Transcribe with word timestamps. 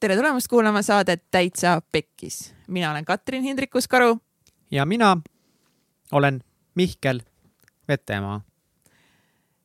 tere 0.00 0.16
tulemast 0.16 0.46
kuulama 0.48 0.82
saadet 0.82 1.24
Täitsa 1.30 1.82
Pekkis. 1.92 2.54
mina 2.66 2.90
olen 2.90 3.04
Katrin 3.04 3.42
Hindrikus-Karu. 3.42 4.18
ja 4.70 4.86
mina 4.86 5.16
olen 6.12 6.40
Mihkel 6.74 7.20
Vetemaa. 7.88 8.40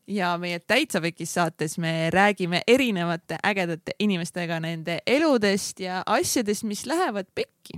ja 0.07 0.37
meie 0.37 0.59
Täitsa 0.59 1.01
Pekkis 1.01 1.33
saates 1.33 1.77
me 1.77 2.09
räägime 2.09 2.61
erinevate 2.67 3.37
ägedate 3.43 3.91
inimestega 3.99 4.59
nende 4.59 4.99
eludest 5.07 5.79
ja 5.79 6.03
asjadest, 6.05 6.63
mis 6.63 6.85
lähevad 6.85 7.25
pekki. 7.35 7.73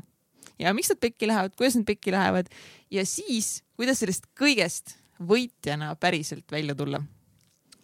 ja 0.60 0.74
miks 0.74 0.90
nad 0.90 1.00
pekki 1.00 1.28
lähevad, 1.28 1.52
kuidas 1.58 1.76
nad 1.76 1.86
pekki 1.86 2.12
lähevad 2.12 2.46
ja 2.92 3.06
siis, 3.06 3.64
kuidas 3.76 4.00
sellest 4.00 4.26
kõigest 4.40 4.96
võitjana 5.20 5.96
päriselt 5.96 6.52
välja 6.52 6.76
tulla 6.76 7.04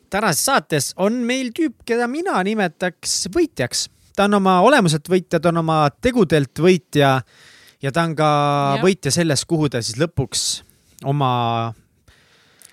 tänases 0.10 0.46
saates 0.46 0.94
on 0.96 1.14
meil 1.14 1.52
tüüp, 1.60 1.84
keda 1.86 2.08
mina 2.08 2.44
nimetaks 2.44 3.28
võitjaks 3.36 3.90
ta 4.22 4.30
on 4.30 4.38
oma 4.38 4.60
olemuselt 4.62 5.10
võitja, 5.10 5.40
ta 5.42 5.50
on 5.50 5.64
oma 5.64 5.84
tegudelt 5.98 6.62
võitja 6.62 7.16
ja 7.82 7.92
ta 7.94 8.06
on 8.06 8.14
ka 8.18 8.32
ja. 8.78 8.82
võitja 8.84 9.14
selles, 9.14 9.46
kuhu 9.50 9.72
ta 9.72 9.82
siis 9.82 9.98
lõpuks 10.02 10.44
oma 11.10 11.32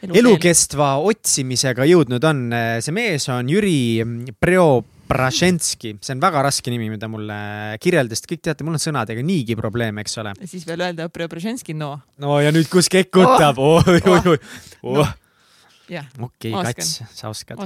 Elu 0.04 0.14
elukestva 0.20 0.92
otsimisega 1.08 1.82
jõudnud 1.88 2.22
on. 2.28 2.42
see 2.84 2.94
mees 2.94 3.24
on 3.34 3.48
Jüri 3.50 4.04
Preobraženski, 4.38 5.96
see 6.04 6.14
on 6.14 6.20
väga 6.22 6.44
raske 6.46 6.70
nimi, 6.70 6.86
mida 6.92 7.08
mulle 7.10 7.38
kirjeldas, 7.82 8.22
kõik 8.28 8.44
teate, 8.44 8.62
mul 8.62 8.76
on 8.76 8.84
sõnadega 8.84 9.24
niigi 9.26 9.56
probleeme, 9.58 10.04
eks 10.04 10.20
ole. 10.22 10.36
siis 10.46 10.68
veel 10.68 10.84
öelda 10.86 11.08
Preobraženski, 11.10 11.74
no. 11.74 11.96
no 12.22 12.36
ja 12.44 12.52
nüüd, 12.54 12.68
kus 12.70 12.92
kekutab 12.92 13.58
oh!, 13.58 13.80
oi, 13.88 14.04
oi, 14.04 14.36
oi, 14.36 14.38
oh. 14.84 15.00
oh 15.00 15.16
okei 16.20 16.52
Kats, 16.52 17.02
sa 17.14 17.30
oskad. 17.32 17.60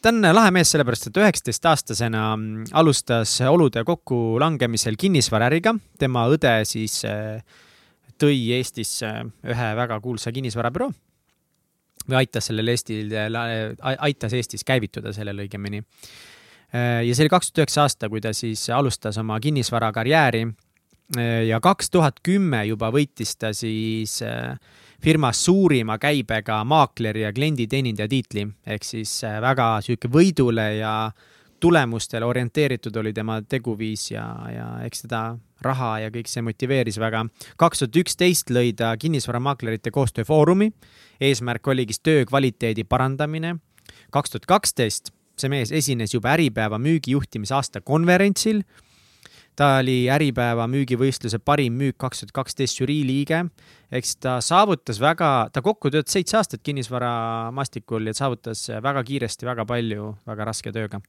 Ta 0.00 0.12
on 0.12 0.28
lahe 0.30 0.52
mees 0.54 0.70
sellepärast, 0.74 1.08
et 1.10 1.20
üheksateistaastasena 1.22 2.24
mm, 2.36 2.68
alustas 2.78 3.38
olude 3.50 3.84
kokkulangemisel 3.84 4.98
kinnisvaraäriga. 5.00 5.74
tema 5.98 6.26
õde 6.30 6.54
siis 6.68 7.00
eh, 7.08 7.42
tõi 8.20 8.38
Eestisse 8.56 9.10
ühe 9.44 9.72
väga 9.76 10.00
kuulsa 10.00 10.32
kinnisvarabüroo 10.32 10.92
või 12.06 12.20
aitas 12.20 12.46
sellel 12.50 12.70
Eestil, 12.70 13.10
aitas 13.82 14.34
Eestis 14.36 14.62
käivituda 14.64 15.12
sellel 15.16 15.42
õigemini. 15.46 15.80
Ja 16.72 17.14
see 17.14 17.24
oli 17.24 17.32
kaks 17.32 17.50
tuhat 17.50 17.64
üheksa 17.64 17.82
aasta, 17.86 18.08
kui 18.12 18.20
ta 18.22 18.32
siis 18.36 18.62
alustas 18.74 19.18
oma 19.18 19.38
kinnisvarakarjääri 19.42 20.44
ja 21.48 21.60
kaks 21.62 21.90
tuhat 21.90 22.20
kümme 22.26 22.64
juba 22.66 22.90
võitis 22.94 23.36
ta 23.38 23.52
siis 23.54 24.18
äh, 24.26 24.58
firmas 25.04 25.44
suurima 25.44 25.98
käibega 25.98 26.64
maakleri 26.64 27.22
ja 27.22 27.32
klienditeenindaja 27.32 28.08
tiitli, 28.08 28.46
ehk 28.66 28.84
siis 28.84 29.18
äh, 29.24 29.40
väga 29.40 29.80
sihuke 29.84 30.08
võidule 30.12 30.68
ja 30.78 31.10
tulemustele 31.60 32.24
orienteeritud 32.24 32.96
oli 32.96 33.12
tema 33.12 33.40
teguviis 33.42 34.10
ja, 34.10 34.26
ja 34.52 34.66
eks 34.84 35.06
seda 35.06 35.22
raha 35.64 35.92
ja 36.04 36.12
kõik 36.12 36.28
see 36.28 36.44
motiveeris 36.44 36.98
väga. 37.00 37.24
kaks 37.56 37.78
tuhat 37.82 37.96
üksteist 38.02 38.52
lõi 38.52 38.74
ta 38.76 38.96
kinnisvaramaaklerite 38.96 39.90
koostööfoorumi. 39.90 40.72
eesmärk 41.20 41.66
oligi 41.66 41.94
töö 42.02 42.24
kvaliteedi 42.24 42.84
parandamine. 42.84 43.56
kaks 44.10 44.30
tuhat 44.30 44.46
kaksteist 44.46 45.12
see 45.36 45.48
mees 45.52 45.72
esines 45.72 46.14
juba 46.14 46.32
Äripäeva 46.32 46.78
müügijuhtimise 46.78 47.54
aasta 47.54 47.80
konverentsil 47.80 48.62
ta 49.56 49.78
oli 49.80 50.06
Äripäeva 50.12 50.66
müügivõistluse 50.70 51.40
parim 51.44 51.76
müük 51.80 51.96
kaks 52.00 52.22
tuhat 52.22 52.34
kaksteist 52.36 52.80
žürii 52.80 53.02
liige. 53.08 53.44
eks 53.90 54.16
ta 54.20 54.38
saavutas 54.44 55.00
väga, 55.00 55.48
ta 55.52 55.62
kokku 55.62 55.90
töötas 55.90 56.12
seitse 56.16 56.36
aastat 56.36 56.62
kinnisvaramaastikul 56.66 58.06
ja 58.10 58.14
saavutas 58.14 58.68
väga 58.82 59.04
kiiresti 59.04 59.46
väga 59.46 59.64
palju 59.66 60.14
väga 60.26 60.44
raske 60.44 60.72
tööga. 60.72 61.00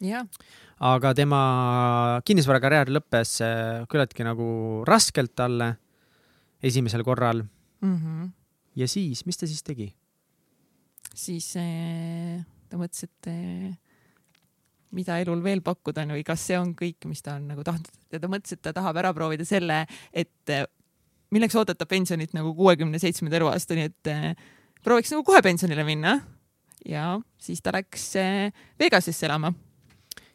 jah. 0.00 0.26
aga 0.80 1.14
tema 1.14 1.42
kinnisvarakarjäär 2.24 2.92
lõppes 2.94 3.40
äh, 3.44 3.86
küllaltki 3.90 4.24
nagu 4.24 4.84
raskelt 4.86 5.34
talle 5.34 5.76
esimesel 6.62 7.02
korral 7.04 7.42
mm. 7.80 7.96
-hmm. 7.96 8.30
ja 8.76 8.88
siis, 8.88 9.26
mis 9.26 9.36
ta 9.36 9.46
siis 9.46 9.62
tegi? 9.62 9.94
siis 11.14 11.56
äh, 11.56 12.44
ta 12.68 12.76
mõtles, 12.76 13.04
et 13.04 13.26
äh 13.26 13.89
mida 14.96 15.20
elul 15.22 15.42
veel 15.44 15.62
pakkuda 15.64 16.04
on 16.06 16.16
või 16.16 16.24
kas 16.26 16.44
see 16.50 16.58
on 16.58 16.74
kõik, 16.78 17.06
mis 17.10 17.22
ta 17.22 17.36
on 17.38 17.48
nagu 17.52 17.64
tahtnud 17.66 18.14
ja 18.14 18.20
ta 18.22 18.30
mõtles, 18.30 18.56
et 18.56 18.62
ta 18.64 18.74
tahab 18.76 18.98
ära 19.02 19.12
proovida 19.16 19.46
selle, 19.48 19.84
et 20.12 20.52
eh, 20.52 20.66
milleks 21.34 21.56
oodata 21.58 21.86
pensionit 21.86 22.34
nagu 22.36 22.52
kuuekümne 22.58 22.98
seitsmenda 23.02 23.38
eluaastani, 23.38 23.88
et 23.90 24.10
eh, 24.10 24.30
prooviks 24.84 25.14
nagu 25.14 25.24
kohe 25.26 25.42
pensionile 25.46 25.86
minna. 25.86 26.20
ja 26.86 27.20
siis 27.38 27.60
ta 27.62 27.74
läks 27.76 28.06
eh, 28.16 28.52
Vegasesse 28.80 29.26
elama 29.28 29.52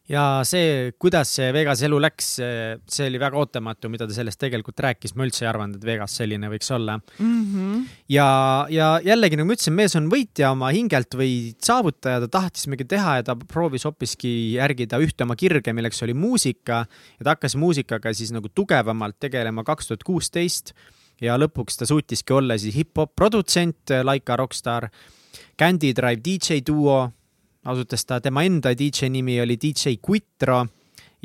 ja 0.10 0.24
see, 0.46 0.92
kuidas 1.02 1.32
see 1.38 1.48
Vegas 1.56 1.82
elu 1.86 1.98
läks, 2.04 2.28
see 2.38 3.08
oli 3.10 3.20
väga 3.22 3.40
ootamatu, 3.42 3.90
mida 3.90 4.06
ta 4.08 4.14
sellest 4.14 4.40
tegelikult 4.42 4.80
rääkis, 4.86 5.16
ma 5.18 5.26
üldse 5.26 5.46
ei 5.46 5.50
arvanud, 5.50 5.80
et 5.80 5.88
Vegas 5.88 6.18
selline 6.20 6.50
võiks 6.52 6.70
olla. 6.76 7.00
Mm. 7.18 7.46
-hmm. 7.52 7.86
ja, 8.14 8.28
ja 8.70 8.90
jällegi 9.06 9.40
nagu 9.40 9.50
ma 9.50 9.58
ütlesin, 9.58 9.78
mees 9.78 9.98
on 9.98 10.10
võitja 10.12 10.52
oma 10.54 10.70
hingelt 10.76 11.18
või 11.18 11.56
saavutaja, 11.58 12.22
ta 12.26 12.32
tahtis 12.38 12.68
midagi 12.70 12.90
teha 12.96 13.18
ja 13.20 13.28
ta 13.32 13.36
proovis 13.36 13.88
hoopiski 13.90 14.54
järgida 14.60 15.02
ühte 15.02 15.26
oma 15.26 15.36
kirge, 15.36 15.74
milleks 15.74 16.04
oli 16.06 16.14
muusika. 16.14 16.86
Ja 17.20 17.24
ta 17.24 17.36
hakkas 17.36 17.58
muusikaga 17.58 18.14
siis 18.14 18.32
nagu 18.36 18.50
tugevamalt 18.50 19.18
tegelema 19.20 19.64
kaks 19.64 19.88
tuhat 19.88 20.04
kuusteist. 20.06 20.74
Ja 21.22 21.38
lõpuks 21.40 21.80
ta 21.80 21.86
suutiski 21.88 22.34
olla 22.34 22.58
siis 22.60 22.76
hip-hop 22.76 23.16
produtsent, 23.16 23.90
Laika 24.04 24.36
Rockstar, 24.36 24.90
Candy 25.58 25.94
Drive 25.96 26.22
DJ 26.22 26.60
duo 26.68 27.06
asutas 27.72 28.06
ta, 28.06 28.20
tema 28.22 28.44
enda 28.46 28.74
DJ 28.78 29.10
nimi 29.14 29.40
oli 29.42 29.58
DJ 29.62 29.98
Quitro 30.02 30.64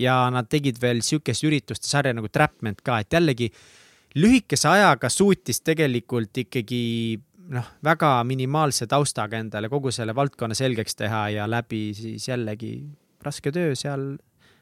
ja 0.00 0.14
nad 0.32 0.48
tegid 0.50 0.80
veel 0.80 1.02
sihukest 1.04 1.44
ürituste 1.44 1.88
sarja 1.88 2.14
nagu 2.16 2.30
Trapment 2.32 2.80
ka, 2.84 3.00
et 3.02 3.12
jällegi 3.12 3.50
lühikese 4.18 4.68
ajaga 4.70 5.10
suutis 5.12 5.60
tegelikult 5.66 6.40
ikkagi 6.44 6.80
noh, 7.54 7.68
väga 7.84 8.12
minimaalse 8.26 8.88
taustaga 8.90 9.40
endale 9.42 9.70
kogu 9.70 9.92
selle 9.94 10.14
valdkonna 10.16 10.56
selgeks 10.58 10.98
teha 10.98 11.22
ja 11.36 11.46
läbi 11.50 11.90
siis 11.96 12.28
jällegi 12.30 12.74
raske 13.24 13.52
töö 13.52 13.74
seal 13.76 14.14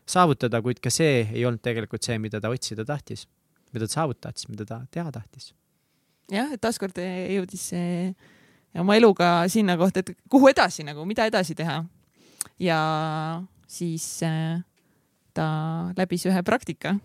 saavutada, 0.09 0.61
kuid 0.65 0.81
ka 0.83 0.91
see 0.93 1.23
ei 1.27 1.45
olnud 1.47 1.63
tegelikult 1.65 2.05
see, 2.05 2.17
mida 2.21 2.41
ta 2.41 2.51
otsida 2.53 2.85
tahtis, 2.89 3.27
mida 3.75 3.87
ta 3.87 4.01
saavutada 4.01 4.31
tahtis, 4.31 4.49
mida 4.49 4.67
ta 4.69 4.81
teha 4.91 5.13
tahtis. 5.13 5.53
jah, 6.33 6.51
et 6.53 6.61
taaskord 6.61 6.99
jõudis 6.99 7.69
see 7.73 8.15
oma 8.77 8.97
eluga 8.97 9.49
sinna 9.49 9.77
kohta, 9.77 10.03
et 10.03 10.17
kuhu 10.31 10.51
edasi 10.51 10.85
nagu, 10.87 11.05
mida 11.09 11.27
edasi 11.29 11.55
teha. 11.59 11.85
ja 12.59 12.81
siis 13.69 14.23
äh, 14.23 14.61
ta 15.35 15.47
läbis 15.97 16.27
ühe 16.27 16.43
praktika. 16.43 16.97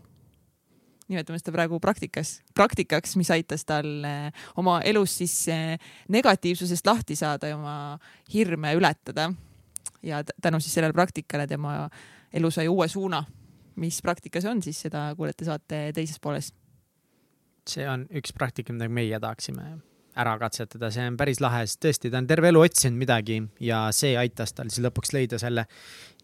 nimetame 1.07 1.37
seda 1.37 1.51
praegu 1.53 1.77
praktikas, 1.83 2.37
praktikaks, 2.55 3.17
mis 3.19 3.29
aitas 3.31 3.65
tal 3.67 4.05
äh, 4.07 4.45
oma 4.57 4.79
elus 4.81 5.17
siis 5.17 5.35
äh, 5.51 5.77
negatiivsusest 6.09 6.87
lahti 6.87 7.15
saada 7.15 7.47
ja 7.47 7.57
oma 7.57 7.99
hirme 8.33 8.73
ületada. 8.75 9.33
ja 10.03 10.23
tänu 10.41 10.59
siis 10.59 10.73
sellele 10.73 10.93
praktikale 10.93 11.47
tema 11.47 11.89
elu 12.33 12.51
sai 12.51 12.67
uue 12.67 12.87
suuna. 12.87 13.23
mis 13.75 14.01
praktika 14.01 14.41
see 14.41 14.51
on, 14.51 14.61
siis 14.61 14.81
seda 14.81 15.13
kuulete 15.17 15.45
saate 15.45 15.91
teises 15.93 16.19
pooles. 16.19 16.53
see 17.69 17.89
on 17.89 18.07
üks 18.11 18.33
praktika, 18.33 18.73
mida 18.73 18.89
meie 18.89 19.19
tahaksime 19.19 19.92
ära 20.19 20.35
katsetada, 20.41 20.91
see 20.93 21.07
on 21.09 21.17
päris 21.19 21.41
lahe, 21.43 21.63
sest 21.67 21.81
tõesti, 21.83 22.11
ta 22.13 22.21
on 22.21 22.29
terve 22.29 22.51
elu 22.51 22.61
otsinud 22.63 22.99
midagi 22.99 23.39
ja 23.63 23.87
see 23.95 24.13
aitas 24.19 24.53
tal 24.53 24.69
siis 24.69 24.85
lõpuks 24.85 25.13
leida 25.15 25.39
selle. 25.41 25.65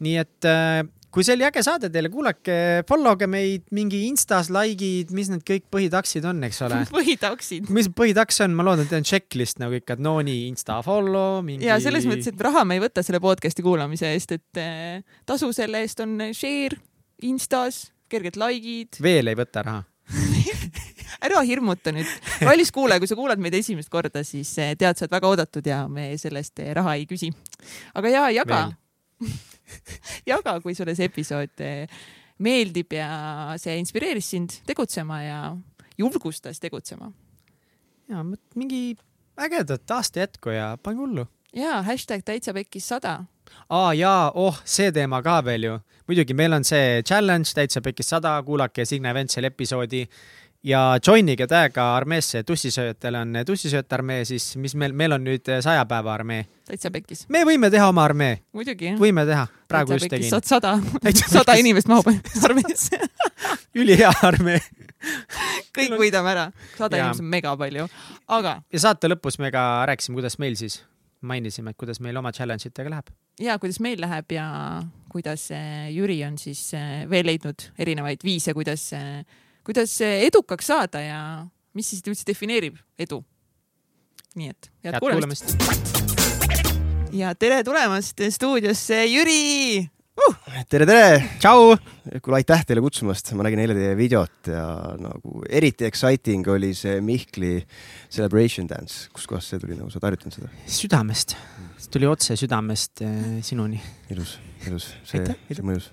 nii 0.06 0.16
et 0.22 0.48
äh, 0.48 0.84
kui 1.14 1.26
see 1.26 1.36
oli 1.36 1.46
äge 1.48 1.64
saade 1.66 1.90
teile, 1.94 2.12
kuulake, 2.14 2.56
follow 2.90 3.18
ge 3.20 3.28
meid 3.30 3.66
mingi 3.76 4.04
Instas, 4.08 4.52
like'id, 4.54 5.14
mis 5.16 5.32
need 5.34 5.44
kõik 5.48 5.66
põhitaksid 5.74 6.26
on, 6.30 6.42
eks 6.48 6.62
ole 6.68 6.84
põhitaksid. 6.94 7.70
mis 7.74 7.90
põhitaks 7.96 8.44
on, 8.46 8.56
ma 8.58 8.66
loodan, 8.68 8.86
et 8.86 8.94
teil 8.94 9.02
on 9.02 9.10
checklist 9.10 9.62
nagu 9.62 9.80
ikka, 9.80 9.98
et 9.98 10.06
no 10.06 10.18
nii, 10.26 10.48
Insta 10.52 10.80
follow 10.86 11.42
mingi.... 11.46 11.68
ja 11.68 11.80
selles 11.82 12.08
mõttes, 12.10 12.32
et 12.32 12.46
raha 12.50 12.66
me 12.68 12.78
ei 12.78 12.86
võta 12.86 13.06
selle 13.06 13.22
podcast'i 13.24 13.66
kuulamise 13.66 14.14
eest, 14.14 14.38
et 14.38 14.62
äh, 14.62 15.22
tasu 15.30 15.52
selle 15.56 15.82
eest 15.86 16.06
on 16.06 16.30
share 16.30 16.78
Instas, 17.26 17.88
kerged 18.10 18.38
like'id. 18.40 19.02
veel 19.04 19.34
ei 19.34 19.38
võta 19.40 19.66
raha 19.66 19.84
ära 21.26 21.42
hirmuta 21.46 21.94
nüüd. 21.96 22.10
kallis 22.42 22.72
kuulaja, 22.76 23.02
kui 23.02 23.10
sa 23.10 23.18
kuulad 23.20 23.42
meid 23.42 23.58
esimest 23.60 23.92
korda, 23.92 24.24
siis 24.28 24.52
eh, 24.62 24.76
tead, 24.80 24.98
sa 24.98 25.06
oled 25.06 25.16
väga 25.18 25.32
oodatud 25.34 25.68
ja 25.68 25.82
me 25.92 26.12
sellest 26.20 26.62
eh, 26.64 26.72
raha 26.78 26.96
ei 27.00 27.08
küsi. 27.10 27.32
aga 27.98 28.14
ja 28.14 28.28
jaga 28.36 28.62
jaga, 30.34 30.60
kui 30.64 30.76
sulle 30.78 30.96
see 30.98 31.10
episood 31.10 31.66
eh, 31.66 32.00
meeldib 32.44 32.96
ja 32.96 33.10
see 33.60 33.76
inspireeris 33.82 34.32
sind 34.36 34.62
tegutsema 34.68 35.24
ja 35.24 35.42
julgustas 36.00 36.60
tegutsema. 36.60 37.12
ja 38.10 38.24
mingi 38.56 38.98
ägedat 39.40 39.92
aasta 39.92 40.26
jätku 40.26 40.56
ja 40.56 40.78
pange 40.84 41.04
hullu. 41.04 41.28
ja 41.56 41.82
hashtag 41.84 42.24
täitsa 42.26 42.54
pekkis 42.54 42.88
sada 42.88 43.24
aa 43.70 43.94
jaa, 43.94 44.32
oh, 44.36 44.60
see 44.66 44.92
teema 44.92 45.22
ka 45.26 45.40
veel 45.46 45.64
ju. 45.64 45.78
muidugi, 46.08 46.34
meil 46.34 46.54
on 46.54 46.64
see 46.64 47.02
challenge 47.04 47.54
täitsa 47.56 47.82
pekkis 47.82 48.10
sada, 48.16 48.38
kuulake 48.44 48.86
Signe 48.86 49.14
Ventseli 49.14 49.48
episoodi 49.52 50.06
ja 50.64 50.82
joinige 51.08 51.48
täiega 51.48 51.86
armeesse 51.96 52.44
tussisööjatel 52.44 53.16
on 53.16 53.38
tussisööjate 53.46 53.96
armee, 53.96 54.26
siis 54.26 54.52
mis 54.60 54.76
meil, 54.76 54.94
meil 54.94 55.16
on 55.16 55.24
nüüd 55.24 55.48
saja 55.64 55.86
päeva 55.90 56.14
armee. 56.14 56.46
täitsa 56.68 56.92
pekkis. 56.92 57.26
me 57.30 57.46
võime 57.48 57.72
teha 57.72 57.88
oma 57.90 58.04
armee. 58.04 58.42
võime 59.00 59.26
teha, 59.26 59.48
praegu 59.68 59.96
just 59.96 60.10
tegin. 60.12 60.30
sada, 60.44 60.78
sada 61.38 61.56
inimest 61.62 61.88
mahub 61.88 62.12
armeesse 62.44 63.00
ülihea 63.80 64.12
armee 64.22 64.60
kõik 65.76 65.96
võidame 66.00 66.34
ära, 66.34 66.46
sada 66.78 67.00
inimest 67.00 67.24
on 67.24 67.32
mega 67.32 67.56
palju, 67.60 67.88
aga. 68.28 68.60
ja 68.74 68.84
saate 68.88 69.12
lõpus 69.12 69.40
me 69.40 69.52
ka 69.54 69.66
rääkisime, 69.90 70.20
kuidas 70.20 70.40
meil 70.42 70.58
siis, 70.60 70.82
mainisime, 71.22 71.74
et 71.74 71.78
kuidas 71.78 72.00
meil 72.00 72.18
oma 72.18 72.32
challenge 72.32 72.70
itega 72.70 72.90
läheb. 72.94 73.12
ja 73.40 73.60
kuidas 73.60 73.80
meil 73.80 74.02
läheb 74.02 74.32
ja 74.32 74.48
kuidas 75.12 75.50
Jüri 75.92 76.24
on 76.28 76.38
siis 76.38 76.74
eh, 76.78 77.06
veel 77.10 77.26
leidnud 77.26 77.72
erinevaid 77.80 78.24
viise, 78.24 78.54
kuidas 78.54 78.92
äh, 78.94 79.24
kuidas 79.70 80.02
edukaks 80.02 80.66
saada 80.72 81.02
ja 81.04 81.20
mis 81.78 81.92
siis 81.92 82.02
üldse 82.08 82.26
defineerib 82.26 82.80
edu. 83.00 83.20
nii 84.34 84.50
et 84.50 84.70
head, 84.86 84.96
head 84.96 85.04
kuulamist, 85.04 85.54
kuulamist.. 85.60 87.14
ja 87.14 87.36
tere 87.38 87.62
tulemast 87.68 88.22
stuudiosse, 88.34 89.04
Jüri 89.06 89.86
uh!. 90.20 90.36
tere, 90.70 90.86
tere. 90.86 91.20
tšau. 91.42 91.76
kuule, 92.24 92.40
aitäh 92.40 92.64
teile 92.68 92.84
kutsumast, 92.84 93.32
ma 93.38 93.46
nägin 93.48 93.64
eile 93.64 93.76
teie 93.78 93.94
videot 94.00 94.50
ja 94.52 94.64
nagu 95.00 95.44
eriti 95.50 95.88
exciting 95.90 96.48
oli 96.52 96.72
see 96.78 97.00
Mihkli 97.06 97.54
celebration 98.10 98.70
dance, 98.70 99.08
kuskohast 99.16 99.54
see 99.54 99.62
tuli, 99.62 99.78
nagu 99.80 99.92
sa 99.92 100.00
oled 100.00 100.10
harjutanud 100.10 100.40
seda? 100.40 100.52
südamest, 100.80 101.38
see 101.78 101.94
tuli 101.96 102.10
otse 102.10 102.38
südamest 102.40 103.06
äh, 103.06 103.40
sinuni. 103.46 103.80
ilus, 104.14 104.38
ilus, 104.68 104.92
see, 105.08 105.24
see 105.52 105.66
mõjus. 105.66 105.92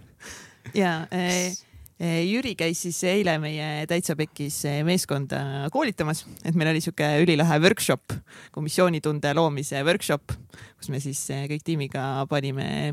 ja 0.74 0.98
äh, 1.14 1.54
Eh, 1.96 2.26
Jüri 2.28 2.50
käis 2.60 2.82
siis 2.84 2.98
eile 3.08 3.38
meie 3.40 3.86
Täitsa 3.88 4.12
Pekkis 4.18 4.58
eh, 4.68 4.82
meeskonda 4.84 5.70
koolitamas, 5.72 6.26
et 6.44 6.52
meil 6.52 6.68
oli 6.74 6.82
sihuke 6.84 7.06
ülilahe 7.22 7.56
workshop, 7.64 8.12
komisjonitunde 8.52 9.32
loomise 9.32 9.80
workshop, 9.80 10.34
kus 10.76 10.92
me 10.92 11.00
siis 11.00 11.22
eh, 11.32 11.46
kõik 11.48 11.64
tiimiga 11.64 12.26
panime 12.28 12.92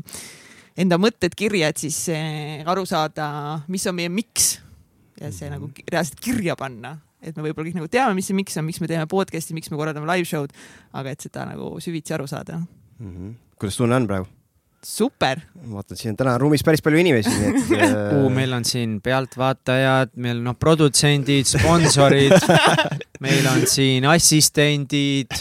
enda 0.76 0.98
mõtted 1.00 1.34
kirja, 1.38 1.70
et 1.70 1.80
siis 1.82 1.98
aru 2.66 2.86
saada, 2.88 3.26
mis 3.70 3.86
on 3.86 3.98
meie 3.98 4.12
miks 4.12 4.56
ja 5.20 5.30
see 5.32 5.50
nagu 5.50 5.68
mhm. 5.68 5.90
reaalselt 5.92 6.22
kirja 6.22 6.56
panna, 6.58 6.96
et 7.24 7.36
me 7.36 7.46
võib-olla 7.46 7.70
kõik 7.70 7.80
nagu 7.80 7.90
teame, 7.90 8.16
mis 8.18 8.28
see 8.28 8.36
miks 8.36 8.56
on, 8.60 8.66
miks 8.68 8.80
me 8.82 8.90
teeme 8.90 9.08
podcast'i, 9.10 9.56
miks 9.56 9.70
me 9.72 9.80
korraldame 9.80 10.08
live 10.10 10.28
show'd, 10.28 10.54
aga 10.96 11.14
et 11.14 11.24
seda 11.24 11.46
nagu 11.48 11.74
süvitsi 11.82 12.16
aru 12.16 12.26
saada 12.30 12.58
mm. 12.60 13.12
-hmm. 13.12 13.36
kuidas 13.58 13.78
tunne 13.78 13.96
on 13.96 14.08
praegu? 14.10 14.28
super. 14.84 15.40
vaatan, 15.72 15.96
siin 15.96 16.12
on 16.12 16.16
täna 16.16 16.36
ruumis 16.38 16.64
päris 16.64 16.82
palju 16.84 17.00
inimesi, 17.00 17.30
nii 17.30 17.48
et 17.48 17.72
uh,. 18.18 18.28
meil 18.32 18.52
on 18.52 18.64
siin 18.68 19.00
pealtvaatajad, 19.04 20.14
meil 20.16 20.42
noh, 20.44 20.56
produtsendid, 20.60 21.48
sponsorid 21.48 22.36
meil 23.24 23.46
on 23.48 23.66
siin 23.70 24.04
assistendid. 24.04 25.32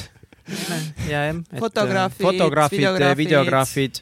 ja 1.09 1.25
jah. 1.27 1.43
fotograafid, 1.59 2.25
fotograafid, 2.25 2.87
videograafid, 3.17 3.99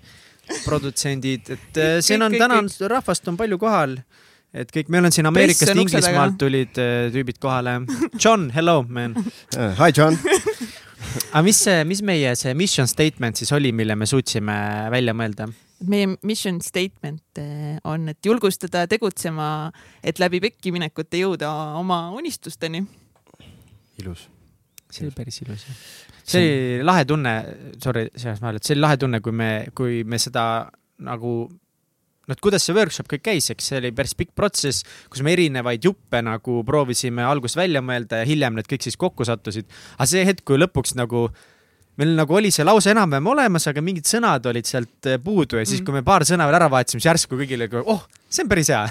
produtsendid, 0.66 1.54
et 1.56 1.82
äh, 1.82 1.96
siin 2.06 2.22
on 2.26 2.36
täna 2.36 2.62
rahvast 2.92 3.28
on 3.32 3.40
palju 3.40 3.60
kohal 3.62 3.98
et 4.52 4.72
kõik, 4.74 4.90
meil 4.92 5.08
on 5.08 5.16
siin 5.16 5.30
Ameerikast, 5.30 5.72
Inglismaalt 5.80 6.36
tulid 6.36 6.76
tüübid 6.76 7.38
kohale. 7.40 7.78
John, 8.20 8.50
hello 8.52 8.82
man 8.84 9.16
uh,. 9.16 9.72
Hi 9.80 9.94
John 9.96 10.20
aga 11.32 11.42
mis 11.48 11.60
see, 11.66 11.84
mis 11.88 12.02
meie 12.06 12.34
see 12.40 12.54
mission 12.58 12.90
statement 12.90 13.40
siis 13.40 13.52
oli, 13.56 13.72
mille 13.76 13.96
me 14.00 14.08
suutsime 14.10 14.56
välja 14.94 15.16
mõelda? 15.18 15.50
meie 15.90 16.12
mission 16.28 16.60
statement 16.62 17.42
eh, 17.42 17.80
on, 17.90 18.12
et 18.12 18.26
julgustada 18.26 18.86
tegutsema, 18.90 19.72
et 20.04 20.22
läbi 20.22 20.42
pekkiminekute 20.44 21.24
jõuda 21.24 21.50
oma 21.80 22.04
unistusteni. 22.18 22.84
ilus. 24.02 24.28
see 24.92 25.08
oli 25.08 25.16
päris 25.16 25.42
ilus 25.46 25.66
jah. 25.68 25.84
See 26.32 26.52
oli 26.78 26.86
lahe 26.88 27.08
tunne, 27.10 27.34
sorry, 27.84 28.08
selles 28.16 28.42
mõttes, 28.44 28.62
et 28.62 28.70
see 28.70 28.78
oli 28.78 28.86
lahe 28.86 29.00
tunne, 29.02 29.22
kui 29.24 29.36
me, 29.36 29.52
kui 29.78 30.02
me 30.08 30.20
seda 30.22 30.46
nagu 31.02 31.34
no 32.28 32.38
et 32.38 32.42
kuidas 32.44 32.66
see 32.66 32.76
workshop 32.78 33.10
kõik 33.12 33.24
käis, 33.26 33.50
eks 33.52 33.72
see 33.72 33.80
oli 33.82 33.92
päris 33.96 34.14
pikk 34.18 34.36
protsess, 34.38 34.86
kus 35.12 35.24
me 35.26 35.34
erinevaid 35.36 35.84
juppe 35.84 36.22
nagu 36.24 36.62
proovisime 36.68 37.26
alguses 37.28 37.58
välja 37.60 37.82
mõelda 37.86 38.22
ja 38.22 38.30
hiljem 38.30 38.60
need 38.60 38.70
kõik 38.70 38.86
siis 38.86 39.00
kokku 39.00 39.28
sattusid. 39.28 39.68
aga 39.98 40.10
see 40.10 40.24
hetk, 40.28 40.46
kui 40.48 40.62
lõpuks 40.62 40.96
nagu 41.00 41.28
meil 42.00 42.16
nagu 42.16 42.38
oli 42.38 42.54
see 42.54 42.66
lause 42.66 42.94
enam-vähem 42.94 43.28
olemas, 43.34 43.68
aga 43.68 43.84
mingid 43.84 44.08
sõnad 44.08 44.46
olid 44.48 44.70
sealt 44.70 45.12
puudu 45.24 45.60
ja 45.60 45.66
siis, 45.66 45.82
mm. 45.82 45.86
kui 45.86 46.00
me 46.00 46.06
paar 46.08 46.26
sõna 46.28 46.48
veel 46.48 46.62
ära 46.62 46.70
vahetasime, 46.72 47.04
siis 47.04 47.12
järsku 47.12 47.40
kõigile, 47.42 47.68
oh, 47.84 48.06
see 48.30 48.46
on 48.46 48.52
päris 48.52 48.72
hea 48.72 48.86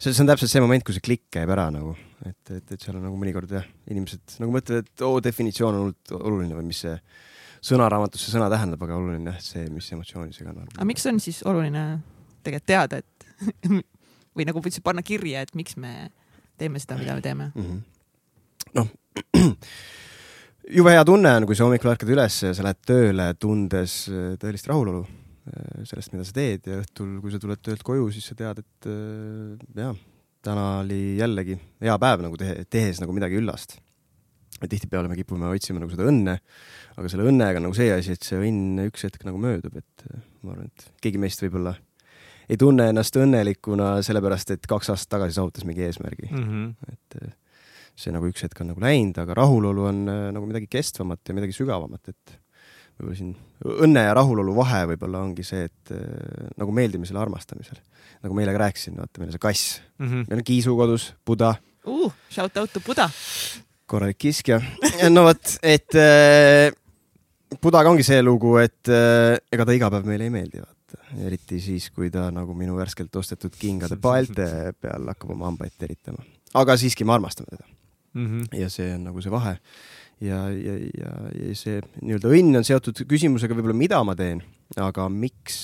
see, 0.00 0.12
see 0.12 0.22
on 0.24 0.30
täpselt 0.30 0.52
see 0.52 0.62
moment, 0.64 0.84
kui 0.86 0.96
see 0.96 1.04
klikk 1.04 1.26
käib 1.36 1.52
ära 1.52 1.66
nagu, 1.74 1.92
et, 2.24 2.40
et, 2.56 2.64
et 2.64 2.80
seal 2.80 2.96
on 2.96 3.04
nagu 3.06 3.18
mõnikord 3.20 3.52
jah, 3.52 3.66
inimesed 3.92 4.38
nagu 4.42 4.54
mõtlevad, 4.54 4.88
et 4.88 5.04
oo, 5.06 5.20
definitsioon 5.24 5.76
on 5.76 5.84
hullult 5.84 6.14
oluline 6.20 6.56
või 6.56 6.70
mis 6.70 6.82
see 6.86 6.96
sõnaraamatus 7.70 8.24
see 8.24 8.34
sõna 8.34 8.48
tähendab, 8.52 8.82
aga 8.86 8.96
oluline 8.96 9.34
jah, 9.34 9.44
see, 9.44 9.66
mis 9.72 9.90
emotsiooni 9.92 10.36
see 10.36 10.46
kannab. 10.46 10.70
aga 10.72 10.88
miks 10.88 11.06
on 11.10 11.20
siis 11.22 11.42
oluline 11.48 11.84
tegelikult 12.46 12.70
teada, 12.72 13.00
et 13.00 13.70
või 14.36 14.48
nagu 14.48 14.64
üldse 14.64 14.84
panna 14.84 15.04
kirja, 15.04 15.44
et 15.44 15.56
miks 15.58 15.76
me 15.80 16.10
teeme 16.60 16.80
seda, 16.80 16.98
mida 17.00 17.16
me 17.16 17.24
teeme 17.24 17.50
mm 17.54 17.66
-hmm.? 17.66 17.80
noh, 18.80 18.88
jube 20.78 20.96
hea 20.96 21.04
tunne 21.04 21.36
on, 21.36 21.48
kui 21.48 21.56
sa 21.56 21.68
hommikul 21.68 21.92
ärkad 21.92 22.12
üles 22.16 22.42
ja 22.48 22.54
sa 22.56 22.64
lähed 22.64 22.80
tööle, 22.86 23.32
tundes 23.40 24.06
tõelist 24.40 24.70
rahulolu 24.70 25.04
sellest, 25.88 26.12
mida 26.14 26.24
sa 26.26 26.34
teed 26.36 26.66
ja 26.68 26.80
õhtul, 26.82 27.18
kui 27.22 27.32
sa 27.32 27.40
tuled 27.42 27.60
töölt 27.64 27.84
koju, 27.86 28.08
siis 28.14 28.30
sa 28.30 28.36
tead, 28.38 28.62
et 28.62 28.88
äh, 28.90 29.62
jaa, 29.80 29.92
täna 30.44 30.66
oli 30.82 31.16
jällegi 31.18 31.56
hea 31.84 31.96
päev 32.00 32.24
nagu 32.24 32.40
tehe, 32.40 32.64
tehes 32.70 33.00
nagu 33.02 33.14
midagi 33.16 33.40
üllast. 33.40 33.78
tihtipeale 34.60 35.08
me 35.08 35.16
kipume 35.16 35.48
otsima 35.48 35.80
nagu 35.80 35.92
seda 35.92 36.08
õnne, 36.10 36.36
aga 37.00 37.08
selle 37.08 37.28
õnnega 37.30 37.62
nagu 37.64 37.76
see 37.76 37.88
asi, 37.94 38.16
et 38.16 38.26
see 38.26 38.36
õnn 38.36 38.82
üks 38.88 39.06
hetk 39.08 39.24
nagu 39.24 39.40
möödub, 39.40 39.76
et 39.80 40.04
ma 40.44 40.52
arvan, 40.52 40.68
et 40.68 40.90
keegi 41.00 41.20
meist 41.22 41.40
võib-olla 41.40 41.74
ei 42.50 42.58
tunne 42.60 42.90
ennast 42.90 43.16
õnnelikuna 43.16 44.00
sellepärast, 44.04 44.52
et 44.56 44.66
kaks 44.68 44.90
aastat 44.92 45.14
tagasi 45.16 45.38
saavutas 45.38 45.64
mingi 45.64 45.86
eesmärgi 45.86 46.28
mm. 46.28 46.44
-hmm. 46.50 46.92
et 46.92 47.36
see 48.00 48.12
nagu 48.12 48.28
üks 48.28 48.44
hetk 48.44 48.60
on 48.60 48.72
nagu 48.72 48.82
läinud, 48.82 49.16
aga 49.22 49.36
rahulolu 49.38 49.88
on 49.88 50.04
nagu 50.08 50.46
midagi 50.48 50.68
kestvamat 50.68 51.20
ja 51.28 51.36
midagi 51.36 51.56
sügavamat, 51.56 52.12
et 52.12 52.38
võib-olla 53.00 53.18
siin 53.18 53.34
õnne 53.86 54.04
ja 54.06 54.16
rahulolu 54.16 54.54
vahe 54.56 54.82
võib-olla 54.92 55.22
ongi 55.24 55.44
see, 55.46 55.66
et 55.70 55.94
äh, 55.96 56.50
nagu 56.60 56.74
meeldimisel 56.76 57.18
ja 57.18 57.24
armastamisel. 57.24 57.80
nagu 58.20 58.36
ma 58.36 58.44
eile 58.44 58.54
ka 58.56 58.62
rääkisin, 58.66 58.98
vaata, 59.00 59.20
meil 59.20 59.30
on 59.30 59.36
see 59.36 59.46
kass 59.46 59.80
mm, 59.98 60.06
-hmm. 60.06 60.28
meil 60.28 60.42
on 60.42 60.48
kiisu 60.52 60.76
kodus, 60.76 61.14
Buda 61.26 61.54
uh,. 61.86 62.12
Shout 62.30 62.56
out 62.56 62.72
to 62.72 62.80
Buda. 62.80 63.10
korralik 63.86 64.18
kiskja. 64.18 64.60
no 65.10 65.24
vot, 65.24 65.56
et 65.62 65.94
äh, 65.94 66.72
Budaga 67.62 67.90
ongi 67.90 68.06
see 68.06 68.22
lugu, 68.22 68.56
et 68.62 68.88
äh, 68.88 69.38
ega 69.52 69.66
ta 69.66 69.74
iga 69.74 69.90
päev 69.90 70.06
meile 70.06 70.28
ei 70.28 70.30
meeldi, 70.30 70.62
vaata 70.62 71.24
eriti 71.26 71.60
siis, 71.60 71.90
kui 71.90 72.10
ta 72.10 72.28
nagu 72.34 72.54
minu 72.54 72.76
värskelt 72.76 73.16
ostetud 73.16 73.56
kingade 73.58 73.96
paelte 73.96 74.46
peal 74.82 75.10
hakkab 75.10 75.34
oma 75.34 75.50
hambaid 75.50 75.74
teritama. 75.78 76.22
aga 76.54 76.76
siiski 76.76 77.04
me 77.04 77.14
armastame 77.18 77.50
teda 77.50 77.66
mm. 78.14 78.26
-hmm. 78.26 78.58
ja 78.58 78.70
see 78.70 78.94
on 78.94 79.04
nagu 79.04 79.22
see 79.22 79.30
vahe. 79.30 79.58
Ja, 80.20 80.40
ja, 80.52 80.76
ja, 81.00 81.12
ja 81.34 81.58
see 81.58 81.80
nii-öelda 82.00 82.32
õnn 82.36 82.60
on 82.60 82.66
seotud 82.66 83.04
küsimusega 83.08 83.56
võib-olla, 83.56 83.76
mida 83.76 84.00
ma 84.06 84.16
teen, 84.18 84.42
aga 84.80 85.08
miks 85.12 85.60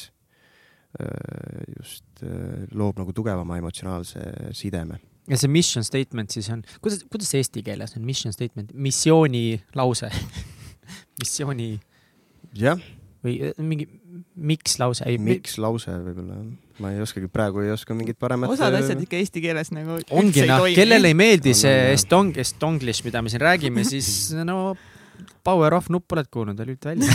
äh, 1.01 1.67
just 1.77 2.25
äh, 2.25 2.65
loob 2.77 3.01
nagu 3.03 3.15
tugevama 3.17 3.59
emotsionaalse 3.61 4.53
sideme. 4.57 5.01
Ja 5.27 5.39
see 5.41 5.51
mission 5.51 5.85
statement 5.87 6.35
siis 6.35 6.49
on, 6.55 6.63
kuidas, 6.81 7.03
kuidas 7.11 7.33
eesti 7.35 7.65
keeles 7.67 7.97
on, 7.99 8.05
mission 8.07 8.35
statement, 8.35 8.73
missiooni 8.75 9.61
lause. 9.79 10.13
Missiooni. 11.21 11.81
jah 12.55 12.79
või 13.27 13.37
äh, 13.51 13.55
mingi 13.63 13.89
miks 14.37 14.79
lause? 14.81 15.07
miks 15.23 15.57
lause 15.63 15.93
võib-olla 15.93 16.39
jah, 16.39 16.49
ma 16.83 16.93
ei 16.95 17.01
oskagi 17.05 17.31
praegu 17.33 17.65
ei 17.65 17.73
oska 17.75 17.97
mingit 17.97 18.19
paremat. 18.21 18.53
osad 18.53 18.75
äh, 18.75 18.85
asjad 18.85 19.03
ikka 19.07 19.19
eesti 19.21 19.43
keeles 19.45 19.73
nagu. 19.75 19.99
ongi 20.11 20.45
noh, 20.49 20.67
kellele 20.77 21.13
ei 21.13 21.19
meeldi 21.19 21.55
on, 21.55 21.61
see 21.63 21.81
estong, 21.95 22.37
estonglish, 22.43 23.05
mida 23.07 23.23
me 23.25 23.33
siin 23.33 23.45
räägime, 23.45 23.87
siis 23.93 24.35
no 24.47 24.77
power 25.47 25.77
off 25.79 25.89
nupp 25.93 26.13
oled 26.13 26.29
kuulnud 26.33 26.59
lülita 26.61 26.93
välja 26.93 27.11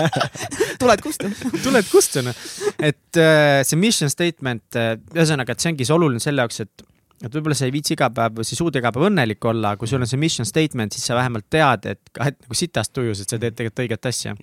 tuled 0.80 1.04
kustu 1.04 1.30
tuled 1.66 1.90
kustu 1.90 2.24
noh, 2.26 2.44
et 2.78 3.20
äh, 3.20 3.60
see 3.66 3.80
mission 3.80 4.12
statement, 4.12 4.80
ühesõnaga, 5.14 5.54
et 5.54 5.62
see 5.62 5.74
ongi 5.74 5.88
see 5.88 5.96
oluline 5.96 6.22
selle 6.22 6.44
jaoks, 6.44 6.64
et 6.66 6.88
et 7.20 7.34
võib-olla 7.34 7.56
sa 7.56 7.66
ei 7.68 7.74
viitsi 7.74 7.94
iga 7.96 8.08
päev 8.14 8.38
või 8.38 8.46
sa 8.48 8.54
ei 8.54 8.60
suuda 8.60 8.80
iga 8.80 8.92
päev 8.94 9.08
õnnelik 9.10 9.44
olla, 9.50 9.74
kui 9.80 9.90
sul 9.90 10.00
on 10.00 10.08
see 10.08 10.20
mission 10.20 10.48
statement, 10.48 10.96
siis 10.96 11.04
sa 11.10 11.18
vähemalt 11.18 11.46
tead, 11.52 11.88
et, 11.92 12.00
et 12.16 12.38
nagu 12.40 12.56
sitast 12.56 12.94
tujus, 12.96 13.20
et 13.22 13.32
sa 13.32 13.38
teed 13.38 13.58
tegelikult 13.58 13.84
õiget 13.84 14.10
asja. 14.10 14.34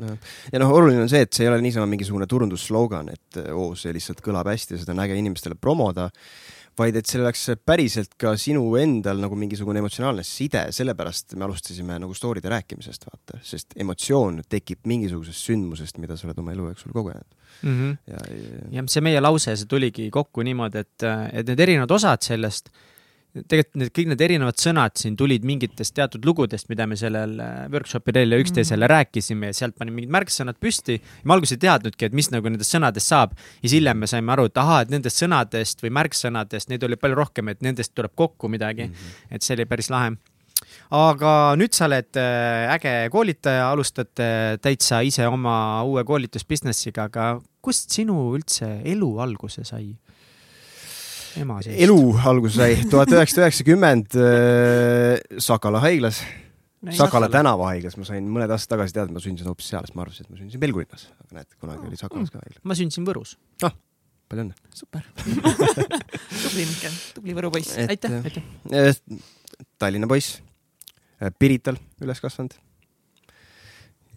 ja 0.54 0.62
noh, 0.62 0.74
oluline 0.78 1.06
on 1.06 1.12
see, 1.12 1.24
et 1.26 1.34
see 1.34 1.48
ei 1.48 1.52
ole 1.52 1.62
niisama 1.64 1.90
mingisugune 1.90 2.30
turundusslogan, 2.30 3.10
et 3.14 3.42
oo, 3.54 3.72
see 3.80 3.96
lihtsalt 3.98 4.22
kõlab 4.26 4.52
hästi 4.52 4.82
seda 4.82 4.94
on 4.94 5.04
äge 5.08 5.18
inimestele 5.18 5.58
promoda 5.60 6.10
vaid 6.78 6.98
et 7.00 7.10
see 7.10 7.22
oleks 7.22 7.44
päriselt 7.66 8.14
ka 8.22 8.36
sinu 8.40 8.64
endal 8.80 9.22
nagu 9.22 9.38
mingisugune 9.40 9.82
emotsionaalne 9.82 10.26
side, 10.28 10.68
sellepärast 10.76 11.34
me 11.38 11.48
alustasime 11.48 11.98
nagu 12.02 12.14
story'de 12.18 12.52
rääkimisest, 12.54 13.08
vaata, 13.10 13.40
sest 13.46 13.74
emotsioon 13.80 14.44
tekib 14.50 14.86
mingisugusest 14.90 15.50
sündmusest, 15.50 15.98
mida 16.04 16.18
sa 16.18 16.30
oled 16.30 16.44
oma 16.44 16.54
elu 16.54 16.70
jooksul 16.72 16.94
kogenud 16.96 17.26
mm. 17.62 17.74
-hmm. 17.74 17.98
ja, 18.14 18.22
ja... 18.36 18.68
ja 18.78 18.86
see 18.88 19.06
meie 19.06 19.24
lause, 19.24 19.56
see 19.56 19.70
tuligi 19.70 20.12
kokku 20.14 20.46
niimoodi, 20.46 20.86
et, 20.86 21.10
et 21.34 21.50
need 21.50 21.66
erinevad 21.68 21.92
osad 21.98 22.22
sellest 22.22 22.70
tegelikult 23.46 23.82
need 23.82 23.92
kõik 23.96 24.10
need 24.12 24.22
erinevad 24.26 24.60
sõnad 24.62 24.96
siin 25.00 25.18
tulid 25.20 25.46
mingitest 25.48 25.96
teatud 25.98 26.26
lugudest, 26.28 26.70
mida 26.72 26.88
me 26.90 26.98
sellel 27.00 27.36
äh, 27.44 27.66
workshop'il 27.74 28.20
ja 28.24 28.40
üksteisele 28.42 28.80
mm 28.80 28.84
-hmm. 28.84 28.94
rääkisime 28.94 29.52
ja 29.52 29.58
sealt 29.62 29.76
panime 29.78 30.02
mingid 30.02 30.14
märksõnad 30.14 30.58
püsti. 30.60 31.02
ma 31.24 31.34
alguses 31.34 31.58
ei 31.58 31.64
teadnudki, 31.66 32.06
et 32.06 32.14
mis 32.14 32.32
nagu 32.32 32.50
nendest 32.50 32.74
sõnadest 32.74 33.08
saab 33.08 33.36
ja 33.38 33.70
siis 33.70 33.78
hiljem 33.80 33.98
me 33.98 34.08
saime 34.08 34.32
aru, 34.32 34.46
et 34.46 34.58
ahaa, 34.58 34.82
et 34.82 34.90
nendest 34.90 35.24
sõnadest 35.24 35.84
või 35.84 35.92
märksõnadest, 36.00 36.70
neid 36.70 36.84
oli 36.84 36.96
palju 36.96 37.16
rohkem, 37.16 37.48
et 37.50 37.62
nendest 37.62 37.94
tuleb 37.96 38.12
kokku 38.16 38.50
midagi 38.50 38.88
mm. 38.88 38.94
-hmm. 38.94 39.36
et 39.36 39.42
see 39.42 39.54
oli 39.56 39.66
päris 39.66 39.90
lahe 39.90 40.18
aga 40.90 41.56
nüüd 41.56 41.74
sa 41.74 41.86
oled 41.86 42.18
äh, 42.18 42.74
äge 42.74 43.10
koolitaja, 43.12 43.72
alustad 43.72 44.12
täitsa 44.62 45.02
ise 45.02 45.28
oma 45.28 45.84
uue 45.84 46.04
koolitusbusiness'iga, 46.04 47.04
aga 47.04 47.42
kust 47.62 47.90
sinu 47.92 48.34
üldse 48.36 48.82
elu 48.84 49.20
alguse 49.20 49.64
sai? 49.64 49.96
Elu 51.38 52.00
alguse 52.32 52.58
sai 52.58 52.90
tuhat 52.90 53.12
üheksasada 53.14 53.48
üheksakümmend 53.48 54.18
äh, 54.20 55.40
Sakala 55.44 55.82
haiglas 55.84 56.22
no,. 56.82 56.94
Sakala 56.96 57.30
tänava 57.32 57.72
haiglas, 57.72 57.98
ma 58.00 58.08
sain 58.08 58.28
mõned 58.32 58.52
aastad 58.54 58.76
tagasi 58.76 58.96
teada, 58.96 59.10
et 59.10 59.16
ma 59.16 59.24
sündisin 59.24 59.50
hoopis 59.50 59.72
seal, 59.72 59.86
sest 59.88 59.98
ma 59.98 60.06
arvasin, 60.06 60.28
et 60.28 60.34
ma 60.34 60.40
sündisin 60.40 60.64
Pelgulinnas, 60.64 61.08
aga 61.24 61.40
näed, 61.40 61.50
kunagi 61.62 61.90
oli 61.90 62.00
Sakalas 62.00 62.34
ka 62.34 62.42
haigla. 62.44 62.62
ma 62.68 62.78
sündisin 62.78 63.08
Võrus. 63.08 63.36
ah, 63.68 63.76
palju 64.30 64.46
õnne. 64.46 64.58
super 64.78 65.08
tubli 66.44 66.68
Mihkel, 66.68 67.02
tubli 67.18 67.36
Võru 67.38 67.52
poiss, 67.58 67.76
aitäh, 67.82 68.20
aitäh. 68.22 68.48
Äh, 68.72 68.94
Tallinna 69.82 70.10
poiss, 70.10 70.40
äh, 71.22 71.34
Pirital 71.34 71.80
üles 72.04 72.24
kasvanud. 72.24 72.56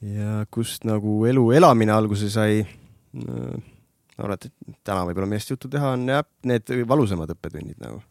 ja 0.00 0.44
kust 0.52 0.86
nagu 0.88 1.20
elu 1.28 1.50
elamine 1.58 1.92
alguse 1.92 2.30
sai 2.32 2.62
ma 4.20 4.28
arvan, 4.28 4.38
et 4.38 4.78
täna 4.86 5.04
võib-olla 5.08 5.28
millest 5.32 5.52
juttu 5.54 5.70
teha 5.72 5.96
on 5.96 6.06
jah, 6.12 6.24
need 6.48 6.72
valusamad 6.88 7.32
õppetunnid 7.34 7.80
nagu. 7.82 8.02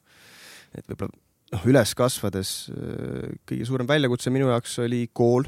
et 0.73 0.85
võib-olla 0.89 1.13
noh, 1.53 1.69
üles 1.69 1.95
kasvades 1.97 2.51
äh, 2.73 3.31
kõige 3.49 3.69
suurem 3.69 3.89
väljakutse 3.89 4.33
minu 4.33 4.51
jaoks 4.51 4.77
oli 4.85 5.05
kool. 5.13 5.47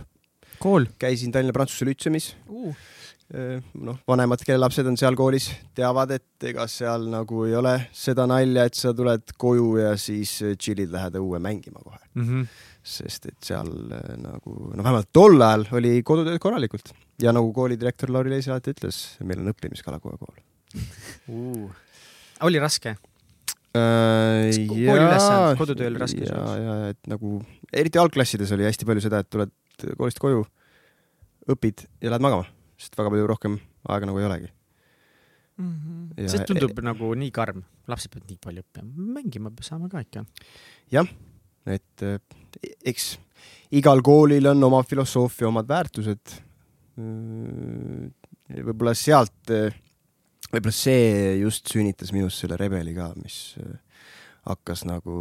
kool? 0.61 0.89
käisin 1.01 1.33
Tallinna 1.33 1.55
Prantsuse 1.57 1.87
Lütseumis 1.89 2.33
uh.. 2.49 2.87
Äh, 3.31 3.61
noh, 3.79 3.95
vanemad, 4.11 4.41
kelle 4.43 4.59
lapsed 4.59 4.83
on 4.89 4.97
seal 4.99 5.15
koolis, 5.15 5.45
teavad, 5.77 6.09
et 6.17 6.47
ega 6.49 6.65
seal 6.67 7.05
nagu 7.13 7.45
ei 7.45 7.53
ole 7.55 7.77
seda 7.95 8.25
nalja, 8.27 8.65
et 8.67 8.75
sa 8.75 8.91
tuled 8.91 9.31
koju 9.39 9.69
ja 9.79 9.93
siis 9.95 10.33
tšillid, 10.59 10.91
lähed 10.91 11.15
õue 11.21 11.39
mängima 11.39 11.79
kohe 11.79 12.01
mm. 12.11 12.25
-hmm. 12.25 12.49
sest 12.83 13.29
et 13.31 13.39
seal 13.47 13.71
äh, 13.95 14.17
nagu, 14.19 14.57
no 14.75 14.83
vähemalt 14.83 15.13
tol 15.15 15.39
ajal 15.39 15.63
oli 15.79 16.01
kodutööd 16.03 16.43
korralikult 16.43 16.91
ja 17.23 17.31
nagu 17.31 17.53
koolidirektor 17.55 18.11
Lauri 18.11 18.35
Leis 18.35 18.51
alati 18.51 18.75
ütles, 18.75 19.03
meil 19.23 19.39
on 19.39 19.53
õppimiskala 19.53 20.03
kogu 20.03 20.27
aeg 20.27 20.43
uh.. 20.75 21.71
oli 22.47 22.61
raske 22.61 22.95
äh,? 22.95 24.51
kooliülesanded, 24.69 25.57
kodutöö 25.59 25.91
oli 25.91 26.01
raske? 26.01 26.23
ja, 26.27 26.45
ja 26.59 26.77
et 26.93 27.01
nagu 27.11 27.39
eriti 27.73 28.01
algklassides 28.01 28.51
oli 28.57 28.67
hästi 28.67 28.87
palju 28.87 29.05
seda, 29.07 29.21
et 29.23 29.29
tuled 29.31 29.53
koolist 29.97 30.21
koju, 30.21 30.43
õpid 31.49 31.85
ja 32.03 32.13
lähed 32.13 32.23
magama, 32.23 32.47
sest 32.79 32.97
väga 32.99 33.13
palju 33.13 33.29
rohkem 33.29 33.61
aega 33.89 34.09
nagu 34.09 34.21
ei 34.21 34.27
olegi 34.29 34.51
mm. 35.57 35.73
-hmm. 35.73 36.29
see 36.29 36.45
tundub 36.49 36.77
e 36.77 36.85
nagu 36.85 37.13
nii 37.17 37.31
karm, 37.35 37.63
lapsed 37.91 38.13
peavad 38.13 38.29
nii 38.29 38.39
palju 38.45 38.65
õppima, 38.65 39.09
mängima 39.17 39.53
saame 39.65 39.89
ka 39.91 40.03
ikka. 40.05 40.25
jah, 40.91 41.09
et 41.65 42.05
eks 42.85 43.13
igal 43.79 44.01
koolil 44.05 44.51
on 44.51 44.63
oma 44.69 44.81
filosoofia, 44.83 45.47
omad 45.47 45.67
väärtused. 45.69 46.39
võib-olla 48.51 48.93
sealt 48.97 49.51
võib-olla 50.51 50.75
see 50.75 51.37
just 51.41 51.71
sünnitas 51.71 52.13
minus 52.15 52.39
selle 52.41 52.57
rebeli 52.59 52.93
ka, 52.97 53.11
mis 53.19 53.55
äh, 53.61 53.75
hakkas 54.47 54.85
nagu 54.89 55.17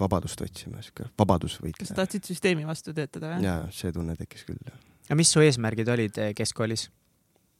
vabadust 0.00 0.42
otsima, 0.44 0.82
sihuke 0.84 1.08
vabadusvõitleja. 1.18 1.88
kas 1.88 1.96
tahtsid 1.96 2.30
süsteemi 2.30 2.68
vastu 2.68 2.94
töötada 2.96 3.34
või? 3.34 3.48
jaa, 3.48 3.64
see 3.74 3.92
tunne 3.94 4.16
tekkis 4.18 4.46
küll, 4.48 4.60
jah. 4.66 4.76
aga 5.08 5.18
mis 5.18 5.32
su 5.34 5.42
eesmärgid 5.44 5.90
olid 5.90 6.20
äh, 6.22 6.30
keskkoolis 6.38 6.88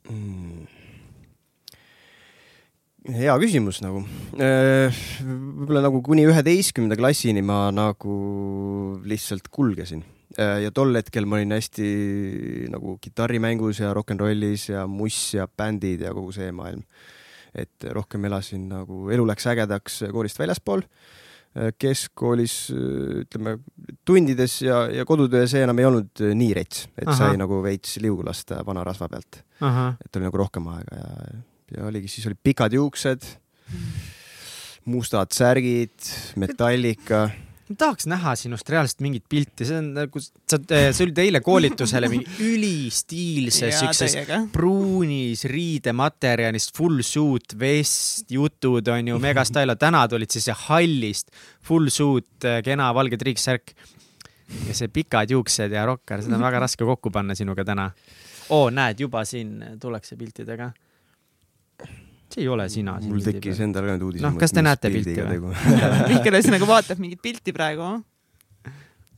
mm.? 0.08 0.68
hea 3.16 3.34
küsimus 3.40 3.80
nagu. 3.80 4.02
Äh, 4.36 5.02
võib-olla 5.24 5.84
nagu 5.86 6.02
kuni 6.04 6.26
üheteistkümnenda 6.28 6.98
klassini 7.00 7.42
ma 7.44 7.66
nagu 7.74 8.16
lihtsalt 9.08 9.48
kulgesin 9.52 10.04
ja 10.40 10.72
tol 10.74 10.94
hetkel 10.96 11.26
ma 11.28 11.38
olin 11.38 11.54
hästi 11.56 11.88
nagu 12.72 12.96
kitarrimängus 13.02 13.82
ja 13.82 13.94
rock 13.96 14.14
n 14.14 14.20
rollis 14.20 14.68
ja 14.70 14.86
muss 14.90 15.18
ja 15.36 15.46
bändid 15.48 16.04
ja 16.06 16.14
kogu 16.16 16.32
see 16.36 16.50
maailm. 16.52 16.84
et 17.50 17.82
rohkem 17.90 18.24
elasin 18.28 18.68
nagu, 18.70 19.08
elu 19.10 19.24
läks 19.26 19.48
ägedaks 19.50 20.04
koolist 20.14 20.38
väljaspool. 20.38 20.84
Äh, 21.58 21.72
keskkoolis 21.74 22.70
ütleme 22.70 23.56
tundides 24.06 24.60
ja, 24.62 24.84
ja 24.86 25.02
kodutöö, 25.04 25.48
see 25.50 25.64
enam 25.66 25.82
ei 25.82 25.88
olnud 25.88 26.22
nii 26.38 26.52
rets, 26.54 26.84
et 26.94 27.08
Aha. 27.08 27.16
sai 27.18 27.40
nagu 27.40 27.58
veits 27.64 27.96
liugu 27.98 28.22
lasta 28.22 28.60
vana 28.66 28.84
rasva 28.86 29.08
pealt. 29.10 29.40
et 29.98 30.16
oli 30.16 30.28
nagu 30.28 30.38
rohkem 30.38 30.70
aega 30.70 31.00
ja, 31.00 31.40
ja 31.74 31.88
oligi, 31.90 32.08
siis 32.08 32.30
olid 32.30 32.38
pikad 32.38 32.78
juuksed, 32.78 33.26
mustad 34.94 35.34
särgid, 35.34 35.98
metallika 36.38 37.26
ma 37.70 37.76
tahaks 37.78 38.08
näha 38.10 38.32
sinust 38.38 38.70
reaalselt 38.72 39.02
mingit 39.04 39.24
pilti, 39.30 39.66
see 39.68 39.78
on 39.78 39.92
nagu, 39.94 40.20
sa, 40.20 40.58
eh, 40.74 40.88
sa 40.90 41.04
olid 41.04 41.20
eile 41.22 41.40
koolitusele 41.44 42.08
mingi 42.10 42.26
ülistiilses 42.50 43.78
siukses 43.78 44.16
pruunis 44.50 45.44
riidematerjalist, 45.50 46.74
full 46.76 47.04
suit, 47.06 47.54
vest, 47.60 48.26
jutud 48.34 48.90
on 48.90 49.12
ju, 49.12 49.20
mega 49.22 49.46
style, 49.46 49.78
täna 49.86 50.02
tulid 50.10 50.34
siis 50.34 50.50
hallist, 50.66 51.30
full 51.66 51.92
suit, 51.94 52.32
eh, 52.42 52.58
kena 52.66 52.90
valge 52.96 53.20
triiksärk. 53.20 53.74
ja 54.66 54.74
see 54.74 54.90
pikad 54.90 55.30
juuksed 55.30 55.70
ja 55.70 55.86
rokker, 55.86 56.24
seda 56.24 56.34
on 56.34 56.42
väga 56.42 56.58
raske 56.66 56.84
kokku 56.84 57.14
panna 57.14 57.38
sinuga 57.38 57.64
täna. 57.64 57.90
oo, 58.50 58.70
näed, 58.74 58.98
juba 59.06 59.22
siin 59.24 59.78
tullakse 59.78 60.18
piltidega 60.18 60.72
see 62.34 62.44
ei 62.44 62.52
ole 62.52 62.68
sina. 62.72 62.96
mul 63.02 63.24
tekkis 63.24 63.60
endal 63.64 63.88
ka 63.88 63.96
nüüd 63.96 64.06
uudis. 64.08 64.24
noh, 64.24 64.36
kas 64.40 64.54
te 64.54 64.64
näete 64.64 64.92
pilti 64.92 65.16
või? 65.18 65.52
Mihkel 66.12 66.38
ühesõnaga 66.38 66.68
vaatab 66.68 67.02
mingit 67.02 67.22
pilti 67.24 67.54
praegu. 67.56 67.90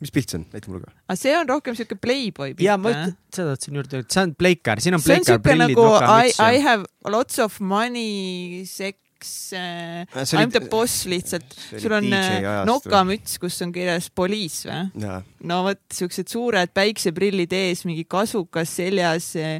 mis 0.02 0.10
pilt 0.10 0.32
see 0.32 0.40
on, 0.40 0.48
näita 0.50 0.70
mulle 0.70 0.88
ka. 0.88 0.96
aga 1.06 1.18
see 1.20 1.36
on 1.38 1.52
rohkem 1.52 1.78
siuke 1.78 1.98
Playboy 2.00 2.56
pilt. 2.56 2.66
ja 2.66 2.78
ma 2.80 2.94
ütlen, 2.94 3.14
seda 3.34 3.52
tahtsin 3.52 3.78
juurde 3.78 4.00
öelda, 4.00 4.14
see 4.16 4.24
on 4.26 4.34
Playcar, 4.38 4.82
siin 4.82 4.98
on 4.98 5.04
Playcar 5.04 5.44
prillid, 5.44 5.76
nagu 5.76 5.86
I, 6.00 6.34
I 6.40 6.64
have 6.64 7.12
lots 7.12 7.38
of 7.42 7.60
money, 7.60 8.64
sex 8.66 9.52
äh,, 9.54 10.02
I 10.02 10.42
m 10.42 10.50
the 10.50 10.64
boss 10.72 11.04
lihtsalt. 11.06 11.54
sul 11.76 11.94
on 11.94 12.10
äh, 12.18 12.42
nokamüts, 12.66 13.38
kus 13.42 13.60
on 13.62 13.74
kirjas 13.74 14.10
police 14.10 14.66
või? 14.66 15.14
no 15.52 15.62
vot, 15.68 15.84
siuksed 15.94 16.32
suured 16.32 16.74
päikseprillid 16.74 17.54
ees, 17.60 17.86
mingi 17.86 18.08
kasukas 18.10 18.78
seljas 18.80 19.34
äh, 19.38 19.58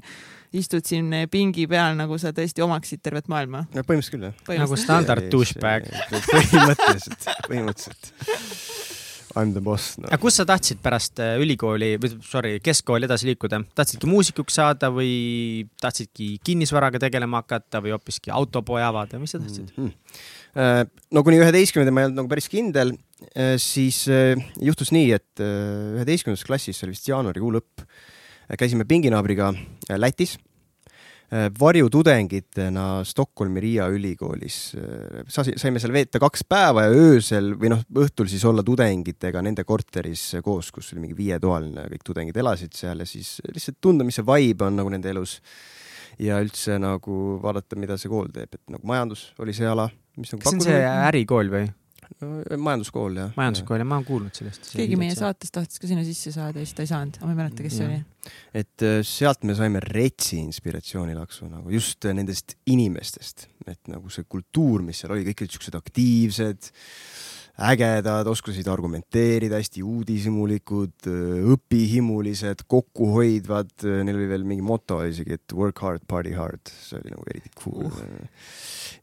istud 0.57 0.87
siin 0.87 1.13
pingi 1.33 1.67
peal, 1.71 1.97
nagu 1.99 2.19
sa 2.21 2.33
tõesti 2.37 2.65
omaksid 2.65 3.03
tervet 3.05 3.29
maailma. 3.33 3.65
no 3.73 3.85
põhimõtteliselt 3.87 4.17
küll, 4.17 4.57
jah. 4.57 4.65
nagu 4.65 4.81
standard 4.81 5.29
douchebag. 5.33 5.89
põhimõtteliselt, 6.33 7.29
põhimõtteliselt. 7.49 8.13
I 9.33 9.47
m 9.47 9.53
the 9.55 9.63
boss 9.65 9.97
no.. 9.97 10.09
aga 10.11 10.21
kus 10.21 10.37
sa 10.37 10.45
tahtsid 10.49 10.81
pärast 10.85 11.21
äh, 11.23 11.39
ülikooli 11.41 11.95
või 12.01 12.13
sorry, 12.27 12.59
keskkooli 12.65 13.09
edasi 13.09 13.31
liikuda, 13.31 13.63
tahtsidki 13.79 14.09
muusikuks 14.11 14.59
saada 14.61 14.91
või 14.93 15.65
tahtsidki 15.81 16.35
kinnisvaraga 16.45 17.01
tegelema 17.03 17.41
hakata 17.41 17.81
või 17.85 17.95
hoopiski 17.95 18.33
autopoe 18.35 18.83
avada, 18.85 19.21
mis 19.23 19.33
sa 19.33 19.41
tahtsid 19.41 19.73
mm? 19.73 19.89
-hmm. 19.89 20.93
no 21.17 21.25
kuni 21.25 21.41
üheteistkümnenda 21.41 21.95
ma 21.95 22.05
ei 22.05 22.11
olnud 22.11 22.21
nagu 22.21 22.33
päris 22.33 22.51
kindel, 22.53 22.93
äh, 23.33 23.55
siis 23.63 24.05
juhtus 24.61 24.93
nii, 24.93 25.09
et 25.17 25.41
üheteistkümnendas 25.41 26.45
klassis, 26.49 26.77
see 26.77 26.91
oli 26.91 26.99
vist 26.99 27.09
jaanuarikuu 27.09 27.57
lõpp 27.57 27.87
käisime 28.59 28.87
pinginaabriga 28.89 29.53
äh, 29.53 29.99
Lätis 29.99 30.37
äh, 31.33 31.49
varjutudengitena 31.61 33.05
Stockholmi 33.05 33.61
Riia 33.61 33.89
ülikoolis. 33.93 34.77
Äh, 34.77 35.25
saime 35.57 35.83
seal 35.83 35.95
veeta 35.95 36.21
kaks 36.23 36.45
päeva 36.49 36.87
ja 36.87 36.95
öösel 36.95 37.53
või 37.59 37.73
noh, 37.73 37.85
õhtul 38.05 38.31
siis 38.31 38.45
olla 38.49 38.65
tudengitega 38.67 39.43
nende 39.45 39.65
korteris 39.69 40.29
koos, 40.45 40.73
kus 40.75 40.93
oli 40.95 41.07
mingi 41.07 41.19
viietoaline, 41.19 41.89
kõik 41.95 42.09
tudengid 42.13 42.43
elasid 42.43 42.77
seal 42.79 43.05
ja 43.05 43.09
siis 43.09 43.39
lihtsalt 43.49 43.81
tunda, 43.81 44.07
mis 44.07 44.21
see 44.21 44.27
vibe 44.29 44.69
on 44.69 44.81
nagu 44.83 44.93
nende 44.93 45.13
elus. 45.13 45.41
ja 46.21 46.37
üldse 46.45 46.77
nagu 46.79 47.39
vaadata, 47.43 47.77
mida 47.81 47.97
see 47.99 48.11
kool 48.13 48.29
teeb, 48.31 48.53
et 48.53 48.63
nagu 48.71 48.87
majandus 48.87 49.31
oli 49.41 49.55
see 49.57 49.67
ala, 49.67 49.89
nagu 50.19 50.43
kas 50.43 50.53
see 50.53 50.59
on 50.59 50.67
see 50.67 50.83
ärikool 51.09 51.49
või? 51.51 51.71
Majanduskool 52.21 53.19
jah. 53.19 53.33
majanduskool 53.39 53.83
ja 53.83 53.87
ma 53.89 53.99
olen 53.99 54.09
kuulnud 54.09 54.37
sellest. 54.37 54.71
keegi 54.77 54.99
meie 55.01 55.15
saates 55.17 55.55
tahtis 55.55 55.83
ka 55.83 55.91
sinna 55.91 56.05
sisse 56.07 56.33
saada 56.35 56.61
ja 56.61 56.69
siis 56.69 56.77
ta 56.79 56.87
ei 56.87 56.91
saanud, 56.91 57.19
aga 57.19 57.29
ma 57.29 57.35
ei 57.35 57.41
mäleta, 57.41 57.67
kes 57.67 57.77
see 57.81 57.89
oli. 57.89 58.01
et 58.63 58.87
äh, 58.87 58.99
sealt 59.07 59.47
me 59.49 59.57
saime 59.59 59.83
retsi 59.85 60.41
inspiratsioonilaksu 60.43 61.51
nagu 61.51 61.75
just 61.75 62.09
äh, 62.09 62.17
nendest 62.17 62.57
inimestest, 62.71 63.49
et 63.67 63.93
nagu 63.93 64.13
see 64.13 64.29
kultuur, 64.29 64.85
mis 64.87 65.03
seal 65.03 65.17
oli, 65.17 65.27
kõik 65.31 65.45
olid 65.45 65.57
siuksed 65.57 65.79
aktiivsed 65.79 66.73
ägedad, 67.61 68.27
oskasid 68.33 68.69
argumenteerida, 68.73 69.59
hästi 69.61 69.83
uudishimulikud, 69.85 71.09
õpihimulised, 71.53 72.65
kokkuhoidvad, 72.71 73.75
neil 74.07 74.17
oli 74.17 74.29
veel 74.31 74.47
mingi 74.49 74.65
moto 74.65 75.03
isegi, 75.05 75.37
et 75.37 75.55
work 75.57 75.83
hard, 75.85 76.07
party 76.09 76.33
hard, 76.39 76.73
see 76.73 76.97
oli 77.01 77.13
nagu 77.13 77.29
eriti 77.29 77.53
cool 77.61 77.91
uh.. 77.91 78.49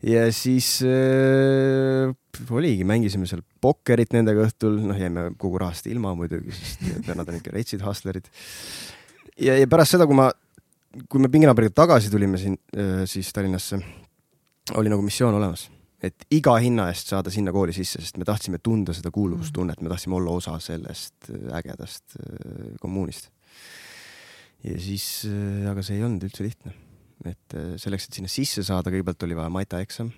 ja 0.09 0.25
siis 0.33 0.79
äh, 0.81 2.09
oligi, 2.49 2.87
mängisime 2.89 3.29
seal 3.29 3.45
pokkerit 3.61 4.17
nendega 4.17 4.47
õhtul, 4.47 4.81
noh, 4.89 4.97
jäime 4.97 5.29
kogu 5.37 5.61
rahast 5.61 5.85
ilma 5.91 6.15
muidugi, 6.17 6.53
sest 6.55 6.85
vennad 7.09 7.29
on 7.29 7.37
ikka 7.37 7.53
retsid 7.53 7.85
hustlerid. 7.85 8.33
ja, 9.37 9.59
ja 9.61 9.69
pärast 9.69 9.93
seda, 9.93 10.09
kui 10.09 10.17
ma, 10.17 10.31
kui 11.05 11.21
me 11.21 11.29
pinginaabriga 11.29 11.83
tagasi 11.85 12.09
tulime 12.09 12.41
siin 12.41 12.57
äh, 12.73 13.03
siis 13.09 13.29
Tallinnasse, 13.35 13.77
oli 14.73 14.89
nagu 14.89 15.05
missioon 15.05 15.37
olemas, 15.37 15.69
et 16.03 16.25
iga 16.31 16.55
hinna 16.63 16.87
eest 16.91 17.11
saada 17.11 17.31
sinna 17.33 17.51
kooli 17.55 17.73
sisse, 17.75 18.01
sest 18.03 18.19
me 18.19 18.27
tahtsime 18.27 18.61
tunda 18.63 18.95
seda 18.95 19.11
kuuluvustunnet, 19.11 19.81
me 19.83 19.91
tahtsime 19.91 20.15
olla 20.19 20.37
osa 20.39 20.55
sellest 20.63 21.29
äh, 21.33 21.49
ägedast 21.59 22.15
äh, 22.19 22.71
kommuunist. 22.79 23.29
ja 24.63 24.79
siis, 24.79 25.27
aga 25.71 25.83
see 25.83 25.99
ei 25.99 26.07
olnud 26.07 26.23
üldse 26.27 26.43
lihtne, 26.43 26.73
et 27.27 27.55
äh, 27.55 27.75
selleks, 27.79 28.07
et 28.07 28.19
sinna 28.19 28.31
sisse 28.31 28.63
saada, 28.67 28.91
kõigepealt 28.91 29.27
oli 29.27 29.37
vaja 29.39 29.51
Maita 29.53 29.83
eksam, 29.83 30.11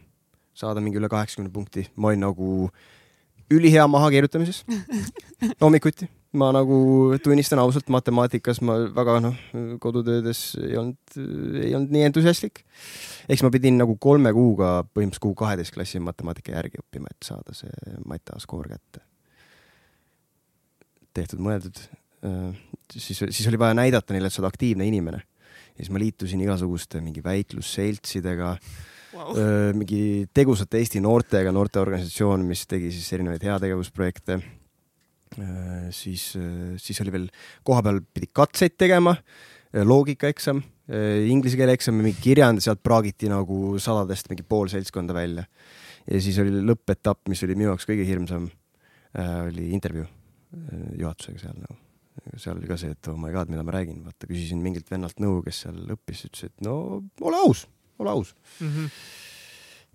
saada 0.57 0.81
mingi 0.83 1.01
üle 1.01 1.09
kaheksakümne 1.09 1.53
punkti, 1.53 1.87
ma 1.95 2.11
olin 2.11 2.25
nagu 2.27 2.47
ülihea 3.51 3.87
mahakirjutamises. 3.89 4.63
Hommikuti. 5.63 6.07
Ma 6.37 6.49
nagu 6.55 6.77
tunnistan 7.23 7.59
ausalt, 7.59 7.89
matemaatikas 7.91 8.61
ma 8.63 8.77
väga 8.95 9.17
noh, 9.23 9.37
kodutöödes 9.83 10.43
ei 10.61 10.77
olnud, 10.79 11.15
ei 11.59 11.73
olnud 11.75 11.95
nii 11.95 12.05
entusiastlik. 12.07 12.63
eks 13.31 13.43
ma 13.43 13.51
pidin 13.53 13.79
nagu 13.81 13.97
kolme 14.01 14.31
kuuga, 14.35 14.81
põhimõtteliselt 14.87 15.25
kuu 15.25 15.35
kaheteist 15.43 15.75
klassi 15.75 15.99
matemaatika 16.03 16.55
järgi 16.55 16.79
õppima, 16.83 17.11
et 17.11 17.27
saada 17.27 17.55
see 17.57 17.97
Maita 18.05 18.39
skoor 18.39 18.69
kätte. 18.71 19.03
tehtud-mõeldud. 21.13 21.81
siis, 22.93 23.19
siis 23.19 23.47
oli 23.49 23.59
vaja 23.59 23.75
näidata 23.75 24.13
neile, 24.13 24.31
et 24.31 24.33
sa 24.33 24.41
oled 24.41 24.53
aktiivne 24.53 24.87
inimene. 24.87 25.23
ja 25.75 25.83
siis 25.83 25.91
ma 25.91 25.99
liitusin 25.99 26.41
igasuguste 26.41 27.01
mingi 27.01 27.23
väitlusseltsidega 27.23 28.55
Wow. 29.11 29.35
Öö, 29.35 29.73
mingi 29.75 30.29
tegusate 30.33 30.79
Eesti 30.79 31.01
noortega, 31.03 31.51
noorteorganisatsioon, 31.51 32.45
mis 32.47 32.63
tegi 32.63 32.93
siis 32.95 33.09
erinevaid 33.11 33.43
heategevusprojekte. 33.43 34.37
siis, 35.95 36.31
siis 36.81 37.01
oli 37.03 37.13
veel 37.13 37.27
kohapeal 37.67 38.01
pidi 38.13 38.31
katseid 38.35 38.77
tegema, 38.79 39.15
loogikaeksam, 39.71 40.59
inglise 41.31 41.59
keele 41.59 41.75
eksam 41.77 41.95
mingi 41.95 42.17
kirjand, 42.19 42.59
sealt 42.63 42.81
praagiti 42.83 43.29
nagu 43.31 43.77
sadadest 43.79 44.27
mingi 44.31 44.43
pool 44.43 44.67
seltskonda 44.71 45.15
välja. 45.15 45.45
ja 46.11 46.19
siis 46.21 46.39
oli 46.43 46.51
lõppetapp, 46.65 47.29
mis 47.31 47.43
oli 47.47 47.55
minu 47.55 47.71
jaoks 47.71 47.87
kõige 47.87 48.07
hirmsam, 48.07 48.49
oli 49.47 49.69
intervjuu 49.71 50.09
juhatusega 50.99 51.45
seal 51.45 51.55
nagu 51.61 51.79
seal 52.37 52.57
oli 52.57 52.69
ka 52.69 52.77
see, 52.79 52.93
et 52.93 53.09
oh 53.11 53.17
my 53.19 53.31
god, 53.33 53.51
mida 53.51 53.63
ma 53.65 53.73
räägin, 53.75 54.01
vaata 54.05 54.29
küsisin 54.29 54.61
mingilt 54.63 54.89
vennalt 54.91 55.19
nõu, 55.23 55.39
kes 55.45 55.63
seal 55.65 55.79
õppis, 55.95 56.25
ütles, 56.27 56.49
et 56.49 56.65
no 56.65 56.75
ole 57.23 57.43
aus, 57.47 57.65
ole 58.01 58.13
aus 58.13 58.33
mm. 58.59 58.67
-hmm. 58.67 58.89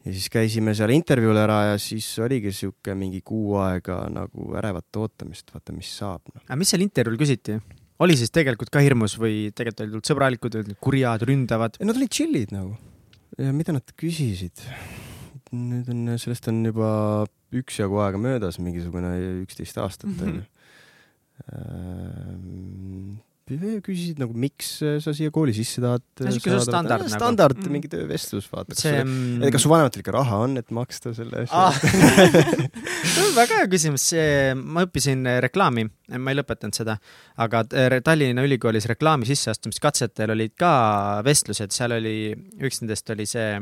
Ja 0.07 0.15
siis 0.15 0.29
käisime 0.33 0.75
seal 0.79 0.93
intervjuul 0.95 1.39
ära 1.41 1.59
ja 1.73 1.79
siis 1.83 2.07
oligi 2.23 2.53
sihuke 2.55 2.95
mingi 2.99 3.23
kuu 3.27 3.57
aega 3.63 4.05
nagu 4.13 4.53
ärevat 4.61 5.01
ootamist, 5.03 5.51
vaata, 5.55 5.75
mis 5.77 5.91
saab 5.99 6.23
no.. 6.31 6.45
aga 6.45 6.61
mis 6.61 6.73
seal 6.73 6.85
intervjuul 6.87 7.21
küsiti? 7.21 7.59
oli 8.05 8.19
siis 8.19 8.33
tegelikult 8.35 8.71
ka 8.73 8.83
hirmus 8.85 9.17
või 9.21 9.49
tegelikult 9.57 9.87
olid 9.87 9.99
nad 9.99 10.13
sõbralikud, 10.13 10.61
olid 10.61 10.75
nad 10.75 10.81
kurjad, 10.85 11.25
ründavad? 11.27 11.81
Nad 11.83 11.99
olid 11.99 12.13
chill'id 12.13 12.55
nagu 12.55 12.77
ja 13.41 13.55
mida 13.57 13.75
nad 13.77 13.97
küsisid? 13.99 14.65
nüüd 15.57 15.89
on, 15.93 16.01
sellest 16.21 16.49
on 16.51 16.65
juba 16.67 16.91
üksjagu 17.57 18.01
aega 18.03 18.19
möödas, 18.21 18.59
mingisugune 18.63 19.13
üksteist 19.45 19.79
aastat 19.81 20.27
onju 20.27 20.43
mm. 20.43 20.45
Küsisid 23.47 24.19
nagu, 24.19 24.35
miks 24.35 24.73
sa 24.83 25.13
siia 25.15 25.31
kooli 25.31 25.53
sisse 25.55 25.79
tahad 25.83 26.03
sihuke 26.19 26.51
suht 26.51 26.67
standard 26.67 27.05
nagu. 27.05 27.13
standard 27.15 27.61
Mm. 27.61 27.73
mingi 27.77 27.91
töövestlus, 27.93 28.49
vaata. 28.51 28.75
see 28.75 28.99
et 28.99 29.53
kas 29.55 29.63
su 29.63 29.71
vanematel 29.71 30.03
ikka 30.03 30.15
raha 30.17 30.41
on, 30.49 30.57
et 30.59 30.73
maksta 30.75 31.15
selle 31.15 31.45
asja 31.45 31.69
ah. 31.69 31.79
väga 33.39 33.61
hea 33.61 33.69
küsimus, 33.71 34.09
see, 34.11 34.51
ma 34.59 34.83
õppisin 34.89 35.23
reklaami, 35.47 35.87
ma 36.19 36.35
ei 36.35 36.41
lõpetanud 36.41 36.75
seda, 36.75 36.99
aga 37.39 37.63
äh, 37.71 37.99
Tallinna 38.03 38.43
Ülikoolis 38.43 38.91
reklaami 38.91 39.29
sisseastumiskatsetel 39.31 40.35
olid 40.35 40.57
ka 40.59 41.23
vestlused, 41.27 41.71
seal 41.77 41.95
oli, 42.01 42.35
üks 42.67 42.83
nendest 42.83 43.15
oli 43.15 43.29
see, 43.31 43.61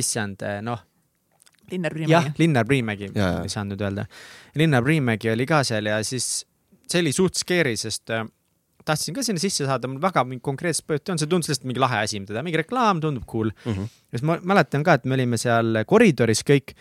issand, 0.00 0.40
noh, 0.64 0.86
Linnar 1.70 1.92
jah 1.92 2.24
Priimägi., 2.24 2.38
Linnar 2.40 2.66
Priimägi, 2.66 3.12
ei 3.14 3.52
saanud 3.52 3.76
nüüd 3.76 3.84
öelda. 3.84 4.06
Linnar 4.58 4.82
Priimägi 4.82 5.30
oli 5.30 5.46
ka 5.46 5.60
seal 5.66 5.86
ja 5.92 6.00
siis 6.06 6.46
see 6.90 7.02
oli 7.04 7.12
suht 7.14 7.38
scary, 7.38 7.76
sest 7.78 8.10
äh, 8.16 8.24
tahtsin 8.86 9.16
ka 9.16 9.24
sinna 9.26 9.42
sisse 9.42 9.66
saada, 9.68 9.90
mul 9.90 10.00
väga 10.02 10.24
mingi 10.28 10.42
konkreetset 10.44 10.90
ei 10.90 10.98
olnud, 11.00 11.22
see 11.22 11.30
tundus 11.30 11.50
lihtsalt 11.52 11.68
mingi 11.68 11.82
lahe 11.82 12.00
asi, 12.04 12.20
mida 12.22 12.36
teha, 12.36 12.44
mingi 12.46 12.60
reklaam 12.62 13.02
tundub 13.02 13.26
cool. 13.30 13.52
mm. 13.64 13.72
-hmm. 13.72 13.88
ja 14.10 14.18
siis 14.18 14.26
ma 14.26 14.38
mäletan 14.52 14.84
ka, 14.86 14.98
et 14.98 15.04
me 15.04 15.18
olime 15.18 15.40
seal 15.40 15.82
koridoris 15.86 16.44
kõik 16.46 16.74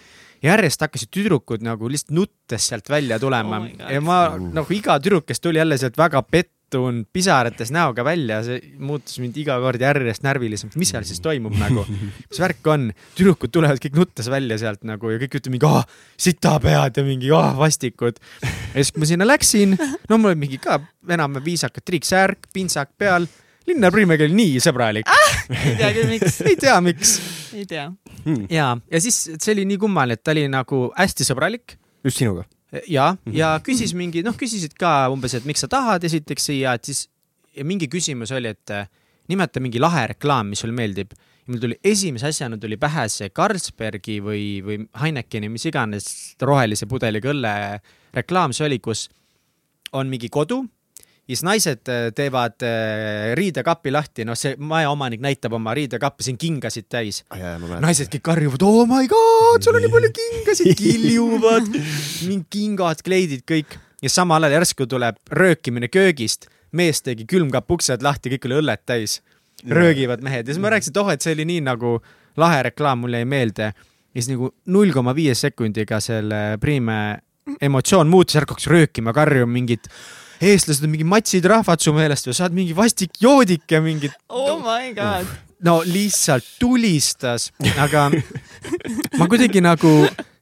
järjest 0.44 0.86
hakkasid 0.86 1.12
tüdrukud 1.12 1.64
nagu 1.66 1.90
lihtsalt 1.92 2.16
nuttes 2.16 2.70
sealt 2.72 2.90
välja 2.90 3.20
tulema 3.20 3.60
Oh 3.60 3.92
ja 3.92 4.02
ma 4.02 4.20
nagu 4.40 4.74
iga 4.74 5.00
tüdruk, 5.00 5.26
kes 5.28 5.42
tuli 5.44 5.60
jälle 5.60 5.78
sealt 5.78 5.98
väga 5.98 6.22
pettunud, 6.24 6.59
pisarates 7.14 7.72
näoga 7.74 8.04
välja, 8.06 8.40
see 8.46 8.60
muutus 8.80 9.18
mind 9.22 9.38
iga 9.42 9.58
kord 9.64 9.82
järjest 9.82 10.24
närvilisemaks, 10.26 10.78
mis 10.80 10.94
seal 10.94 11.08
siis 11.08 11.22
toimub 11.24 11.56
nagu, 11.60 11.86
mis 12.30 12.42
värk 12.42 12.70
on, 12.72 12.90
tüdrukud 13.18 13.54
tulevad 13.54 13.82
kõik 13.84 13.98
nuttes 14.00 14.30
välja 14.32 14.60
sealt 14.62 14.86
nagu 14.88 15.14
ja 15.14 15.20
kõik 15.22 15.40
ütlevad 15.40 15.56
mingi 15.56 15.70
ah, 15.70 15.86
sitapead 16.20 17.02
ja 17.02 17.06
mingi 17.08 17.34
ah, 17.36 17.52
vastikud. 17.58 18.22
ja 18.44 18.78
siis, 18.78 18.94
kui 18.94 19.04
ma 19.04 19.10
sinna 19.10 19.28
läksin, 19.28 19.78
no 20.10 20.20
mul 20.20 20.34
oli 20.34 20.44
mingi 20.46 20.62
ka 20.62 20.80
enam 21.10 21.40
viisakad 21.46 21.86
triiksärk, 21.86 22.52
pintsak 22.54 22.94
peal, 23.00 23.28
Linnar 23.70 23.94
Priimägi 23.94 24.26
oli 24.26 24.38
nii 24.38 24.62
sõbralik, 24.64 25.10
ei 25.54 25.76
tea 25.78 25.92
küll, 25.94 26.14
miks. 26.14 26.40
ei 26.46 26.56
tea, 26.58 26.78
miks. 26.82 27.18
Ei 27.54 27.66
tea. 27.70 27.90
ja, 28.50 28.72
ja 28.78 29.02
siis 29.02 29.18
see 29.36 29.54
oli 29.56 29.66
nii 29.70 29.82
kummaline, 29.82 30.18
et 30.18 30.24
ta 30.26 30.34
oli 30.36 30.48
nagu 30.52 30.88
hästi 30.98 31.28
sõbralik. 31.28 31.78
Just 32.06 32.22
sinuga? 32.22 32.46
ja, 32.88 33.14
ja 33.34 33.54
küsis 33.66 33.96
mingi, 33.98 34.24
noh, 34.26 34.36
küsisid 34.38 34.76
ka 34.80 35.10
umbes, 35.14 35.36
et 35.38 35.48
miks 35.50 35.66
sa 35.66 35.70
tahad 35.72 36.04
esiteks 36.06 36.50
siia, 36.52 36.76
et 36.78 36.90
siis 36.90 37.08
ja 37.56 37.66
mingi 37.68 37.90
küsimus 37.92 38.34
oli, 38.36 38.52
et 38.54 38.74
eh, 38.74 38.88
nimeta 39.32 39.62
mingi 39.64 39.82
lahe 39.82 40.08
reklaam, 40.14 40.54
mis 40.54 40.64
sulle 40.64 40.76
meeldib. 40.76 41.14
ja 41.14 41.54
mul 41.54 41.62
tuli 41.62 41.80
esimese 41.84 42.30
asjana 42.30 42.58
tuli 42.58 42.78
pähe 42.78 43.08
see 43.10 43.30
Carlsbergi 43.30 44.20
või, 44.22 44.44
või 44.66 44.84
Heinekeni, 45.02 45.50
mis 45.50 45.66
iganes 45.66 46.36
rohelise 46.42 46.86
pudeliga 46.86 47.32
õlle 47.34 47.54
reklaam 48.14 48.54
see 48.54 48.68
oli, 48.68 48.80
kus 48.80 49.08
on 49.94 50.10
mingi 50.10 50.30
kodu 50.30 50.64
siis 51.30 51.44
naised 51.46 51.90
eh, 51.92 52.10
teevad 52.16 52.64
eh, 52.66 53.32
riidekapi 53.38 53.94
lahti, 53.94 54.26
noh, 54.28 54.38
see 54.38 54.56
majaomanik 54.58 55.22
näitab 55.24 55.54
oma 55.58 55.76
riidekappi, 55.78 56.26
siin 56.26 56.40
kingasid 56.42 56.88
täis. 56.90 57.22
Naised 57.30 58.10
kõik 58.16 58.24
karjuvad, 58.26 58.66
oh 58.66 58.86
my 58.90 59.10
god, 59.10 59.66
sul 59.66 59.78
on 59.78 59.86
nii 59.86 59.94
palju 59.94 60.12
kingasid, 60.16 60.72
kiljuvad, 60.82 61.68
mingi 62.28 62.46
kingad, 62.54 63.04
kleidid, 63.06 63.46
kõik. 63.50 63.78
ja 64.02 64.12
samal 64.12 64.48
ajal 64.48 64.60
järsku 64.60 64.88
tuleb 64.90 65.20
röökimine 65.36 65.92
köögist, 65.92 66.50
mees 66.72 67.04
tegi 67.06 67.28
külmkapp 67.30 67.78
uksed 67.78 68.06
lahti, 68.06 68.34
kõik 68.34 68.50
oli 68.50 68.62
õllet 68.64 68.86
täis. 68.86 69.20
röögivad 69.68 70.22
mehed. 70.24 70.48
Ja 70.48 70.54
siis 70.54 70.62
ma 70.64 70.70
rääkisin, 70.72 70.94
et 70.94 70.98
oh, 71.02 71.10
et 71.12 71.22
see 71.22 71.34
oli 71.36 71.46
nii 71.46 71.62
nagu 71.66 71.98
lahe 72.40 72.62
reklaam, 72.70 73.02
mulle 73.04 73.20
jäi 73.20 73.28
meelde. 73.28 73.74
ja 74.14 74.22
siis 74.22 74.30
nagu 74.32 74.54
null 74.66 74.94
koma 74.96 75.14
viie 75.14 75.36
sekundiga 75.36 76.00
selle 76.00 76.58
Priime 76.62 77.20
emotsioon 77.62 78.08
muutus, 78.08 78.38
järk 78.38 78.54
hakkas 78.54 78.70
röökima, 78.72 79.14
karjuma 79.14 79.52
mingit 79.52 79.90
eestlased 80.40 80.86
on 80.86 80.94
mingi 80.94 81.08
matsid 81.08 81.46
rahvad 81.50 81.84
su 81.84 81.94
meelest 81.96 82.30
või 82.30 82.38
sa 82.38 82.48
oled 82.48 82.58
mingi 82.62 82.76
vastik 82.78 83.20
joodik 83.22 83.68
ja 83.72 83.82
mingid 83.84 84.16
oh 84.30 84.58
my 84.64 84.94
god. 84.96 85.28
no 85.66 85.80
lihtsalt 85.84 86.46
tulistas, 86.60 87.50
aga 87.82 88.08
ma 89.20 89.28
kuidagi 89.28 89.62
nagu, 89.64 89.92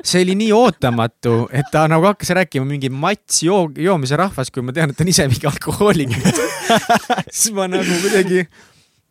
see 0.06 0.22
oli 0.26 0.38
nii 0.44 0.54
ootamatu, 0.56 1.48
et 1.50 1.70
ta 1.74 1.88
nagu 1.90 2.06
hakkas 2.10 2.34
rääkima 2.38 2.68
mingi 2.70 2.92
mats 2.94 3.42
joo-, 3.46 3.72
joomise 3.74 4.20
rahvast, 4.20 4.54
kui 4.54 4.66
ma 4.66 4.76
tean, 4.76 4.94
et 4.94 4.98
ta 4.98 5.06
on 5.06 5.14
ise 5.14 5.28
mingi 5.32 5.50
alkohoolik. 5.50 6.14
siis 7.34 7.50
ma 7.58 7.66
nagu 7.72 8.02
kuidagi 8.06 8.46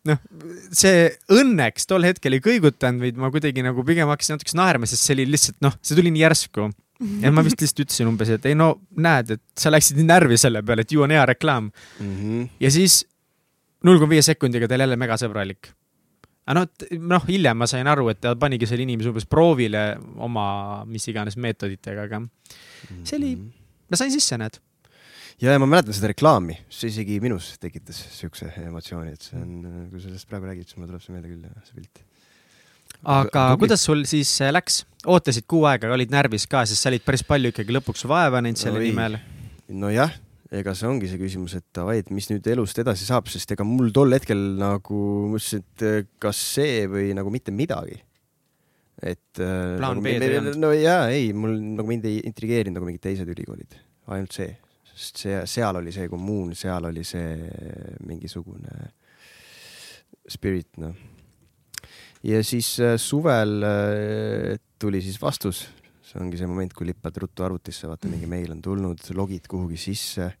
noh, 0.07 0.19
see 0.71 1.09
õnneks 1.33 1.87
tol 1.89 2.05
hetkel 2.07 2.37
ei 2.37 2.43
kõigutanud 2.43 3.03
meid, 3.03 3.19
ma 3.19 3.31
kuidagi 3.33 3.65
nagu 3.65 3.83
pigem 3.87 4.09
hakkasin 4.11 4.37
natukese 4.37 4.59
naerma, 4.59 4.89
sest 4.89 5.03
see 5.03 5.17
oli 5.17 5.27
lihtsalt 5.33 5.59
noh, 5.65 5.75
see 5.83 5.97
tuli 5.97 6.13
nii 6.13 6.23
järsku. 6.23 6.69
Ja 7.21 7.31
ma 7.33 7.43
vist 7.45 7.61
lihtsalt 7.61 7.85
ütlesin 7.85 8.09
umbes, 8.09 8.31
et 8.33 8.45
ei 8.49 8.55
no 8.57 8.73
näed, 8.97 9.35
et 9.37 9.43
sa 9.59 9.71
läksid 9.73 9.99
nii 9.99 10.07
närvi 10.07 10.37
selle 10.41 10.63
peale, 10.65 10.85
et 10.85 10.93
ju 10.93 11.03
on 11.05 11.13
hea 11.13 11.25
reklaam. 11.29 11.71
Mhm. 12.01 12.47
ja 12.63 12.71
siis 12.73 13.03
null 13.85 14.01
koma 14.01 14.15
viie 14.15 14.25
sekundiga 14.25 14.67
ta 14.67 14.77
oli 14.77 14.87
jälle 14.87 14.99
megasõbralik. 14.99 15.73
aga 16.47 16.61
noh, 16.61 16.87
noh 17.11 17.25
hiljem 17.27 17.59
ma 17.59 17.67
sain 17.67 17.87
aru, 17.87 18.07
et 18.13 18.21
ta 18.23 18.35
panigi 18.39 18.69
selle 18.69 18.85
inimese 18.87 19.11
umbes 19.11 19.27
proovile 19.29 19.97
oma 20.23 20.85
mis 20.87 21.07
iganes 21.11 21.37
meetoditega, 21.37 22.07
aga 22.07 22.23
see 23.03 23.17
oli, 23.19 23.33
ma 23.91 23.99
sain 23.99 24.13
sisse, 24.13 24.39
näed. 24.39 24.59
ja, 25.41 25.51
ja 25.51 25.59
ma 25.59 25.69
mäletan 25.69 25.93
seda 25.93 26.13
reklaami, 26.13 26.57
see 26.71 26.93
isegi 26.93 27.19
minus 27.23 27.53
tekitas 27.61 27.99
siukse 28.15 28.49
emotsiooni, 28.63 29.13
et 29.13 29.29
see 29.29 29.41
on, 29.41 29.57
kui 29.91 29.99
sa 29.99 30.07
sellest 30.09 30.31
praegu 30.31 30.49
räägid, 30.49 30.69
siis 30.69 30.79
mulle 30.79 30.93
tuleb 30.93 31.03
see 31.03 31.17
meelde 31.17 31.33
küll, 31.35 31.65
see 31.67 31.81
pilt. 31.81 32.06
Aga 33.05 33.49
kuidas 33.59 33.83
sul 33.85 34.05
siis 34.09 34.31
äh, 34.41 34.53
läks? 34.53 34.83
ootasid 35.07 35.45
kuu 35.47 35.63
aega, 35.69 35.89
olid 35.93 36.11
närvis 36.11 36.47
ka, 36.49 36.63
sest 36.67 36.83
sa 36.83 36.91
olid 36.91 37.03
päris 37.05 37.23
palju 37.27 37.53
ikkagi 37.53 37.75
lõpuks 37.75 38.03
vaeva 38.09 38.41
näinud 38.43 38.59
selle 38.59 38.81
Oi. 38.81 38.89
nimel. 38.89 39.17
nojah, 39.71 40.11
ega 40.51 40.73
see 40.75 40.89
ongi 40.89 41.09
see 41.11 41.21
küsimus, 41.21 41.55
et 41.59 41.65
davai, 41.75 41.99
et 42.01 42.11
mis 42.13 42.27
nüüd 42.31 42.47
elust 42.51 42.79
edasi 42.81 43.07
saab, 43.07 43.29
sest 43.31 43.53
ega 43.55 43.65
mul 43.67 43.93
tol 43.95 44.15
hetkel 44.15 44.41
nagu 44.59 45.01
mõtlesin, 45.31 45.63
et 45.63 45.87
eh, 45.87 45.97
kas 46.23 46.41
see 46.57 46.85
või 46.91 47.09
nagu 47.17 47.31
mitte 47.33 47.55
midagi. 47.55 48.01
et. 48.97 49.37
Plaan 49.37 49.99
nagu, 49.99 50.05
B-d 50.05 50.27
ei 50.27 50.39
olnud? 50.41 50.59
no 50.59 50.71
jaa, 50.75 51.09
ei, 51.13 51.29
mul 51.37 51.53
nagu 51.77 51.87
mind 51.87 52.07
ei 52.09 52.21
intrigeerinud 52.27 52.79
nagu 52.79 52.89
mingid 52.89 53.05
teised 53.05 53.29
ülikoolid, 53.29 53.77
ainult 54.11 54.33
see, 54.35 54.49
sest 54.93 55.21
see, 55.23 55.41
seal 55.47 55.79
oli 55.79 55.93
see 55.95 56.09
kommuun, 56.11 56.55
seal 56.57 56.89
oli 56.89 57.05
see 57.07 57.37
mingisugune 58.09 58.89
spirit, 60.27 60.73
noh. 60.81 60.97
Ja 62.23 62.43
siis 62.43 62.79
äh, 62.79 62.95
suvel 63.01 63.61
äh, 63.63 64.59
tuli 64.79 65.01
siis 65.01 65.21
vastus 65.21 65.67
see 66.07 66.21
ongi 66.23 66.39
see 66.39 66.47
moment, 66.49 66.73
kui 66.75 66.87
lippad 66.87 67.17
ruttu 67.19 67.45
arvutisse, 67.45 67.87
vaata 67.89 68.09
mingi 68.11 68.29
meil 68.31 68.53
on 68.53 68.61
tulnud, 68.63 69.01
logid 69.17 69.47
kuhugi 69.51 69.79
sisse. 69.79 70.31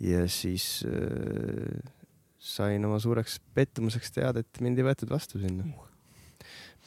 ja 0.00 0.24
siis 0.28 0.84
äh, 0.88 1.92
sain 2.38 2.84
oma 2.84 2.98
suureks 3.00 3.38
pettumuseks 3.54 4.16
teada, 4.16 4.42
et 4.42 4.62
mind 4.64 4.80
ei 4.80 4.86
võetud 4.88 5.12
vastu 5.12 5.40
sinna. 5.42 5.66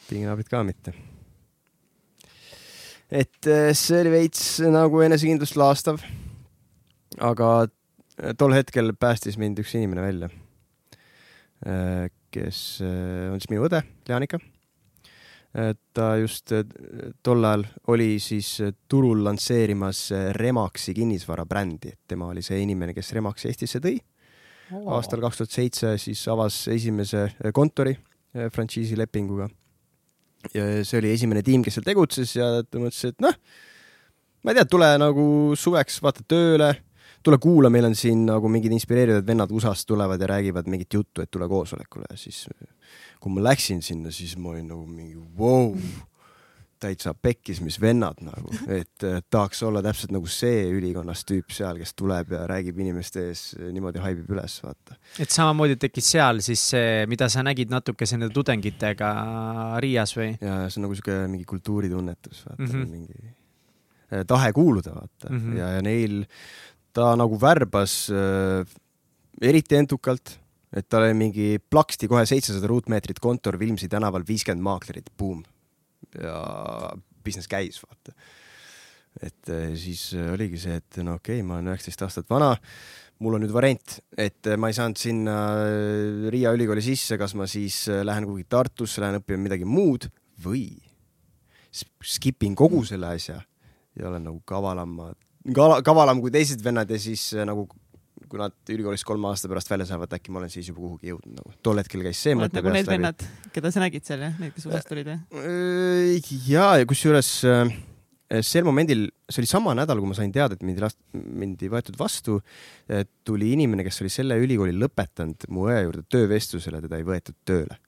pinginaabrit 0.08 0.50
ka 0.50 0.62
mitte. 0.66 0.94
et 3.10 3.46
äh, 3.46 3.70
see 3.72 4.02
oli 4.02 4.14
veits 4.16 4.44
nagu 4.66 5.02
enesekindlust 5.06 5.56
laastav. 5.56 6.02
aga 7.18 7.68
tol 8.38 8.58
hetkel 8.58 8.92
päästis 8.98 9.38
mind 9.38 9.62
üks 9.62 9.78
inimene 9.78 10.02
välja, 10.02 10.34
kes 12.34 12.80
äh, 12.84 13.28
on 13.32 13.40
siis 13.40 13.50
minu 13.52 13.66
õde, 13.68 13.82
Leanika 14.08 14.40
ta 15.96 16.10
just 16.20 16.52
äh, 16.52 16.66
tol 17.24 17.44
ajal 17.48 17.64
oli 17.88 18.18
siis 18.20 18.50
turul 18.88 19.22
lansseerimas 19.24 20.02
Remaxi 20.36 20.92
kinnisvarabrändi, 20.94 21.94
et 21.94 22.12
tema 22.12 22.28
oli 22.28 22.44
see 22.44 22.60
inimene, 22.62 22.92
kes 22.94 23.14
Remaxi 23.16 23.48
Eestisse 23.48 23.80
tõi. 23.80 23.96
aastal 24.92 25.22
kaks 25.24 25.40
tuhat 25.40 25.54
seitse 25.56 25.94
siis 25.98 26.26
avas 26.28 26.66
esimese 26.68 27.30
kontori 27.56 27.96
frantsiisilepinguga. 28.52 29.48
ja 30.54 30.84
see 30.84 31.00
oli 31.00 31.14
esimene 31.16 31.42
tiim, 31.42 31.64
kes 31.64 31.78
seal 31.78 31.88
tegutses 31.88 32.36
ja 32.36 32.50
ta 32.62 32.78
mõtles, 32.78 33.08
et 33.08 33.24
noh, 33.24 33.34
ma 34.44 34.52
ei 34.52 34.58
tea, 34.58 34.68
tule 34.68 34.90
nagu 35.00 35.24
suveks 35.58 35.98
vaata 36.04 36.22
tööle, 36.28 36.74
tule 37.22 37.38
kuula, 37.42 37.70
meil 37.70 37.88
on 37.90 37.96
siin 37.98 38.26
nagu 38.28 38.48
mingid 38.48 38.72
inspireerivad 38.72 39.26
vennad 39.26 39.50
USA-st 39.50 39.88
tulevad 39.88 40.20
ja 40.20 40.30
räägivad 40.30 40.68
mingit 40.70 40.94
juttu, 40.94 41.22
et 41.22 41.30
tule 41.30 41.48
koosolekule 41.48 42.10
ja 42.10 42.16
siis 42.16 42.46
kui 43.20 43.32
ma 43.34 43.42
läksin 43.50 43.82
sinna, 43.82 44.12
siis 44.14 44.36
ma 44.38 44.54
olin 44.54 44.70
nagu 44.70 44.86
mingi 44.86 45.18
vau 45.38 45.72
wow,, 45.72 46.06
täitsa 46.78 47.14
pekkis, 47.14 47.60
mis 47.64 47.78
vennad 47.82 48.20
nagu, 48.22 48.52
et 48.70 49.06
eh, 49.06 49.18
tahaks 49.30 49.62
olla 49.66 49.82
täpselt 49.84 50.12
nagu 50.14 50.28
see 50.30 50.68
ülikonnas 50.70 51.24
tüüp 51.26 51.50
seal, 51.54 51.80
kes 51.80 51.94
tuleb 51.98 52.30
ja 52.36 52.44
räägib 52.50 52.78
inimeste 52.82 53.24
ees 53.30 53.42
eh, 53.58 53.70
niimoodi 53.74 54.02
haibib 54.02 54.30
üles, 54.36 54.58
vaata. 54.62 54.98
et 55.18 55.34
samamoodi 55.34 55.78
tekkis 55.82 56.12
seal 56.14 56.42
siis 56.44 56.62
see, 56.74 57.02
mida 57.10 57.28
sa 57.32 57.42
nägid 57.46 57.72
natukese 57.74 58.18
nende 58.18 58.30
tudengitega 58.34 59.10
Riias 59.82 60.14
või? 60.18 60.30
ja 60.38 60.60
see 60.68 60.80
on 60.80 60.88
nagu 60.88 60.98
siuke 60.98 61.18
mingi 61.26 61.48
kultuuritunnetus, 61.48 62.44
vaata 62.46 62.62
mm. 62.62 62.70
-hmm. 62.70 62.94
mingi 62.94 63.34
eh, 64.12 64.24
tahe 64.30 64.52
kuuluda, 64.54 64.94
vaata 64.94 65.32
mm. 65.32 65.42
-hmm. 65.42 65.58
ja, 65.58 65.72
ja 65.78 65.82
neil 65.82 66.22
ta 66.98 67.14
nagu 67.18 67.38
värbas 67.40 68.08
äh, 68.10 68.66
eriti 69.44 69.78
entukalt, 69.78 70.34
et 70.74 70.88
tal 70.90 71.06
oli 71.06 71.16
mingi 71.16 71.48
plaksti 71.70 72.08
kohe 72.10 72.24
seitsesada 72.28 72.68
ruutmeetrit 72.70 73.20
kontor 73.22 73.58
Vilmsi 73.60 73.88
tänaval, 73.90 74.26
viiskümmend 74.26 74.64
maaklerit, 74.64 75.12
buum. 75.18 75.44
ja 76.18 76.38
business 77.24 77.50
käis, 77.50 77.80
vaata. 77.82 78.14
et 79.20 79.50
eh, 79.52 79.74
siis 79.76 80.12
eh, 80.16 80.30
oligi 80.32 80.60
see, 80.62 80.78
et 80.78 81.00
no 81.04 81.18
okei 81.18 81.40
okay,, 81.40 81.46
ma 81.46 81.58
olen 81.58 81.72
üheksateist 81.72 82.04
aastat 82.06 82.30
vana, 82.30 82.52
mul 83.22 83.36
on 83.36 83.44
nüüd 83.44 83.54
variant, 83.54 83.98
et 84.16 84.46
eh, 84.46 84.58
ma 84.60 84.70
ei 84.70 84.78
saanud 84.78 85.00
sinna 85.00 85.36
Riia 86.32 86.54
ülikooli 86.56 86.84
sisse, 86.84 87.18
kas 87.20 87.34
ma 87.38 87.48
siis 87.50 87.84
lähen 87.88 88.28
kuhugi 88.28 88.46
Tartusse, 88.48 89.02
lähen 89.04 89.20
õppima 89.20 89.44
midagi 89.48 89.68
muud 89.68 90.08
või 90.44 90.70
skip 92.02 92.46
in 92.46 92.54
kogu 92.58 92.80
selle 92.88 93.10
asja 93.18 93.42
ja 93.98 94.08
olen 94.08 94.24
nagu 94.30 94.40
kavalam, 95.46 95.82
kavalam 95.86 96.22
kui 96.24 96.32
teised 96.34 96.62
vennad 96.64 96.90
ja 96.90 97.00
siis 97.02 97.30
eh, 97.36 97.46
nagu 97.48 97.68
kui 98.28 98.40
nad 98.40 98.72
ülikoolist 98.72 99.06
kolme 99.08 99.30
aasta 99.30 99.48
pärast 99.48 99.70
välja 99.70 99.86
saavad, 99.88 100.12
äkki 100.18 100.32
ma 100.34 100.42
olen 100.42 100.52
siis 100.52 100.68
juba 100.68 100.82
kuhugi 100.82 101.12
jõudnud 101.12 101.38
nagu. 101.38 101.52
tol 101.64 101.80
hetkel 101.80 102.02
käis 102.04 102.20
see 102.20 102.36
mõte 102.36 102.60
nagu 102.60 102.74
need 102.74 102.90
vennad, 102.90 103.24
keda 103.54 103.72
sa 103.72 103.82
nägid 103.82 104.04
seal 104.08 104.26
jah, 104.26 104.34
need, 104.42 104.52
kes 104.56 104.68
USA-st 104.68 104.90
tulid 104.92 105.08
jah? 105.14 105.22
Äh, 105.40 106.32
ja, 106.50 106.66
ja 106.82 106.88
kusjuures 106.88 107.30
äh, 107.48 107.72
sel 108.44 108.66
momendil, 108.68 109.06
see 109.30 109.42
oli 109.42 109.50
sama 109.50 109.74
nädal, 109.78 110.02
kui 110.02 110.10
ma 110.10 110.16
sain 110.18 110.32
teada, 110.34 110.58
et 110.58 110.64
mind 110.66 110.82
last-, 110.84 111.00
mind 111.14 111.64
ei 111.64 111.72
võetud 111.72 111.96
vastu, 111.98 112.38
tuli 113.24 113.52
inimene, 113.54 113.86
kes 113.86 114.02
oli 114.04 114.12
selle 114.12 114.36
ülikooli 114.42 114.76
lõpetanud 114.76 115.48
mu 115.54 115.68
õe 115.70 115.80
juurde 115.86 116.04
töövestlusele, 116.12 116.82
teda 116.84 117.00
ei 117.00 117.08
võetud 117.08 117.38
tööle. 117.48 117.80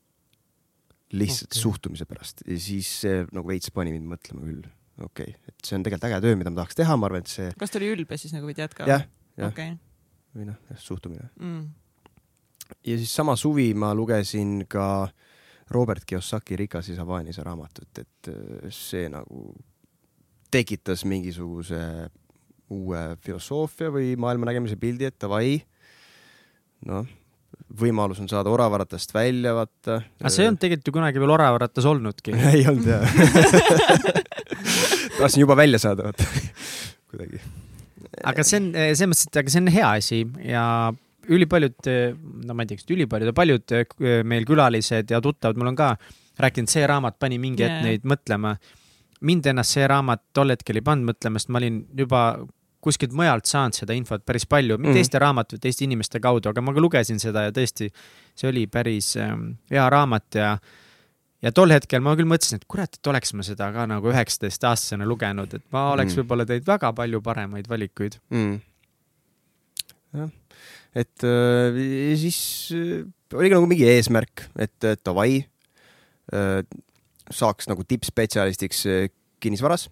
lihtsalt 1.13 1.51
okay. 1.51 1.61
suhtumise 1.61 2.07
pärast 2.07 2.45
ja 2.47 2.57
siis 2.63 2.89
see 3.03 3.25
nagu 3.35 3.49
veits 3.51 3.73
pani 3.75 3.91
mind 3.91 4.07
mõtlema 4.13 4.47
küll, 4.47 4.69
okei 5.05 5.33
okay., 5.35 5.53
et 5.53 5.67
see 5.67 5.79
on 5.79 5.85
tegelikult 5.87 6.11
äge 6.11 6.21
töö, 6.25 6.39
mida 6.39 6.53
ma 6.53 6.63
tahaks 6.63 6.79
teha, 6.79 6.97
ma 7.01 7.09
arvan, 7.11 7.25
et 7.25 7.33
see 7.33 7.51
kas 7.61 7.73
ta 7.73 7.81
oli 7.81 7.91
ülbe 7.95 8.19
siis 8.21 8.35
nagu 8.37 8.49
või 8.49 8.57
tead 8.59 8.75
ka? 8.77 8.89
jah, 8.91 9.07
jah, 9.41 9.53
okei. 9.53 9.75
või 10.37 10.51
noh, 10.51 10.59
jah, 10.71 10.81
suhtumine. 10.83 11.31
Mm. 11.41 11.67
ja 12.87 13.01
siis 13.01 13.15
sama 13.15 13.37
suvi 13.41 13.71
ma 13.75 13.93
lugesin 13.97 14.65
ka 14.71 14.87
Robert 15.71 16.05
Kiyosaki 16.07 16.59
Rikas 16.59 16.91
isa 16.91 17.07
vaenise 17.07 17.45
raamatut, 17.47 17.91
et 18.03 18.33
äh, 18.33 18.71
see 18.75 19.07
nagu 19.13 19.51
tekitas 20.51 21.05
mingisuguse 21.07 22.11
uue 22.71 23.03
filosoofia 23.23 23.91
või 23.95 24.15
maailmanägemise 24.19 24.79
pildi, 24.79 25.09
et 25.11 25.19
davai, 25.23 25.59
noh, 26.87 27.07
võimalus 27.81 28.21
on 28.23 28.29
saada 28.31 28.51
oravaratast 28.51 29.15
välja, 29.15 29.55
vaata. 29.55 30.01
aga 30.21 30.33
sa 30.33 30.43
ei 30.43 30.51
olnud 30.51 30.61
tegelikult 30.63 30.91
ju 30.91 30.95
kunagi 30.95 31.23
veel 31.23 31.35
oravaratas 31.35 31.87
olnudki. 31.87 32.35
ei 32.55 32.67
olnud 32.71 32.91
jah. 32.91 33.03
tahtsin 35.21 35.45
juba 35.45 35.57
välja 35.59 35.79
saada, 35.83 36.09
vaata, 36.11 36.27
kuidagi. 37.11 37.41
aga 38.33 38.45
see 38.47 38.61
on, 38.61 38.71
selles 38.75 39.07
mõttes, 39.13 39.29
et 39.31 39.41
aga 39.43 39.55
see 39.55 39.63
on 39.63 39.71
hea 39.75 39.91
asi 40.01 40.21
ja 40.51 40.65
ülipaljud, 41.31 41.91
no 42.49 42.57
ma 42.57 42.65
ei 42.65 42.71
tea, 42.71 42.81
kas 42.81 42.91
ülipaljud, 42.91 43.31
aga 43.31 43.37
paljud 43.37 43.75
eh, 43.77 43.87
meil 44.27 44.47
külalised 44.49 45.13
ja 45.13 45.21
tuttavad, 45.23 45.59
mul 45.61 45.71
on 45.73 45.79
ka 45.79 45.93
rääkinud, 46.41 46.71
see 46.73 46.87
raamat 46.89 47.19
pani 47.21 47.39
mingi 47.39 47.63
hetk 47.67 47.77
Jaa. 47.83 47.87
neid 47.87 48.07
mõtlema. 48.09 48.57
mind 49.21 49.47
ennast 49.51 49.77
see 49.77 49.85
raamat 49.91 50.23
tol 50.33 50.49
hetkel 50.49 50.79
ei 50.81 50.85
pannud 50.87 51.11
mõtlema, 51.13 51.39
sest 51.39 51.51
ma 51.53 51.61
olin 51.61 51.83
juba 51.99 52.21
kuskilt 52.81 53.13
mujalt 53.13 53.45
saanud 53.45 53.77
seda 53.77 53.93
infot 53.93 54.23
päris 54.25 54.47
palju, 54.49 54.79
mitte 54.79 54.95
Mhm. 54.95 54.97
teiste 54.97 55.19
raamatute, 55.21 55.61
teiste 55.61 55.85
inimeste 55.85 56.21
kaudu, 56.25 56.49
aga 56.49 56.63
ma 56.65 56.73
ka 56.73 56.81
lugesin 56.81 57.21
seda 57.21 57.43
ja 57.45 57.53
tõesti, 57.53 57.91
see 58.35 58.49
oli 58.49 58.63
päris 58.67 59.11
ähm, 59.21 59.59
hea 59.71 59.85
raamat 59.93 60.35
ja 60.35 60.55
ja 61.43 61.53
tol 61.57 61.73
hetkel 61.73 62.03
ma 62.05 62.13
küll 62.19 62.29
mõtlesin, 62.29 62.61
et 62.61 62.67
kurat, 62.71 62.99
et 62.99 63.11
oleks 63.13 63.33
ma 63.37 63.45
seda 63.47 63.71
ka 63.75 63.87
nagu 63.89 64.11
üheksateistaastasena 64.13 65.07
lugenud, 65.09 65.55
et 65.57 65.65
ma 65.73 65.91
oleks 65.95 66.15
Mm. 66.17 66.23
võib-olla 66.23 66.47
teinud 66.49 66.67
väga 66.69 66.93
palju 66.97 67.23
paremaid 67.25 67.69
valikuid. 67.71 68.19
mm.. 68.31 68.59
jah, 70.19 70.31
et 70.95 71.25
äh, 71.25 71.81
siis 72.21 72.41
äh, 72.77 73.07
oligi 73.37 73.55
nagu 73.57 73.71
mingi 73.71 73.87
eesmärk, 73.89 74.49
et 74.59 74.85
äh, 74.85 74.99
davai 75.07 75.45
äh,, 76.35 76.61
saaks 77.31 77.69
nagu 77.71 77.85
tippspetsialistiks 77.87 78.85
äh, 78.91 79.09
kinnisvaras, 79.41 79.89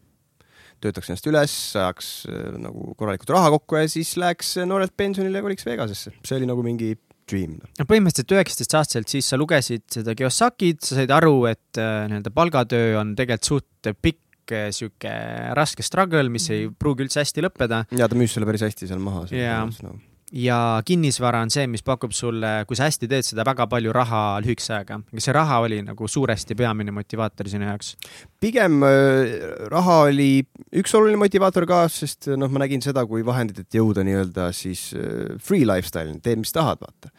töötaks 0.82 1.08
ennast 1.10 1.26
üles, 1.30 1.54
saaks 1.72 2.08
äh, 2.30 2.54
nagu 2.60 2.92
korralikult 2.98 3.30
raha 3.34 3.52
kokku 3.56 3.78
ja 3.78 3.88
siis 3.90 4.16
läheks 4.20 4.56
äh, 4.58 4.66
noorelt 4.68 4.92
pensionile 4.98 5.38
ja 5.38 5.46
koliks 5.46 5.66
Vegasesse. 5.66 6.12
see 6.26 6.36
oli 6.36 6.50
nagu 6.50 6.62
mingi 6.66 6.96
dream. 7.30 7.58
no 7.78 7.88
põhimõtteliselt 7.88 8.36
üheksateistaastaselt 8.36 9.12
siis 9.12 9.28
sa 9.30 9.38
lugesid 9.40 9.84
seda 9.98 10.16
Kiyosakit, 10.18 10.82
sa 10.84 10.98
said 11.00 11.12
aru, 11.14 11.42
et 11.50 11.80
äh, 11.80 12.06
nii-öelda 12.10 12.34
palgatöö 12.34 12.98
on 13.00 13.14
tegelikult 13.18 13.52
suht 13.52 13.92
pikk 14.02 14.54
äh, 14.54 14.68
sihuke 14.74 15.14
raske 15.58 15.86
struggle, 15.86 16.26
mis 16.32 16.48
ei 16.54 16.68
pruugi 16.70 17.06
üldse 17.06 17.22
hästi 17.24 17.44
lõppeda 17.46 17.84
ja 17.98 18.08
ta 18.10 18.18
müüs 18.18 18.36
selle 18.36 18.48
päris 18.48 18.66
hästi 18.66 18.90
seal 18.90 19.02
maha. 19.02 19.26
Jaa. 19.34 19.64
No. 19.84 19.96
Ja 20.32 20.82
kinnisvara 20.84 21.40
on 21.44 21.50
see, 21.52 21.66
mis 21.70 21.82
pakub 21.84 22.12
sulle, 22.16 22.50
kui 22.68 22.76
sa 22.76 22.88
hästi 22.88 23.08
teed 23.08 23.26
seda, 23.26 23.44
väga 23.48 23.66
palju 23.70 23.92
raha 23.96 24.22
lühikese 24.44 24.74
ajaga. 24.76 25.00
kas 25.12 25.28
see 25.28 25.34
raha 25.36 25.60
oli 25.64 25.80
nagu 25.86 26.08
suuresti 26.08 26.56
peamine 26.58 26.92
motivaator 26.94 27.48
sinu 27.48 27.68
jaoks? 27.68 27.94
pigem 28.40 28.82
äh, 28.86 29.38
raha 29.72 30.00
oli 30.08 30.30
üks 30.76 30.94
oluline 30.98 31.20
motivaator 31.20 31.66
ka, 31.68 31.82
sest 31.92 32.28
äh, 32.28 32.38
noh, 32.40 32.52
ma 32.52 32.64
nägin 32.64 32.84
seda 32.84 33.06
kui 33.08 33.24
vahendit, 33.26 33.64
et 33.64 33.80
jõuda 33.80 34.04
nii-öelda 34.06 34.50
siis 34.56 34.90
äh, 34.96 35.38
free 35.40 35.64
lifestyle'ini, 35.68 36.20
tee 36.24 36.36
mis 36.40 36.52
tahad, 36.52 36.84
vaata. 36.84 37.12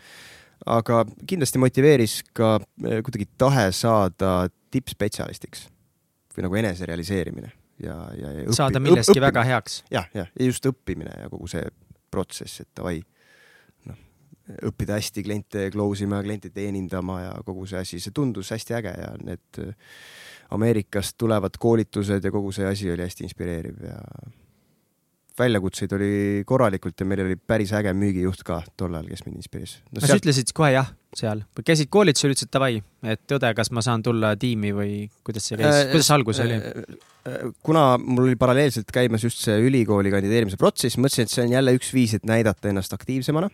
aga 0.77 1.03
kindlasti 1.25 1.61
motiveeris 1.61 2.21
ka 2.37 2.57
kuidagi 2.77 3.29
tahe 3.41 3.69
saada 3.73 4.51
tippspetsialistiks 4.69 5.65
või 6.35 6.45
nagu 6.45 6.61
eneserealiseerimine 6.61 7.51
ja, 7.81 7.95
ja, 8.13 8.31
ja. 8.37 8.53
saada 8.53 8.79
milleski 8.83 9.21
väga 9.21 9.43
heaks. 9.47 9.83
jah, 9.91 10.05
jah, 10.13 10.29
ja 10.29 10.51
just 10.51 10.65
õppimine 10.69 11.23
ja 11.23 11.29
kogu 11.31 11.49
see 11.49 11.65
protsess, 12.11 12.63
et 12.63 12.69
davai, 12.77 12.99
noh, 13.89 14.01
õppida 14.69 14.97
hästi 14.99 15.23
kliente 15.25 15.67
close 15.73 16.05
ima, 16.07 16.21
kliente 16.25 16.51
teenindama 16.53 17.21
ja 17.23 17.31
kogu 17.45 17.67
see 17.69 17.81
asi, 17.81 18.01
see 18.03 18.15
tundus 18.15 18.51
hästi 18.55 18.77
äge 18.81 18.95
ja 18.97 19.13
need 19.23 19.63
äh, 19.63 19.73
Ameerikast 20.55 21.13
tulevad 21.21 21.59
koolitused 21.61 22.25
ja 22.25 22.31
kogu 22.33 22.51
see 22.55 22.65
asi 22.65 22.89
oli 22.89 23.05
hästi 23.05 23.27
inspireeriv 23.27 23.83
ja 23.85 23.99
väljakutseid 25.39 25.93
oli 25.95 26.13
korralikult 26.45 26.99
ja 26.99 27.05
meil 27.07 27.23
oli 27.27 27.37
päris 27.37 27.71
äge 27.77 27.93
müügijuht 27.95 28.41
ka 28.45 28.63
tol 28.77 28.97
ajal, 28.97 29.11
kes 29.13 29.25
mind 29.27 29.43
inspireeris 29.43 29.77
no,. 29.91 30.01
sa 30.01 30.09
sealt... 30.09 30.25
ütlesid 30.25 30.55
kohe 30.57 30.73
jah 30.73 30.89
seal 31.17 31.41
või 31.57 31.65
käisid 31.65 31.89
koolitusel, 31.91 32.33
ütlesid 32.35 32.51
davai, 32.53 32.79
et 33.09 33.33
õde, 33.35 33.49
kas 33.57 33.71
ma 33.73 33.81
saan 33.85 34.03
tulla 34.05 34.35
tiimi 34.39 34.73
või 34.75 34.93
kuidas 35.25 35.47
see 35.49 35.57
käis 35.57 35.69
äh,, 35.73 35.87
kuidas 35.93 36.09
see 36.09 36.17
algus 36.17 36.41
oli 36.43 36.57
äh,? 36.59 36.99
kuna 37.65 37.83
mul 38.01 38.27
oli 38.27 38.37
paralleelselt 38.39 38.91
käimas 38.93 39.25
just 39.25 39.41
see 39.43 39.57
ülikooli 39.65 40.13
kandideerimise 40.13 40.59
protsess, 40.61 40.99
mõtlesin, 41.01 41.27
et 41.27 41.33
see 41.33 41.43
on 41.45 41.55
jälle 41.57 41.73
üks 41.77 41.91
viis, 41.93 42.15
et 42.17 42.27
näidata 42.29 42.71
ennast 42.71 42.93
aktiivsemana. 42.95 43.49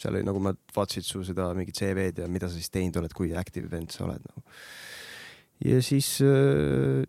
seal 0.00 0.16
oli 0.16 0.24
nagu 0.26 0.40
ma 0.40 0.54
vaatasin 0.76 1.04
su 1.04 1.22
seda 1.26 1.50
mingit 1.56 1.76
CV-d 1.76 2.24
ja 2.24 2.30
mida 2.30 2.48
sa 2.48 2.56
siis 2.56 2.72
teinud 2.72 2.96
oled, 3.02 3.14
kui 3.16 3.34
active 3.36 3.70
vend 3.70 3.92
sa 3.92 4.06
oled 4.06 4.22
nagu. 4.22 4.44
ja 5.66 5.82
siis 5.84 6.16
äh, 6.24 7.04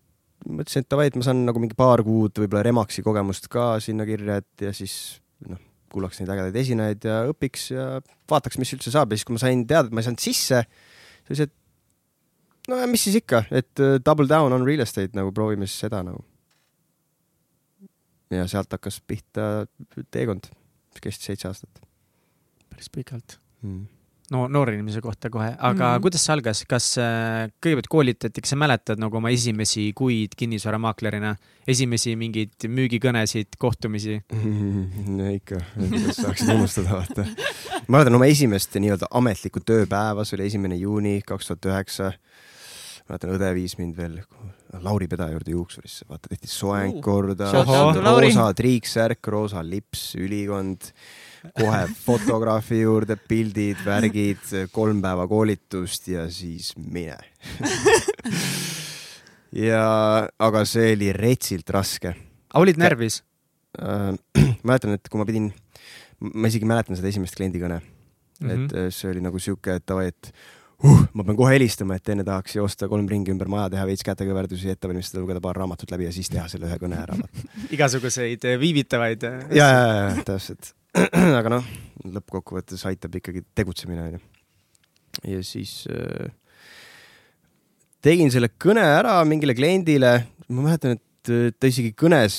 mõtlesin, 0.50 0.86
et 0.86 0.92
davai, 0.92 1.10
et 1.10 1.18
ma 1.18 1.26
saan 1.26 1.46
nagu 1.48 1.62
mingi 1.62 1.78
paar 1.78 2.04
kuud 2.06 2.42
võib-olla 2.42 2.66
Remaxi 2.68 3.06
kogemust 3.06 3.48
ka 3.52 3.76
sinna 3.84 4.08
kirja, 4.10 4.42
et 4.42 4.68
ja 4.68 4.74
siis 4.76 4.96
noh, 5.48 5.62
kuulaks 5.92 6.22
neid 6.22 6.32
ägedaid 6.34 6.58
esinejaid 6.64 7.08
ja 7.08 7.18
õpiks 7.32 7.70
ja 7.74 7.86
vaataks, 8.32 8.60
mis 8.62 8.74
üldse 8.76 8.94
saab 8.94 9.12
ja 9.12 9.20
siis, 9.20 9.28
kui 9.28 9.38
ma 9.38 9.44
sain 9.44 9.66
teada, 9.68 9.90
et 9.90 9.96
ma 9.96 10.04
ei 10.04 10.08
saanud 10.08 10.24
sisse, 10.24 10.64
siis 11.30 11.46
et 11.48 11.54
no 12.72 12.80
ja 12.82 12.90
mis 12.90 13.06
siis 13.08 13.20
ikka, 13.22 13.46
et 13.52 13.84
uh, 13.84 13.98
double 14.04 14.30
down 14.32 14.56
on 14.56 14.68
real 14.68 14.84
estate 14.86 15.18
nagu 15.18 15.34
proovime 15.36 15.70
siis 15.70 15.88
seda 15.88 16.04
nagu. 16.08 16.26
ja 18.32 18.46
sealt 18.48 18.72
hakkas 18.72 19.02
pihta 19.04 19.68
teekond, 20.12 20.52
mis 20.94 21.04
kestis 21.04 21.32
seitse 21.34 21.50
aastat. 21.52 21.82
päris 22.72 22.90
pikalt 22.90 23.40
mm 23.62 24.01
no 24.32 24.46
noore 24.52 24.76
inimese 24.78 25.02
kohta 25.04 25.30
kohe, 25.32 25.52
aga 25.58 25.96
mm 25.96 26.02
kuidas 26.02 26.24
see 26.26 26.34
algas, 26.34 26.62
kas 26.70 26.86
äh, 27.02 27.52
kõigepealt 27.62 27.90
koolitati, 27.92 28.42
kas 28.44 28.54
sa 28.54 28.58
mäletad 28.60 29.02
nagu 29.02 29.20
oma 29.20 29.30
esimesi 29.34 29.90
kuid 29.98 30.34
kinnisvaramaaklerina, 30.40 31.34
esimesi 31.70 32.16
mingeid 32.20 32.68
müügikõnesid, 32.72 33.58
kohtumisi? 33.62 34.20
No 35.12 35.28
ikka, 35.30 35.60
kuidas 35.76 36.22
saaksid 36.22 36.54
unustada, 36.56 37.02
vaata. 37.02 37.26
ma 37.88 37.98
mäletan 37.98 38.18
oma 38.18 38.30
esimest 38.32 38.76
nii-öelda 38.80 39.12
ametlikku 39.20 39.62
tööpäeva, 39.68 40.26
see 40.26 40.38
oli 40.40 40.48
esimene 40.50 40.80
juuni 40.80 41.20
kaks 41.28 41.52
tuhat 41.52 41.70
üheksa. 41.72 42.12
mäletan, 43.10 43.36
õde 43.36 43.52
viis 43.58 43.78
mind 43.78 43.98
veel 44.00 44.22
Lauri 44.82 45.08
Pedaja 45.12 45.36
juurde 45.36 45.52
juuksurisse, 45.52 46.08
vaata 46.10 46.32
tehti 46.32 46.48
soeng 46.48 47.02
korda, 47.04 47.52
roosa 48.00 48.48
triiksärk, 48.56 49.28
roosa 49.28 49.64
lips, 49.68 50.14
ülikond 50.16 50.94
kohe 51.58 51.82
fotograafi 52.06 52.82
juurde, 52.84 53.18
pildid, 53.28 53.82
värgid, 53.86 54.44
kolm 54.72 55.02
päeva 55.02 55.28
koolitust 55.28 56.08
ja 56.14 56.28
siis 56.32 56.74
mine 56.78 57.18
ja, 59.56 59.84
aga 60.40 60.64
see 60.68 60.94
oli 60.96 61.12
retsilt 61.16 61.70
raske. 61.74 62.16
olid 62.60 62.80
närvis 62.82 63.22
äh,? 63.80 64.14
mäletan, 64.68 64.96
et 64.96 65.10
kui 65.10 65.20
ma 65.20 65.28
pidin, 65.28 65.52
ma 66.22 66.50
isegi 66.52 66.68
mäletan 66.70 66.98
seda 67.00 67.12
esimest 67.12 67.38
kliendikõne 67.38 67.82
mm, 67.82 68.48
-hmm. 68.48 68.66
et 68.66 68.76
äh, 68.78 68.90
see 68.94 69.12
oli 69.12 69.24
nagu 69.24 69.40
sihuke, 69.40 69.80
et 69.80 69.88
davai, 69.88 70.10
et 70.12 70.34
uh, 70.84 71.06
ma 71.14 71.24
pean 71.24 71.40
kohe 71.40 71.56
helistama, 71.56 71.98
et 71.98 72.10
enne 72.14 72.26
tahaks 72.28 72.56
joosta 72.56 72.90
kolm 72.92 73.08
ringi 73.10 73.34
ümber 73.34 73.50
maja, 73.52 73.70
teha 73.76 73.86
veits 73.90 74.06
kätekõverdusi, 74.08 74.72
ette 74.72 74.88
valmistada, 74.88 75.24
lugeda 75.24 75.42
paar 75.44 75.60
raamatut 75.64 75.92
läbi 75.92 76.08
ja 76.10 76.14
siis 76.16 76.30
teha 76.32 76.48
selle 76.52 76.70
ühe 76.70 76.78
kõne 76.82 77.02
ära 77.02 77.18
igasuguseid 77.76 78.48
viivitavaid. 78.60 79.28
ja, 79.52 79.68
ja, 79.68 79.82
ja 80.12 80.28
täpselt 80.28 80.76
aga 81.40 81.56
noh, 81.58 81.72
lõppkokkuvõttes 82.18 82.84
aitab 82.90 83.16
ikkagi 83.20 83.46
tegutsemine 83.56 84.08
onju. 84.10 84.22
ja 85.32 85.44
siis 85.46 85.86
äh, 85.92 86.32
tegin 88.06 88.32
selle 88.34 88.50
kõne 88.62 88.84
ära 88.84 89.20
mingile 89.28 89.56
kliendile, 89.58 90.14
ma 90.50 90.66
mäletan, 90.66 90.98
et 90.98 91.32
äh, 91.32 91.54
ta 91.56 91.70
isegi 91.70 91.94
kõnes 91.98 92.36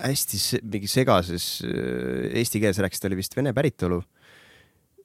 hästi 0.00 0.38
se 0.38 0.60
mingi 0.62 0.88
segases 0.90 1.50
äh, 1.66 2.30
eesti 2.40 2.62
keeles 2.62 2.80
rääkis, 2.82 3.02
ta 3.02 3.10
oli 3.10 3.20
vist 3.20 3.36
vene 3.36 3.52
päritolu. 3.56 4.00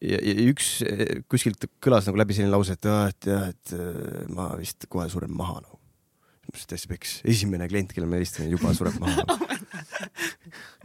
ja, 0.05 0.19
üks 0.45 0.77
äh, 0.85 1.23
kuskilt 1.31 1.67
kõlas 1.83 2.07
nagu 2.07 2.21
läbi 2.21 2.37
selline 2.37 2.53
lause, 2.53 2.77
et, 2.77 2.85
et 2.85 3.31
jah, 3.31 3.49
et 3.49 4.29
ma 4.31 4.51
vist 4.59 4.87
kohe 4.91 5.09
suren 5.11 5.33
maha 5.33 5.63
nagu 5.65 5.81
täitsa 6.55 6.87
peks, 6.87 7.17
esimene 7.27 7.65
klient, 7.67 7.91
kellele 7.91 8.07
ma 8.07 8.19
helistan, 8.21 8.47
juba 8.47 8.71
sureb 8.77 8.95
maha 9.01 9.25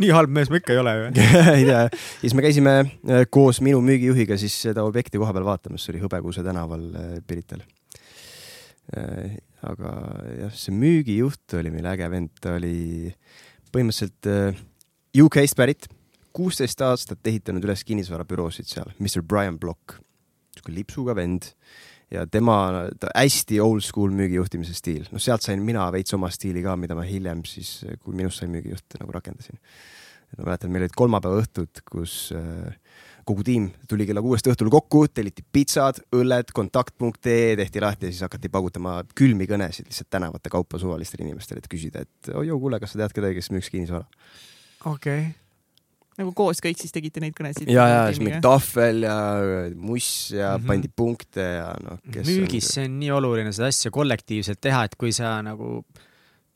nii 0.03 0.11
halb 0.15 0.33
mees 0.35 0.51
ma 0.51 0.61
ikka 0.61 0.75
ei 0.75 0.81
ole 0.81 0.95
ju 0.97 1.11
ei 1.59 1.67
tea, 1.69 1.83
siis 2.23 2.35
me 2.37 2.45
käisime 2.45 2.75
äh, 2.81 3.27
koos 3.33 3.61
minu 3.65 3.83
müügijuhiga 3.85 4.39
siis 4.41 4.57
seda 4.69 4.85
objekti 4.87 5.21
koha 5.21 5.35
peal 5.37 5.47
vaatamas, 5.49 5.85
see 5.85 5.95
oli 5.95 6.03
Hõbekuuse 6.05 6.45
tänaval 6.47 6.89
äh, 6.95 7.13
Pirital. 7.27 7.63
Äh, 8.97 9.39
aga 9.67 9.95
jah, 10.39 10.53
see 10.57 10.75
müügijuht 10.75 11.59
oli 11.61 11.73
meil 11.75 11.89
äge 11.93 12.11
vend, 12.13 12.33
ta 12.41 12.57
oli 12.59 13.11
põhimõtteliselt 13.71 14.31
UK-st 15.21 15.59
pärit, 15.59 15.91
kuusteist 16.35 16.81
aastat 16.87 17.27
ehitanud 17.27 17.65
üles 17.67 17.85
kinnisvarabüroosid 17.87 18.71
seal, 18.71 18.91
Mr 19.03 19.23
Brian 19.27 19.59
Block, 19.61 19.99
sihuke 20.57 20.75
lipsuga 20.75 21.15
vend 21.19 21.53
ja 22.11 22.27
tema 22.27 22.57
hästi 23.15 23.61
old 23.63 23.85
school 23.87 24.13
müügijuhtimise 24.15 24.75
stiil, 24.77 25.07
noh, 25.13 25.23
sealt 25.23 25.45
sain 25.47 25.63
mina 25.65 25.87
veits 25.95 26.15
oma 26.17 26.31
stiili 26.35 26.65
ka, 26.65 26.77
mida 26.81 26.97
ma 26.99 27.07
hiljem 27.07 27.45
siis, 27.49 27.81
kui 28.03 28.17
minust 28.19 28.43
sai 28.43 28.51
müügijuht, 28.51 28.99
nagu 29.01 29.15
rakendasin. 29.15 29.61
et 30.31 30.39
ma 30.39 30.51
mäletan, 30.51 30.73
meil 30.73 30.87
olid 30.87 30.97
kolmapäeva 30.99 31.43
õhtud, 31.43 31.83
kus 31.91 32.17
äh, 32.37 32.71
kogu 33.27 33.45
tiim 33.47 33.69
tuli 33.91 34.07
kella 34.09 34.23
kuuest 34.25 34.47
õhtul 34.51 34.71
kokku, 34.73 35.05
telliti 35.15 35.45
pitsad, 35.53 36.01
õlled, 36.17 36.55
kontakt.ee 36.55 37.57
tehti 37.59 37.83
lahti 37.83 38.09
ja 38.09 38.15
siis 38.15 38.25
hakati 38.27 38.51
paugutama 38.53 39.01
külmi 39.15 39.47
kõnesid 39.51 39.91
lihtsalt 39.91 40.11
tänavate 40.11 40.51
kaupa 40.51 40.83
suvalistele 40.83 41.29
inimestele, 41.29 41.63
et 41.63 41.71
küsida, 41.71 42.07
et 42.07 42.33
oi 42.35 42.49
joo, 42.51 42.59
kuule, 42.63 42.83
kas 42.83 42.97
sa 42.97 43.05
tead 43.05 43.15
kedagi, 43.19 43.39
kes 43.39 43.53
müüks 43.55 43.71
kinnisvara? 43.71 44.07
okei 44.87 45.23
okay 45.29 45.50
nagu 46.21 46.35
koos 46.37 46.63
kõik 46.63 46.79
siis 46.81 46.95
tegite 46.95 47.23
neid 47.23 47.35
kõnesid? 47.37 47.71
ja, 47.71 47.87
ja 47.89 48.05
siis 48.11 48.23
mingi 48.23 48.43
tahvel 48.45 49.07
ja 49.07 49.17
muss 49.75 50.11
ja 50.35 50.55
mm 50.55 50.63
-hmm. 50.63 50.69
pandi 50.69 50.93
punkte 51.03 51.49
ja 51.59 51.73
noh. 51.85 51.99
müügis 52.21 52.69
on... 52.69 52.75
see 52.75 52.87
on 52.89 53.01
nii 53.01 53.11
oluline 53.17 53.53
seda 53.57 53.73
asja 53.73 53.91
kollektiivselt 53.95 54.61
teha, 54.61 54.85
et 54.89 54.97
kui 55.01 55.13
sa 55.17 55.39
nagu 55.45 55.81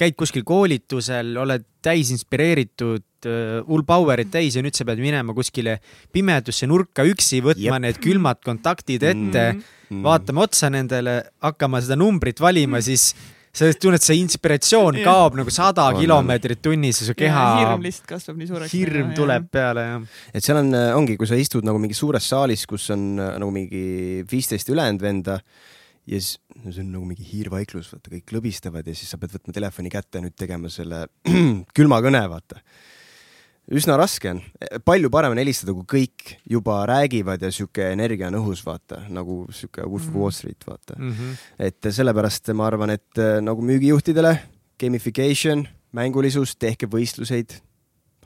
käid 0.00 0.16
kuskil 0.18 0.42
koolitusel, 0.46 1.36
oled 1.38 1.66
täis 1.84 2.10
inspireeritud 2.14 3.28
uh,, 3.28 3.60
hull 3.68 3.84
power'it 3.86 4.32
täis 4.32 4.56
ja 4.56 4.62
nüüd 4.64 4.74
sa 4.74 4.86
pead 4.88 5.02
minema 5.02 5.34
kuskile 5.36 5.78
pimedusse 6.14 6.66
nurka 6.66 7.06
üksi, 7.06 7.40
võtma 7.44 7.78
Jep. 7.78 7.84
need 7.86 8.00
külmad 8.02 8.40
kontaktid 8.44 9.02
ette 9.02 9.44
mm, 9.52 9.62
-hmm. 9.90 10.02
vaatama 10.06 10.48
otsa 10.48 10.70
nendele, 10.70 11.20
hakkama 11.44 11.82
seda 11.84 11.98
numbrit 12.00 12.42
valima, 12.42 12.82
siis 12.82 13.12
sa 13.54 13.70
tunned, 13.78 14.02
see 14.02 14.18
inspiratsioon 14.18 14.98
kaob 15.04 15.36
nagu 15.38 15.52
sada 15.54 15.86
kilomeetrit 15.94 16.62
tunnis 16.64 17.02
ja 17.02 17.08
su 17.08 17.14
keha. 17.18 17.44
hirm 17.60 17.84
lihtsalt 17.84 18.08
kasvab 18.10 18.40
nii 18.40 18.50
suureks. 18.50 18.74
hirm 18.74 19.12
ja, 19.12 19.18
tuleb 19.20 19.46
peale, 19.54 19.84
jah. 19.90 20.24
et 20.34 20.46
seal 20.46 20.60
on, 20.60 20.72
äh, 20.78 20.90
ongi, 20.98 21.18
kui 21.20 21.30
sa 21.30 21.38
istud 21.38 21.66
nagu 21.66 21.78
mingis 21.82 22.02
suures 22.02 22.26
saalis, 22.34 22.66
kus 22.70 22.88
on 22.94 23.12
äh, 23.22 23.36
nagu 23.42 23.54
mingi 23.54 23.84
viisteist 24.30 24.72
ülejäänud 24.74 25.04
venda 25.04 25.38
ja 26.04 26.18
siis 26.18 26.38
no 26.64 26.72
see 26.72 26.82
on 26.82 26.90
nagu 26.96 27.06
mingi 27.08 27.26
hiirvaiklus, 27.28 27.92
vaata 27.94 28.12
kõik 28.12 28.26
klõbistavad 28.32 28.90
ja 28.90 28.96
siis 28.96 29.14
sa 29.14 29.20
pead 29.20 29.36
võtma 29.38 29.54
telefoni 29.56 29.92
kätte 29.92 30.18
ja 30.18 30.26
nüüd 30.26 30.36
tegema 30.38 30.72
selle 30.72 31.06
külma 31.76 32.02
kõne, 32.04 32.24
vaata 32.30 32.60
üsna 33.72 33.96
raske 33.98 34.32
on, 34.34 34.40
palju 34.84 35.10
parem 35.12 35.34
on 35.34 35.40
helistada, 35.40 35.74
kui 35.76 35.86
kõik 35.88 36.34
juba 36.50 36.82
räägivad 36.88 37.42
ja 37.44 37.50
sihuke 37.54 37.90
energia 37.94 38.28
on 38.28 38.38
õhus, 38.42 38.64
vaata 38.66 39.04
nagu 39.12 39.44
sihuke 39.54 39.84
Wolf 39.86 40.08
of 40.08 40.10
mm. 40.10 40.20
Wall 40.20 40.34
Street, 40.36 40.66
vaata 40.68 40.96
mm. 40.98 41.12
-hmm. 41.12 41.44
et 41.68 41.92
sellepärast 41.96 42.52
ma 42.54 42.66
arvan, 42.66 42.90
et 42.90 43.18
äh, 43.18 43.40
nagu 43.40 43.62
müügijuhtidele 43.62 44.36
gamification, 44.80 45.68
mängulisus, 45.92 46.56
tehke 46.56 46.86
võistluseid, 46.90 47.60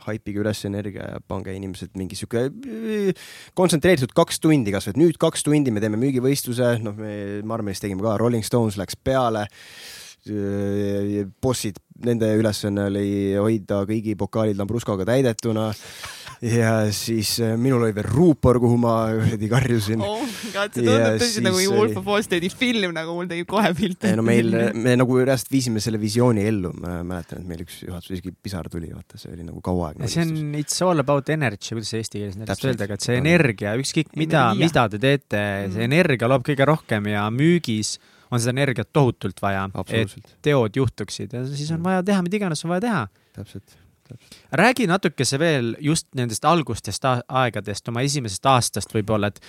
haipige 0.08 0.40
üles 0.40 0.64
energia 0.64 1.04
ja 1.12 1.20
pange 1.20 1.52
inimesed 1.54 1.94
mingi 1.94 2.16
sihuke 2.16 2.48
äh, 2.48 3.14
kontsentreeritud 3.54 4.14
kaks 4.16 4.40
tundi 4.40 4.74
kasvõi, 4.74 4.96
et 4.96 5.02
nüüd 5.04 5.20
kaks 5.20 5.46
tundi 5.46 5.70
me 5.70 5.80
teeme 5.80 6.00
müügivõistluse, 6.00 6.78
noh, 6.82 6.96
me 6.98 7.42
Marmelis 7.46 7.80
tegime 7.80 8.02
ka, 8.02 8.18
Rolling 8.18 8.46
Stones 8.46 8.78
läks 8.80 8.96
peale 8.96 9.46
bossid, 11.42 11.80
nende 12.04 12.30
ülesanne 12.38 12.88
oli 12.90 13.08
hoida 13.38 13.82
kõigi 13.88 14.14
pokaalid 14.18 14.58
Lambruskoga 14.60 15.06
täidetuna 15.08 15.72
ja 16.44 16.92
siis 16.94 17.40
äh, 17.42 17.56
minul 17.58 17.82
oli 17.82 17.94
veel 17.96 18.06
ruupor, 18.06 18.60
kuhu 18.62 18.76
ma 18.78 18.94
kuradi 19.10 19.48
karjusin 19.50 20.02
oh. 20.04 20.20
God, 20.54 20.74
see 20.74 20.84
tundub 20.86 21.22
tõesti 21.22 21.42
nagu 21.44 21.62
Wolf 21.74 21.98
of 21.98 22.06
Wall 22.06 22.24
Streeti 22.24 22.50
film, 22.52 22.92
nagu 22.94 23.14
mul 23.16 23.28
tekib 23.30 23.48
kohe 23.50 23.72
pilt. 23.76 24.06
no 24.18 24.24
meil, 24.26 24.52
me 24.78 24.94
nagu 25.00 25.18
reaalselt 25.18 25.50
viisime 25.52 25.82
selle 25.82 26.00
visiooni 26.00 26.44
ellu, 26.48 26.72
ma 26.78 27.00
mäletan, 27.06 27.42
et 27.42 27.50
meil 27.50 27.64
üks 27.66 27.80
juhatus 27.86 28.14
isegi 28.14 28.32
pisar 28.34 28.70
tuli, 28.70 28.92
vaata, 28.94 29.18
see 29.20 29.32
oli 29.34 29.46
nagu 29.46 29.62
kauaaegne. 29.64 30.10
see 30.10 30.26
on 30.26 30.54
it's 30.58 30.78
all 30.86 31.02
about 31.02 31.32
energy, 31.34 31.72
kuidas 31.74 31.90
see 31.94 32.04
eesti 32.04 32.22
keeles 32.22 32.38
näiteks 32.38 32.68
öeldakse, 32.70 33.00
et 33.00 33.08
see 33.08 33.18
energia, 33.18 33.74
ükskõik 33.80 34.14
mida, 34.20 34.44
mida 34.58 34.86
te 34.92 35.02
teete, 35.02 35.42
see 35.72 35.82
mm. 35.82 35.88
energia 35.90 36.30
loob 36.30 36.46
kõige 36.46 36.68
rohkem 36.70 37.10
ja 37.10 37.26
müügis 37.34 37.96
on 38.30 38.40
seda 38.40 38.54
energiat 38.56 38.92
tohutult 38.92 39.42
vaja, 39.42 39.66
et 39.92 40.32
teod 40.42 40.76
juhtuksid 40.76 41.32
ja 41.32 41.44
siis 41.46 41.70
on 41.74 41.82
vaja 41.84 42.02
teha, 42.02 42.22
mida 42.22 42.40
iganes 42.40 42.64
on 42.64 42.74
vaja 42.74 42.86
teha. 42.86 43.04
täpselt 43.36 43.78
räägi 44.52 44.86
natukese 44.88 45.38
veel 45.38 45.74
just 45.84 46.06
nendest 46.16 46.44
algustest 46.48 47.04
aegadest, 47.04 47.88
oma 47.88 48.00
esimesest 48.06 48.46
aastast 48.48 48.94
võib-olla, 48.94 49.28
et 49.28 49.42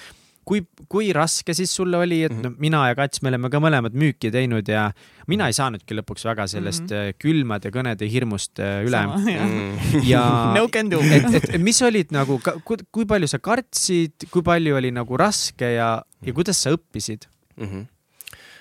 kui, 0.49 0.63
kui 0.89 1.11
raske 1.15 1.53
siis 1.57 1.71
sulle 1.75 1.99
oli, 2.01 2.21
et 2.27 2.35
no 2.41 2.51
mina 2.61 2.81
ja 2.89 2.97
Kats, 2.97 3.21
me 3.23 3.31
oleme 3.31 3.51
ka 3.53 3.61
mõlemad 3.61 3.95
müüki 3.99 4.31
teinud 4.33 4.69
ja 4.69 4.87
mina 5.29 5.49
ei 5.49 5.55
saanudki 5.55 5.97
lõpuks 5.99 6.25
väga 6.25 6.47
sellest 6.49 6.87
mm 6.87 6.95
-hmm. 6.95 7.19
külmade 7.21 7.71
kõnede 7.75 8.09
hirmust 8.09 8.59
äh, 8.59 8.81
üle. 8.87 9.03
Mm. 9.05 10.01
ja 10.07 10.23
No 10.57 10.67
can 10.73 10.89
do. 10.91 10.99
et, 11.01 11.53
et 11.53 11.61
mis 11.61 11.81
olid 11.85 12.11
nagu, 12.15 12.39
kui 12.65 13.05
palju 13.05 13.27
sa 13.27 13.39
kartsid, 13.39 14.29
kui 14.31 14.43
palju 14.43 14.75
oli 14.75 14.91
nagu 14.91 15.17
raske 15.17 15.75
ja, 15.75 15.91
ja 16.25 16.33
kuidas 16.33 16.63
sa 16.63 16.73
õppisid 16.75 17.29
mm? 17.57 17.65
-hmm. 17.65 17.85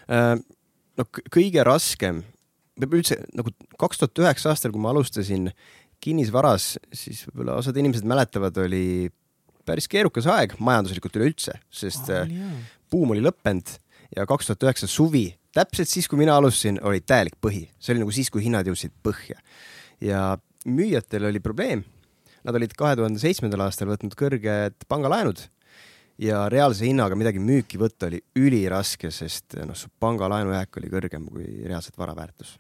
No 0.09 1.07
kõige 1.33 1.65
raskem, 1.67 2.23
üldse 2.87 3.21
nagu 3.37 3.53
kaks 3.81 4.01
tuhat 4.03 4.25
üheksa 4.25 4.53
aastal, 4.53 4.73
kui 4.75 4.83
ma 4.83 4.93
alustasin 4.95 5.51
kinnisvaras, 6.03 6.77
siis 6.95 7.25
võib-olla 7.27 7.59
osad 7.59 7.79
inimesed 7.81 8.07
mäletavad, 8.09 8.57
oli 8.63 9.11
päris 9.69 9.89
keerukas 9.91 10.29
aeg 10.31 10.55
majanduslikult 10.63 11.19
üleüldse, 11.19 11.59
sest 11.69 12.09
oh, 12.15 12.31
buum 12.91 13.13
oli 13.15 13.25
lõppenud 13.25 13.75
ja 14.17 14.25
kaks 14.29 14.49
tuhat 14.49 14.69
üheksa 14.69 14.89
suvi, 14.91 15.27
täpselt 15.57 15.91
siis, 15.91 16.09
kui 16.09 16.21
mina 16.21 16.39
alustasin, 16.39 16.81
oli 16.87 17.03
täielik 17.05 17.37
põhi, 17.43 17.67
see 17.77 17.95
oli 17.95 18.05
nagu 18.05 18.15
siis, 18.15 18.31
kui 18.33 18.45
hinnad 18.47 18.69
jõudsid 18.69 18.95
põhja. 19.05 19.41
Ja 20.01 20.23
müüjatel 20.69 21.29
oli 21.29 21.43
probleem. 21.43 21.85
Nad 22.47 22.57
olid 22.57 22.73
kahe 22.79 22.95
tuhande 22.97 23.21
seitsmendal 23.21 23.67
aastal 23.67 23.91
võtnud 23.91 24.15
kõrged 24.17 24.87
pangalaenud 24.89 25.43
ja 26.19 26.43
reaalse 26.51 26.87
hinnaga 26.89 27.17
midagi 27.19 27.41
müüki 27.43 27.79
võtta 27.81 28.09
oli 28.09 28.21
üliraske, 28.39 29.11
sest 29.15 29.59
noh, 29.63 29.77
su 29.79 29.91
pangalaenu 30.01 30.55
jääk 30.57 30.81
oli 30.81 30.91
kõrgem 30.93 31.29
kui 31.31 31.47
reaalselt 31.65 31.99
vara 31.99 32.17
väärtus. 32.19 32.59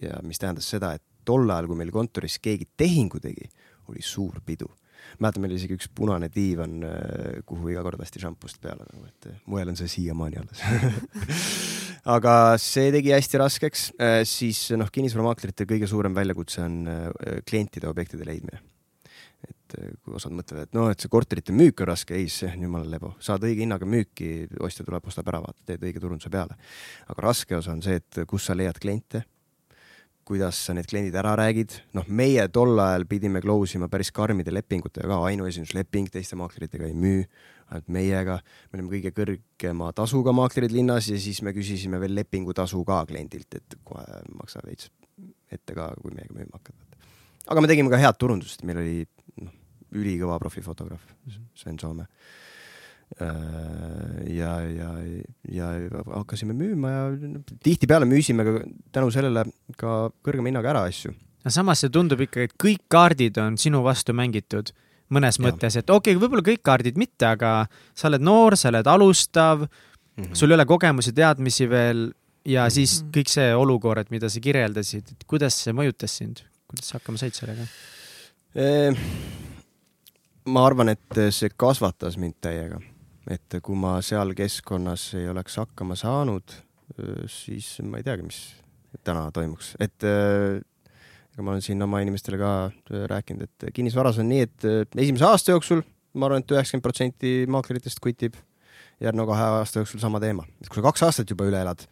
ja 0.00 0.20
mis 0.22 0.38
tähendas 0.38 0.68
seda, 0.68 0.92
et 0.94 1.02
tol 1.26 1.50
ajal, 1.50 1.66
kui 1.66 1.76
meil 1.76 1.90
kontoris 1.92 2.38
keegi 2.38 2.68
tehingu 2.78 3.18
tegi, 3.20 3.48
oli 3.90 4.02
suur 4.04 4.38
pidu. 4.46 4.68
Mäletan, 5.18 5.42
meil 5.42 5.52
oli 5.52 5.58
isegi 5.60 5.76
üks 5.78 5.88
punane 5.94 6.28
diivan, 6.30 6.78
äh, 6.84 7.40
kuhu 7.46 7.72
iga 7.72 7.82
kord 7.86 8.00
lasti 8.00 8.22
šampust 8.22 8.60
peale 8.62 8.86
nagu, 8.86 9.04
et 9.08 9.28
äh, 9.30 9.40
moel 9.46 9.72
on 9.72 9.78
see 9.78 9.90
siiamaani 9.90 10.40
alles. 10.40 10.62
Aga 12.14 12.32
see 12.62 12.92
tegi 12.94 13.12
hästi 13.12 13.40
raskeks, 13.42 13.84
siis 14.30 14.62
noh, 14.78 14.88
kinnisvaramaaklerite 14.92 15.66
kõige 15.68 15.88
suurem 15.90 16.14
väljakutse 16.16 16.62
on 16.64 16.78
klientide 17.44 17.90
objektide 17.90 18.24
leidmine 18.24 18.62
et 19.76 19.96
kui 20.02 20.16
osad 20.16 20.32
mõtlevad, 20.32 20.68
et 20.68 20.76
noh, 20.76 20.88
et 20.92 21.00
see 21.00 21.12
korterite 21.12 21.54
müük 21.56 21.82
on 21.84 21.90
raske, 21.92 22.16
ei, 22.16 22.28
see 22.32 22.50
on 22.50 22.68
jumala 22.68 22.88
lebo, 22.88 23.14
saad 23.20 23.44
õige 23.44 23.64
hinnaga 23.64 23.88
müüki, 23.88 24.48
ostja 24.64 24.86
tuleb, 24.86 25.04
ostab 25.10 25.28
ära, 25.32 25.42
vaata, 25.44 25.60
teed 25.68 25.84
õige 25.84 26.00
turunduse 26.02 26.30
peale. 26.32 26.56
aga 27.08 27.26
raske 27.28 27.58
osa 27.58 27.74
on 27.74 27.82
see, 27.84 27.98
et 28.00 28.22
kus 28.28 28.48
sa 28.48 28.56
leiad 28.58 28.78
kliente 28.80 29.24
kuidas 30.28 30.58
sa 30.66 30.74
need 30.76 30.88
kliendid 30.88 31.14
ära 31.16 31.32
räägid, 31.40 31.72
noh, 31.96 32.08
meie 32.12 32.42
tol 32.52 32.76
ajal 32.84 33.06
pidime 33.08 33.40
close 33.40 33.78
ima 33.78 33.88
päris 33.88 34.10
karmide 34.12 34.52
lepingutega 34.52 35.08
ka, 35.08 35.20
ainuesindusleping, 35.30 36.10
teiste 36.12 36.36
maakleritega 36.36 36.84
ei 36.84 36.96
müü, 36.96 37.22
ainult 37.70 37.88
meiega. 37.92 38.38
me 38.68 38.78
olime 38.78 38.92
kõige 38.92 39.12
kõrgema 39.16 39.88
tasuga 39.96 40.34
maaklerid 40.36 40.74
linnas 40.74 41.08
ja 41.08 41.16
siis 41.20 41.40
me 41.44 41.54
küsisime 41.56 42.00
veel 42.00 42.14
lepingutasu 42.18 42.84
ka 42.88 43.00
kliendilt, 43.08 43.56
et 43.56 43.78
kohe 43.88 44.04
maksa 44.36 44.60
veits 44.66 44.90
ette 45.52 45.76
ka, 45.76 45.90
kui 46.02 46.12
meiega 46.12 46.36
müüma 46.36 46.60
hakkad. 46.60 46.76
aga 47.48 47.64
me 47.64 47.72
tegime 47.72 47.92
ka 47.92 48.00
head 48.00 48.20
turundust, 48.20 48.64
meil 48.68 48.82
oli 48.84 48.98
ülikõva 49.92 50.38
profifotograaf 50.38 51.04
Sven 51.54 51.78
Soome 51.78 52.06
Äh, 53.16 54.36
ja, 54.36 54.60
ja, 54.60 54.88
ja 55.48 55.68
hakkasime 56.12 56.52
müüma 56.52 56.90
ja 56.92 57.04
tihtipeale 57.64 58.04
müüsime 58.04 58.44
ka 58.44 58.52
tänu 58.92 59.08
sellele 59.10 59.46
ka 59.80 60.10
kõrgema 60.26 60.52
hinnaga 60.52 60.74
ära 60.74 60.82
asju. 60.90 61.14
no 61.16 61.52
samas 61.54 61.80
see 61.80 61.90
tundub 61.94 62.20
ikkagi, 62.20 62.50
et 62.50 62.54
kõik 62.60 62.84
kaardid 62.92 63.40
on 63.40 63.56
sinu 63.56 63.80
vastu 63.86 64.12
mängitud 64.12 64.74
mõnes 65.08 65.40
ja. 65.40 65.46
mõttes, 65.46 65.80
et 65.80 65.88
okei 65.88 66.12
okay,, 66.12 66.20
võib-olla 66.20 66.44
kõik 66.50 66.60
kaardid 66.68 67.00
mitte, 67.00 67.32
aga 67.32 67.64
sa 67.96 68.10
oled 68.12 68.28
noor, 68.28 68.58
sa 68.60 68.68
oled 68.74 68.92
alustav 68.92 69.64
mm, 69.64 69.72
-hmm. 70.20 70.36
sul 70.36 70.52
ei 70.52 70.60
ole 70.60 70.68
kogemusi, 70.68 71.16
teadmisi 71.16 71.64
veel 71.70 72.10
ja 72.44 72.66
mm 72.66 72.68
-hmm. 72.68 72.74
siis 72.76 73.02
kõik 73.08 73.32
see 73.32 73.50
olukord, 73.56 74.12
mida 74.12 74.28
sa 74.28 74.40
kirjeldasid, 74.40 75.16
et 75.16 75.24
kuidas 75.24 75.56
see 75.64 75.72
mõjutas 75.72 76.20
sind, 76.20 76.44
kuidas 76.68 76.92
sa 76.92 77.00
hakkama 77.00 77.18
said 77.18 77.32
sellega? 77.32 77.64
Ma 80.48 80.62
arvan, 80.64 80.88
et 80.92 81.20
see 81.34 81.50
kasvatas 81.56 82.16
mind 82.20 82.38
täiega 82.44 82.78
et 83.32 83.58
kui 83.64 83.76
ma 83.78 83.98
seal 84.04 84.32
keskkonnas 84.36 85.10
ei 85.18 85.28
oleks 85.30 85.58
hakkama 85.60 85.96
saanud, 85.98 86.54
siis 87.30 87.76
ma 87.84 88.00
ei 88.00 88.06
teagi, 88.06 88.24
mis 88.26 88.40
täna 89.04 89.28
toimuks, 89.34 89.74
et 89.84 90.06
ega 90.06 91.44
ma 91.44 91.52
olen 91.54 91.64
siin 91.64 91.84
oma 91.84 92.00
inimestele 92.02 92.40
ka 92.40 92.52
rääkinud, 93.12 93.44
et 93.44 93.68
kinnisvaras 93.76 94.20
on 94.22 94.30
nii, 94.32 94.46
et 94.48 94.98
esimese 95.04 95.28
aasta 95.28 95.54
jooksul 95.54 95.84
ma 96.18 96.28
arvan 96.28 96.42
et, 96.42 96.48
et 96.48 96.56
üheksakümmend 96.56 96.86
protsenti 96.86 97.34
maakleritest 97.50 98.00
kvitib. 98.02 98.38
järgneva 98.98 99.30
kahe 99.30 99.42
aasta 99.60 99.78
jooksul 99.78 100.00
sama 100.02 100.18
teema, 100.18 100.42
et 100.58 100.66
kui 100.66 100.80
sa 100.80 100.88
kaks 100.88 101.04
aastat 101.06 101.30
juba 101.30 101.46
üle 101.46 101.60
elad 101.62 101.84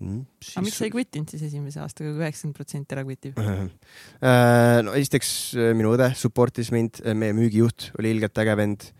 mm,. 0.00 0.24
Siis... 0.40 0.56
aga 0.56 0.64
miks 0.66 0.80
sa 0.80 0.88
ei 0.88 0.94
kvittinud 0.94 1.34
siis 1.34 1.44
esimese 1.50 1.82
aastaga, 1.84 2.14
kui 2.14 2.24
üheksakümmend 2.24 2.58
protsenti 2.58 2.96
ära 2.96 3.06
kvitib? 3.06 3.38
no 4.86 4.96
esiteks 4.98 5.30
minu 5.78 5.94
õde 5.96 6.12
support'is 6.18 6.72
mind, 6.74 7.02
meie 7.18 7.36
müügijuht 7.36 7.90
oli 7.98 8.16
ilgelt 8.16 8.44
äge 8.44 8.58
vend 8.58 8.90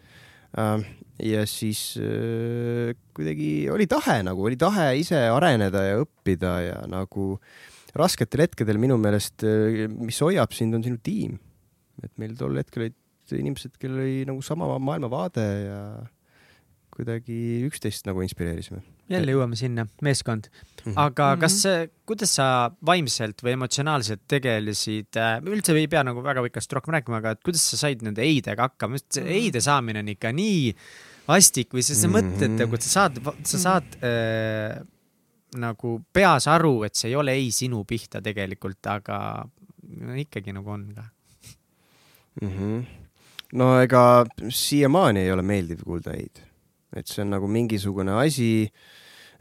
ja 1.22 1.46
siis 1.46 1.98
äh, 1.98 2.94
kuidagi 3.14 3.68
oli 3.72 3.88
tahe 3.90 4.20
nagu, 4.26 4.44
oli 4.46 4.58
tahe 4.58 4.92
ise 5.00 5.18
areneda 5.32 5.82
ja 5.84 5.98
õppida 6.02 6.54
ja 6.62 6.78
nagu 6.90 7.36
rasketel 7.98 8.44
hetkedel 8.46 8.78
minu 8.80 8.98
meelest, 9.00 9.42
äh, 9.46 9.86
mis 9.90 10.20
hoiab 10.22 10.54
sind, 10.56 10.76
on 10.78 10.84
sinu 10.86 11.00
tiim. 11.02 11.38
et 12.02 12.12
meil 12.20 12.36
tol 12.38 12.54
hetkel 12.54 12.86
olid 12.86 13.34
inimesed, 13.34 13.74
kellel 13.80 14.04
oli 14.04 14.20
nagu 14.28 14.42
sama 14.46 14.70
maailmavaade 14.78 15.46
ja 15.66 15.80
kuidagi 16.98 17.38
üksteist 17.68 18.08
nagu 18.08 18.22
inspireerisime. 18.24 18.82
jälle 19.08 19.32
jõuame 19.32 19.56
sinna, 19.56 19.86
meeskond. 20.04 20.50
Mhm. 20.84 20.96
aga 20.98 21.30
kas, 21.40 21.60
mhm. 21.64 21.94
kuidas 22.08 22.34
sa 22.38 22.48
vaimselt 22.86 23.42
või 23.44 23.54
emotsionaalselt 23.56 24.26
tegelesid, 24.28 25.10
äh, 25.16 25.38
üldse 25.46 25.76
ei 25.78 25.88
pea 25.88 26.02
nagu 26.06 26.22
väga 26.24 26.44
pikast 26.48 26.72
rohkem 26.76 26.96
rääkima, 26.98 27.22
aga 27.22 27.36
et 27.36 27.42
kuidas 27.46 27.64
sa 27.70 27.80
said 27.80 28.02
nende 28.02 28.24
eidega 28.24 28.68
hakkama, 28.68 29.00
sest 29.00 29.20
see 29.20 29.24
mhm. 29.24 29.38
eide 29.40 29.64
saamine 29.64 30.04
on 30.04 30.12
ikka 30.14 30.34
nii 30.34 30.74
vastik 31.28 31.74
või 31.76 31.84
sa, 31.84 31.96
sa 31.98 32.10
mõtled 32.12 32.56
nagu, 32.56 32.78
et 32.78 32.86
sa 32.86 32.94
saad, 33.02 33.20
sa 33.46 33.60
saad 33.60 33.98
äh, 34.02 34.78
nagu 35.56 35.94
peas 36.12 36.48
aru, 36.50 36.82
et 36.88 36.98
see 36.98 37.12
ei 37.12 37.16
ole 37.16 37.34
ei 37.38 37.52
sinu 37.54 37.84
pihta 37.88 38.20
tegelikult, 38.24 38.80
aga 38.90 39.18
no, 39.44 40.16
ikkagi 40.18 40.52
nagu 40.56 40.74
on 40.74 40.88
ka 40.96 41.06
mm. 42.42 42.48
-hmm. 42.48 42.84
no 43.60 43.70
ega 43.80 44.02
siiamaani 44.48 45.24
ei 45.24 45.32
ole 45.32 45.42
meeldiv 45.42 45.84
kuulda 45.84 46.12
ei-d, 46.16 46.44
et 46.96 47.08
see 47.08 47.22
on 47.24 47.32
nagu 47.34 47.48
mingisugune 47.50 48.14
asi, 48.20 48.68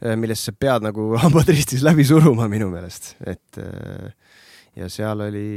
äh, 0.02 0.16
millest 0.20 0.48
sa 0.48 0.54
pead 0.54 0.84
nagu 0.86 1.10
hambad 1.24 1.48
ristis 1.52 1.84
läbi 1.86 2.06
suruma 2.08 2.48
minu 2.50 2.70
meelest, 2.72 3.14
et 3.24 3.62
äh, 3.62 4.12
ja 4.78 4.90
seal 4.92 5.24
oli 5.26 5.48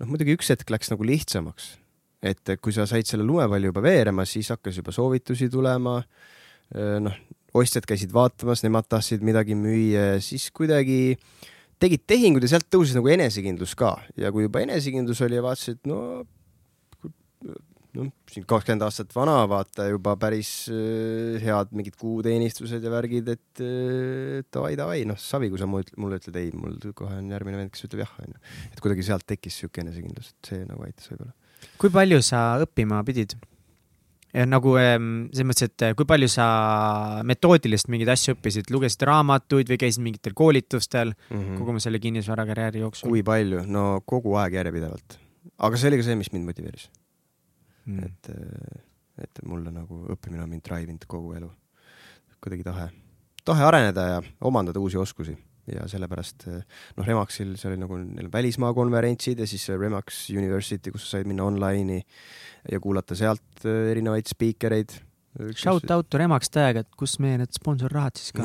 noh, 0.00 0.08
muidugi 0.08 0.36
üks 0.38 0.52
hetk 0.54 0.72
läks 0.72 0.92
nagu 0.92 1.06
lihtsamaks. 1.06 1.76
Et 2.22 2.52
kui 2.62 2.70
sa 2.74 2.84
said 2.86 3.08
selle 3.08 3.24
lumepalli 3.26 3.66
juba 3.66 3.82
veerema, 3.82 4.22
siis 4.30 4.52
hakkas 4.54 4.76
juba 4.78 4.92
soovitusi 4.94 5.48
tulema. 5.50 5.96
noh, 7.02 7.16
ostjad 7.58 7.84
käisid 7.88 8.12
vaatamas, 8.14 8.62
nemad 8.64 8.86
tahtsid 8.88 9.24
midagi 9.26 9.56
müüa, 9.58 10.20
siis 10.24 10.46
kuidagi 10.54 11.16
tegid 11.82 12.04
tehingud 12.08 12.44
ja 12.44 12.54
sealt 12.54 12.68
tõusis 12.72 12.96
nagu 12.96 13.10
enesekindlus 13.12 13.74
ka. 13.78 13.96
Ja 14.16 14.30
kui 14.32 14.46
juba 14.46 14.62
enesekindlus 14.62 15.20
oli 15.26 15.38
ja 15.38 15.44
vaatasid, 15.44 15.82
no 15.90 16.22
noh, 17.98 18.08
siin 18.32 18.46
kakskümmend 18.48 18.86
aastat 18.86 19.12
vana, 19.14 19.42
vaata 19.50 19.88
juba 19.90 20.16
päris 20.20 20.52
head 21.42 21.74
mingid 21.76 21.98
kuuteenistused 22.00 22.82
ja 22.82 22.92
värgid, 22.92 23.28
et 23.34 23.62
davai, 24.54 24.72
davai, 24.80 25.02
noh, 25.08 25.20
savi, 25.20 25.50
kui 25.52 25.60
sa 25.60 25.68
mulle 25.68 26.18
ütled 26.20 26.40
ei, 26.40 26.50
mul 26.56 26.80
kohe 26.96 27.20
on 27.20 27.30
järgmine 27.34 27.60
vend, 27.60 27.74
kes 27.74 27.88
ütleb 27.88 28.06
jah, 28.06 28.16
onju. 28.24 28.42
et 28.72 28.82
kuidagi 28.82 29.06
sealt 29.10 29.28
tekkis 29.28 29.62
siuke 29.62 29.84
enesekindlus, 29.84 30.32
et 30.32 30.52
see 30.52 30.66
nagu 30.66 30.88
aitas 30.88 31.12
võib-olla 31.12 31.34
kui 31.80 31.92
palju 31.92 32.20
sa 32.24 32.42
õppima 32.62 33.02
pidid? 33.06 33.36
nagu 34.48 34.70
selles 34.80 35.44
mõttes, 35.44 35.68
et 35.68 35.82
kui 35.92 36.06
palju 36.08 36.24
sa 36.32 36.44
metoodilist 37.28 37.90
mingeid 37.92 38.14
asju 38.14 38.32
õppisid, 38.32 38.70
lugesid 38.72 39.04
raamatuid 39.04 39.68
või 39.68 39.76
käisid 39.82 40.00
mingitel 40.00 40.32
koolitustel 40.32 41.12
mm 41.12 41.36
-hmm. 41.36 41.58
kogu 41.58 41.74
oma 41.74 41.82
selle 41.84 42.00
kinnisvarakarjääri 42.00 42.80
jooksul? 42.80 43.12
kui 43.12 43.22
palju? 43.22 43.66
no 43.68 44.00
kogu 44.06 44.32
aeg 44.40 44.56
järjepidevalt. 44.56 45.18
aga 45.58 45.76
see 45.76 45.92
oli 45.92 46.00
ka 46.00 46.08
see, 46.08 46.16
mis 46.16 46.32
mind 46.32 46.48
motiveeris 46.48 46.88
mm.. 47.86 48.04
et, 48.06 48.32
et 49.26 49.44
mulle 49.46 49.72
nagu 49.74 50.04
õppimine 50.14 50.44
on 50.44 50.50
mind 50.50 50.64
drive 50.66 50.90
inud 50.90 51.06
kogu 51.10 51.34
elu. 51.38 51.50
kuidagi 52.42 52.66
tahe, 52.66 52.90
tahe 53.44 53.64
areneda 53.64 54.06
ja 54.16 54.20
omandada 54.40 54.80
uusi 54.82 54.98
oskusi 54.98 55.36
ja 55.70 55.86
sellepärast 55.90 56.48
noh, 56.50 57.06
Remaxil 57.06 57.54
see 57.58 57.70
oli 57.70 57.78
nagu 57.84 57.98
neil 58.02 58.30
välismaa 58.32 58.72
konverentsid 58.74 59.38
ja 59.38 59.46
siis 59.46 59.68
Remax 59.70 60.24
University, 60.34 60.90
kus 60.90 61.06
sa 61.06 61.18
said 61.18 61.30
minna 61.30 61.46
online'i 61.46 62.00
ja 62.70 62.80
kuulata 62.82 63.16
sealt 63.18 63.64
äh, 63.66 63.90
erinevaid 63.92 64.30
spiikereid. 64.30 64.94
Shout 65.56 65.88
out 65.90 66.10
to 66.12 66.18
Remaks 66.20 66.50
täiega, 66.52 66.82
et 66.84 66.98
kus 66.98 67.14
meie 67.22 67.38
need 67.40 67.54
sponsorrahad 67.56 68.18
siis 68.20 68.34
ka 68.36 68.44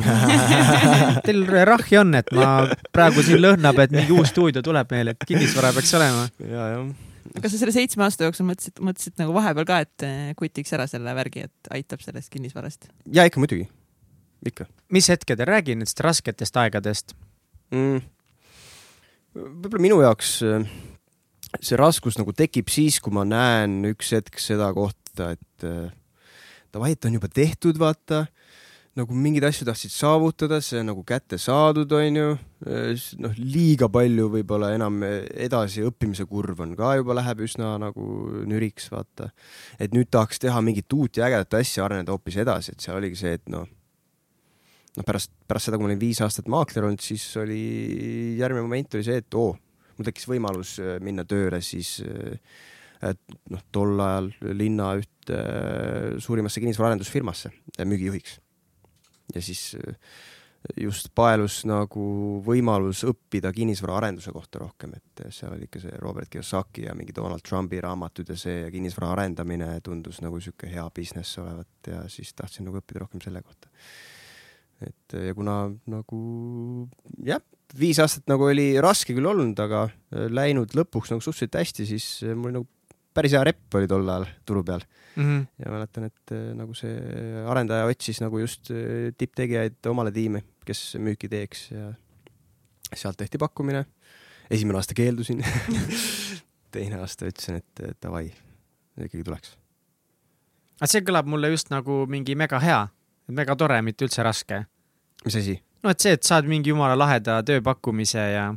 Teil 1.26 1.44
rahhi 1.68 1.98
on, 2.00 2.16
et 2.16 2.32
ma 2.38 2.62
praegu 2.96 3.26
siin 3.28 3.42
lõhnab, 3.44 3.82
et 3.84 3.92
mingi 3.92 4.16
uus 4.16 4.32
stuudio 4.32 4.64
tuleb 4.64 4.96
meile, 4.96 5.18
et 5.18 5.28
kinnisvara 5.28 5.74
peaks 5.76 5.92
olema. 6.00 6.24
ja, 6.40 6.70
jah. 6.78 7.07
Kas 7.36 7.54
sa 7.54 7.62
selle 7.62 7.74
seitsme 7.76 8.06
aasta 8.06 8.28
jooksul 8.28 8.48
mõtlesid, 8.48 8.82
mõtlesid 8.84 9.18
nagu 9.22 9.36
vahepeal 9.36 9.68
ka, 9.70 9.80
et 9.86 10.06
eh, 10.08 10.34
kutiks 10.40 10.74
ära 10.78 10.88
selle 10.90 11.14
värgi, 11.18 11.48
et 11.48 11.72
aitab 11.76 12.04
sellest 12.04 12.32
kinnisvarast? 12.34 12.90
ja 13.14 13.28
ikka 13.28 13.42
muidugi, 13.44 13.68
ikka. 14.48 14.68
mis 14.94 15.10
hetkedel, 15.12 15.50
räägi 15.50 15.78
nendest 15.78 16.04
rasketest 16.04 16.62
aegadest 16.64 17.16
mm.? 17.76 18.04
võib-olla 19.38 19.84
minu 19.84 20.02
jaoks 20.06 20.38
äh, 20.48 20.68
see 21.62 21.80
raskus 21.80 22.18
nagu 22.20 22.34
tekib 22.36 22.72
siis, 22.72 23.00
kui 23.04 23.14
ma 23.16 23.26
näen 23.28 23.80
üks 23.92 24.14
hetk 24.18 24.42
seda 24.42 24.70
kohta, 24.76 25.34
et 25.38 25.68
äh, 25.68 25.92
davai, 26.74 26.94
et 26.96 27.08
on 27.08 27.18
juba 27.18 27.30
tehtud, 27.32 27.80
vaata 27.82 28.26
nagu 28.98 29.16
mingeid 29.16 29.46
asju 29.48 29.66
tahtsid 29.68 29.94
saavutada, 29.94 30.60
see 30.64 30.82
on 30.82 30.90
nagu 30.92 31.04
kätte 31.08 31.40
saadud, 31.42 31.92
onju. 31.94 32.28
noh, 33.22 33.38
liiga 33.38 33.90
palju 33.94 34.28
võib-olla 34.34 34.72
enam 34.74 35.02
edasi 35.06 35.84
õppimise 35.86 36.26
kurv 36.30 36.64
on 36.66 36.74
ka 36.78 36.96
juba 36.98 37.16
läheb 37.20 37.44
üsna 37.46 37.76
nagu 37.82 38.08
nüriks, 38.50 38.90
vaata. 38.94 39.30
et 39.80 39.94
nüüd 39.94 40.10
tahaks 40.14 40.42
teha 40.44 40.62
mingit 40.66 40.94
uut 40.98 41.20
ja 41.20 41.28
ägedat 41.30 41.60
asja, 41.62 41.86
areneda 41.86 42.16
hoopis 42.16 42.40
edasi, 42.44 42.74
et 42.74 42.86
seal 42.86 42.98
oligi 42.98 43.22
see, 43.22 43.36
et 43.38 43.46
noh, 43.54 43.68
noh, 44.98 45.06
pärast, 45.06 45.34
pärast 45.48 45.70
seda, 45.70 45.78
kui 45.78 45.86
ma 45.86 45.94
olin 45.94 46.02
viis 46.02 46.24
aastat 46.26 46.50
maakler 46.50 46.90
olnud, 46.90 47.04
siis 47.04 47.28
oli 47.42 47.62
järgmine 48.42 48.66
moment 48.66 48.98
oli 48.98 49.06
see, 49.06 49.22
et 49.22 49.38
oo, 49.38 49.54
mul 49.98 50.10
tekkis 50.10 50.30
võimalus 50.30 50.78
minna 51.06 51.26
tööle 51.30 51.62
siis 51.66 52.00
noh, 53.02 53.62
tol 53.72 54.02
ajal 54.02 54.34
linna 54.58 54.96
üht 54.98 55.14
Äh, 55.30 56.20
suurimasse 56.20 56.60
kinnisvaraarendusfirmasse 56.60 57.52
müügijuhiks. 57.84 58.40
Ja 59.36 59.44
siis 59.44 59.76
äh, 59.76 59.96
just 60.82 61.10
paelus 61.16 61.62
nagu 61.70 62.04
võimalus 62.46 63.04
õppida 63.08 63.52
kinnisvaraarenduse 63.56 64.34
kohta 64.36 64.62
rohkem, 64.64 64.96
et 64.98 65.24
äh, 65.26 65.32
seal 65.34 65.56
oli 65.56 65.68
ikka 65.68 65.82
see 65.84 66.02
Robert 66.02 66.32
Kiyosaki 66.34 66.88
ja 66.88 66.96
mingi 66.98 67.16
Donald 67.16 67.46
Trumpi 67.48 67.82
raamatud 67.84 68.30
ja 68.34 68.38
see 68.40 68.62
ja 68.66 68.72
kinnisvara 68.74 69.14
arendamine 69.16 69.72
tundus 69.86 70.22
nagu 70.26 70.42
sihuke 70.44 70.70
hea 70.72 70.86
business 70.96 71.40
olevat 71.44 71.92
ja 71.92 72.06
siis 72.12 72.34
tahtsin 72.38 72.68
nagu 72.68 72.82
õppida 72.82 73.04
rohkem 73.04 73.24
selle 73.24 73.44
kohta. 73.46 73.70
et 74.86 75.20
ja 75.28 75.34
kuna 75.34 75.60
nagu 75.90 76.18
jah, 77.26 77.42
viis 77.78 78.00
aastat 78.00 78.28
nagu 78.30 78.48
oli 78.48 78.72
raske 78.82 79.16
küll 79.18 79.26
olnud, 79.26 79.60
aga 79.60 79.88
läinud 80.12 80.76
lõpuks 80.78 81.12
nagu 81.12 81.24
suhteliselt 81.24 81.58
hästi, 81.60 81.88
siis 81.90 82.10
mul 82.38 82.54
nagu 82.60 82.68
päris 83.18 83.34
hea 83.34 83.44
repp 83.48 83.78
oli 83.80 83.90
tol 83.90 84.08
ajal 84.08 84.28
turu 84.46 84.64
peal 84.64 84.84
mm. 85.16 85.24
-hmm. 85.24 85.46
ja 85.66 85.72
mäletan, 85.72 86.04
et 86.12 86.32
äh, 86.32 86.54
nagu 86.56 86.74
see 86.78 86.96
arendaja 87.48 87.86
otsis 87.90 88.22
nagu 88.22 88.40
just 88.40 88.72
äh, 88.72 89.14
tipptegijaid 89.18 89.90
omale 89.90 90.12
tiimi, 90.12 90.44
kes 90.66 90.98
müüki 91.02 91.30
teeks 91.30 91.72
ja 91.72 91.94
sealt 92.96 93.18
tehti 93.18 93.38
pakkumine. 93.38 93.86
esimene 94.50 94.78
aasta 94.78 94.94
keeldusin 94.94 95.44
teine 96.72 97.00
aasta 97.00 97.26
ütlesin, 97.26 97.56
et 97.56 98.02
davai, 98.04 98.32
ikkagi 98.98 99.24
tuleks. 99.24 99.58
aga 100.80 100.92
see 100.92 101.02
kõlab 101.02 101.26
mulle 101.28 101.50
just 101.50 101.74
nagu 101.74 102.06
mingi 102.08 102.36
mega 102.36 102.60
hea, 102.60 102.88
mega 103.28 103.56
tore, 103.56 103.82
mitte 103.82 104.06
üldse 104.06 104.24
raske. 104.24 104.66
mis 105.26 105.36
asi? 105.36 105.60
no 105.84 105.90
et 105.90 106.00
see, 106.00 106.14
et 106.14 106.24
saad 106.24 106.46
mingi 106.46 106.70
jumala 106.70 106.98
laheda 106.98 107.42
tööpakkumise 107.44 108.32
ja 108.32 108.48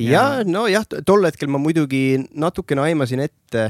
ja 0.00 0.44
nojah, 0.46 0.86
tol 1.06 1.26
hetkel 1.28 1.50
ma 1.52 1.60
muidugi 1.62 2.18
natukene 2.34 2.84
aimasin 2.88 3.24
ette, 3.24 3.68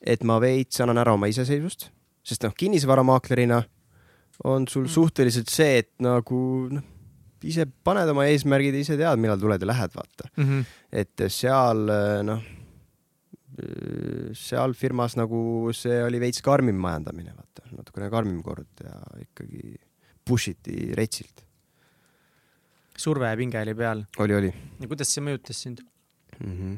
et 0.00 0.22
ma 0.24 0.38
veits 0.40 0.80
annan 0.80 1.00
ära 1.02 1.14
oma 1.16 1.28
iseseisvust, 1.30 1.90
sest 2.24 2.46
noh, 2.46 2.54
kinnisvaramaaklerina 2.56 3.60
on 4.48 4.64
sul 4.68 4.86
mm. 4.86 4.94
suhteliselt 4.94 5.52
see, 5.52 5.82
et 5.82 5.90
nagu 6.00 6.40
noh, 6.72 6.86
ise 7.44 7.66
paned 7.84 8.08
oma 8.12 8.26
eesmärgid, 8.28 8.76
ise 8.76 8.96
tead, 9.00 9.20
millal 9.20 9.40
tuled 9.40 9.60
ja 9.60 9.68
lähed, 9.68 9.92
vaata 9.96 10.30
mm. 10.36 10.48
-hmm. 10.48 10.64
et 11.02 11.26
seal 11.32 11.84
noh, 12.28 12.42
seal 14.36 14.74
firmas 14.78 15.16
nagu 15.20 15.72
see 15.76 16.00
oli 16.04 16.20
veits 16.20 16.40
karmim 16.44 16.76
majandamine, 16.80 17.34
vaata, 17.36 17.68
natukene 17.76 18.10
karmim 18.12 18.40
kord 18.42 18.84
ja 18.84 18.96
ikkagi 19.20 19.76
push 20.24 20.54
iti 20.54 20.92
retsilt 20.96 21.44
surve 23.00 23.30
ja 23.30 23.36
pinge 23.40 23.62
oli 23.62 23.74
peal. 23.76 24.04
oli, 24.18 24.34
oli. 24.36 24.52
ja 24.80 24.86
kuidas 24.90 25.12
see 25.14 25.22
mõjutas 25.24 25.58
sind 25.66 25.78
mm? 26.38 26.54
-hmm. 26.54 26.74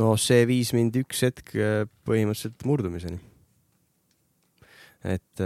no 0.00 0.06
see 0.20 0.42
viis 0.48 0.72
mind 0.76 0.96
üks 1.02 1.18
hetk 1.26 1.46
äh, 1.56 1.82
põhimõtteliselt 2.08 2.60
murdumiseni. 2.68 3.18
et 5.08 5.40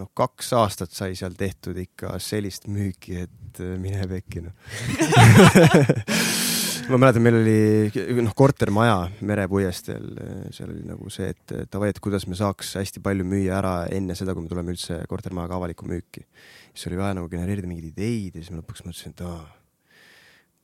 noh, 0.00 0.08
kaks 0.16 0.48
aastat 0.56 0.90
sai 0.96 1.12
seal 1.18 1.34
tehtud 1.36 1.76
ikka 1.78 2.18
sellist 2.22 2.64
müüki, 2.66 3.12
et 3.26 3.54
äh, 3.60 3.76
mine 3.80 4.02
pekki 4.10 4.38
noh 4.46 4.54
ma 6.90 6.98
mäletan, 7.00 7.22
meil 7.24 7.38
oli 7.40 8.22
noh, 8.22 8.34
kortermaja 8.36 8.96
merepuiesteel, 9.26 10.06
seal 10.54 10.70
oli 10.70 10.84
nagu 10.86 11.10
see, 11.12 11.28
et 11.34 11.54
davai, 11.72 11.90
et 11.92 12.00
kuidas 12.02 12.26
me 12.30 12.38
saaks 12.38 12.76
hästi 12.78 13.02
palju 13.04 13.26
müüa 13.26 13.58
ära 13.58 13.74
enne 13.92 14.14
seda, 14.18 14.34
kui 14.36 14.44
me 14.44 14.50
tuleme 14.50 14.74
üldse 14.74 15.00
kortermajaga 15.10 15.58
avalikku 15.58 15.88
müüki. 15.88 16.26
siis 16.72 16.90
oli 16.90 17.00
vaja 17.00 17.16
nagu 17.18 17.30
genereerida 17.32 17.68
mingeid 17.70 17.90
ideid 17.90 18.36
ja 18.36 18.42
siis 18.42 18.52
ma 18.54 18.60
lõpuks 18.60 18.84
mõtlesin, 18.86 19.16
et 19.16 19.24
aa, 19.26 19.42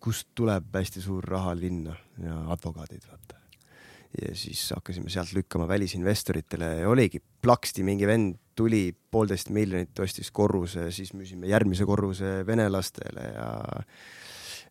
kust 0.02 0.30
tuleb 0.38 0.74
hästi 0.74 1.02
suur 1.02 1.26
raha 1.26 1.54
linna 1.58 1.96
ja 2.22 2.38
advokaadid, 2.54 3.06
vaata. 3.10 3.40
ja 4.22 4.34
siis 4.38 4.68
hakkasime 4.76 5.10
sealt 5.10 5.32
lükkama 5.34 5.66
välisinvestoritele 5.68 6.74
ja 6.82 6.88
oligi 6.90 7.22
plaksti 7.42 7.82
mingi 7.86 8.06
vend 8.06 8.38
tuli, 8.54 8.90
poolteist 9.10 9.50
miljonit 9.50 9.98
ostis 10.04 10.30
korruse, 10.30 10.90
siis 10.92 11.14
müüsime 11.16 11.48
järgmise 11.48 11.86
korruse 11.88 12.42
venelastele 12.46 13.30
ja 13.32 13.48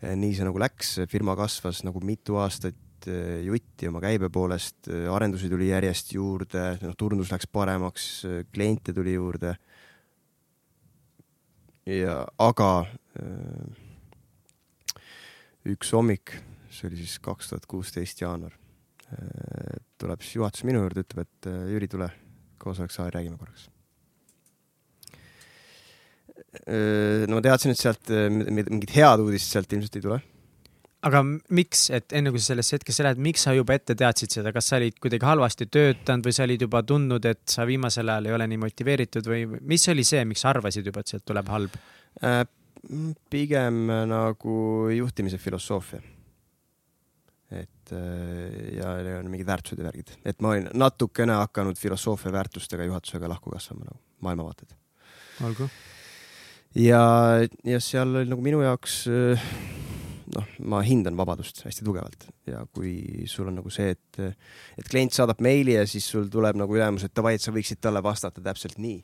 nii 0.01 0.33
see 0.35 0.45
nagu 0.47 0.61
läks, 0.61 0.95
firma 1.09 1.35
kasvas 1.37 1.83
nagu 1.85 2.01
mitu 2.05 2.39
aastat 2.41 3.07
eh, 3.09 3.41
jutti 3.45 3.89
oma 3.89 4.01
käibe 4.03 4.31
poolest, 4.33 4.89
eh, 4.89 5.07
arendusi 5.13 5.49
tuli 5.51 5.69
järjest 5.69 6.13
juurde, 6.15 6.65
noh, 6.81 6.95
turnus 6.97 7.33
läks 7.33 7.49
paremaks, 7.51 8.07
kliente 8.53 8.95
tuli 8.97 9.15
juurde. 9.17 9.55
ja 11.85 12.21
aga 12.39 12.69
üks 15.67 15.91
hommik, 15.97 16.33
see 16.71 16.87
oli 16.87 17.01
siis 17.01 17.17
kaks 17.19 17.51
tuhat 17.51 17.65
kuusteist 17.69 18.21
jaanuar, 18.21 18.53
tuleb 19.99 20.23
siis 20.23 20.37
juhatus 20.39 20.63
minu 20.69 20.85
juurde, 20.85 21.03
ütleb, 21.03 21.27
et 21.27 21.51
Jüri, 21.73 21.89
tule 21.91 22.07
koosolek 22.61 22.93
saali, 22.93 23.17
räägime 23.17 23.41
korraks 23.41 23.67
no 26.51 27.37
ma 27.37 27.43
teadsin, 27.43 27.71
et 27.71 27.79
sealt 27.79 28.11
mingit 28.51 28.91
head 28.97 29.23
uudist 29.23 29.53
sealt 29.53 29.71
ilmselt 29.71 29.97
ei 29.97 30.03
tule. 30.03 30.19
aga 31.07 31.21
miks, 31.57 31.87
et 31.95 32.13
enne 32.17 32.29
kui 32.33 32.41
sa 32.41 32.51
sellesse 32.51 32.75
hetkesse 32.75 33.05
lähed, 33.05 33.21
miks 33.23 33.47
sa 33.47 33.55
juba 33.55 33.73
ette 33.77 33.95
teadsid 33.97 34.35
seda, 34.35 34.51
kas 34.53 34.67
sa 34.69 34.77
olid 34.77 34.99
kuidagi 35.01 35.25
halvasti 35.25 35.69
töötanud 35.71 36.27
või 36.27 36.35
sa 36.35 36.45
olid 36.45 36.65
juba 36.67 36.83
tundnud, 36.85 37.25
et 37.25 37.41
sa 37.49 37.65
viimasel 37.65 38.11
ajal 38.11 38.27
ei 38.29 38.35
ole 38.37 38.47
nii 38.51 38.61
motiveeritud 38.61 39.29
või 39.31 39.45
mis 39.47 39.87
oli 39.93 40.05
see, 40.07 40.25
miks 40.27 40.43
sa 40.43 40.51
arvasid 40.51 40.91
juba, 40.91 41.01
et 41.01 41.13
sealt 41.13 41.25
tuleb 41.31 41.53
halb 41.53 41.77
äh,? 42.21 42.43
pigem 43.29 43.91
nagu 44.09 44.55
juhtimise 44.95 45.37
filosoofia. 45.37 46.01
et 47.51 47.91
ja, 47.91 48.91
ja 49.03 49.17
mingid 49.27 49.47
väärtused 49.47 49.79
ja 49.79 49.85
värgid, 49.85 50.13
et 50.25 50.41
ma 50.41 50.55
olin 50.55 50.69
natukene 50.73 51.35
hakanud 51.43 51.79
filosoofia 51.79 52.31
väärtustega 52.33 52.87
juhatusega 52.89 53.29
lahku 53.29 53.51
kasvama 53.53 53.87
nagu 53.87 53.99
maailmavaated. 54.27 54.75
olgu 55.47 55.69
ja, 56.75 57.03
ja 57.67 57.79
seal 57.83 58.15
oli 58.15 58.29
nagu 58.31 58.43
minu 58.45 58.61
jaoks 58.63 59.03
eh, 59.11 59.45
noh, 60.35 60.47
ma 60.71 60.81
hindan 60.85 61.17
vabadust 61.19 61.63
hästi 61.65 61.85
tugevalt 61.85 62.27
ja 62.47 62.63
kui 62.73 63.25
sul 63.29 63.49
on 63.51 63.59
nagu 63.59 63.71
see, 63.73 63.93
et, 63.95 64.19
et 64.79 64.89
klient 64.89 65.15
saadab 65.15 65.41
meili 65.43 65.75
ja 65.75 65.85
siis 65.89 66.07
sul 66.13 66.29
tuleb 66.31 66.59
nagu 66.59 66.77
ülemus, 66.77 67.05
et 67.07 67.15
davai, 67.15 67.35
et 67.37 67.43
sa 67.43 67.53
võiksid 67.55 67.81
talle 67.83 68.03
vastata 68.03 68.43
täpselt 68.43 68.79
nii. 68.81 69.01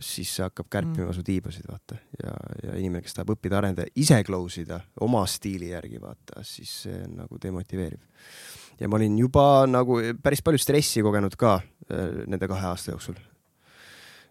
siis 0.00 0.30
see 0.32 0.46
hakkab 0.46 0.68
kärpima 0.72 1.10
mm. 1.10 1.16
su 1.16 1.22
tiibasid, 1.24 1.66
vaata, 1.68 1.98
ja, 2.22 2.32
ja 2.64 2.76
inimene, 2.80 3.04
kes 3.04 3.18
tahab 3.18 3.34
õppida, 3.34 3.58
arendada, 3.58 3.92
ise 4.00 4.22
close 4.24 4.62
ida 4.62 4.80
oma 5.04 5.26
stiili 5.28 5.74
järgi, 5.74 6.00
vaata, 6.00 6.44
siis 6.46 6.72
see 6.86 7.02
on 7.04 7.18
nagu 7.20 7.40
demotiveeriv. 7.42 8.00
ja 8.80 8.88
ma 8.88 8.96
olin 8.96 9.18
juba 9.20 9.66
nagu 9.68 10.00
päris 10.22 10.42
palju 10.42 10.62
stressi 10.62 11.04
kogenud 11.04 11.36
ka 11.36 11.58
äh, 11.60 12.24
nende 12.26 12.48
kahe 12.48 12.72
aasta 12.72 12.94
jooksul 12.94 13.20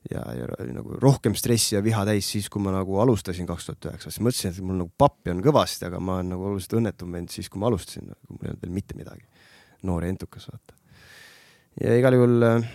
ja, 0.07 0.23
ja 0.35 0.47
nagu 0.73 0.97
rohkem 1.01 1.35
stressi 1.37 1.75
ja 1.75 1.83
viha 1.83 2.05
täis 2.07 2.29
siis, 2.31 2.49
kui 2.51 2.63
ma 2.63 2.73
nagu 2.73 2.99
alustasin 3.03 3.47
kaks 3.49 3.69
tuhat 3.69 3.89
üheksa, 3.91 4.13
siis 4.13 4.23
mõtlesin, 4.23 4.53
et 4.53 4.65
mul 4.65 4.79
nagu 4.83 4.93
pappi 4.97 5.33
on 5.33 5.43
kõvasti, 5.43 5.87
aga 5.89 6.01
ma 6.03 6.19
olen 6.19 6.33
nagu 6.35 6.47
oluliselt 6.51 6.77
õnnetum 6.79 7.17
vend 7.17 7.33
siis, 7.33 7.49
kui 7.51 7.61
ma 7.61 7.69
alustasin, 7.71 8.13
kui 8.27 8.37
mul 8.37 8.47
ei 8.47 8.53
olnud 8.53 8.65
veel 8.65 8.75
mitte 8.79 8.97
midagi. 8.99 9.25
noor 9.83 10.03
ja 10.03 10.11
entukas, 10.11 10.49
vaata. 10.51 10.75
ja 11.83 11.99
igal 11.99 12.17
juhul 12.17 12.47
äh, 12.47 12.73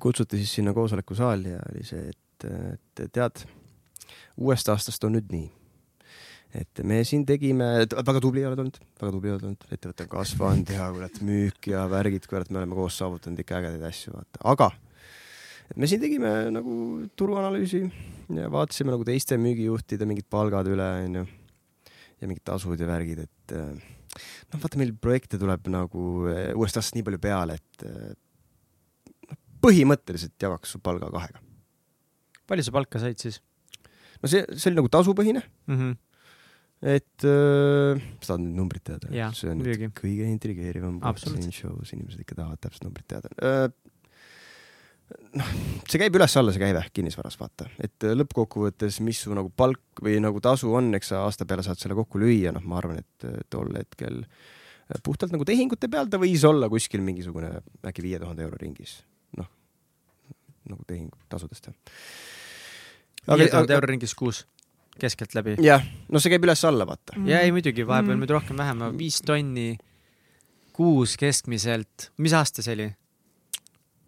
kutsuti 0.00 0.40
siis 0.40 0.56
sinna 0.58 0.74
koosolekusaali 0.74 1.54
ja 1.54 1.60
oli 1.72 1.84
see, 1.86 2.08
et, 2.10 2.50
et 2.74 3.06
tead, 3.12 3.44
uuest 4.36 4.68
aastast 4.68 5.04
on 5.04 5.16
nüüd 5.18 5.30
nii, 5.34 5.46
et 6.58 6.82
me 6.82 7.02
siin 7.04 7.26
tegime, 7.26 7.70
väga 7.92 8.20
tubli 8.22 8.44
oled 8.46 8.58
olnud, 8.64 8.82
väga 9.00 9.14
tubli 9.14 9.34
oled 9.34 9.46
olnud, 9.50 9.70
ettevõte 9.70 10.06
on 10.06 10.12
kasvanud 10.16 10.74
ja 10.74 10.90
kurat 10.94 11.22
müük 11.22 11.70
ja 11.70 11.86
värgid, 11.90 12.26
kurat, 12.30 12.50
me 12.50 12.62
oleme 12.62 12.78
koos 12.78 12.98
saavutanud 12.98 13.42
ikka 13.42 13.58
ägedaid 13.62 13.88
asju, 13.90 14.14
vaata, 14.16 14.44
aga 14.54 14.70
et 15.68 15.76
me 15.76 15.88
siin 15.90 16.00
tegime 16.02 16.32
nagu 16.54 16.74
turuanalüüsi 17.18 17.82
ja 18.36 18.48
vaatasime 18.52 18.92
nagu 18.92 19.06
teiste 19.08 19.38
müügijuhtide 19.40 20.08
mingid 20.08 20.28
palgad 20.30 20.68
üle, 20.70 20.88
onju, 21.04 21.24
ja 22.20 22.30
mingid 22.30 22.44
tasud 22.46 22.80
ja 22.80 22.88
värgid, 22.88 23.24
et 23.24 23.56
eh, 23.56 23.90
noh, 24.52 24.62
vaata 24.62 24.80
meil 24.80 24.94
projekte 25.00 25.40
tuleb 25.40 25.68
nagu 25.72 26.06
eh, 26.32 26.50
uuest 26.56 26.80
aastast 26.80 26.98
nii 26.98 27.06
palju 27.06 27.22
peale, 27.22 27.58
et 27.58 27.86
eh, 27.88 28.10
noh, 29.28 29.40
põhimõtteliselt 29.64 30.48
jagaks 30.48 30.74
su 30.74 30.82
palga 30.84 31.10
kahega. 31.14 31.44
palju 32.48 32.66
sa 32.66 32.74
palka 32.74 33.00
said 33.02 33.20
siis 33.20 33.40
no 34.22 34.30
see, 34.30 34.44
see 34.54 34.70
oli 34.70 34.80
nagu 34.80 34.92
tasupõhine, 34.92 35.42
mm? 35.68 35.78
-hmm. 35.78 35.96
et 36.94 37.28
äh, 37.28 38.08
sa 38.20 38.32
tahad 38.32 38.44
nüüd 38.44 38.60
numbrit 38.60 38.84
teada 38.84 39.32
see 39.36 39.52
on 39.52 39.62
nüüd 39.62 39.88
kõige 39.96 40.28
intrigeerivam 40.32 41.00
siin 41.22 41.52
show's, 41.54 41.94
inimesed 41.96 42.24
ikka 42.24 42.42
tahavad 42.42 42.60
täpselt 42.64 42.88
numbrit 42.88 43.08
teada 43.08 43.32
äh,. 43.40 43.70
noh, 45.38 45.48
see 45.88 46.00
käib 46.00 46.16
üles-alla, 46.18 46.52
see 46.54 46.62
käive 46.62 46.82
kinnisvaras, 46.94 47.38
vaata, 47.40 47.68
et 47.82 48.06
äh, 48.06 48.14
lõppkokkuvõttes, 48.18 49.00
mis 49.06 49.22
su 49.24 49.34
nagu 49.36 49.50
palk 49.54 50.02
või 50.04 50.18
nagu 50.22 50.40
tasu 50.44 50.72
on, 50.76 50.90
eks 50.98 51.12
sa 51.12 51.24
aasta 51.26 51.46
peale 51.48 51.64
saad 51.66 51.80
selle 51.80 51.96
kokku 51.98 52.20
lüüa, 52.22 52.52
noh, 52.56 52.64
ma 52.68 52.80
arvan, 52.80 53.00
et 53.02 53.28
äh, 53.28 53.40
tol 53.52 53.70
hetkel 53.76 54.20
äh, 54.24 55.00
puhtalt 55.04 55.34
nagu 55.34 55.46
tehingute 55.48 55.90
peal 55.92 56.10
ta 56.10 56.20
võis 56.20 56.44
olla 56.48 56.70
kuskil 56.72 57.04
mingisugune 57.06 57.52
äkki 57.88 58.04
viie 58.04 58.20
tuhande 58.22 58.46
euro 58.46 58.60
ringis, 58.60 58.98
noh, 59.38 59.48
nagu 60.68 60.84
tehingutasudest. 60.88 61.72
viie 63.28 63.50
tuhande 63.50 63.76
euro 63.78 63.92
ringis 63.92 64.14
kuus, 64.18 64.44
keskeltläbi. 65.00 65.58
jah, 65.64 65.84
no 66.08 66.20
see 66.22 66.32
käib 66.34 66.48
üles-alla, 66.48 66.88
vaata. 66.88 67.18
ja 67.28 67.42
ei 67.44 67.52
muidugi, 67.54 67.86
vahepeal 67.86 68.16
Mm. 68.16 68.24
nüüd 68.24 68.36
rohkem-vähem, 68.36 68.88
viis 68.98 69.22
tonni 69.24 69.76
kuus 70.78 71.16
keskmiselt, 71.18 72.12
mis 72.22 72.34
aasta 72.38 72.62
see 72.62 72.76
oli? 72.76 72.88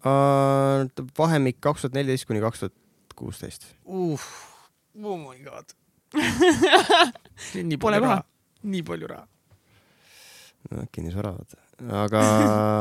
Uh, 0.01 0.87
vahemik 1.19 1.59
kaks 1.61 1.83
tuhat 1.85 1.97
neliteist 1.99 2.25
kuni 2.29 2.41
kaks 2.41 2.63
tuhat 2.65 2.75
kuusteist. 3.19 3.67
uh,. 3.85 4.21
Oh 5.05 5.17
my 5.21 5.37
god. 5.45 5.69
nii 7.55 7.77
Pole 7.79 8.01
palju 8.01 8.09
raha, 8.09 8.23
nii 8.67 8.83
palju 8.87 9.07
raha. 9.11 9.27
no 10.71 10.83
kinnisvara, 10.93 11.31
vaata. 11.37 11.61
aga 12.03 12.23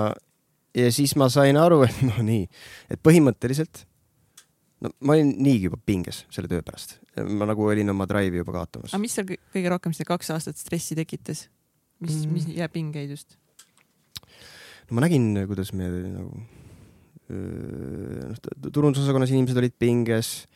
ja 0.82 0.90
siis 0.96 1.14
ma 1.20 1.28
sain 1.32 1.58
aru, 1.60 1.84
et 1.86 2.00
no 2.10 2.24
nii, 2.26 2.48
et 2.90 3.02
põhimõtteliselt 3.06 3.84
no 4.84 4.92
ma 5.04 5.16
olin 5.18 5.36
niigi 5.44 5.68
juba 5.70 5.78
pinges 5.86 6.24
selle 6.34 6.50
töö 6.52 6.64
pärast. 6.66 6.98
ma 7.28 7.46
nagu 7.52 7.68
olin 7.70 7.92
oma 7.94 8.08
drive'i 8.10 8.42
juba 8.42 8.56
kaotamas 8.62 8.94
aga. 8.96 9.02
mis 9.04 9.16
seal 9.20 9.28
kõ- 9.30 9.40
kõige 9.54 9.72
rohkem 9.76 9.94
seda 9.96 10.08
kaks 10.14 10.32
aastat 10.36 10.58
stressi 10.60 10.96
tekitas? 11.00 11.46
mis 12.00 12.16
Mm. 12.16 12.26
mm., 12.26 12.34
mis 12.34 12.48
ja 12.58 12.70
pingeid 12.72 13.12
just? 13.14 13.36
no 14.90 14.96
ma 14.98 15.04
nägin, 15.06 15.30
kuidas 15.52 15.74
me 15.76 15.90
nagu 15.92 16.42
noh, 17.30 18.40
turundusosakonnas 18.70 19.34
inimesed 19.34 19.60
olid 19.62 19.76
pinges. 19.80 20.48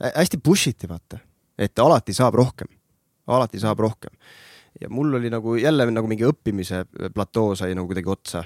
hästi 0.00 0.38
push 0.42 0.70
iti, 0.70 0.88
vaata, 0.90 1.18
et 1.58 1.78
alati 1.78 2.14
saab 2.16 2.38
rohkem, 2.38 2.70
alati 3.26 3.60
saab 3.60 3.82
rohkem. 3.82 4.14
ja 4.80 4.88
mul 4.88 5.14
oli 5.18 5.30
nagu 5.30 5.56
jälle 5.58 5.86
nagu 5.90 6.06
mingi 6.06 6.24
õppimise 6.24 6.84
platoo 7.14 7.54
sai 7.58 7.74
nagu 7.74 7.90
kuidagi 7.90 8.10
otsa 8.10 8.44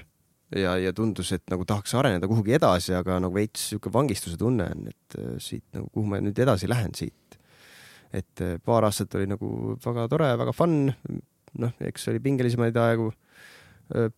ja, 0.53 0.76
ja 0.80 0.93
tundus, 0.97 1.32
et 1.35 1.45
nagu 1.51 1.66
tahaks 1.68 1.95
areneda 1.99 2.28
kuhugi 2.30 2.57
edasi, 2.59 2.95
aga 2.97 3.18
nagu 3.22 3.35
veits 3.37 3.70
sihuke 3.70 3.93
vangistuse 3.93 4.39
tunne 4.41 4.66
on, 4.70 4.89
et 4.91 5.18
äh, 5.18 5.35
siit 5.43 5.64
nagu, 5.76 5.89
kuhu 5.95 6.09
ma 6.11 6.20
nüüd 6.22 6.39
edasi 6.45 6.70
lähen 6.70 6.95
siit. 6.97 7.39
et 8.14 8.41
äh, 8.45 8.57
paar 8.62 8.87
aastat 8.87 9.14
oli 9.18 9.26
nagu 9.30 9.76
väga 9.85 10.09
tore, 10.11 10.30
väga 10.39 10.55
fun, 10.55 10.89
noh, 11.61 11.76
eks 11.80 12.09
oli 12.12 12.22
pingelisemaid 12.22 12.76
aegu. 12.76 13.12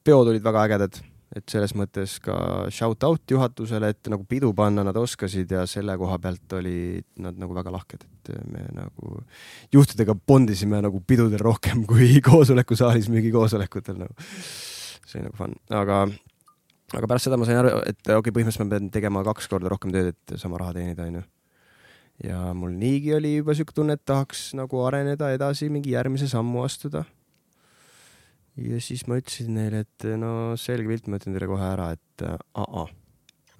peod 0.04 0.28
olid 0.30 0.44
väga 0.44 0.60
ägedad, 0.62 0.98
et 1.34 1.44
selles 1.50 1.72
mõttes 1.74 2.16
ka 2.22 2.36
shout 2.74 3.02
out 3.06 3.30
juhatusele, 3.30 3.90
et 3.90 4.10
nagu 4.12 4.24
pidu 4.28 4.52
panna 4.56 4.84
nad 4.86 4.96
oskasid 5.00 5.50
ja 5.50 5.64
selle 5.68 5.96
koha 5.98 6.18
pealt 6.22 6.54
olid 6.58 7.06
nad 7.22 7.38
nagu 7.40 7.56
väga 7.56 7.72
lahked, 7.74 8.04
et 8.06 8.30
me 8.52 8.62
nagu 8.76 9.20
juhtidega 9.74 10.14
bondisime 10.14 10.80
nagu 10.84 11.02
pidudel 11.02 11.42
rohkem 11.42 11.82
kui 11.90 12.20
koosolekusaalis 12.24 13.10
müügikoosolekutel 13.12 13.98
nagu. 14.04 14.28
see 15.06 15.20
oli 15.20 15.26
nagu 15.26 15.38
fun, 15.38 15.56
aga, 15.74 16.04
aga 16.94 17.10
pärast 17.10 17.28
seda 17.28 17.38
ma 17.40 17.48
sain 17.48 17.62
aru, 17.62 17.74
et 17.82 17.98
okei 18.04 18.20
okay,, 18.20 18.36
põhimõtteliselt 18.38 18.66
ma 18.66 18.76
pean 18.76 18.92
tegema 18.94 19.24
kaks 19.26 19.50
korda 19.50 19.72
rohkem 19.72 19.94
tööd, 19.94 20.14
et 20.14 20.38
sama 20.38 20.62
raha 20.62 20.76
teenida, 20.78 21.10
onju. 21.10 21.26
ja 22.26 22.54
mul 22.54 22.74
niigi 22.78 23.14
oli 23.18 23.36
juba 23.40 23.58
siuke 23.58 23.74
tunne, 23.74 23.98
et 23.98 24.06
tahaks 24.06 24.52
nagu 24.58 24.86
areneda 24.86 25.34
edasi, 25.34 25.70
mingi 25.74 25.94
järgmise 25.98 26.30
sammu 26.30 26.62
astuda 26.66 27.02
ja 28.56 28.80
siis 28.82 29.04
ma 29.10 29.18
ütlesin 29.20 29.54
neile, 29.56 29.84
et 29.84 30.06
no 30.18 30.30
selge 30.60 30.88
pilt, 30.90 31.08
ma 31.10 31.20
ütlen 31.20 31.36
teile 31.36 31.48
kohe 31.50 31.66
ära, 31.66 31.90
et 31.96 32.24
äh, 32.24 32.36
aa, 32.62 32.86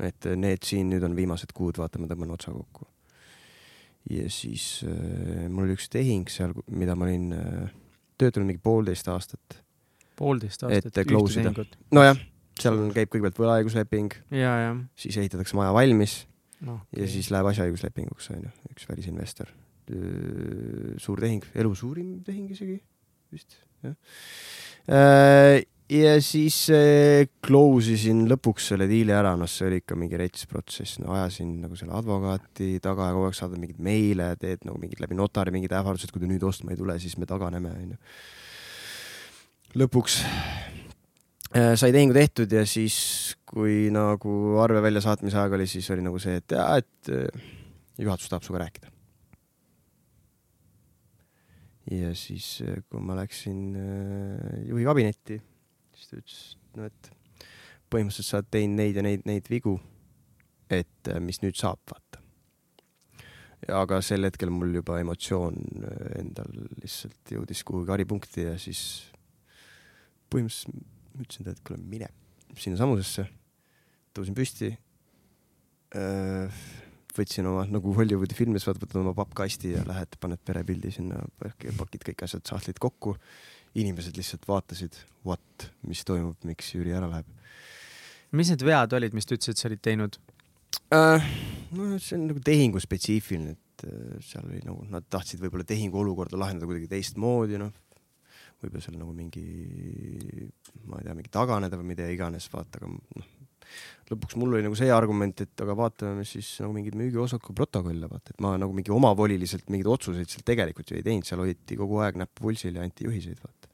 et 0.07 0.28
need 0.36 0.64
siin 0.66 0.90
nüüd 0.92 1.05
on 1.07 1.16
viimased 1.16 1.53
kuud, 1.57 1.80
vaata, 1.80 2.01
ma 2.01 2.09
tõmban 2.11 2.34
otsa 2.36 2.55
kokku. 2.55 2.88
ja 4.11 4.28
siis 4.32 4.84
äh, 4.86 5.47
mul 5.51 5.66
oli 5.66 5.76
üks 5.76 5.90
tehing 5.92 6.30
seal, 6.32 6.55
mida 6.70 6.97
ma 6.97 7.09
olin 7.09 7.28
äh, 7.36 7.74
töötanud 8.20 8.53
mingi 8.53 8.62
poolteist 8.62 9.09
aastat. 9.12 9.61
poolteist 10.16 10.64
Et 10.70 10.86
aastat. 10.86 11.05
close 11.11 11.42
ida.. 11.42 11.53
nojah, 11.97 12.22
seal 12.61 12.80
käib 12.97 13.12
kõigepealt 13.12 13.42
võlaõigusleping, 13.42 14.16
siis 14.97 15.20
ehitatakse 15.20 15.59
maja 15.59 15.74
valmis 15.76 16.22
noh. 16.64 16.80
ja 16.97 17.09
siis 17.11 17.28
läheb 17.34 17.53
asjaõiguslepinguks, 17.53 18.32
onju, 18.32 18.53
üks 18.72 18.88
välisinvestor. 18.88 19.53
suur 20.99 21.20
tehing, 21.22 21.44
elu 21.55 21.74
suurim 21.78 22.16
tehing 22.26 22.51
isegi 22.51 22.80
vist, 23.30 23.59
jah. 23.84 23.94
Ja 25.91 26.16
siis 26.22 26.66
äh, 26.74 27.28
close 27.47 27.95
isin 27.95 28.24
lõpuks 28.30 28.70
selle 28.72 28.89
diili 28.91 29.14
ära, 29.14 29.34
noh, 29.39 29.51
see 29.51 29.68
oli 29.68 29.80
ikka 29.82 29.99
mingi 29.99 30.18
rets 30.18 30.47
protsess, 30.51 30.99
no 31.03 31.14
ajasin 31.14 31.53
nagu 31.62 31.78
selle 31.78 31.95
advokaati 31.97 32.76
taga 32.82 33.11
ja 33.11 33.16
kogu 33.16 33.28
aeg 33.28 33.39
saadad 33.39 33.62
mingeid 33.62 33.82
meile, 33.82 34.32
teed 34.41 34.66
nagu 34.66 34.80
mingid 34.82 35.03
läbi 35.03 35.18
notari 35.18 35.55
mingid 35.55 35.74
ähvardused, 35.78 36.12
kui 36.14 36.22
te 36.22 36.30
nüüd 36.30 36.47
ostma 36.47 36.74
ei 36.74 36.80
tule, 36.80 36.99
siis 37.03 37.16
me 37.20 37.28
taganeme, 37.30 37.74
onju. 37.84 38.01
lõpuks 39.82 40.18
äh, 40.26 41.74
sai 41.78 41.93
tehingu 41.95 42.16
tehtud 42.16 42.59
ja 42.59 42.66
siis, 42.66 42.99
kui 43.47 43.87
nagu 43.95 44.59
arve 44.62 44.82
väljasaatmise 44.89 45.39
aeg 45.43 45.59
oli, 45.61 45.70
siis 45.70 45.91
oli 45.95 46.07
nagu 46.07 46.18
see, 46.22 46.41
et 46.43 46.59
jaa, 46.59 46.82
et 46.82 47.14
äh, 47.14 47.49
juhatus 48.03 48.32
tahab 48.32 48.47
sinuga 48.47 48.66
rääkida. 48.66 48.95
Ja 51.91 52.12
siis, 52.18 52.61
kui 52.91 53.03
ma 53.03 53.16
läksin 53.18 53.61
äh, 53.78 54.62
juhi 54.66 54.87
kabinetti, 54.87 55.39
siis 55.95 56.11
ta 56.11 56.20
ütles, 56.20 56.41
no 56.76 56.89
et 56.89 57.11
põhimõtteliselt 57.93 58.28
sa 58.28 58.41
oled 58.41 58.51
teinud 58.51 58.80
neid 58.80 58.99
ja 58.99 59.05
neid, 59.07 59.26
neid 59.28 59.51
vigu, 59.51 59.76
et 60.72 61.12
äh, 61.12 61.20
mis 61.22 61.41
nüüd 61.45 61.59
saab, 61.59 61.82
vaata. 61.93 62.22
aga 63.76 64.01
sel 64.05 64.26
hetkel 64.26 64.51
mul 64.53 64.74
juba 64.80 64.99
emotsioon 65.03 65.57
äh, 65.82 66.11
endal 66.20 66.51
lihtsalt 66.82 67.34
jõudis 67.37 67.62
kuhugi 67.66 67.95
haripunkti 67.95 68.49
ja 68.49 68.57
siis 68.61 68.82
põhimõtteliselt 70.30 70.95
ütlesin 71.16 71.47
talle, 71.47 71.57
et 71.57 71.64
kuule, 71.64 71.82
mine 71.82 72.11
sinnasamusesse. 72.57 73.26
tõusin 74.16 74.37
püsti. 74.37 74.70
Võtsin 77.18 77.48
oma 77.48 77.64
nagu 77.70 77.94
Hollywoodi 77.96 78.36
filmis, 78.36 78.66
vaata, 78.68 78.84
võtad 78.84 79.00
oma 79.02 79.14
pappkasti 79.16 79.74
ja 79.74 79.84
lähed, 79.88 80.18
paned 80.20 80.42
perepildi 80.46 80.92
sinna, 80.98 81.22
pakid 81.40 82.04
kõik 82.10 82.26
asjad 82.26 82.46
sahtlid 82.48 82.80
kokku. 82.82 83.16
inimesed 83.76 84.16
lihtsalt 84.16 84.46
vaatasid, 84.48 84.94
what, 85.26 85.70
mis 85.84 86.04
toimub, 86.08 86.36
miks 86.48 86.70
Jüri 86.72 86.94
ära 86.96 87.10
läheb 87.10 87.28
mis 88.36 88.50
need 88.52 88.64
vead 88.66 88.96
olid, 88.96 89.14
mis 89.16 89.28
te 89.28 89.36
ütlesite, 89.36 89.60
sa 89.60 89.70
olid 89.70 89.82
teinud? 89.84 90.18
äh,. 90.94 91.30
no 91.76 91.96
see 92.02 92.18
on 92.18 92.28
nagu 92.30 92.42
tehinguspetsiifiline, 92.44 93.56
et 93.56 93.86
äh, 93.86 94.18
seal 94.24 94.46
oli 94.48 94.62
nagu, 94.66 94.82
nad 94.90 95.06
tahtsid 95.10 95.42
võib-olla 95.42 95.66
tehingu 95.68 96.00
olukorda 96.02 96.38
lahendada 96.40 96.68
kuidagi 96.68 96.90
teistmoodi, 96.90 97.60
noh. 97.62 97.72
võib-olla 98.62 98.84
seal 98.84 98.98
nagu 98.98 99.14
mingi, 99.16 99.46
ma 100.86 101.00
ei 101.00 101.08
tea, 101.08 101.16
mingi 101.18 101.32
taganeda 101.32 101.80
või 101.80 101.92
mida 101.94 102.10
iganes, 102.12 102.48
vaata, 102.52 102.82
aga 102.82 102.92
noh. 102.92 103.32
Lõpuks 104.11 104.36
mul 104.38 104.57
oli 104.57 104.64
nagu 104.66 104.76
see 104.78 104.90
argument, 104.94 105.40
et 105.42 105.64
aga 105.64 105.74
vaatame 105.78 106.24
siis 106.28 106.52
nagu 106.62 106.74
mingeid 106.76 106.98
müügiosaku 106.98 107.54
protokolle, 107.57 108.11
vaata, 108.11 108.34
et 108.34 108.44
ma 108.44 108.54
nagu 108.61 108.74
mingi 108.76 108.94
omavoliliselt 108.94 109.70
mingeid 109.72 109.90
otsuseid 109.96 110.30
seal 110.30 110.46
tegelikult 110.46 110.92
ju 110.92 110.98
ei 110.98 111.07
teinud, 111.07 111.26
seal 111.26 111.42
hoiti 111.42 111.78
kogu 111.78 112.02
aeg 112.04 112.20
näppu 112.22 112.46
pulsil 112.46 112.78
ja 112.78 112.86
anti 112.86 113.09
juhiseid, 113.09 113.40
vaata 113.42 113.72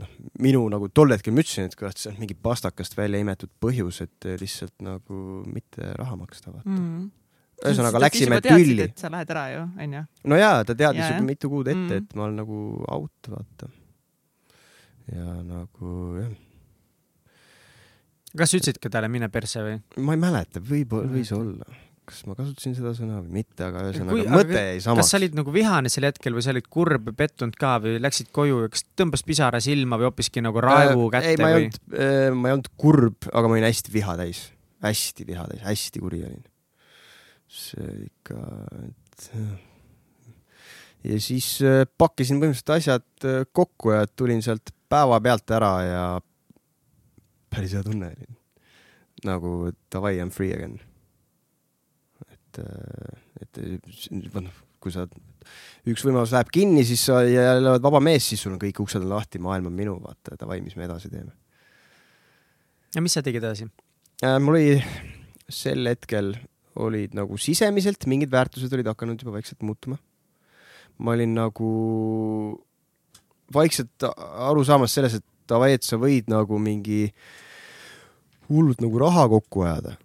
noh, 0.00 0.10
minu 0.42 0.64
nagu 0.72 0.90
tol 0.94 1.14
hetkel 1.14 1.34
ma 1.34 1.44
ütlesin, 1.44 1.70
et 1.70 1.78
kurat, 1.78 1.98
see 2.00 2.10
on 2.12 2.18
mingi 2.20 2.36
pastakast 2.48 2.96
välja 2.98 3.20
imetud 3.22 3.52
põhjus, 3.62 4.02
et 4.06 4.28
lihtsalt 4.40 4.76
nagu 4.84 5.22
mitte 5.48 5.94
raha 5.98 6.18
maksta, 6.20 6.54
vaata 6.54 6.68
mm.. 6.68 6.84
mm.. 6.90 7.08
ühesõnaga 7.64 8.02
läksime 8.06 8.40
tülli. 8.44 8.90
sa 8.98 9.12
lähed 9.12 9.34
ära 9.34 9.46
ju, 9.54 9.64
onju. 9.86 10.04
no 10.32 10.40
jaa, 10.40 10.62
ta 10.66 10.76
teadis 10.76 11.06
juba 11.06 11.26
mitu 11.26 11.52
kuud 11.52 11.70
ette 11.70 11.78
Mm. 11.80 11.90
mm., 11.90 12.04
et 12.04 12.16
ma 12.18 12.26
olen 12.26 12.40
nagu 12.42 12.60
out, 12.90 13.32
vaata. 13.34 13.70
ja 15.14 15.40
nagu 15.44 15.96
jah, 16.18 16.38
kas 18.36 18.52
sa 18.52 18.58
ütlesid 18.60 18.80
ka 18.82 18.90
talle 18.92 19.10
mine 19.12 19.30
perse 19.32 19.62
või? 19.64 19.78
ma 20.04 20.16
ei 20.16 20.20
mäleta, 20.22 20.62
võib-olla, 20.64 21.10
võis 21.12 21.32
olla. 21.36 21.66
kas 22.10 22.22
ma 22.26 22.34
kasutasin 22.38 22.74
seda 22.78 22.92
sõna 22.96 23.20
või 23.22 23.40
mitte, 23.40 23.64
aga 23.66 23.84
ühesõnaga 23.88 24.24
aga 24.24 24.34
mõte 24.34 24.62
jäi 24.64 24.82
samaks 24.84 25.04
kas 25.04 25.12
sa. 25.14 25.20
olid 25.20 25.38
nagu 25.38 25.54
vihane 25.54 25.92
sel 25.92 26.08
hetkel 26.08 26.36
või 26.36 26.46
sa 26.46 26.54
olid 26.54 26.68
kurb, 26.78 27.10
pettunud 27.18 27.58
ka 27.60 27.76
või 27.84 27.96
läksid 28.02 28.30
koju 28.34 28.64
ja 28.64 28.72
kas 28.74 28.86
tõmbas 28.98 29.26
pisara 29.26 29.62
silma 29.64 29.98
või 30.00 30.10
hoopiski 30.10 30.44
nagu 30.44 30.62
raevu 30.64 31.10
kätte 31.14 31.34
Äh, 31.34 31.36
ei, 31.36 31.42
ma 31.42 31.50
ei 31.50 31.58
või? 31.58 31.70
olnud, 31.70 32.38
ma 32.40 32.50
ei 32.50 32.58
olnud 32.58 32.70
kurb, 32.80 33.30
aga 33.30 33.46
ma 33.46 33.58
olin 33.58 33.68
hästi 33.70 33.94
viha 33.94 34.16
täis, 34.20 34.44
hästi 34.86 35.26
viha 35.28 35.48
täis, 35.52 35.64
hästi 35.66 36.02
kuri 36.02 36.22
olin. 36.28 36.46
see 37.50 38.06
ikka, 38.06 38.38
et 38.86 39.30
ja 41.06 41.20
siis 41.22 41.46
äh, 41.64 41.84
pakkisin 41.98 42.40
põhimõtteliselt 42.40 42.74
asjad 42.76 43.26
äh, 43.28 43.44
kokku 43.52 43.94
ja 43.94 44.04
tulin 44.08 44.42
sealt 44.44 44.72
päevapealt 44.90 45.54
ära 45.56 45.72
ja 45.86 46.04
päris 47.50 47.74
hea 47.76 47.82
tunne 47.86 48.12
oli. 48.12 48.30
nagu 49.26 49.70
davai, 49.92 50.16
I 50.16 50.24
m 50.24 50.30
free 50.32 50.52
again. 50.54 50.78
et, 52.30 52.60
et 53.42 53.60
noh, 54.40 54.62
kui 54.80 54.92
sa, 54.94 55.04
üks 55.88 56.04
võimalus 56.06 56.32
läheb 56.34 56.50
kinni, 56.54 56.84
siis 56.88 57.02
sa 57.10 57.20
jälle 57.26 57.74
oled 57.74 57.84
vaba 57.84 58.00
mees, 58.04 58.30
siis 58.32 58.42
sul 58.42 58.54
on 58.56 58.62
kõik 58.62 58.80
uksed 58.82 59.02
on 59.02 59.12
lahti, 59.12 59.40
maailm 59.42 59.68
on 59.70 59.76
minu, 59.76 59.98
vaata, 60.02 60.38
davai, 60.40 60.60
mis 60.64 60.76
me 60.78 60.86
edasi 60.88 61.12
teeme. 61.12 61.34
ja 62.94 63.04
mis 63.04 63.16
sa 63.16 63.22
tegid 63.26 63.44
edasi? 63.44 63.68
äh,. 64.24 64.38
mul 64.40 64.58
oli 64.58 64.80
sel 65.50 65.86
hetkel 65.90 66.34
olid 66.80 67.14
nagu 67.18 67.36
sisemiselt 67.40 68.06
mingid 68.08 68.30
väärtused 68.32 68.72
olid 68.72 68.88
hakanud 68.92 69.20
juba 69.20 69.34
vaikselt 69.36 69.62
muutuma. 69.66 69.98
ma 70.98 71.16
olin 71.16 71.34
nagu 71.34 71.70
vaikselt 73.54 74.06
aru 74.06 74.64
saamas 74.64 74.94
selles, 74.94 75.18
et 75.18 75.26
davai, 75.50 75.74
et 75.76 75.86
sa 75.86 75.98
võid 76.00 76.30
nagu 76.30 76.58
mingi 76.62 77.08
hullult 78.50 78.82
nagu 78.82 79.02
raha 79.02 79.26
kokku 79.30 79.66
ajada. 79.66 79.96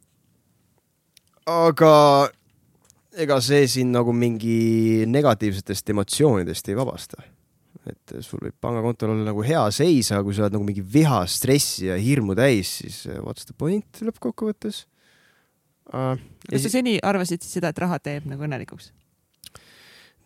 aga 1.46 1.94
ega 3.16 3.38
see 3.44 3.68
sind 3.70 3.96
nagu 3.96 4.14
mingi 4.16 5.06
negatiivsetest 5.10 5.94
emotsioonidest 5.94 6.70
ei 6.70 6.78
vabasta. 6.78 7.24
et 7.86 8.16
sul 8.26 8.42
võib 8.42 8.56
pangakontol 8.62 9.12
olla 9.14 9.28
nagu 9.28 9.44
hea 9.46 9.62
seis, 9.70 10.10
aga 10.10 10.24
kui 10.26 10.34
sa 10.34 10.46
oled 10.46 10.56
nagu 10.56 10.66
mingi 10.66 10.82
viha, 10.82 11.20
stressi 11.30 11.86
ja 11.86 12.00
hirmu 12.02 12.34
täis, 12.38 12.80
siis 12.82 13.04
uh, 13.06 13.20
what's 13.22 13.46
the 13.46 13.54
point 13.58 14.02
lõppkokkuvõttes 14.02 14.86
uh,? 15.94 16.18
kas 16.50 16.66
sa 16.66 16.72
seni 16.80 16.98
arvasid 16.98 17.46
seda, 17.46 17.70
et 17.70 17.82
raha 17.86 18.02
teeb 18.02 18.26
nagu 18.30 18.42
õnnelikuks? 18.48 18.90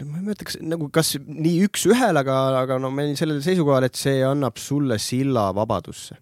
Ma 0.06 0.20
ei 0.20 0.24
mäleta, 0.24 0.46
kas 0.48 0.58
nagu 0.64 0.90
kas 0.94 1.16
nii 1.20 1.66
üks-ühele, 1.68 2.22
aga, 2.24 2.38
aga 2.62 2.78
no 2.80 2.92
ma 2.94 3.04
olin 3.04 3.18
sellel 3.20 3.42
seisukohal, 3.44 3.88
et 3.90 4.00
see 4.00 4.22
annab 4.24 4.60
sulle 4.62 5.00
silla 5.02 5.50
vabadusse. 5.56 6.16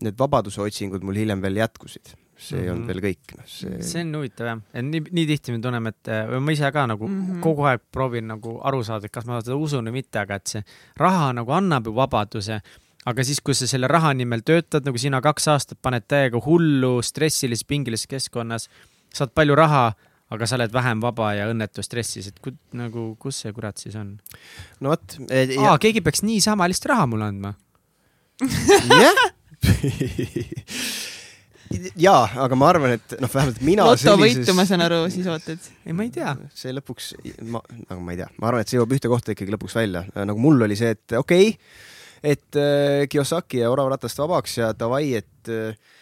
Need 0.00 0.16
vabaduse 0.18 0.62
otsingud 0.64 1.04
mul 1.04 1.18
hiljem 1.20 1.42
veel 1.44 1.60
jätkusid, 1.60 2.14
see 2.40 2.56
mm 2.56 2.60
-hmm. 2.60 2.64
ei 2.64 2.70
olnud 2.70 2.82
Mhm. 2.82 2.88
veel 2.88 3.00
kõik, 3.04 3.36
noh, 3.36 3.46
see, 3.46 3.82
see 3.82 4.00
on 4.00 4.14
huvitav 4.16 4.46
jah, 4.46 4.60
et 4.72 4.84
nii, 4.84 5.02
nii 5.12 5.26
tihti 5.26 5.52
me 5.52 5.58
tunneme, 5.60 5.88
et 5.92 6.12
või 6.32 6.40
ma 6.40 6.52
ise 6.52 6.72
ka 6.72 6.86
nagu 6.86 7.08
mm. 7.08 7.26
-hmm. 7.26 7.40
kogu 7.40 7.66
aeg 7.68 7.80
proovin 7.92 8.26
nagu 8.26 8.60
aru 8.64 8.82
saada, 8.84 9.06
et 9.06 9.12
kas 9.12 9.26
ma 9.26 9.40
seda 9.42 9.56
usun 9.56 9.84
või 9.84 9.92
mitte, 10.00 10.18
aga 10.18 10.34
et 10.34 10.46
see 10.46 10.62
raha 10.96 11.32
nagu 11.32 11.52
annab 11.52 11.86
ju 11.86 11.94
vabaduse. 11.94 12.60
aga 13.06 13.24
siis, 13.24 13.40
kui 13.40 13.54
sa 13.54 13.66
selle 13.66 13.88
raha 13.88 14.12
nimel 14.14 14.40
töötad, 14.40 14.84
nagu 14.84 14.98
sina 14.98 15.20
kaks 15.20 15.48
aastat 15.48 15.78
paned 15.82 16.04
täiega 16.08 16.40
hullu 16.44 17.02
stressilises, 17.02 17.64
pingilises 17.64 18.06
keskkonnas, 18.06 18.68
saad 19.14 19.30
palju 19.34 19.54
raha, 19.54 19.94
aga 20.30 20.46
sa 20.46 20.58
oled 20.58 20.74
vähem 20.74 21.02
vaba 21.02 21.32
ja 21.38 21.48
õnnetu 21.50 21.82
stressis, 21.84 22.30
et 22.30 22.38
ku, 22.42 22.54
nagu 22.78 23.10
kus 23.22 23.42
see 23.44 23.54
kurat 23.56 23.82
siis 23.82 23.98
on? 23.98 24.16
no 24.80 24.94
vot. 24.94 25.18
aa, 25.30 25.76
keegi 25.82 26.04
peaks 26.06 26.24
niisama 26.26 26.70
lihtsalt 26.70 26.92
raha 26.94 27.10
mulle 27.10 27.30
andma. 27.30 27.54
jah. 29.00 29.18
jaa, 32.00 32.24
aga 32.44 32.58
ma 32.58 32.68
arvan, 32.72 32.94
et 32.98 33.14
noh, 33.20 33.30
vähemalt 33.30 33.60
mina 33.64 33.86
lotovõitu, 33.86 34.54
ma 34.56 34.64
saan 34.68 34.84
aru, 34.86 35.02
siis 35.12 35.28
ootad. 35.30 35.70
ei, 35.84 35.94
ma 35.96 36.06
ei 36.06 36.12
tea. 36.14 36.34
see 36.56 36.74
lõpuks, 36.74 37.12
ma, 37.50 37.62
nagu 37.90 38.02
ma 38.04 38.14
ei 38.14 38.20
tea, 38.22 38.28
ma 38.40 38.50
arvan, 38.50 38.64
et 38.64 38.72
see 38.72 38.80
jõuab 38.80 38.96
ühte 38.96 39.12
kohta 39.12 39.34
ikkagi 39.34 39.54
lõpuks 39.54 39.76
välja, 39.78 40.04
nagu 40.18 40.42
mul 40.42 40.66
oli 40.66 40.78
see, 40.78 40.94
et 40.96 41.16
okei 41.18 41.52
okay,, 41.52 41.78
et 42.34 42.60
äh, 42.60 43.06
Kiyosaki 43.10 43.62
ja 43.62 43.70
orav 43.72 43.90
ratast 43.92 44.20
vabaks 44.20 44.58
ja 44.60 44.72
davai, 44.76 45.06
et 45.20 45.52
äh, 45.52 45.96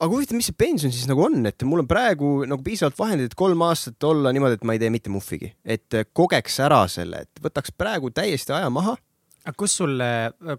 aga 0.00 0.08
huvitav, 0.14 0.38
mis 0.38 0.48
see 0.48 0.56
pension 0.56 0.92
siis 0.94 1.06
nagu 1.10 1.22
on, 1.26 1.42
et 1.48 1.66
mul 1.68 1.84
on 1.84 1.90
praegu 1.90 2.32
nagu 2.48 2.64
piisavalt 2.64 2.98
vahendeid, 2.98 3.30
et 3.30 3.38
kolm 3.38 3.62
aastat 3.66 4.08
olla 4.08 4.32
niimoodi, 4.34 4.58
et 4.58 4.66
ma 4.66 4.76
ei 4.76 4.82
tee 4.82 4.90
mitte 4.92 5.12
muhvigi, 5.12 5.52
et 5.64 5.98
äh, 5.98 6.08
kogeks 6.16 6.58
ära 6.64 6.82
selle, 6.90 7.24
et 7.26 7.44
võtaks 7.44 7.74
praegu 7.76 8.12
täiesti 8.14 8.56
aja 8.56 8.72
maha. 8.72 8.96
aga 9.44 9.56
kus 9.56 9.76
sul, 9.80 10.02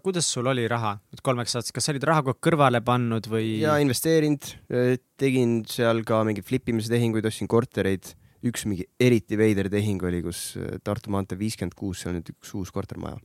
kuidas 0.02 0.30
sul 0.30 0.48
oli 0.50 0.64
raha 0.70 0.96
nüüd 0.98 1.22
kolmeks 1.22 1.54
aastaks, 1.58 1.74
kas 1.76 1.86
sa 1.86 1.94
olid 1.94 2.06
raha 2.08 2.24
kogu 2.24 2.36
aeg 2.36 2.42
kõrvale 2.48 2.82
pannud 2.86 3.28
või? 3.30 3.60
ja 3.62 3.76
investeerinud, 3.82 4.54
tegin 5.20 5.62
seal 5.70 6.02
ka 6.06 6.24
mingeid 6.26 6.46
flippimise 6.46 6.90
tehinguid, 6.92 7.26
ostsin 7.26 7.50
kortereid, 7.50 8.14
üks 8.46 8.66
mingi 8.66 8.86
eriti 9.00 9.38
veider 9.38 9.70
tehing 9.72 10.02
oli, 10.06 10.22
kus 10.24 10.52
äh, 10.58 10.78
Tartu 10.84 11.12
maantee 11.14 11.38
viiskümmend 11.40 11.76
kuus, 11.78 12.02
seal 12.02 12.12
on 12.12 12.20
nüüd 12.20 12.32
üks 12.34 12.54
uus 12.58 12.72
kortermaja. 12.74 13.20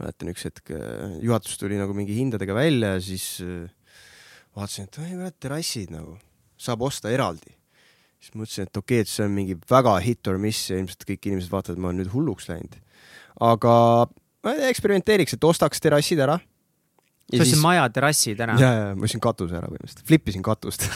mäletan 0.00 0.32
üks 0.32 0.46
hetk 0.48 0.72
äh, 0.76 1.18
juhatus 1.24 1.56
tuli 1.60 1.78
nagu 1.80 1.96
mingi 1.96 2.16
hindadega 2.16 2.56
välja 2.56 2.94
ja 2.96 3.04
siis 3.04 3.26
äh, 3.44 3.68
vaatasin, 4.56 4.88
et 4.88 5.00
oi 5.00 5.14
kurat, 5.14 5.36
terrassid 5.42 5.92
nagu 5.94 6.16
saab 6.60 6.84
osta 6.86 7.10
eraldi. 7.12 7.54
siis 8.20 8.34
mõtlesin, 8.36 8.68
et 8.68 8.76
okei 8.76 9.00
okay,, 9.00 9.06
et 9.06 9.10
see 9.10 9.24
on 9.24 9.32
mingi 9.32 9.56
väga 9.70 9.96
hit 10.04 10.28
or 10.28 10.38
miss 10.40 10.70
ja 10.70 10.78
ilmselt 10.80 11.06
kõik 11.08 11.30
inimesed 11.30 11.52
vaatavad, 11.52 11.78
et 11.78 11.82
ma 11.82 11.90
olen 11.90 12.02
nüüd 12.02 12.12
hulluks 12.12 12.50
läinud. 12.50 12.78
aga 13.40 13.74
ma 14.44 14.54
eksperimenteeriks, 14.70 15.36
et 15.36 15.44
ostaks 15.48 15.80
terrassid 15.80 16.20
ära. 16.20 16.38
sa 17.30 17.42
ostsid 17.44 17.62
maja 17.62 17.88
terrassid 17.94 18.40
ära? 18.40 18.58
ja, 18.60 18.72
ja 18.78 18.88
ma 18.94 19.08
ostsin 19.08 19.22
katuse 19.22 19.56
ära 19.56 19.70
põhimõtteliselt, 19.70 20.06
flippisin 20.08 20.44
katust 20.46 20.88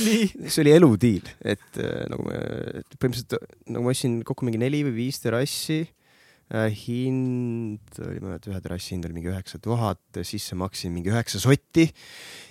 see 0.00 0.60
oli 0.62 0.72
eludiil, 0.74 1.26
et 1.40 1.80
äh, 1.80 2.04
nagu 2.10 2.26
ma, 2.26 2.36
põhimõtteliselt 2.96 3.38
nagu 3.70 3.86
ma 3.86 3.94
ostsin 3.94 4.20
kokku 4.26 4.46
mingi 4.46 4.60
neli 4.62 4.84
või 4.86 4.98
viis 5.06 5.22
terrassi 5.22 5.80
äh,. 5.82 5.96
Hind 6.50 8.00
oli, 8.02 8.18
ma 8.18 8.26
ei 8.26 8.32
mäleta, 8.32 8.50
ühe 8.50 8.60
terrassi 8.64 8.94
hind 8.96 9.06
oli 9.06 9.14
mingi 9.20 9.30
üheksa 9.30 9.60
tuhat, 9.62 10.00
sisse 10.26 10.56
maksin 10.58 10.90
mingi 10.94 11.12
üheksa 11.12 11.38
sotti. 11.42 11.86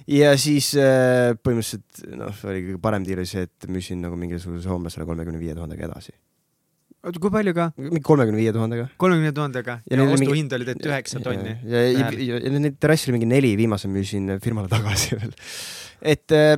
ja 0.07 0.31
siis 0.39 0.71
äh, 0.79 1.33
põhimõtteliselt 1.43 2.05
noh, 2.15 2.39
oli 2.47 2.61
kõige 2.69 2.81
parem 2.85 3.03
diil 3.07 3.19
oli 3.19 3.27
see, 3.29 3.43
et 3.49 3.67
müüsin 3.67 3.99
nagu 4.05 4.15
mingisuguse 4.19 4.63
soomlasele 4.69 5.07
kolmekümne 5.09 5.41
viie 5.41 5.55
tuhandega 5.57 5.89
edasi. 5.89 6.15
oota, 7.03 7.19
kui 7.19 7.33
palju 7.33 7.53
ka? 7.57 7.69
mingi 7.81 8.01
kolmekümne 8.07 8.39
viie 8.39 8.55
tuhandega. 8.55 8.87
kolmekümne 9.03 9.33
tuhandega 9.35 9.79
Ja 9.83 9.91
ja, 9.91 9.97
ja 9.97 10.03
oli 10.05 10.11
mingi- 10.15 10.29
ostuhind 10.29 10.55
oli 10.57 10.69
tegelikult 10.69 10.91
üheksa 10.93 11.23
tonni. 11.27 11.57
ja, 11.67 11.83
ja, 11.91 12.09
ja, 12.15 12.39
ja 12.39 12.59
neid 12.59 12.79
terrasse 12.79 13.09
oli 13.11 13.19
mingi 13.19 13.29
neli, 13.35 13.55
viimase 13.59 13.91
müüsin 13.91 14.37
firmale 14.39 14.71
tagasi 14.71 15.19
veel. 15.19 15.35
et 16.15 16.31
äh, 16.39 16.55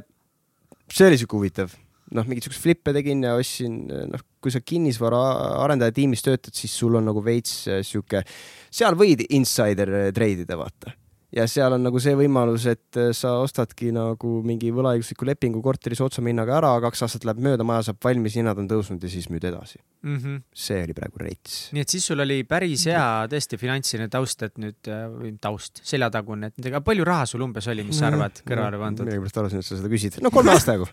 see 0.93 1.09
oli 1.09 1.17
siuke 1.17 1.39
huvitav, 1.41 1.73
noh, 2.15 2.27
mingeid 2.27 2.47
siukseid 2.47 2.63
flippe 2.63 2.93
tegin 2.95 3.23
ja 3.25 3.35
ostsin, 3.39 3.83
noh, 4.11 4.23
kui 4.41 4.53
sa 4.53 4.61
kinnisvaraarendaja 4.65 5.95
tiimis 5.95 6.25
töötad, 6.25 6.55
siis 6.57 6.73
sul 6.77 6.97
on 6.99 7.07
nagu 7.09 7.23
veits 7.25 7.63
äh, 7.69 7.81
sihuke, 7.85 8.23
seal 8.73 8.97
võid 8.99 9.25
insider 9.29 9.93
äh, 10.05 10.09
treidida, 10.15 10.57
vaata. 10.59 10.95
Ja 11.35 11.45
seal 11.47 11.73
on 11.77 11.83
nagu 11.85 11.99
see 12.03 12.13
võimalus, 12.19 12.65
et 12.71 12.97
äh, 12.99 13.11
sa 13.15 13.37
ostadki 13.43 13.91
nagu 13.95 14.41
mingi 14.43 14.71
võlaõigusliku 14.75 15.25
lepingu 15.29 15.61
korteris 15.63 16.01
otsama 16.03 16.27
hinnaga 16.31 16.57
ära, 16.59 16.71
kaks 16.83 17.05
aastat 17.07 17.23
läheb 17.27 17.39
mööda, 17.45 17.63
maja 17.67 17.87
saab 17.89 18.01
valmis, 18.03 18.35
hinnad 18.35 18.57
on 18.59 18.67
tõusnud 18.67 19.03
ja 19.03 19.09
siis 19.09 19.29
müüd 19.31 19.43
edasi. 19.47 19.79
Mm 20.01 20.17
-hmm. 20.17 20.37
see 20.53 20.79
oli 20.83 20.93
praegu 20.97 21.19
rets. 21.21 21.69
nii 21.71 21.81
et 21.81 21.89
siis 21.89 22.05
sul 22.05 22.19
oli 22.19 22.43
päris 22.43 22.85
hea 22.89 23.27
tõesti 23.29 23.57
finantsiline 23.61 24.07
taust, 24.09 24.41
et 24.43 24.57
nüüd, 24.57 24.89
või 25.21 25.35
taust, 25.41 25.79
seljatagune, 25.83 26.47
et 26.47 26.65
aga 26.65 26.81
palju 26.81 27.03
raha 27.05 27.25
sul 27.25 27.41
umbes 27.45 27.67
oli, 27.67 27.83
mis 27.83 27.99
sa 27.99 28.07
arvad, 28.07 28.41
kõrvale 28.47 28.79
pandud? 28.81 29.05
millegipärast 29.05 29.37
arvasin, 29.37 29.59
et 29.59 29.65
sa 29.65 29.77
seda 29.77 29.87
küsid. 29.93 30.17
no 30.21 30.31
kolme 30.31 30.51
aasta 30.51 30.73
jagu. 30.73 30.87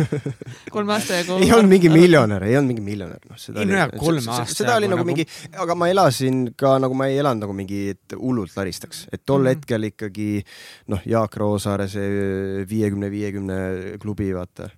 kolme 0.74 0.92
aasta 0.96 1.14
jagu. 1.20 1.38
ei 1.42 1.52
olnud 1.52 1.70
mingi 1.70 1.88
miljonär, 1.92 2.42
ei 2.42 2.56
olnud 2.58 2.72
mingi 2.74 2.82
miljonär, 2.84 3.20
noh 3.30 3.38
seda 3.38 3.60
Ei, 3.62 3.66
no 3.70 3.76
jaa, 3.78 3.88
kolme 4.00 4.24
aasta 4.34 4.54
seda 4.54 4.76
oli 4.76 4.88
jagu 4.88 4.96
nagu 4.96 5.04
nagu- 5.04 5.06
mingi, 5.06 5.26
aga 5.64 5.74
ma 5.78 5.88
elasin 5.92 6.40
ka 6.58 6.74
nagu 6.82 6.94
ma 6.98 7.06
ei 7.06 7.18
elanud 7.22 7.44
nagu 7.46 7.54
mingi, 7.56 7.80
et 7.94 8.16
hullult 8.18 8.56
laristaks, 8.58 9.06
et 9.12 9.22
tol 9.24 9.40
Mhm. 9.44 9.48
hetkel 9.54 9.69
ikkagi 9.78 10.42
noh, 10.88 11.00
Jaak 11.06 11.36
Roosaare 11.36 11.88
see 11.88 12.64
viiekümne, 12.66 13.10
viiekümne 13.10 13.98
klubi, 14.02 14.32
vaata 14.34 14.70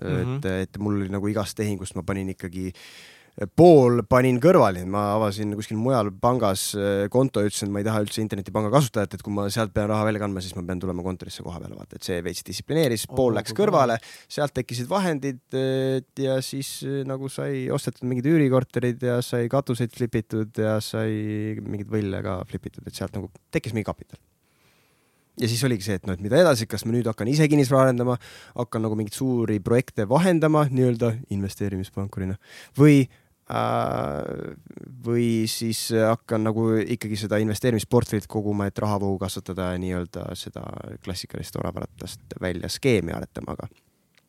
Mhm. 0.00 0.36
et, 0.36 0.44
et 0.44 0.78
mul 0.78 0.94
oli 0.96 1.08
nagu 1.12 1.28
igast 1.28 1.58
tehingust 1.58 1.92
ma 1.94 2.02
panin 2.02 2.28
ikkagi 2.32 2.72
pool 3.56 4.02
panin 4.08 4.36
kõrvale, 4.42 4.82
ma 4.88 5.14
avasin 5.14 5.54
kuskil 5.56 5.78
mujal 5.80 6.10
pangas 6.20 6.70
äh, 6.76 7.06
konto 7.12 7.40
ja 7.40 7.48
ütlesin, 7.48 7.70
et 7.70 7.74
ma 7.74 7.80
ei 7.80 7.86
taha 7.86 8.02
üldse 8.04 8.20
internetipanga 8.20 8.72
kasutajat, 8.74 9.16
et 9.16 9.24
kui 9.24 9.32
ma 9.32 9.46
sealt 9.52 9.72
pean 9.76 9.88
raha 9.88 10.04
välja 10.08 10.20
kandma, 10.20 10.42
siis 10.44 10.56
ma 10.58 10.64
pean 10.68 10.82
tulema 10.82 11.04
kontorisse 11.06 11.44
koha 11.46 11.62
peale, 11.62 11.78
vaata, 11.78 11.96
et 11.96 12.08
see 12.08 12.20
veits 12.26 12.44
distsiplineeris, 12.46 13.06
pool 13.08 13.32
Oo, 13.32 13.36
läks 13.38 13.54
kui 13.54 13.62
kõrvale, 13.62 13.96
sealt 14.28 14.54
tekkisid 14.56 14.90
vahendid 14.90 15.40
ja 16.20 16.36
siis 16.44 16.80
äh, 16.84 17.00
nagu 17.08 17.32
sai 17.32 17.68
ostetud 17.72 18.08
mingid 18.10 18.28
üürikorterid 18.28 19.08
ja 19.08 19.20
sai 19.24 19.48
katuseid 19.52 19.94
flipitud 19.96 20.60
ja 20.60 20.76
sai 20.84 21.56
mingeid 21.64 21.88
võlle 21.92 22.20
ka 22.26 22.42
flipitud, 22.50 22.84
et 22.84 22.96
sealt 22.96 23.16
nagu 23.16 23.32
tekkis 23.54 23.72
mingi 23.76 23.88
kapital. 23.88 24.20
Ja 25.40 25.48
siis 25.48 25.62
oligi 25.64 25.86
see, 25.86 25.96
et 25.96 26.04
noh, 26.04 26.16
et 26.16 26.20
mida 26.20 26.36
edasi, 26.36 26.66
kas 26.68 26.82
ma 26.84 26.92
nüüd 26.92 27.06
hakkan 27.08 27.28
ise 27.30 27.46
kinnisvara 27.48 27.88
arendama, 27.88 28.18
hakkan 28.58 28.82
nagu 28.84 28.96
mingeid 28.98 29.16
suuri 29.16 29.56
projekte 29.64 30.04
vahendama 30.10 30.66
nii-öelda 30.68 31.14
investeerimispankurina 31.32 32.36
või 32.76 33.06
või 35.04 35.48
siis 35.50 35.88
hakkan 35.94 36.44
nagu 36.46 36.68
ikkagi 36.80 37.18
seda 37.18 37.40
investeerimisportfellit 37.42 38.28
koguma, 38.30 38.68
et 38.70 38.78
rahavoogu 38.78 39.18
kasvatada 39.22 39.72
ja 39.72 39.80
nii-öelda 39.82 40.28
seda 40.38 40.62
klassikalist 41.04 41.56
oravatast 41.58 42.38
välja 42.42 42.70
skeemi 42.70 43.14
aretama, 43.16 43.56
aga 43.56 43.66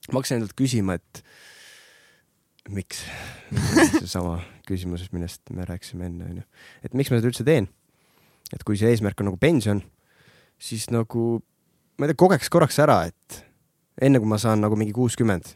ma 0.10 0.18
hakkasin 0.18 0.40
endalt 0.40 0.56
küsima, 0.58 0.98
et 0.98 1.24
miks 2.72 3.04
seesama 4.00 4.40
küsimus, 4.68 5.08
millest 5.14 5.54
me 5.54 5.66
rääkisime 5.70 6.10
enne, 6.10 6.32
onju. 6.34 6.48
et 6.86 6.98
miks 6.98 7.12
ma 7.12 7.22
seda 7.22 7.32
üldse 7.32 7.46
teen? 7.48 7.70
et 8.52 8.66
kui 8.68 8.80
see 8.80 8.90
eesmärk 8.92 9.22
on 9.22 9.30
nagu 9.30 9.40
pension, 9.40 9.80
siis 10.60 10.90
nagu 10.92 11.40
ma 11.98 12.08
ei 12.08 12.12
tea, 12.12 12.20
kogeks 12.20 12.50
korraks 12.52 12.82
ära, 12.84 13.04
et 13.08 13.44
enne 14.02 14.20
kui 14.20 14.30
ma 14.30 14.40
saan 14.42 14.64
nagu 14.64 14.76
mingi 14.80 14.96
kuuskümmend 14.96 15.54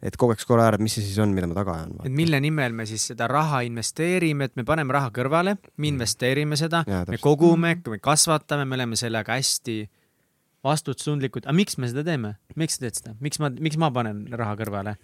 et 0.00 0.16
kogeks 0.16 0.46
korra 0.48 0.70
ära, 0.70 0.78
et 0.78 0.84
mis 0.84 0.94
see 0.96 1.04
siis 1.04 1.18
on, 1.20 1.32
mida 1.36 1.48
ma 1.50 1.56
taga 1.58 1.76
ajan. 1.76 1.94
et 2.08 2.14
mille 2.14 2.40
nimel 2.40 2.74
me 2.76 2.86
siis 2.88 3.04
seda 3.12 3.28
raha 3.30 3.62
investeerime, 3.68 4.48
et 4.48 4.56
me 4.56 4.64
paneme 4.68 4.96
raha 4.96 5.12
kõrvale, 5.14 5.56
me 5.60 5.84
mm. 5.84 5.88
investeerime 5.92 6.58
seda, 6.60 6.82
me 7.08 7.20
kogume, 7.20 7.76
me 7.84 8.00
kasvatame, 8.02 8.66
me 8.68 8.78
oleme 8.78 8.98
sellega 9.00 9.36
hästi 9.36 9.82
vastutustundlikud, 10.64 11.46
aga 11.46 11.56
miks 11.56 11.78
me 11.80 11.88
seda 11.90 12.04
teeme, 12.06 12.34
miks 12.60 12.78
sa 12.78 12.86
teed 12.86 13.00
seda, 13.00 13.14
miks 13.24 13.40
ma, 13.42 13.52
miks 13.52 13.80
ma 13.80 13.92
panen 13.94 14.26
raha 14.32 14.56
kõrvale? 14.60 14.96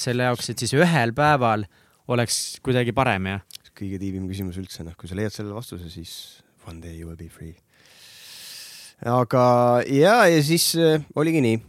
selle 0.00 0.24
jaoks, 0.26 0.48
et 0.50 0.58
siis 0.58 0.72
ühel 0.74 1.12
päeval 1.14 1.68
oleks 2.10 2.58
kuidagi 2.66 2.90
parem 2.96 3.28
ja. 3.30 3.36
kõige 3.78 4.00
tiibim 4.02 4.24
küsimus 4.26 4.58
üldse, 4.58 4.82
noh, 4.82 4.96
kui 4.98 5.06
sa 5.06 5.14
leiad 5.14 5.30
sellele 5.30 5.54
vastuse, 5.54 5.86
siis 5.92 6.42
one 6.66 6.82
day 6.82 6.96
you 6.98 7.06
will 7.06 7.18
be 7.18 7.28
free. 7.30 7.54
aga 9.06 9.44
ja, 9.86 10.24
ja 10.30 10.42
siis 10.42 10.72
äh, 10.74 11.06
oligi 11.14 11.44
nii 11.46 11.60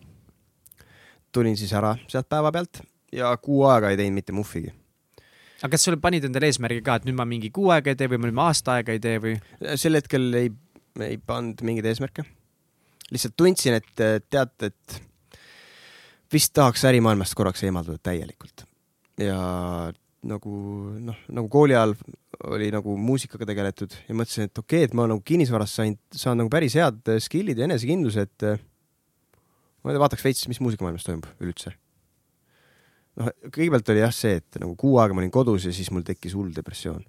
tulin 1.36 1.58
siis 1.60 1.74
ära 1.76 1.94
sealt 2.12 2.30
päevapealt 2.32 2.82
ja 3.16 3.32
kuu 3.42 3.64
aega 3.70 3.92
ei 3.92 4.00
teinud 4.00 4.20
mitte 4.20 4.36
muhvigi. 4.36 4.74
aga 5.62 5.72
kas 5.76 5.88
sa 5.88 5.96
panid 6.02 6.28
endale 6.28 6.50
eesmärgi 6.52 6.84
ka, 6.86 7.00
et 7.00 7.08
nüüd 7.08 7.18
ma 7.18 7.28
mingi 7.30 7.52
kuu 7.56 7.72
aega 7.76 7.94
ei 7.94 8.00
tee 8.00 8.12
või 8.12 8.22
nüüd 8.26 8.38
ma 8.38 8.50
aasta 8.52 8.78
aega 8.80 8.96
ei 8.96 9.04
tee 9.04 9.20
või? 9.24 9.36
sel 9.80 10.00
hetkel 10.00 10.30
ei, 10.42 10.54
ei 11.06 11.18
pannud 11.18 11.64
mingeid 11.68 11.90
eesmärke. 11.92 12.26
lihtsalt 13.12 13.38
tundsin, 13.40 13.80
et 13.80 14.06
tead, 14.30 14.56
et 14.70 15.02
vist 16.34 16.54
tahaks 16.58 16.86
ärimaailmast 16.90 17.38
korraks 17.38 17.64
eemalduda 17.68 18.02
täielikult. 18.12 18.66
ja 19.22 19.40
nagu 20.26 20.52
noh, 21.06 21.18
nagu 21.38 21.50
kooli 21.54 21.76
ajal 21.78 21.94
oli 22.52 22.72
nagu 22.74 22.96
muusikaga 23.00 23.46
tegeletud 23.48 23.94
ja 24.08 24.16
mõtlesin, 24.18 24.50
et 24.50 24.58
okei 24.60 24.82
okay,, 24.82 24.90
et 24.90 24.96
ma 24.98 25.06
nagu 25.08 25.22
kinnisvarast 25.26 25.80
sain, 25.80 25.94
saan 26.12 26.42
nagu 26.42 26.52
päris 26.52 26.76
head 26.76 27.14
skill'id 27.24 27.62
ja 27.62 27.68
enesekindluse, 27.70 28.26
et 28.26 28.48
ma 29.86 29.94
vaataks 30.02 30.24
veits, 30.26 30.46
mis 30.50 30.62
muusikamaailmas 30.64 31.06
toimub 31.06 31.28
üleüldse. 31.40 31.74
noh, 33.22 33.30
kõigepealt 33.48 33.92
oli 33.94 34.02
jah 34.02 34.16
see, 34.16 34.40
et 34.42 34.58
nagu 34.62 34.74
kuu 34.80 34.98
aega 35.00 35.16
ma 35.16 35.22
olin 35.24 35.34
kodus 35.34 35.68
ja 35.70 35.74
siis 35.76 35.92
mul 35.94 36.06
tekkis 36.08 36.34
hull 36.38 36.54
depressioon. 36.56 37.04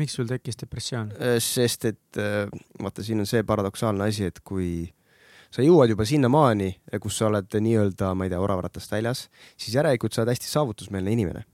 miks 0.00 0.18
sul 0.18 0.28
tekkis 0.28 0.60
depressioon? 0.60 1.14
Äh, 1.16 1.38
sest 1.42 1.88
et 1.90 2.20
äh, 2.20 2.44
vaata, 2.82 3.02
siin 3.06 3.24
on 3.24 3.30
see 3.30 3.42
paradoksaalne 3.46 4.10
asi, 4.10 4.28
et 4.28 4.42
kui 4.44 4.92
sa 5.54 5.62
jõuad 5.62 5.92
juba 5.94 6.06
sinnamaani, 6.08 6.70
kus 7.00 7.20
sa 7.20 7.28
oled 7.30 7.58
nii-öelda, 7.66 8.12
ma 8.18 8.26
ei 8.26 8.32
tea, 8.32 8.42
oravaratast 8.42 8.90
väljas, 8.90 9.26
siis 9.56 9.76
järelikult 9.78 10.12
sa 10.12 10.24
oled 10.24 10.34
hästi 10.34 10.50
saavutusmeelne 10.50 11.12
inimene. 11.14 11.44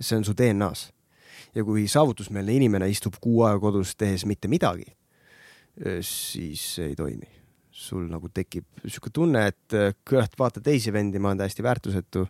see 0.00 0.16
on 0.16 0.24
su 0.24 0.34
DNA-s. 0.34 0.90
ja 1.54 1.64
kui 1.64 1.86
saavutusmeelne 1.88 2.54
inimene 2.54 2.88
istub 2.90 3.20
kuu 3.20 3.44
aega 3.44 3.60
kodus 3.60 3.96
tehes 3.96 4.24
mitte 4.24 4.48
midagi, 4.48 4.86
äh, 5.84 6.00
siis 6.00 6.78
ei 6.78 6.94
toimi 6.94 7.33
sul 7.74 8.06
nagu 8.06 8.30
tekib 8.30 8.66
sihuke 8.86 9.10
tunne, 9.14 9.48
et 9.50 9.76
äh, 9.76 9.92
kurat, 10.06 10.32
vaata 10.38 10.62
teisi 10.64 10.92
vendi, 10.94 11.18
ma 11.18 11.32
olen 11.32 11.42
täiesti 11.42 11.64
väärtusetu. 11.66 12.26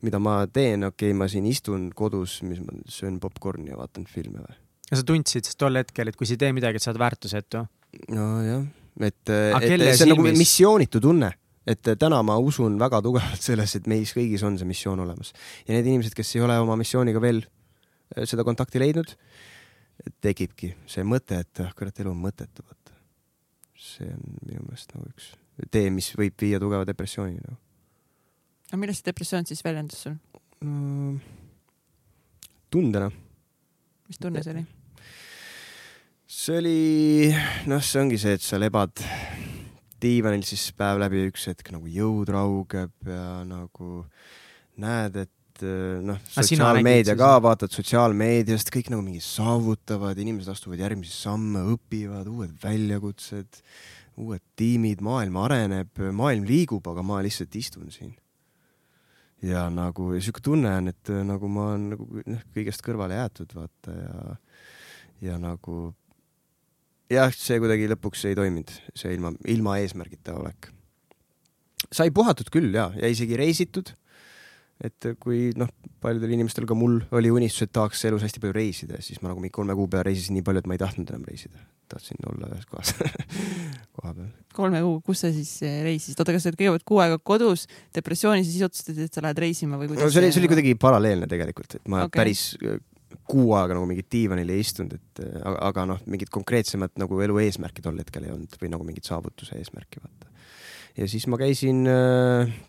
mida 0.00 0.16
ma 0.16 0.46
teen, 0.48 0.86
okei 0.86 1.10
okay,, 1.10 1.16
ma 1.16 1.26
siin 1.28 1.44
istun 1.44 1.90
kodus, 1.92 2.38
mis 2.42 2.62
ma 2.64 2.72
söön 2.88 3.18
popkorni 3.20 3.68
ja 3.68 3.76
vaatan 3.76 4.06
filme 4.08 4.40
või. 4.40 4.56
ja 4.90 4.96
sa 4.96 5.04
tundsid 5.04 5.44
siis 5.44 5.58
tol 5.60 5.76
hetkel, 5.76 6.08
et 6.08 6.16
kui 6.16 6.26
sa 6.26 6.38
ei 6.38 6.40
tee 6.40 6.54
midagi, 6.56 6.80
et 6.80 6.82
sa 6.82 6.94
oled 6.94 7.02
väärtusetu? 7.02 7.66
nojah, 8.08 8.64
et, 9.00 9.20
äh, 9.28 9.52
et 9.52 9.68
see 9.68 9.76
on 9.76 9.84
silmis? 9.84 10.14
nagu 10.14 10.26
missioonitu 10.40 11.04
tunne 11.04 11.34
et 11.68 11.92
äh, 11.92 11.98
täna 12.00 12.22
ma 12.24 12.38
usun 12.40 12.80
väga 12.80 13.02
tugevalt 13.04 13.44
sellesse, 13.50 13.82
et 13.82 13.92
meis 13.92 14.16
kõigis 14.16 14.46
on 14.48 14.56
see 14.56 14.68
missioon 14.68 15.04
olemas 15.04 15.34
ja 15.66 15.76
need 15.76 15.92
inimesed, 15.92 16.16
kes 16.16 16.36
ei 16.38 16.46
ole 16.48 16.56
oma 16.64 16.80
missiooniga 16.80 17.20
veel 17.20 17.44
seda 18.26 18.42
kontakti 18.42 18.80
leidnud, 18.82 19.12
tekibki 20.24 20.72
see 20.88 21.04
mõte, 21.06 21.44
et 21.44 21.60
ah, 21.62 21.70
kurat, 21.76 22.00
elu 22.02 22.10
on 22.10 22.24
mõttetu, 22.24 22.64
see 23.96 24.08
on 24.10 24.24
minu 24.46 24.64
meelest 24.66 24.94
nagu 24.96 25.08
üks 25.10 25.32
tee, 25.70 25.90
mis 25.92 26.12
võib 26.16 26.36
viia 26.40 26.60
tugeva 26.62 26.86
depressioonini 26.88 27.42
nagu. 27.42 27.58
aga 28.70 28.80
millest 28.80 29.02
see 29.02 29.10
depressioon 29.10 29.48
siis 29.48 29.64
väljendus 29.66 30.04
sul 30.06 30.16
no,? 30.16 31.16
tundena. 32.70 33.10
mis 34.08 34.20
tunne 34.22 34.44
see 34.44 34.54
oli? 34.54 34.66
see 36.30 36.60
oli, 36.62 36.78
noh, 37.70 37.82
see 37.82 38.04
ongi 38.04 38.20
see, 38.22 38.36
et 38.38 38.44
sa 38.44 38.60
lebad 38.60 39.02
diivanil 40.00 40.44
siis 40.46 40.70
päev 40.76 41.00
läbi 41.02 41.20
ja 41.20 41.30
üks 41.32 41.48
hetk 41.50 41.72
nagu 41.74 41.90
jõud 41.90 42.30
raugeb 42.32 43.10
ja 43.10 43.42
nagu 43.48 44.04
näed, 44.80 45.18
et 45.26 45.34
et 45.60 45.68
äh, 45.68 46.00
noh, 46.04 46.18
sotsiaalmeedia 46.32 47.14
ka, 47.18 47.34
vaatad 47.44 47.72
sotsiaalmeediast, 47.74 48.70
kõik 48.72 48.90
nagu 48.92 49.04
mingi 49.04 49.20
saavutavad, 49.24 50.18
inimesed 50.20 50.52
astuvad 50.52 50.80
järgmisi 50.80 51.12
samme, 51.14 51.62
õpivad, 51.74 52.28
uued 52.30 52.54
väljakutsed, 52.62 53.60
uued 54.20 54.42
tiimid, 54.58 55.04
maailm 55.04 55.38
areneb, 55.40 56.02
maailm 56.16 56.48
liigub, 56.48 56.86
aga 56.90 57.04
ma 57.06 57.20
lihtsalt 57.24 57.54
istun 57.60 57.92
siin. 57.94 58.16
ja 59.40 59.70
nagu 59.72 60.10
ja 60.12 60.20
sihuke 60.20 60.42
tunne 60.44 60.72
on, 60.76 60.92
et 60.92 61.12
äh, 61.12 61.22
nagu 61.24 61.48
ma 61.48 61.70
olen 61.72 61.88
nagu 61.94 62.24
noh, 62.26 62.42
kõigest 62.56 62.84
kõrvale 62.84 63.16
jäetud, 63.16 63.54
vaata 63.56 63.94
ja, 63.96 64.34
ja 65.30 65.38
nagu 65.40 65.94
jah, 67.10 67.32
see 67.32 67.56
kuidagi 67.62 67.88
lõpuks 67.88 68.26
ei 68.28 68.36
toiminud, 68.36 68.74
see 68.94 69.16
ilma, 69.16 69.32
ilma 69.48 69.78
eesmärgita 69.80 70.36
olek. 70.36 70.72
sai 71.90 72.12
puhatud 72.14 72.52
küll 72.52 72.74
ja, 72.74 72.90
ja 72.94 73.08
isegi 73.08 73.38
reisitud 73.40 73.94
et 74.84 75.10
kui 75.20 75.50
noh, 75.60 75.68
paljudel 76.00 76.32
inimestel, 76.34 76.64
ka 76.68 76.76
mul 76.78 76.98
oli 77.16 77.30
unistus, 77.32 77.66
et 77.66 77.72
tahaks 77.76 78.02
elus 78.08 78.24
hästi 78.24 78.40
palju 78.42 78.56
reisida, 78.56 79.00
siis 79.04 79.20
ma 79.20 79.30
nagu 79.30 79.42
mingi 79.42 79.52
kolme 79.54 79.76
kuu 79.76 79.88
peale 79.92 80.08
reisisin 80.08 80.38
nii 80.38 80.44
palju, 80.46 80.62
et 80.62 80.70
ma 80.70 80.76
ei 80.76 80.80
tahtnud 80.80 81.12
enam 81.12 81.26
reisida. 81.28 81.60
tahtsin 81.90 82.22
olla 82.30 82.46
ühes 82.54 82.66
kohas 82.70 82.92
koha 83.96 84.12
peal. 84.14 84.28
kolme 84.54 84.80
kuu, 84.84 85.00
kus 85.04 85.24
sa 85.24 85.32
siis 85.34 85.50
eh, 85.66 85.80
reisisid? 85.84 86.20
oota, 86.22 86.36
kas 86.36 86.46
sa 86.46 86.52
olid 86.52 86.60
kõigepealt 86.60 86.86
kuu 86.86 87.00
aega 87.02 87.18
kodus 87.18 87.66
depressioonis 87.96 88.46
ja 88.46 88.52
siis 88.54 88.68
otsustasid, 88.68 89.08
et 89.08 89.18
sa 89.18 89.24
lähed 89.26 89.42
reisima 89.42 89.80
või 89.80 89.90
kuidas? 89.90 90.06
no 90.06 90.14
see 90.14 90.22
oli, 90.22 90.30
see 90.32 90.42
oli 90.44 90.52
kuidagi 90.52 90.76
paralleelne 90.80 91.28
tegelikult, 91.30 91.76
et 91.80 91.90
ma 91.90 92.06
okay. 92.06 92.22
päris 92.22 92.44
äh, 92.62 92.78
kuu 93.28 93.52
aega 93.58 93.76
nagu 93.76 93.90
mingit 93.90 94.08
diivanil 94.14 94.54
ei 94.54 94.62
istunud, 94.62 94.94
et 94.96 95.24
äh, 95.26 95.34
aga, 95.42 95.58
aga 95.72 95.88
noh, 95.92 96.06
mingit 96.14 96.32
konkreetsemat 96.32 96.94
nagu 97.02 97.20
elu 97.26 97.42
eesmärki 97.42 97.84
tol 97.84 97.98
hetkel 98.00 98.28
ei 98.28 98.32
olnud 98.36 98.56
või 98.62 98.72
nagu 98.72 98.86
mingit 98.86 99.10
saavutuse 99.10 99.58
eesmärki 99.58 100.00
vaata. 100.00 100.30
ja 100.96 101.10
siis 101.10 101.26
ma 101.26 101.42
käisin, 101.42 101.84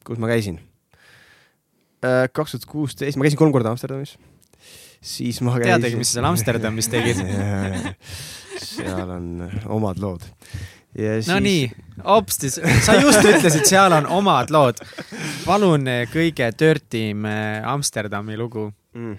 kus 0.03 0.20
ma 0.20 0.34
käisin 0.34 0.59
kaks 2.02 2.56
tuhat 2.56 2.68
kuusteist, 2.70 3.18
ma 3.18 3.28
käisin 3.28 3.38
kolm 3.38 3.54
korda 3.54 3.70
Amsterdamis. 3.74 4.16
siis 5.02 5.41
ma 5.45 5.54
käisin. 5.58 5.70
teadagi, 5.70 5.99
mis 5.99 6.10
sa 6.10 6.20
seal 6.20 6.30
Amsterdamis 6.32 6.89
tegid 6.89 7.22
seal 8.76 9.10
on 9.10 9.49
omad 9.66 9.99
lood. 10.02 10.26
Siis... 10.91 11.28
no 11.32 11.38
nii, 11.39 11.70
hopstis, 12.04 12.58
sa 12.84 12.97
just 12.99 13.24
ütlesid, 13.24 13.64
seal 13.70 13.93
on 13.95 14.10
omad 14.12 14.52
lood. 14.52 14.82
palun 15.45 15.88
eh, 15.88 16.04
kõige 16.12 16.49
dirtim 16.60 17.24
eh, 17.30 17.62
Amsterdami 17.72 18.36
lugu 18.39 18.66
mm.. 18.97 19.14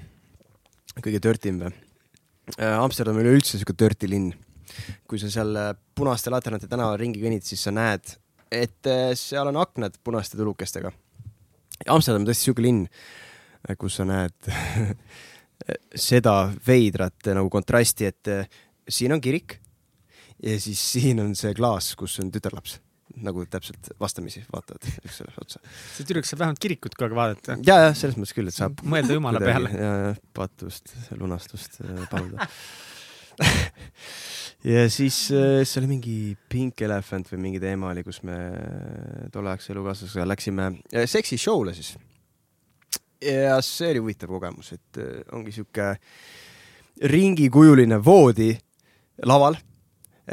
kõige 1.00 1.22
dirtim 1.24 1.62
või? 1.62 1.72
Äh, 2.58 2.76
Amsterdam 2.76 3.16
on 3.16 3.24
üleüldse 3.24 3.56
siuke 3.56 3.72
dirty 3.78 4.10
linn. 4.10 4.34
kui 5.08 5.20
sa 5.22 5.30
seal 5.32 5.56
äh, 5.56 5.72
punaste 5.96 6.32
laternate 6.32 6.68
tänaval 6.68 6.98
ringi 7.00 7.24
kõnnid, 7.24 7.46
siis 7.48 7.64
sa 7.64 7.72
näed, 7.72 8.18
et 8.52 8.92
seal 9.16 9.48
on 9.48 9.56
aknad 9.62 9.96
punaste 10.04 10.36
tulukestega 10.36 10.92
Amsterdam 11.90 12.22
on 12.22 12.28
tõesti 12.28 12.48
siuke 12.48 12.64
linn, 12.64 12.86
kus 13.78 13.98
sa 13.98 14.06
näed 14.08 14.52
seda 16.08 16.36
veidrat 16.66 17.32
nagu 17.34 17.50
kontrasti, 17.52 18.08
et 18.10 18.30
eh, 18.30 18.62
siin 18.88 19.14
on 19.14 19.22
kirik 19.22 19.58
ja 20.42 20.56
siis 20.60 20.80
siin 20.94 21.22
on 21.22 21.36
see 21.38 21.54
klaas, 21.58 21.94
kus 21.98 22.18
on 22.22 22.32
tütarlaps 22.34 22.78
nagu 23.22 23.42
täpselt 23.44 23.90
vastamisi 24.00 24.40
vaatavad 24.48 24.86
üksteisele 24.88 25.34
otsa. 25.42 25.60
see 25.92 26.06
tüdruk 26.08 26.24
saab 26.24 26.40
vähemalt 26.40 26.62
kirikut 26.64 26.94
kogu 26.96 27.10
aeg 27.10 27.16
vaadata. 27.18 27.58
ja, 27.66 27.76
jah, 27.86 27.96
selles 27.98 28.16
mõttes 28.16 28.32
küll, 28.36 28.48
et 28.48 28.56
saab 28.56 28.80
mõelda 28.94 29.18
jumala 29.18 29.42
peale. 29.42 29.72
ja, 29.76 29.90
ja 30.06 30.14
patust, 30.36 30.94
lunastust 31.20 31.82
eh, 31.84 32.06
paluda 32.12 32.48
ja 34.64 34.84
siis 34.90 35.16
äh, 35.34 35.62
see 35.66 35.80
oli 35.82 35.90
mingi 35.96 36.16
Pink 36.50 36.82
Elephant 36.86 37.30
või 37.32 37.40
mingi 37.48 37.60
teema 37.62 37.90
oli, 37.90 38.04
kus 38.06 38.22
me 38.26 38.36
tolleaegse 39.34 39.74
elukaaslasega 39.74 40.26
läksime 40.28 40.68
äh, 40.94 41.06
seksi 41.10 41.38
show'le 41.40 41.74
siis. 41.76 41.94
ja 43.22 43.58
see 43.66 43.90
oli 43.92 44.04
huvitav 44.04 44.30
kogemus, 44.30 44.72
et 44.76 45.02
äh, 45.02 45.22
ongi 45.34 45.54
sihuke 45.54 45.94
ringikujuline 47.08 47.98
voodi 48.04 48.52
laval, 49.26 49.56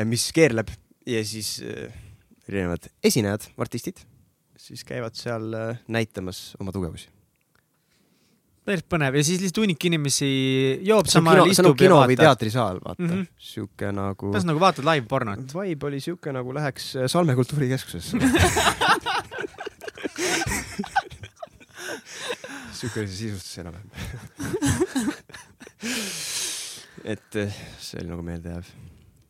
mis 0.05 0.27
keerleb 0.35 0.69
ja 1.07 1.21
siis 1.25 1.55
erinevad 2.49 2.89
esinejad, 3.05 3.47
artistid, 3.57 4.03
siis 4.59 4.83
käivad 4.85 5.17
seal 5.17 5.55
näitamas 5.89 6.51
oma 6.59 6.75
tugevusi 6.75 7.09
päris 8.67 8.83
põnev 8.89 9.13
ja 9.17 9.23
siis 9.25 9.39
lihtsalt 9.41 9.61
hunnik 9.63 9.81
inimesi 9.89 10.29
joob 10.85 11.05
samal 11.11 11.35
ajal 11.39 11.51
istub 11.53 11.77
kino 11.79 11.97
ja 11.97 12.01
või 12.09 12.17
vaatab. 12.17 12.25
teatrisaal, 12.25 12.77
vaata 12.83 13.03
mm. 13.03 13.09
-hmm.. 13.09 13.23
sihuke 13.51 13.87
nagu, 13.95 14.25
kas 14.35 14.45
nagu 14.47 14.59
vaatad 14.61 14.83
live-pornot? 14.89 15.43
vibe 15.55 15.83
oli 15.91 15.99
sihuke 16.03 16.29
nagu 16.35 16.49
läheks 16.55 16.85
Salme 17.07 17.33
kultuurikeskusesse. 17.39 18.13
sihuke 22.79 22.97
oli 23.01 23.09
see 23.09 23.17
sisustus 23.27 23.55
enam-vähem. 23.63 23.89
et 27.13 27.35
eh, 27.39 27.51
see 27.79 28.01
oli 28.03 28.11
nagu 28.11 28.23
meeldejääv. 28.25 28.65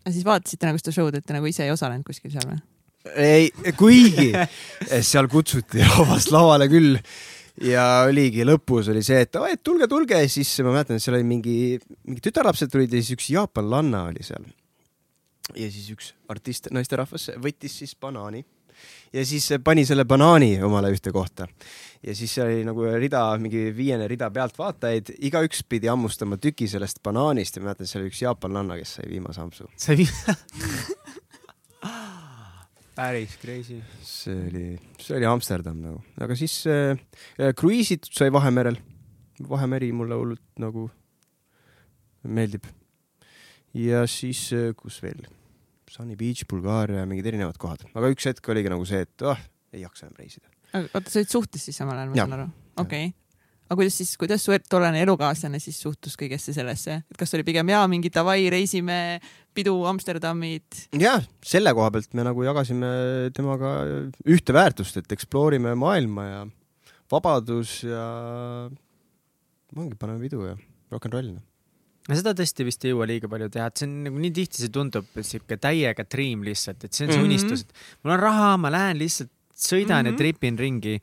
siis 0.09 0.25
vaatasite 0.25 0.69
nagu 0.69 0.79
seda 0.81 0.93
show'd, 0.95 1.15
et 1.19 1.25
te 1.25 1.33
nagu 1.35 1.45
ise 1.49 1.63
ei 1.65 1.73
osalenud 1.73 2.05
kuskil 2.07 2.31
seal 2.33 2.47
või? 2.49 2.59
ei, 3.15 3.43
kuigi 3.77 4.31
seal 5.05 5.27
kutsuti 5.31 5.83
rahvast 5.87 6.29
lavale 6.35 6.67
küll 6.71 6.91
ja 7.65 7.85
oligi 8.07 8.45
lõpus 8.47 8.89
oli 8.93 9.03
see, 9.05 9.23
et 9.25 9.35
et 9.49 9.63
tulge, 9.63 9.87
tulge! 9.91 10.19
Ja 10.21 10.29
siis 10.29 10.51
ma 10.65 10.73
mäletan, 10.73 10.99
et 10.99 11.03
seal 11.03 11.17
oli 11.17 11.27
mingi, 11.27 11.57
mingi 12.07 12.23
tütarlapsed 12.23 12.71
tulid 12.71 12.93
ja 12.93 13.01
siis 13.01 13.17
üks 13.17 13.29
jaapanlanna 13.33 14.05
oli 14.11 14.23
seal. 14.25 14.45
ja 15.55 15.67
siis 15.71 15.89
üks 15.95 16.13
artist, 16.29 16.71
naisterahvas 16.71 17.31
võttis 17.41 17.81
siis 17.81 17.95
banaani. 17.99 18.45
Ja 19.11 19.25
siis 19.25 19.49
pani 19.63 19.83
selle 19.83 20.05
banaani 20.07 20.53
omale 20.63 20.91
ühte 20.93 21.11
kohta. 21.11 21.47
Ja 22.05 22.13
siis 22.15 22.37
oli 22.39 22.61
nagu 22.63 22.85
rida, 22.95 23.25
mingi 23.41 23.65
viiene 23.75 24.07
rida 24.07 24.29
pealtvaatajaid, 24.31 25.11
igaüks 25.27 25.65
pidi 25.67 25.89
hammustama 25.91 26.37
tüki 26.39 26.69
sellest 26.71 27.01
banaanist. 27.03 27.57
Ja 27.57 27.65
ma 27.65 27.71
mäletan, 27.71 27.89
seal 27.89 28.05
oli 28.05 28.13
üks 28.13 28.23
jaapanlanna, 28.23 28.79
kes 28.79 28.99
sai 28.99 29.09
viimase 29.11 29.43
ampsu. 29.43 29.67
see 29.75 29.99
viib 29.99 30.15
päris 32.99 33.37
crazy. 33.39 33.79
see 34.03 34.35
oli, 34.49 34.65
see 34.99 35.17
oli 35.17 35.27
Amsterdam 35.29 35.79
nagu, 35.83 36.01
aga 36.19 36.35
siis 36.37 36.55
äh, 36.69 36.99
kruiisitud 37.57 38.11
sai 38.15 38.31
Vahemerel. 38.33 38.79
Vahemeri 39.49 39.93
mulle 39.95 40.17
hullult 40.19 40.43
nagu 40.59 40.89
meeldib. 42.27 42.65
ja 43.77 44.03
siis, 44.09 44.49
kus 44.75 44.99
veel? 45.03 45.21
Sunny 45.89 46.17
Beach, 46.19 46.43
Bulgaaria, 46.49 47.05
mingid 47.09 47.29
erinevad 47.31 47.57
kohad, 47.61 47.87
aga 47.97 48.11
üks 48.13 48.27
hetk 48.29 48.51
oligi 48.51 48.69
nagu 48.69 48.83
see, 48.85 49.01
et 49.07 49.25
ah, 49.25 49.39
ei 49.73 49.85
jaksa 49.85 50.05
enam 50.05 50.19
reisida. 50.19 50.51
oota, 50.75 51.07
sa 51.07 51.21
olid 51.21 51.31
suhtes 51.31 51.65
siis 51.69 51.79
samal 51.79 51.97
ajal, 51.97 52.11
ma 52.11 52.19
saan 52.19 52.37
aru? 52.37 52.51
okei 52.83 53.09
okay.. 53.09 53.28
Aga 53.69 53.77
kuidas 53.77 53.95
siis, 54.01 54.15
kuidas 54.17 54.41
su 54.43 54.55
tollane 54.69 55.01
elukaaslane 55.05 55.59
siis 55.61 55.77
suhtus 55.81 56.15
kõigesse 56.17 56.53
sellesse, 56.55 57.03
et 57.11 57.17
kas 57.17 57.33
oli 57.37 57.43
pigem 57.45 57.69
jaa, 57.69 57.83
mingi 57.87 58.09
davai, 58.09 58.49
reisime, 58.49 59.19
pidu 59.53 59.75
Amsterdamid? 59.85 60.87
jah, 60.97 61.21
selle 61.45 61.73
koha 61.77 61.91
pealt 61.93 62.13
me 62.17 62.23
nagu 62.25 62.43
jagasime 62.43 62.89
temaga 63.37 63.75
ühte 64.25 64.53
väärtust, 64.57 64.97
et 64.97 65.11
explore 65.13 65.55
ime 65.61 65.75
maailma 65.77 66.25
ja 66.31 66.41
vabadus 67.11 67.83
ja 67.85 68.07
ongi, 69.77 69.95
paneme 69.99 70.19
pidu 70.25 70.43
ja 70.47 70.55
rock 70.91 71.05
n 71.09 71.13
roll. 71.13 71.31
no 72.09 72.17
seda 72.17 72.33
tõesti 72.37 72.65
vist 72.65 72.85
ei 72.85 72.93
jõua 72.95 73.05
liiga 73.09 73.29
palju 73.29 73.49
teha, 73.53 73.67
et 73.69 73.77
see 73.81 73.85
on 73.89 73.97
nagu 74.07 74.17
nii 74.23 74.31
tihti 74.33 74.63
see 74.63 74.71
tundub 74.73 75.05
sihuke 75.21 75.59
täiega 75.61 76.05
dream 76.09 76.41
lihtsalt, 76.47 76.83
et 76.87 76.93
see 76.93 77.05
on 77.05 77.11
see 77.13 77.19
Mhm. 77.21 77.27
unistus, 77.29 77.61
et 77.67 77.73
mul 78.03 78.15
on 78.17 78.19
raha, 78.23 78.47
ma 78.57 78.71
lähen 78.73 78.97
lihtsalt 78.97 79.29
sõidan 79.53 80.01
mm 80.03 80.07
Mhm. 80.07 80.07
-hmm. 80.07 80.11
ja 80.11 80.17
tripin 80.17 80.57
ringi. 80.57 80.95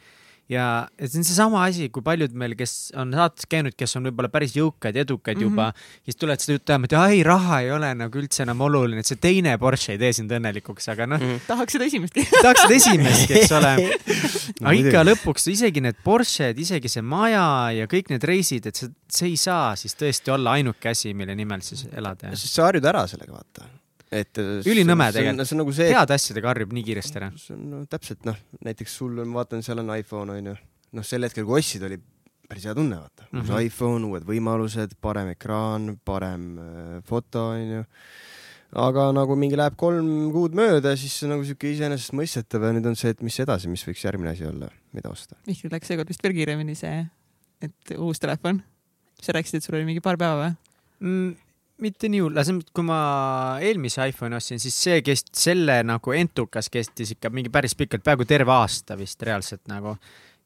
Ja 0.52 0.86
et 0.98 1.10
see 1.10 1.20
on 1.20 1.26
seesama 1.26 1.64
asi, 1.66 1.88
kui 1.92 2.04
paljud 2.06 2.34
meil, 2.38 2.54
kes 2.58 2.92
on 2.98 3.14
saates 3.16 3.48
käinud, 3.50 3.74
kes 3.78 3.96
on 3.98 4.06
võib-olla 4.06 4.30
päris 4.32 4.54
jõukad 4.56 4.94
ja 4.94 5.02
edukad 5.02 5.34
mm 5.34 5.42
-hmm. 5.42 5.50
juba, 5.50 5.72
siis 6.06 6.18
tulevad 6.20 6.42
seda 6.42 6.58
juttu 6.58 6.72
ajama, 6.72 6.90
et 6.90 6.96
ai, 7.00 7.22
raha 7.26 7.60
ei 7.64 7.70
ole 7.74 7.92
nagu 7.98 8.20
üldse 8.20 8.44
enam 8.46 8.60
oluline, 8.68 9.02
et 9.02 9.10
see 9.10 9.20
teine 9.20 9.56
Porsche 9.58 9.96
ei 9.96 9.98
tee 9.98 10.12
sind 10.12 10.30
õnnelikuks, 10.30 10.90
aga 10.92 11.06
noh, 11.10 11.24
tahaks 11.46 11.76
seda 11.76 11.88
esimestki. 11.90 12.26
tahaksid 12.46 12.76
esimest, 12.78 13.30
eks 13.30 13.52
ole. 13.52 13.74
No 14.56 14.70
aga 14.70 14.78
ikka 14.78 15.02
lõpuks 15.04 15.50
isegi 15.52 15.82
need 15.84 15.98
Porsche'd, 16.04 16.58
isegi 16.58 16.88
see 16.88 17.02
maja 17.04 17.72
ja 17.76 17.86
kõik 17.90 18.08
need 18.08 18.24
reisid, 18.24 18.66
et 18.70 18.78
see, 18.78 18.88
see 19.12 19.28
ei 19.34 19.36
saa 19.36 19.74
siis 19.76 19.98
tõesti 19.98 20.32
olla 20.32 20.56
ainuke 20.56 20.88
asi, 20.88 21.12
mille 21.14 21.34
nimel 21.36 21.60
siis 21.66 21.84
elada. 21.92 22.32
sest 22.36 22.54
sa 22.56 22.70
harjud 22.70 22.86
ära 22.88 23.04
sellega, 23.10 23.34
vaata. 23.36 23.68
et. 24.12 24.38
Ülinõme 24.38 25.08
tegelikult. 25.14 25.48
see 25.48 25.56
on 25.56 25.62
nagu 25.64 25.76
see, 25.76 25.88
heade 25.92 26.16
asjadega 26.16 26.52
harjub 26.52 26.74
nii 26.76 26.84
kiiresti 26.90 27.20
ära. 27.20 27.30
see 27.40 27.56
on 27.56 27.64
no, 27.72 27.84
täpselt 27.90 28.26
noh, 28.28 28.38
näiteks 28.66 28.98
sul, 29.00 29.22
ma 29.24 29.42
vaatan, 29.42 29.64
seal 29.66 29.82
on 29.82 29.94
iPhone 29.96 30.36
onju, 30.36 30.54
noh 30.98 31.06
sel 31.06 31.26
hetkel, 31.26 31.46
kui 31.48 31.58
ostsid, 31.60 31.86
oli 31.88 31.98
päris 32.46 32.66
hea 32.68 32.74
tunne, 32.74 33.00
vaata 33.00 33.26
mm. 33.26 33.40
-hmm. 33.40 33.50
uus 33.50 33.66
iPhone, 33.66 34.06
uued 34.06 34.26
võimalused, 34.26 34.96
parem 35.00 35.32
ekraan, 35.34 35.96
parem 36.04 36.46
äh, 36.58 37.02
foto 37.04 37.48
onju. 37.54 37.84
aga 38.76 39.08
nagu 39.14 39.36
mingi 39.38 39.56
läheb 39.56 39.76
kolm 39.78 40.30
kuud 40.34 40.54
mööda, 40.58 40.96
siis 40.96 41.14
see 41.14 41.26
on 41.26 41.36
nagu 41.36 41.44
siuke 41.46 41.70
iseenesestmõistetav 41.70 42.66
ja 42.66 42.72
nüüd 42.76 42.86
on 42.90 42.96
see, 42.98 43.14
et 43.14 43.22
mis 43.22 43.38
edasi, 43.40 43.70
mis 43.70 43.84
võiks 43.86 44.02
järgmine 44.04 44.34
asi 44.34 44.46
olla, 44.46 44.68
mida 44.92 45.10
osta. 45.10 45.38
Mihkel 45.46 45.72
läks 45.72 45.88
seekord 45.88 46.10
vist 46.10 46.22
veel 46.22 46.34
kiiremini 46.34 46.74
see, 46.74 47.06
et 47.62 47.96
uus 47.96 48.20
telefon. 48.20 48.62
sa 49.22 49.32
rääkisid, 49.32 49.56
et 49.56 49.64
sul 49.64 49.78
oli 49.78 49.86
mingi 49.88 50.02
paar 50.04 50.18
päeva 50.20 50.42
või? 50.42 50.56
mm,. 51.00 51.45
Mitte 51.84 52.08
nii 52.12 52.22
hull, 52.24 52.62
kui 52.72 52.86
ma 52.86 52.98
eelmise 53.64 54.06
iPhone'i 54.10 54.38
ostsin, 54.38 54.60
siis 54.62 54.76
see 54.86 55.02
kest-, 55.04 55.34
selle 55.36 55.80
nagu 55.86 56.14
entukas 56.16 56.70
kestis 56.72 57.14
ikka 57.16 57.30
mingi 57.34 57.52
päris 57.52 57.76
pikalt, 57.78 58.04
peaaegu 58.06 58.26
terve 58.28 58.54
aasta 58.54 58.96
vist 58.98 59.22
reaalselt 59.26 59.66
nagu. 59.72 59.96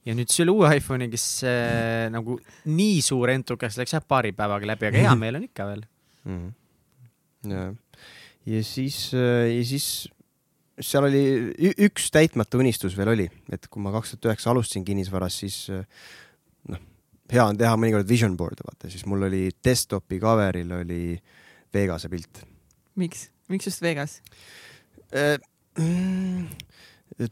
ja 0.09 0.15
nüüd 0.17 0.33
selle 0.33 0.55
uue 0.57 0.71
iPhone'iga 0.79 1.19
siis 1.21 1.45
äh, 1.49 2.07
nagu 2.13 2.39
nii 2.73 3.03
suur 3.05 3.31
entukas 3.35 3.77
läks 3.77 3.93
jah 3.95 4.07
paari 4.07 4.33
päevaga 4.33 4.73
läbi, 4.73 4.89
aga 4.89 5.05
hea 5.07 5.19
meel 5.23 5.41
on 5.41 5.45
ikka 5.47 5.67
veel. 5.69 5.85
mm. 6.25 6.53
-hmm. 7.45 7.77
ja, 8.47 8.65
siis, 8.65 9.13
ja 9.13 9.65
siis 9.65 10.09
seal 10.81 11.07
oli 11.07 11.23
üks 11.87 12.09
täitmata 12.13 12.59
unistus 12.61 12.97
veel 12.99 13.13
oli, 13.15 13.27
et 13.53 13.69
kui 13.71 13.83
ma 13.85 13.93
kaks 13.95 14.15
tuhat 14.15 14.31
üheksa 14.31 14.51
alustasin 14.53 14.85
kinnisvaras, 14.87 15.39
siis 15.43 15.63
äh, 15.73 15.85
noh, 16.73 16.81
hea 17.31 17.45
on 17.45 17.59
teha 17.61 17.77
mõnikord 17.79 18.09
vision 18.09 18.37
board'e, 18.39 18.65
vaata, 18.67 18.91
siis 18.93 19.07
mul 19.11 19.29
oli 19.29 19.49
desktopi 19.65 20.21
cover'il 20.23 20.73
oli 20.81 21.03
Vegase 21.75 22.11
pilt. 22.11 22.43
miks, 22.99 23.29
miks 23.49 23.71
just 23.71 23.83
Vegas? 23.83 24.21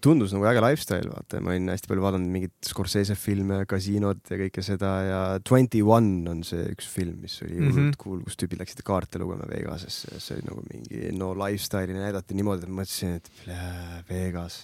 tundus 0.03 0.33
nagu 0.35 0.45
äge 0.51 0.61
lifestyle, 0.63 1.09
vaata, 1.09 1.41
ma 1.43 1.55
olin 1.55 1.71
hästi 1.73 1.89
palju 1.89 2.05
vaadanud 2.05 2.33
mingeid 2.33 2.53
Scorsese 2.67 3.15
filme, 3.19 3.61
kasiinod 3.69 4.21
ja 4.29 4.39
kõike 4.43 4.65
seda 4.65 4.91
ja 5.07 5.21
Twenty 5.47 5.81
One 5.85 6.29
on 6.31 6.43
see 6.47 6.67
üks 6.75 6.89
film, 6.93 7.23
mis 7.23 7.39
oli 7.47 7.61
hullult 7.63 7.97
cool, 8.01 8.21
kus 8.27 8.37
tüübid 8.41 8.61
läksid 8.61 8.83
kaarte 8.87 9.21
lugema 9.23 9.49
Vegasesse 9.49 10.13
ja 10.13 10.21
see 10.23 10.37
oli 10.37 10.49
nagu 10.51 10.65
mingi 10.69 11.13
no 11.17 11.31
lifestyle'i 11.39 11.97
näidati 11.97 12.37
niimoodi, 12.37 12.67
et 12.67 12.77
mõtlesin, 12.81 13.17
et 13.21 13.33
plää, 13.43 14.03
Vegas. 14.11 14.61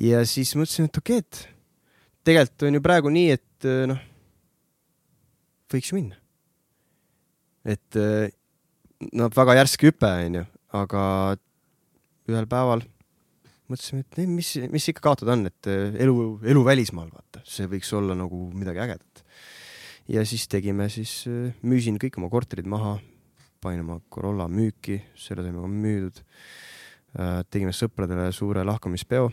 ja 0.00 0.22
siis 0.28 0.54
mõtlesin, 0.58 0.90
et 0.90 1.02
okei, 1.02 1.24
et 1.24 1.42
tegelikult 2.26 2.68
on 2.68 2.78
ju 2.78 2.84
praegu 2.84 3.12
nii, 3.16 3.28
et 3.38 3.45
äh, 3.64 3.86
noh, 3.88 4.00
võiks 5.72 5.90
ju 5.90 5.98
minna. 5.98 6.18
et 7.66 7.98
äh, 7.98 8.28
no 9.16 9.30
väga 9.34 9.56
järsk 9.60 9.88
hüpe, 9.88 10.10
onju, 10.28 10.44
aga 10.76 11.02
ühel 12.30 12.46
päeval 12.50 12.84
mõtlesime, 13.66 14.04
et 14.04 14.20
ei, 14.22 14.28
mis, 14.30 14.52
mis 14.70 14.86
ikka 14.92 15.08
kaotada 15.08 15.34
on, 15.34 15.48
et 15.50 15.70
äh, 15.70 15.96
elu, 16.04 16.16
elu 16.46 16.64
välismaal, 16.66 17.08
vaata, 17.14 17.42
see 17.48 17.66
võiks 17.70 17.90
olla 17.96 18.14
nagu 18.18 18.46
midagi 18.54 18.84
ägedat. 18.84 19.24
ja 20.08 20.22
siis 20.26 20.46
tegime 20.48 20.88
siis, 20.92 21.24
müüsin 21.62 21.98
kõik 22.02 22.20
oma 22.20 22.30
korterid 22.30 22.68
maha, 22.70 22.98
panin 23.62 23.82
oma 23.82 23.98
Corolla 24.12 24.46
müüki, 24.52 25.00
selle 25.18 25.42
saime 25.42 25.64
ka 25.64 25.72
müüdud. 25.72 26.22
tegime 27.50 27.72
sõpradele 27.72 28.28
suure 28.32 28.62
lahkumispeo. 28.64 29.30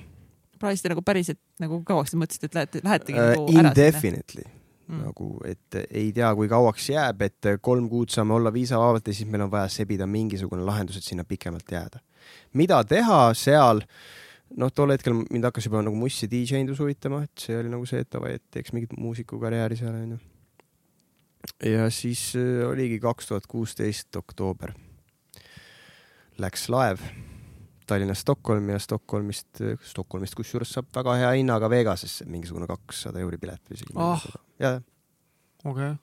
Plaaniste 0.64 0.92
nagu 0.92 1.06
päriselt 1.06 1.40
nagu 1.62 1.84
kauaks 1.86 2.16
te 2.16 2.20
mõtlesite, 2.20 2.50
et 2.50 2.60
lähete, 2.60 2.84
lähetegi 2.88 3.20
nagu 3.20 3.48
ära 3.48 3.48
sinna? 3.52 3.70
Äh, 3.70 3.72
Indefinitely 3.72 4.52
Mm. 4.84 5.00
nagu, 5.06 5.28
et 5.48 5.78
ei 5.96 6.10
tea, 6.12 6.30
kui 6.36 6.50
kauaks 6.52 6.90
jääb, 6.92 7.22
et 7.24 7.48
kolm 7.64 7.86
kuud 7.92 8.12
saame 8.12 8.36
olla 8.36 8.52
viisavabalt 8.52 9.08
ja 9.08 9.16
siis 9.16 9.30
meil 9.32 9.46
on 9.46 9.52
vaja 9.52 9.70
sebida 9.72 10.08
mingisugune 10.10 10.66
lahendus, 10.68 10.98
et 11.00 11.08
sinna 11.08 11.24
pikemalt 11.24 11.72
jääda. 11.72 12.02
mida 12.54 12.84
teha 12.84 13.34
seal, 13.34 13.82
noh, 14.58 14.72
tol 14.72 14.92
hetkel 14.92 15.16
mind 15.24 15.48
hakkas 15.48 15.70
juba 15.70 15.82
nagu 15.82 15.96
muss 15.96 16.20
ja 16.22 16.28
DJ-ndus 16.28 16.80
huvitama, 16.84 17.24
et 17.24 17.46
see 17.46 17.58
oli 17.58 17.72
nagu 17.72 17.88
see, 17.88 18.04
et 18.04 18.12
davai, 18.12 18.36
et 18.36 18.44
teeks 18.52 18.76
mingit 18.76 18.96
muusikukarjääri 18.98 19.80
seal 19.80 19.96
onju. 19.96 20.20
ja 21.64 21.90
siis 21.90 22.34
äh, 22.36 22.68
oligi 22.68 23.00
kaks 23.00 23.32
tuhat 23.32 23.48
kuusteist 23.48 24.16
oktoober. 24.20 24.76
Läks 26.44 26.68
laev 26.68 27.00
Tallinnast 27.88 28.22
Stockholmi 28.26 28.72
ja 28.76 28.80
Stockholmist, 28.80 29.60
Stockholmist 29.84 30.36
kusjuures 30.40 30.72
saab 30.76 30.88
väga 30.96 31.16
hea 31.20 31.32
hinnaga 31.40 31.70
Vegasesse, 31.72 32.26
mingisugune 32.30 32.68
kakssada 32.70 33.20
euri 33.24 33.38
pilet 33.42 33.62
või 33.70 33.80
isegi 33.80 33.96
Ah. 34.00 34.24
ja, 34.60 34.74
okei. 35.66 35.94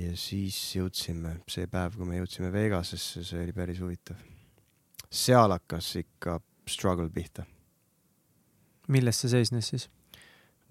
ja 0.00 0.16
siis 0.16 0.58
jõudsime, 0.76 1.36
see 1.50 1.66
päev, 1.70 1.96
kui 1.98 2.08
me 2.08 2.20
jõudsime 2.20 2.52
Vegasesse, 2.54 3.24
see 3.26 3.42
oli 3.44 3.52
päris 3.56 3.80
huvitav. 3.82 4.16
seal 5.10 5.50
hakkas 5.50 5.96
ikka 5.96 6.40
struggle 6.68 7.10
pihta. 7.10 7.44
milles 8.88 9.20
see 9.20 9.28
seisnes 9.30 9.68
siis? 9.68 9.88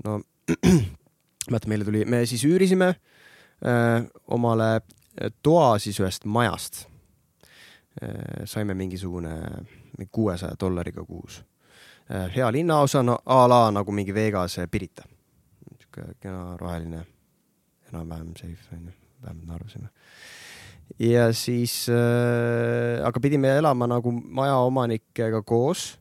no 0.03 0.21
vaata, 1.51 1.67
meile 1.67 1.85
tuli, 1.85 2.05
me 2.05 2.25
siis 2.25 2.43
üürisime 2.47 2.89
äh, 2.93 4.05
omale 4.27 4.81
toa 5.43 5.77
siis 5.79 5.99
ühest 5.99 6.25
majast 6.25 6.85
äh,. 6.85 6.98
Saime 8.45 8.73
mingisugune 8.73 9.31
kuuesaja 10.11 10.55
dollariga 10.59 11.03
kuus 11.05 11.43
äh,. 12.09 12.29
hea 12.35 12.51
linnaosa, 12.51 13.03
no 13.03 13.17
a 13.25 13.47
la 13.47 13.71
nagu 13.71 13.91
mingi 13.91 14.13
Vegase 14.13 14.67
Pirita. 14.67 15.03
sihuke 15.79 16.13
kena 16.21 16.57
roheline, 16.57 17.03
enam-vähem 17.91 18.33
safe 18.37 18.75
onju, 18.75 18.91
vähemalt 19.23 19.45
me 19.47 19.53
arvasime. 19.53 19.89
ja 20.99 21.33
siis 21.33 21.89
äh,, 21.89 23.05
aga 23.05 23.19
pidime 23.19 23.57
elama 23.57 23.87
nagu 23.87 24.11
majaomanikega 24.11 25.41
koos 25.41 25.97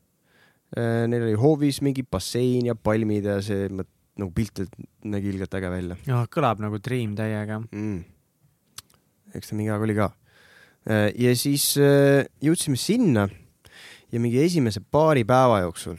äh,. 0.76 1.06
Neil 1.08 1.22
oli 1.22 1.34
hoovis 1.34 1.82
mingi 1.82 2.02
bassein 2.02 2.66
ja 2.66 2.74
palmid 2.74 3.24
ja 3.24 3.40
see 3.42 3.68
nagu 4.18 4.32
piltilt 4.34 4.74
nägi 5.04 5.30
ilgelt 5.32 5.54
äge 5.54 5.70
välja 5.70 5.96
jah, 6.06 6.26
kõlab 6.30 6.62
nagu 6.62 6.80
Dream 6.82 7.14
täiega. 7.18 7.60
mm.. 7.70 8.00
eks 9.34 9.52
ta 9.52 9.58
mingi 9.58 9.72
aeg 9.74 9.86
oli 9.86 9.96
ka. 9.98 10.10
Ja 11.18 11.34
siis 11.36 11.70
äh, 11.82 12.24
jõudsime 12.44 12.76
sinna 12.80 13.26
ja 14.12 14.20
mingi 14.20 14.40
esimese 14.44 14.80
paari 14.80 15.24
päeva 15.28 15.60
jooksul 15.66 15.98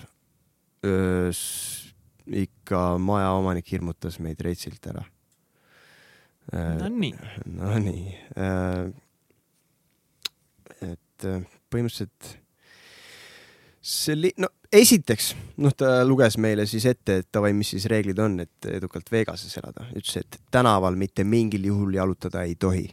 öö, 0.85 1.29
s- 1.33 1.91
ikka 2.29 2.97
majaomanik 3.01 3.71
hirmutas 3.71 4.19
meid 4.21 4.41
reitsilt 4.45 4.85
ära. 4.91 5.01
Nonii, 6.53 7.13
Nonii. 7.45 8.15
et 10.85 11.25
äh, 11.29 11.41
põhimõtteliselt 11.69 12.29
see 13.89 14.13
oli, 14.17 14.31
no 14.41 14.49
esiteks, 14.73 15.31
noh, 15.63 15.73
ta 15.77 15.99
luges 16.05 16.37
meile 16.41 16.65
siis 16.69 16.85
ette, 16.89 17.19
et 17.23 17.29
davai, 17.33 17.51
mis 17.57 17.69
siis 17.73 17.85
reeglid 17.89 18.19
on, 18.21 18.39
et 18.43 18.67
edukalt 18.69 19.09
Vegases 19.13 19.55
elada. 19.61 19.87
ütles, 19.95 20.17
et 20.21 20.37
tänaval 20.53 20.97
mitte 20.99 21.23
mingil 21.25 21.65
juhul 21.71 21.93
jalutada 21.97 22.43
ei 22.45 22.55
tohi. 22.59 22.85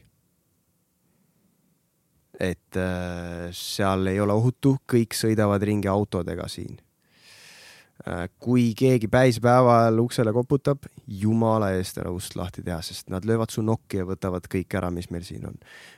Et 2.40 2.76
äh, 2.76 3.46
seal 3.56 4.06
ei 4.10 4.20
ole 4.20 4.34
ohutu, 4.36 4.76
kõik 4.88 5.16
sõidavad 5.16 5.62
ringi 5.62 5.88
autodega 5.88 6.48
siin. 6.48 6.82
kui 8.38 8.74
keegi 8.76 9.08
päispäeva 9.08 9.78
ajal 9.80 10.02
uksele 10.02 10.30
koputab, 10.36 10.84
jumala 11.08 11.70
eest 11.74 11.96
ära 11.98 12.10
ust 12.12 12.36
lahti 12.36 12.62
teha, 12.62 12.76
sest 12.84 13.08
nad 13.10 13.24
löövad 13.24 13.50
su 13.50 13.64
nokki 13.64 14.02
ja 14.02 14.04
võtavad 14.06 14.44
kõik 14.52 14.76
ära, 14.76 14.90
mis 14.92 15.08
meil 15.10 15.24
siin 15.24 15.46
on. 15.48 15.56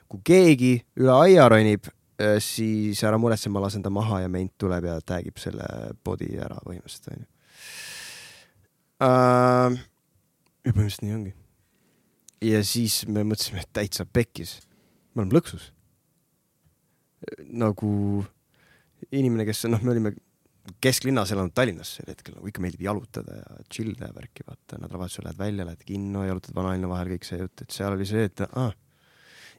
kui 0.08 0.20
keegi 0.24 0.70
üle 0.96 1.16
aia 1.26 1.48
ronib, 1.50 1.90
siis 2.42 3.02
ära 3.06 3.18
muretse, 3.18 3.50
ma 3.50 3.62
lasen 3.62 3.82
ta 3.82 3.90
maha 3.94 4.22
ja 4.24 4.30
ment 4.32 4.54
tuleb 4.58 4.88
ja 4.88 4.98
tag'ib 5.06 5.38
selle 5.38 5.66
body 6.04 6.32
ära 6.42 6.58
põhimõtteliselt 6.64 7.12
onju. 7.14 7.26
ja 10.64 10.72
põhimõtteliselt 10.72 11.04
nii 11.06 11.14
ongi. 11.18 11.34
ja 12.50 12.62
siis 12.66 13.04
me 13.06 13.26
mõtlesime, 13.26 13.62
et 13.62 13.72
täitsa 13.72 14.06
pekkis, 14.06 14.58
me 15.14 15.22
oleme 15.22 15.38
lõksus. 15.38 15.70
Nagu 17.48 17.90
inimene, 19.14 19.46
kes 19.48 19.66
noh, 19.70 19.82
me 19.82 19.94
olime 19.94 20.14
kesklinnas 20.82 21.32
elanud 21.32 21.54
Tallinnas 21.56 21.94
sel 21.98 22.10
hetkel 22.12 22.36
nagu 22.36 22.50
ikka 22.50 22.62
meeldib 22.62 22.84
jalutada 22.84 23.38
ja 23.40 23.62
chill 23.72 23.94
ja 23.96 24.10
värki, 24.14 24.44
vaata. 24.46 24.80
Nädalavahetusel 24.82 25.26
lähed 25.28 25.40
välja, 25.40 25.66
lähed 25.68 25.84
kinno, 25.88 26.24
jalutad 26.28 26.56
vanalinna 26.56 26.90
vahel, 26.90 27.14
kõik 27.14 27.28
see 27.28 27.40
jutt, 27.40 27.64
et 27.64 27.74
seal 27.74 27.96
oli 27.96 28.06
see, 28.08 28.26
et 28.28 28.44
ah. 28.48 28.74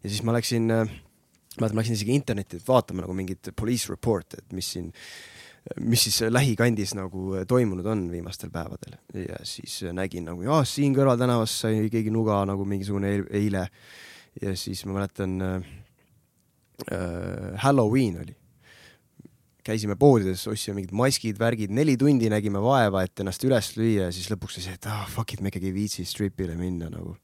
ja 0.04 0.12
siis 0.12 0.22
ma 0.28 0.36
läksin, 0.36 0.70
mäletan, 0.70 1.76
ma 1.76 1.82
läksin 1.82 1.98
isegi 1.98 2.16
internetti, 2.16 2.60
et 2.60 2.70
vaatama 2.70 3.06
nagu 3.06 3.16
mingit 3.18 3.52
police 3.58 3.90
report'e, 3.92 4.44
et 4.44 4.56
mis 4.56 4.70
siin, 4.76 4.92
mis 5.82 6.06
siis 6.08 6.22
lähikandis 6.30 6.96
nagu 6.98 7.42
toimunud 7.50 7.90
on 7.90 8.06
viimastel 8.12 8.54
päevadel. 8.54 9.00
Ja 9.26 9.42
siis 9.48 9.82
nägin 9.96 10.30
nagu, 10.30 10.46
jaa, 10.46 10.62
siin 10.68 10.96
kõrvaltänavas 10.98 11.60
sai 11.66 11.90
keegi 11.92 12.14
nuga 12.14 12.42
nagu 12.50 12.66
mingisugune 12.70 13.16
eil- 13.18 13.30
eile. 13.42 13.68
Ja 14.40 14.54
siis 14.56 14.86
ma 14.86 14.94
mäletan 14.96 15.42
äh, 15.42 15.56
äh, 15.58 15.79
Halloween 17.60 18.22
oli 18.22 18.36
käisime 19.70 19.98
poodides, 20.00 20.46
ostsime 20.50 20.80
mingid 20.80 20.96
maskid, 20.98 21.38
värgid, 21.40 21.74
neli 21.76 21.96
tundi 22.00 22.30
nägime 22.32 22.62
vaeva, 22.64 23.04
et 23.06 23.24
ennast 23.24 23.44
üles 23.48 23.74
lüüa 23.78 24.08
ja 24.08 24.16
siis 24.16 24.30
lõpuks 24.32 24.58
oli 24.58 24.66
see, 24.66 24.80
et 24.80 24.90
ah 24.90 25.06
fuck 25.12 25.36
it, 25.36 25.44
me 25.44 25.52
ikkagi 25.52 25.70
ei 25.70 25.76
viitsi 25.76 26.06
stripile 26.08 26.58
minna 26.60 26.90
nagu. 26.94 27.16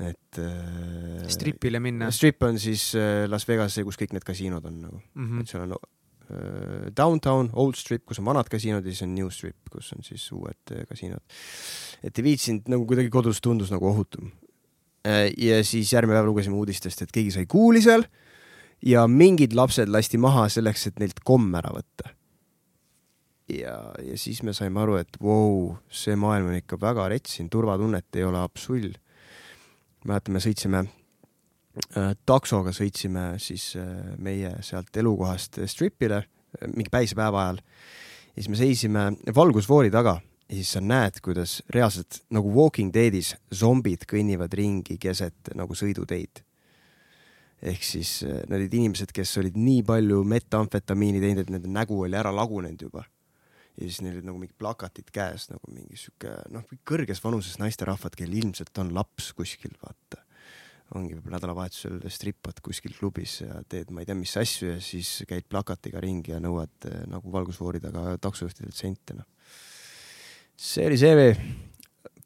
et 0.00 0.38
äh,. 0.40 1.28
stripile 1.28 1.80
minna. 1.82 2.10
strip 2.10 2.42
on 2.42 2.58
siis 2.58 2.94
äh, 2.96 3.26
Las 3.28 3.44
Vegas, 3.48 3.76
kus 3.84 3.98
kõik 4.00 4.14
need 4.16 4.24
kasiinod 4.24 4.64
on 4.64 4.78
nagu 4.86 4.96
mm. 4.96 5.26
-hmm. 5.26 5.40
et 5.40 5.48
seal 5.48 5.66
on 5.66 5.74
äh, 5.76 6.86
downtown, 6.96 7.50
old 7.52 7.76
strip, 7.76 8.06
kus 8.08 8.18
on 8.18 8.24
vanad 8.24 8.48
kasiinod 8.48 8.86
ja 8.86 8.94
siis 8.94 9.02
on 9.04 9.14
new 9.14 9.28
strip, 9.30 9.58
kus 9.70 9.92
on 9.92 10.02
siis 10.02 10.24
uued 10.32 10.72
äh, 10.72 10.86
kasiinod. 10.88 11.20
et 12.02 12.18
ei 12.18 12.24
viitsinud 12.24 12.72
nagu 12.72 12.86
kuidagi 12.86 13.10
kodus 13.10 13.40
tundus 13.40 13.70
nagu 13.70 13.86
ohutum. 13.86 14.32
ja 15.36 15.64
siis 15.64 15.92
järgmine 15.92 16.18
päev 16.18 16.26
lugesime 16.26 16.56
uudistest, 16.56 17.02
et 17.02 17.12
keegi 17.12 17.30
sai 17.30 17.46
kuuli 17.46 17.80
seal 17.82 18.04
ja 18.86 19.04
mingid 19.08 19.54
lapsed 19.56 19.90
lasti 19.92 20.18
maha 20.20 20.46
selleks, 20.52 20.88
et 20.88 21.02
neilt 21.02 21.20
komm 21.24 21.52
ära 21.58 21.72
võtta. 21.74 22.14
ja, 23.50 23.76
ja 23.98 24.16
siis 24.18 24.42
me 24.46 24.54
saime 24.56 24.80
aru, 24.80 24.96
et 25.02 25.20
vau 25.20 25.76
see 25.90 26.16
maailm 26.16 26.52
on 26.52 26.60
ikka 26.60 26.78
väga 26.80 27.08
rets, 27.10 27.36
siin 27.36 27.50
turvatunnet 27.50 28.16
ei 28.16 28.24
ole 28.24 28.40
absull. 28.40 28.92
mäletan, 30.04 30.34
me 30.34 30.40
sõitsime 30.40 30.84
äh, 30.86 32.14
taksoga 32.26 32.72
sõitsime 32.72 33.34
siis 33.38 33.74
äh, 33.76 34.16
meie 34.18 34.56
sealt 34.62 34.96
elukohast 34.96 35.60
stripile 35.66 36.22
äh, 36.24 36.68
mingi 36.74 36.90
päisepäeva 36.90 37.44
ajal. 37.44 37.62
ja 38.36 38.42
siis 38.42 38.48
me 38.48 38.56
seisime 38.56 39.06
valgusfoori 39.34 39.90
taga 39.90 40.20
ja 40.48 40.54
siis 40.54 40.72
sa 40.72 40.80
näed, 40.80 41.20
kuidas 41.22 41.60
reaalselt 41.70 42.22
nagu 42.30 42.54
Walking 42.54 42.94
Deadis 42.94 43.34
zombid 43.54 44.06
kõnnivad 44.08 44.54
ringi 44.56 44.96
keset 44.98 45.52
nagu 45.54 45.76
sõiduteid 45.76 46.44
ehk 47.60 47.84
siis 47.84 48.20
äh, 48.24 48.40
need 48.48 48.62
olid 48.62 48.76
inimesed, 48.80 49.12
kes 49.14 49.36
olid 49.40 49.56
nii 49.60 49.82
palju 49.86 50.22
metamfetamiini 50.28 51.20
teinud, 51.22 51.44
et 51.44 51.52
nende 51.52 51.72
nägu 51.72 51.98
oli 52.06 52.16
ära 52.16 52.32
lagunenud 52.34 52.86
juba. 52.88 53.04
ja 53.76 53.86
siis 53.86 54.00
neil 54.04 54.18
olid 54.18 54.26
nagu 54.28 54.40
mingid 54.40 54.56
plakatid 54.58 55.12
käes 55.14 55.46
nagu 55.52 55.70
mingi 55.72 55.96
sihuke 55.96 56.32
noh, 56.52 56.64
kõrges 56.88 57.22
vanuses 57.24 57.60
naisterahvad, 57.60 58.16
kellel 58.18 58.40
ilmselt 58.42 58.80
on 58.82 58.92
laps 58.96 59.30
kuskil, 59.36 59.76
vaata. 59.82 60.24
ongi 60.96 61.14
võib-olla 61.14 61.38
nädalavahetusel 61.38 62.00
strippad 62.10 62.58
kuskil 62.64 62.96
klubis 62.96 63.40
ja 63.44 63.60
teed 63.68 63.92
ma 63.94 64.02
ei 64.02 64.08
tea 64.08 64.16
mis 64.18 64.32
asju 64.40 64.72
ja 64.72 64.78
siis 64.82 65.20
käid 65.28 65.46
plakatiga 65.48 66.00
ringi 66.02 66.32
ja 66.32 66.40
nõuad 66.42 66.88
äh, 66.88 67.04
nagu 67.12 67.32
valgusfoori 67.32 67.82
taga 67.84 68.16
taksojuhtidelt 68.18 68.76
sente, 68.76 69.20
noh. 69.20 69.28
see 70.56 70.88
oli 70.88 70.98
see 71.00 71.34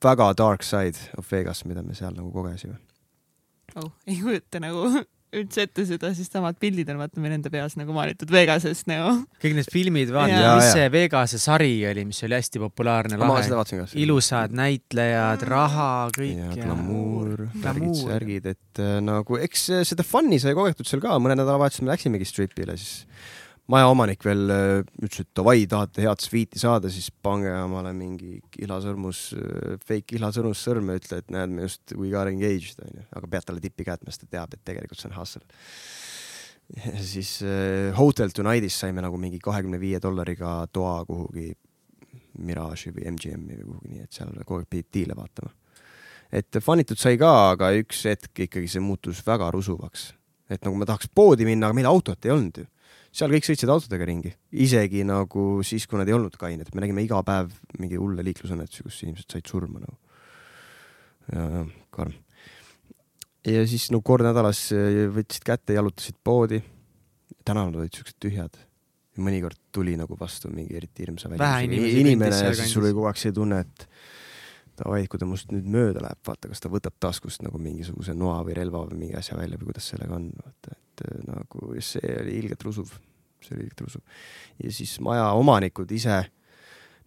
väga 0.05 0.31
dark 0.37 0.63
side 0.63 1.11
of 1.19 1.27
Vegas, 1.33 1.65
mida 1.65 1.83
me 1.83 1.95
seal 1.95 2.15
nagu 2.15 2.31
kogesime. 2.31 2.79
oh, 3.83 3.91
ei 4.07 4.21
kujuta 4.23 4.63
nagu 4.63 4.87
üldse 5.41 5.67
ette 5.67 5.85
seda, 5.89 6.11
sest 6.17 6.35
samad 6.37 6.59
pildid 6.61 6.89
on 6.93 7.01
vaata 7.03 7.23
meil 7.23 7.37
enda 7.37 7.53
peas 7.53 7.77
nagu 7.79 7.95
maalitud 7.97 8.31
Vegasest 8.33 8.89
nagu. 8.91 9.17
kõik 9.43 9.57
need 9.59 9.71
filmid, 9.73 10.13
vaata 10.15 10.55
mis 10.59 10.71
see 10.75 10.89
Vegase 10.95 11.41
sari 11.43 11.77
oli, 11.91 12.07
mis 12.09 12.23
oli 12.27 12.39
hästi 12.39 12.63
populaarne, 12.63 13.19
ma 13.21 13.31
lahe 13.33 13.47
seda. 13.47 13.59
vaatasin 13.61 13.83
ka. 13.83 13.89
ilusad 14.05 14.57
näitlejad, 14.57 15.47
raha, 15.51 15.93
kõik 16.15 16.59
glamuur, 16.59 17.47
värgid, 17.65 17.97
särgid, 18.03 18.51
et 18.55 18.83
äh, 18.83 18.99
nagu 19.05 19.41
eks 19.41 19.69
äh, 19.75 19.87
seda 19.89 20.07
fun'i 20.07 20.41
sai 20.43 20.57
kogetud 20.57 20.89
seal 20.89 21.03
ka, 21.05 21.17
mõne 21.23 21.39
nädalavahetusel 21.41 21.89
me 21.89 21.95
läksimegi 21.95 22.29
stripile, 22.29 22.79
siis 22.81 23.05
majaomanik 23.73 24.25
veel 24.27 24.53
äh, 24.53 24.81
ütles, 25.01 25.25
et 25.25 25.31
davai, 25.37 25.65
tahate 25.71 26.05
head 26.05 26.23
sviiti 26.25 26.61
saada, 26.61 26.91
siis 26.93 27.09
pange 27.25 27.53
omale 27.63 27.95
mingi 27.97 28.39
kihlasõrmus, 28.55 29.23
fake 29.87 30.15
kihlasõrmus 30.15 30.65
sõrme, 30.67 30.99
ütle, 31.01 31.23
et 31.23 31.33
näed, 31.33 31.55
me 31.55 31.69
just 31.69 31.97
we 31.97 32.13
got 32.13 32.31
engaged 32.31 32.81
onju, 32.85 33.07
aga 33.17 33.33
pead 33.37 33.49
talle 33.49 33.65
tippi 33.65 33.87
kätma, 33.89 34.13
sest 34.13 34.27
ta 34.27 34.39
teab, 34.39 34.57
et 34.57 34.65
tegelikult 34.69 35.01
see 35.01 35.11
on 35.11 35.19
hustle. 35.19 35.45
ja 36.77 36.95
siis 37.05 37.37
äh, 37.45 37.91
Hotel 37.97 38.33
Tonight'is 38.37 38.81
saime 38.85 39.05
nagu 39.05 39.21
mingi 39.21 39.41
kahekümne 39.43 39.81
viie 39.81 40.01
dollariga 40.01 40.63
toa 40.73 41.03
kuhugi 41.09 41.53
Mirage'i 42.45 42.93
või 42.95 43.13
MGM-i 43.13 43.61
või 43.61 43.69
kuhugi, 43.69 43.93
nii 43.93 44.07
et 44.09 44.17
seal 44.17 44.33
kogu 44.43 44.63
aeg 44.63 44.73
pidid 44.73 44.93
diile 44.93 45.17
vaatama 45.17 45.53
et 46.35 46.59
fanitud 46.63 46.99
sai 46.99 47.19
ka, 47.21 47.31
aga 47.55 47.71
üks 47.79 48.05
hetk 48.09 48.47
ikkagi 48.47 48.71
see 48.71 48.83
muutus 48.83 49.23
väga 49.27 49.51
rusuvaks. 49.55 50.13
et 50.51 50.61
nagu 50.67 50.77
ma 50.77 50.85
tahaks 50.85 51.09
poodi 51.09 51.47
minna, 51.49 51.71
aga 51.71 51.77
meil 51.79 51.89
autot 51.89 52.27
ei 52.27 52.33
olnud 52.35 52.59
ju. 52.61 52.67
Seal 53.15 53.31
kõik 53.35 53.47
sõitsid 53.47 53.71
autodega 53.71 54.07
ringi, 54.09 54.33
isegi 54.65 55.05
nagu 55.07 55.63
siis, 55.67 55.87
kui 55.87 56.01
nad 56.01 56.11
ei 56.11 56.17
olnud 56.17 56.35
kained, 56.39 56.71
me 56.75 56.83
nägime 56.83 57.05
iga 57.05 57.21
päev 57.27 57.53
mingi 57.79 57.99
hulle 58.01 58.25
liiklusõnnetusi, 58.27 58.87
kus 58.87 59.01
inimesed 59.07 59.37
said 59.37 59.51
surma 59.51 59.83
nagu. 59.85 59.97
ja, 61.31 61.45
ja 61.45 61.65
karm. 61.95 62.15
ja 63.47 63.65
siis 63.71 63.89
no 63.95 64.03
kord 64.05 64.27
nädalas 64.27 64.67
eh, 64.75 65.05
võtsid 65.15 65.47
kätte, 65.47 65.77
jalutasid 65.79 66.19
poodi. 66.25 66.63
tänavad 67.45 67.79
olid 67.83 67.95
siuksed 67.95 68.19
tühjad. 68.19 68.59
mõnikord 69.15 69.61
tuli 69.71 69.95
nagu 69.97 70.17
vastu 70.19 70.51
mingi 70.51 70.75
eriti 70.75 71.07
hirmsa 71.07 71.31
kõndis 71.31 72.01
inimene 72.03 72.35
ja 72.35 72.55
siis 72.55 72.73
sul 72.75 72.83
oli 72.83 72.97
kogu 72.97 73.07
aeg 73.07 73.21
see 73.21 73.33
tunne, 73.33 73.61
et 73.63 73.87
davai, 74.79 75.07
kui 75.11 75.21
ta 75.21 75.27
must 75.29 75.53
nüüd 75.55 75.67
mööda 75.71 76.03
läheb, 76.05 76.21
vaata, 76.27 76.51
kas 76.51 76.63
ta 76.63 76.71
võtab 76.73 76.97
taskust 77.03 77.45
nagu 77.45 77.61
mingisuguse 77.63 78.15
noa 78.19 78.41
või 78.47 78.57
relva 78.59 78.85
või 78.89 79.05
mingi 79.05 79.19
asja 79.19 79.39
välja 79.39 79.59
või 79.61 79.71
kuidas 79.71 79.91
sellega 79.93 80.17
on, 80.19 80.31
vaata, 80.39 80.77
et 80.77 81.05
eh, 81.07 81.19
nagu 81.29 81.75
see 81.85 82.15
oli 82.21 82.39
ilgelt 82.43 82.65
rusuv, 82.67 82.95
see 83.45 83.57
oli 83.57 83.67
ilgelt 83.67 83.85
rusuv. 83.87 84.23
ja 84.63 84.73
siis 84.75 84.97
maja 85.05 85.31
omanikud 85.39 85.95
ise, 85.95 86.21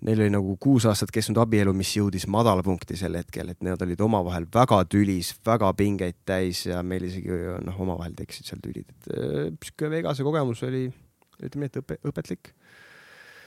neil 0.07 0.24
oli 0.24 0.34
nagu 0.34 0.57
kuus 0.61 0.86
aastat 0.89 1.11
kestnud 1.13 1.39
abielu, 1.41 1.74
mis 1.76 1.91
jõudis 1.97 2.28
madalpunkti 2.32 2.97
sel 2.99 3.18
hetkel, 3.18 3.51
et 3.53 3.63
nad 3.65 3.82
olid 3.82 4.01
omavahel 4.07 4.45
väga 4.53 4.84
tülis, 4.91 5.34
väga 5.45 5.72
pingeid 5.78 6.22
täis 6.26 6.65
ja 6.70 6.84
meil 6.86 7.07
isegi 7.09 7.34
noh, 7.65 7.82
omavahel 7.88 8.15
tekkisid 8.18 8.51
seal 8.51 8.61
tülid, 8.63 8.91
et 8.91 9.13
eh, 9.15 9.39
sihuke 9.63 9.91
Vegase 9.97 10.28
kogemus 10.28 10.63
oli, 10.68 10.88
ütleme 11.41 11.68
nii, 11.68 11.74
et 11.74 11.82
õpe, 11.84 12.01
õpetlik. 12.11 12.53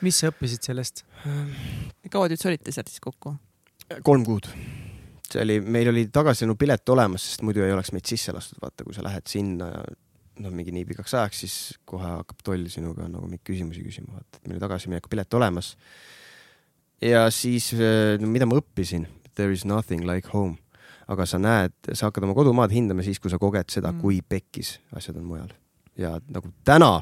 mis 0.04 0.18
sa 0.20 0.32
õppisid 0.32 0.72
sellest? 0.72 1.06
kaua 2.10 2.26
te 2.28 2.36
üldse 2.36 2.52
olite 2.52 2.74
seal 2.74 2.88
siis 2.88 3.00
kokku? 3.02 3.38
Kolm 4.02 4.24
kuud. 4.26 4.46
see 5.30 5.42
oli, 5.44 5.60
meil 5.62 5.88
oli 5.92 6.08
tagasilennupilet 6.10 6.88
olemas, 6.90 7.24
sest 7.28 7.42
muidu 7.46 7.62
ei 7.62 7.72
oleks 7.72 7.92
meid 7.94 8.06
sisse 8.08 8.32
lastud, 8.34 8.58
vaata, 8.62 8.86
kui 8.86 8.96
sa 8.96 9.04
lähed 9.06 9.28
sinna 9.30 9.68
ja 9.70 9.82
noh, 10.40 10.54
mingi 10.54 10.72
nii 10.74 10.86
pikaks 10.88 11.14
ajaks, 11.14 11.42
siis 11.44 11.56
kohe 11.88 12.06
hakkab 12.06 12.40
toll 12.46 12.66
sinuga 12.72 13.06
nagu 13.08 13.28
mingeid 13.28 13.44
küsimusi 13.46 13.84
küsima, 13.84 14.16
vaata, 14.16 14.40
et 14.40 14.48
meil 14.48 14.56
oli 14.56 14.64
tagasiminekupilet 14.64 15.38
olemas. 15.38 15.74
ja 17.04 17.26
siis, 17.34 17.70
no 18.20 18.30
mida 18.30 18.48
ma 18.48 18.58
õppisin, 18.60 19.06
there 19.38 19.52
is 19.52 19.64
nothing 19.68 20.06
like 20.08 20.28
home. 20.32 20.58
aga 21.10 21.26
sa 21.26 21.40
näed, 21.42 21.74
sa 21.90 22.06
hakkad 22.06 22.22
oma 22.22 22.36
kodumaad 22.38 22.70
hindama 22.70 23.02
siis, 23.02 23.18
kui 23.18 23.32
sa 23.32 23.38
koged 23.42 23.72
seda 23.72 23.90
mm., 23.90 23.98
kui 23.98 24.20
pekkis 24.22 24.76
asjad 24.94 25.16
on 25.18 25.26
mujal. 25.26 25.50
ja 25.98 26.16
nagu 26.30 26.52
täna, 26.64 27.00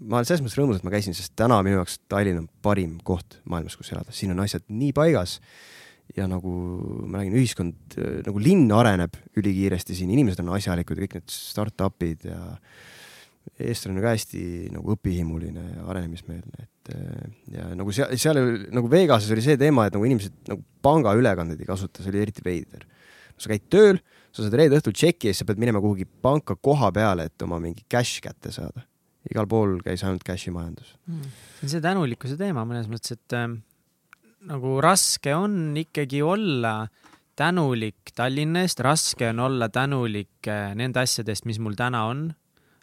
ma 0.00 0.18
olen 0.18 0.28
selles 0.28 0.42
mõttes 0.44 0.58
rõõmus, 0.58 0.80
et 0.80 0.86
ma 0.86 0.92
käisin, 0.92 1.16
sest 1.16 1.32
täna 1.38 1.58
minu 1.64 1.80
jaoks 1.80 2.00
Tallinn 2.10 2.42
on 2.42 2.50
parim 2.64 2.98
koht 3.06 3.38
maailmas, 3.48 3.78
kus 3.78 3.92
elada, 3.94 4.12
siin 4.14 4.34
on 4.34 4.42
asjad 4.44 4.66
nii 4.68 4.92
paigas 4.96 5.38
ja 6.16 6.28
nagu 6.30 6.52
ma 7.08 7.20
räägin, 7.20 7.38
ühiskond 7.40 7.96
nagu 8.26 8.42
linn 8.42 8.70
areneb 8.74 9.16
ülikiiresti 9.38 9.96
siin, 9.96 10.12
inimesed 10.14 10.42
on 10.44 10.52
asjalikud, 10.58 11.00
kõik 11.02 11.18
need 11.18 11.32
startup'id 11.32 12.28
ja 12.28 12.40
eestlane 13.62 13.96
on 13.96 14.04
ka 14.04 14.12
hästi 14.14 14.42
nagu 14.74 14.94
õpihimuline 14.96 15.64
ja 15.76 15.86
arenemismeelne, 15.90 16.66
et 16.66 16.92
ja 17.54 17.70
nagu 17.78 17.94
seal, 17.94 18.12
seal 18.20 18.40
nagu 18.74 18.90
Vegases 18.90 19.32
oli 19.34 19.44
see 19.44 19.58
teema, 19.60 19.86
et 19.86 19.96
nagu 19.96 20.06
inimesed 20.06 20.50
nagu 20.50 20.62
pangaülekandeid 20.86 21.62
ei 21.62 21.68
kasuta, 21.68 22.02
see 22.02 22.12
oli 22.14 22.22
eriti 22.26 22.44
veider. 22.46 22.86
sa 23.36 23.50
käid 23.52 23.66
tööl, 23.68 23.98
sa 24.32 24.44
saad 24.44 24.54
reede 24.56 24.78
õhtul 24.78 24.94
tšeki 24.96 25.28
ja 25.28 25.34
siis 25.34 25.42
sa 25.42 25.48
pead 25.48 25.60
minema 25.60 25.80
kuhugi 25.84 26.06
panka 26.06 26.56
koha 26.56 26.88
peale, 26.94 27.26
et 27.28 27.42
oma 27.44 27.58
mingi 27.60 27.84
cash 27.88 28.22
kätte 28.24 28.52
saada. 28.54 28.86
Igal 29.30 29.48
pool 29.50 29.78
käis 29.84 30.04
ainult 30.04 30.24
cash'i 30.26 30.52
majandus 30.54 30.94
mm.. 31.06 31.32
see 31.58 31.66
on 31.66 31.74
see 31.74 31.84
tänulikkuse 31.84 32.38
teema 32.40 32.64
mõnes 32.68 32.88
mõttes, 32.90 33.16
et 33.16 33.36
äh, 33.36 33.48
nagu 34.50 34.78
raske 34.84 35.34
on 35.34 35.76
ikkagi 35.80 36.22
olla 36.22 36.86
tänulik 37.36 38.14
Tallinna 38.16 38.62
eest, 38.64 38.80
raske 38.84 39.28
on 39.30 39.42
olla 39.44 39.68
tänulik 39.72 40.48
äh, 40.48 40.72
nende 40.78 41.02
asjade 41.02 41.34
eest, 41.34 41.46
mis 41.48 41.60
mul 41.62 41.76
täna 41.78 42.06
on. 42.10 42.30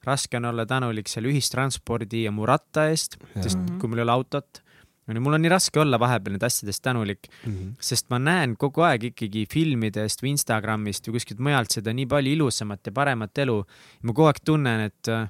raske 0.04 0.38
on 0.38 0.46
olla 0.46 0.66
tänulik 0.68 1.08
selle 1.08 1.32
ühistranspordi 1.32 2.26
ja 2.26 2.32
mu 2.32 2.46
ratta 2.46 2.90
eest, 2.92 3.16
sest 3.40 3.58
mm 3.58 3.66
-hmm. 3.66 3.80
kui 3.80 3.90
mul 3.90 4.02
ei 4.02 4.04
ole 4.04 4.12
autot, 4.12 4.60
mul 5.08 5.34
on 5.34 5.42
nii 5.42 5.52
raske 5.52 5.80
olla 5.80 6.00
vahepeal 6.00 6.36
nende 6.36 6.46
asjadest 6.46 6.84
tänulik 6.84 7.28
mm, 7.46 7.54
-hmm. 7.54 7.72
sest 7.80 8.10
ma 8.10 8.20
näen 8.20 8.58
kogu 8.58 8.82
aeg 8.82 9.04
ikkagi 9.04 9.46
filmidest 9.54 10.24
või 10.24 10.36
Instagramist 10.36 11.08
või 11.08 11.14
kuskilt 11.14 11.40
mujalt 11.40 11.72
seda 11.72 11.94
nii 11.94 12.06
palju 12.06 12.32
ilusamat 12.32 12.86
ja 12.86 12.92
paremat 12.92 13.38
elu. 13.38 13.66
ma 14.02 14.14
kogu 14.14 14.28
aeg 14.28 14.40
tunnen, 14.46 14.80
et 14.80 15.08
äh, 15.08 15.30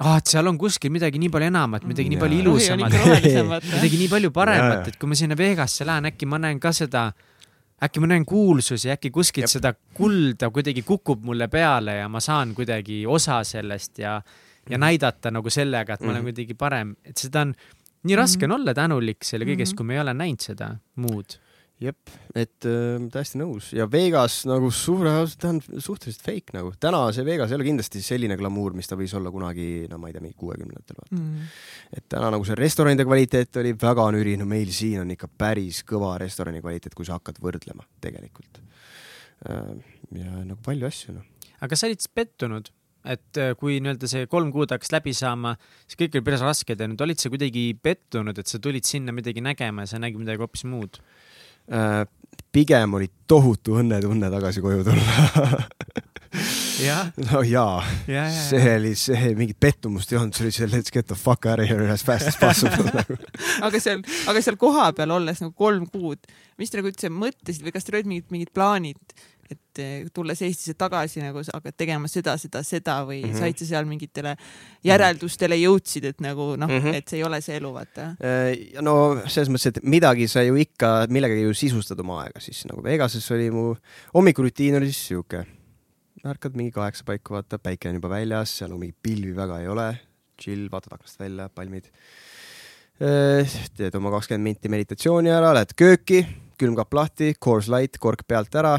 ah, 0.00 0.16
et 0.18 0.30
seal 0.30 0.48
on 0.48 0.58
kuskil 0.60 0.92
midagi 0.94 1.20
nii 1.20 1.30
palju 1.32 1.50
enamat, 1.50 1.84
midagi 1.88 2.12
nii 2.12 2.20
palju 2.20 2.38
ilusamat, 2.44 2.96
midagi 3.74 4.00
nii 4.00 4.08
palju 4.12 4.32
paremat, 4.34 4.88
et 4.88 4.96
kui 5.00 5.10
ma 5.10 5.18
sinna 5.18 5.36
Vegasse 5.38 5.86
lähen, 5.88 6.08
äkki 6.12 6.28
ma 6.30 6.40
näen 6.42 6.60
ka 6.62 6.72
seda, 6.76 7.10
äkki 7.82 8.02
ma 8.02 8.12
näen 8.14 8.26
kuulsusi, 8.28 8.90
äkki 8.94 9.12
kuskilt 9.14 9.48
Jep. 9.48 9.54
seda 9.58 9.74
kulda 9.98 10.50
kuidagi 10.54 10.84
kukub 10.86 11.24
mulle 11.28 11.48
peale 11.52 11.98
ja 12.00 12.08
ma 12.08 12.22
saan 12.24 12.54
kuidagi 12.56 13.04
osa 13.06 13.42
sellest 13.44 13.98
ja, 13.98 14.16
ja 14.16 14.76
mhm. 14.78 14.82
näidata 14.86 15.34
nagu 15.34 15.50
sellega, 15.50 15.94
et 15.94 16.04
ma 16.04 16.12
olen 16.14 16.22
mhm. 16.22 16.32
kuidagi 16.32 16.58
parem, 16.58 16.96
et 17.04 17.26
seda 17.26 17.46
on, 17.46 17.54
nii 18.08 18.18
raske 18.18 18.48
on 18.48 18.58
olla 18.58 18.74
tänulik 18.74 19.24
selle 19.26 19.48
kõigest, 19.48 19.74
mhm. 19.74 19.80
kui 19.80 19.90
me 19.90 19.98
ei 19.98 20.04
ole 20.04 20.16
näinud 20.16 20.50
seda 20.52 20.74
muud 21.04 21.38
jep, 21.82 22.12
et 22.38 22.66
äh, 22.68 22.96
täiesti 23.12 23.40
nõus 23.40 23.70
ja 23.76 23.86
Vegas 23.90 24.42
nagu 24.48 24.70
suure 24.74 25.12
ta 25.40 25.50
on 25.52 25.60
suhteliselt 25.62 26.24
fake 26.24 26.56
nagu. 26.56 26.72
täna 26.80 27.04
see 27.14 27.26
Vegas 27.26 27.52
ei 27.52 27.58
ole 27.58 27.66
kindlasti 27.68 28.02
selline 28.04 28.36
glamuur, 28.40 28.76
mis 28.78 28.90
ta 28.90 28.98
võis 28.98 29.14
olla 29.18 29.32
kunagi, 29.34 29.86
no 29.90 30.00
ma 30.02 30.10
ei 30.10 30.16
tea, 30.16 30.24
mingi 30.24 30.38
kuuekümnendatel 30.40 31.00
vaata 31.00 31.18
mm.. 31.18 31.48
et 31.98 32.08
täna 32.12 32.32
nagu 32.34 32.46
see 32.48 32.58
restoranide 32.58 33.06
kvaliteet 33.08 33.62
oli 33.62 33.74
väga 33.86 34.10
nüri, 34.16 34.36
no 34.40 34.48
meil 34.48 34.70
siin 34.74 35.02
on 35.04 35.14
ikka 35.16 35.30
päris 35.44 35.82
kõva 35.88 36.14
restorani 36.22 36.62
kvaliteet, 36.64 36.96
kui 36.98 37.08
sa 37.08 37.18
hakkad 37.18 37.42
võrdlema 37.42 37.86
tegelikult 38.04 38.62
äh,. 39.48 39.74
ja 40.18 40.38
nagu 40.44 40.60
palju 40.64 40.88
asju 40.88 41.18
noh. 41.18 41.50
aga 41.64 41.78
sa 41.78 41.90
olid 41.90 42.08
pettunud? 42.14 42.72
et 43.02 43.40
äh, 43.40 43.52
kui 43.58 43.80
nii-öelda 43.82 44.08
see 44.10 44.28
kolm 44.30 44.52
kuud 44.54 44.72
hakkas 44.72 44.92
läbi 44.94 45.14
saama, 45.16 45.56
siis 45.86 45.98
kõik 45.98 46.18
oli 46.18 46.26
päris 46.28 46.44
raske 46.44 46.76
teha, 46.76 46.90
nüüd 46.90 47.02
olid 47.04 47.22
sa 47.22 47.30
kuidagi 47.32 47.64
pettunud, 47.82 48.38
et 48.38 48.50
sa 48.50 48.60
tulid 48.62 48.86
sinna 48.88 49.14
midagi 49.14 49.42
nägema 49.44 49.86
ja 49.86 49.94
sa 49.94 50.02
nägid 50.02 50.22
midagi 50.22 50.42
hoopis 50.42 50.66
muud? 50.70 51.00
Äh, 51.70 52.02
pigem 52.52 52.94
oli 52.98 53.08
tohutu 53.28 53.78
õnnetunne 53.80 54.30
tagasi 54.32 54.64
koju 54.64 54.84
tulla. 54.86 55.28
No 57.30 57.42
jaa. 57.44 57.82
Ja, 58.08 58.24
ja, 58.24 58.30
see 58.32 58.76
oli, 58.76 58.92
see 58.98 59.32
mingit 59.38 59.58
pettumust 59.60 60.12
ei 60.12 60.18
olnud, 60.18 60.34
see 60.36 60.46
oli 60.46 60.54
see 60.56 60.68
let's 60.72 60.92
get 60.94 61.06
the 61.10 61.16
fuck 61.18 61.46
out 61.46 61.60
of 61.62 61.68
here 61.68 61.84
as 61.92 62.04
fast 62.04 62.26
as 62.30 62.38
possible 62.40 62.88
nagu. 62.88 63.18
aga 63.66 63.80
seal, 63.82 64.00
aga 64.30 64.42
seal 64.44 64.56
kohapeal 64.60 65.12
olles 65.14 65.42
nagu 65.44 65.52
kolm 65.58 65.86
kuud, 65.92 66.24
mis 66.60 66.72
te 66.72 66.80
nagu 66.80 66.90
üldse 66.90 67.12
mõtlesite 67.12 67.68
või 67.68 67.76
kas 67.76 67.86
teil 67.86 68.00
olid 68.00 68.10
mingid, 68.10 68.28
mingid 68.34 68.52
plaanid, 68.56 69.16
et 69.52 69.80
eh, 69.82 70.08
tulles 70.14 70.40
Eestisse 70.42 70.74
tagasi 70.78 71.22
nagu 71.22 71.42
sa 71.46 71.56
hakkad 71.58 71.76
tegema 71.78 72.10
seda, 72.10 72.34
seda, 72.40 72.62
seda 72.66 72.98
või 73.08 73.20
mm 73.22 73.30
-hmm. 73.30 73.38
said 73.38 73.62
sa 73.62 73.68
seal 73.68 73.88
mingitele 73.88 74.34
järeldustele 74.84 75.58
jõudsid, 75.60 76.08
et 76.10 76.20
nagu 76.24 76.52
noh 76.56 76.68
mm, 76.68 76.82
-hmm. 76.82 76.98
et 77.00 77.08
see 77.08 77.20
ei 77.20 77.24
ole 77.24 77.40
see 77.40 77.56
elu, 77.56 77.72
vaata? 77.72 78.08
Äh, 78.18 78.80
no 78.82 78.94
selles 79.26 79.50
mõttes, 79.52 79.72
et 79.72 79.82
midagi 79.82 80.28
sa 80.28 80.42
ju 80.42 80.56
ikka, 80.56 81.06
millegagi 81.08 81.42
ju 81.46 81.54
sisustad 81.54 82.00
oma 82.00 82.22
aega, 82.24 82.40
siis 82.40 82.64
nagu 82.70 82.82
Vegases 82.82 83.30
oli 83.30 83.50
mu 83.50 83.74
hommikurutiin 84.14 84.76
oli 84.76 84.92
siis 84.92 85.06
sihuke, 85.12 85.46
ärkad 86.26 86.56
mingi 86.56 86.72
kaheksa 86.72 87.04
paiku, 87.04 87.34
vaata, 87.34 87.58
päike 87.58 87.88
on 87.88 87.98
juba 88.00 88.08
väljas, 88.08 88.58
seal 88.58 88.74
mingi 88.76 88.94
pilvi 89.02 89.36
väga 89.36 89.60
ei 89.60 89.68
ole, 89.68 89.88
chill, 90.40 90.68
vaatad 90.70 90.98
aknast 90.98 91.20
välja, 91.20 91.48
palmid. 91.48 91.90
Äh, 93.02 93.48
teed 93.76 93.94
oma 93.98 94.10
kakskümmend 94.10 94.44
minti 94.44 94.68
meditatsiooni 94.68 95.30
ära, 95.32 95.54
lähed 95.56 95.72
kööki, 95.74 96.26
külmkapp 96.60 96.94
lahti, 96.94 97.32
Coors 97.42 97.70
Light, 97.72 97.98
kork 97.98 98.26
pealt 98.28 98.54
ära 98.54 98.76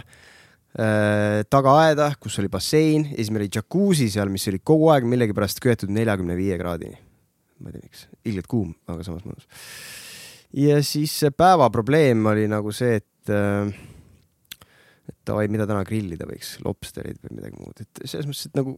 tagaaeda, 0.73 2.07
kus 2.19 2.39
oli 2.41 2.49
bassein 2.49 3.05
ja 3.11 3.19
siis 3.19 3.29
meil 3.29 3.43
oli 3.45 3.53
džakuusi 3.53 4.07
seal, 4.09 4.31
mis 4.33 4.47
oli 4.49 4.57
kogu 4.65 4.87
aeg 4.89 5.05
millegipärast 5.05 5.61
köetud 5.61 5.91
neljakümne 5.93 6.33
viie 6.37 6.57
kraadini. 6.57 6.97
ma 7.61 7.69
ei 7.69 7.75
tea, 7.75 7.83
miks, 7.83 8.07
ilgelt 8.25 8.49
kuum, 8.49 8.71
aga 8.89 9.05
samas 9.05 9.21
mõnus. 9.27 9.45
ja 10.57 10.79
siis 10.83 11.13
päeva 11.37 11.69
probleem 11.69 12.25
oli 12.25 12.47
nagu 12.49 12.73
see, 12.73 12.97
et 13.03 13.29
äh, 13.29 13.69
et 15.09 15.19
davai, 15.27 15.45
mida 15.51 15.69
täna 15.69 15.83
grillida 15.85 16.25
võiks, 16.25 16.55
lobsterid 16.65 17.21
või 17.21 17.37
midagi 17.37 17.59
muud, 17.59 17.85
et 17.85 18.03
selles 18.07 18.25
mõttes, 18.25 18.49
et 18.49 18.57
nagu 18.57 18.77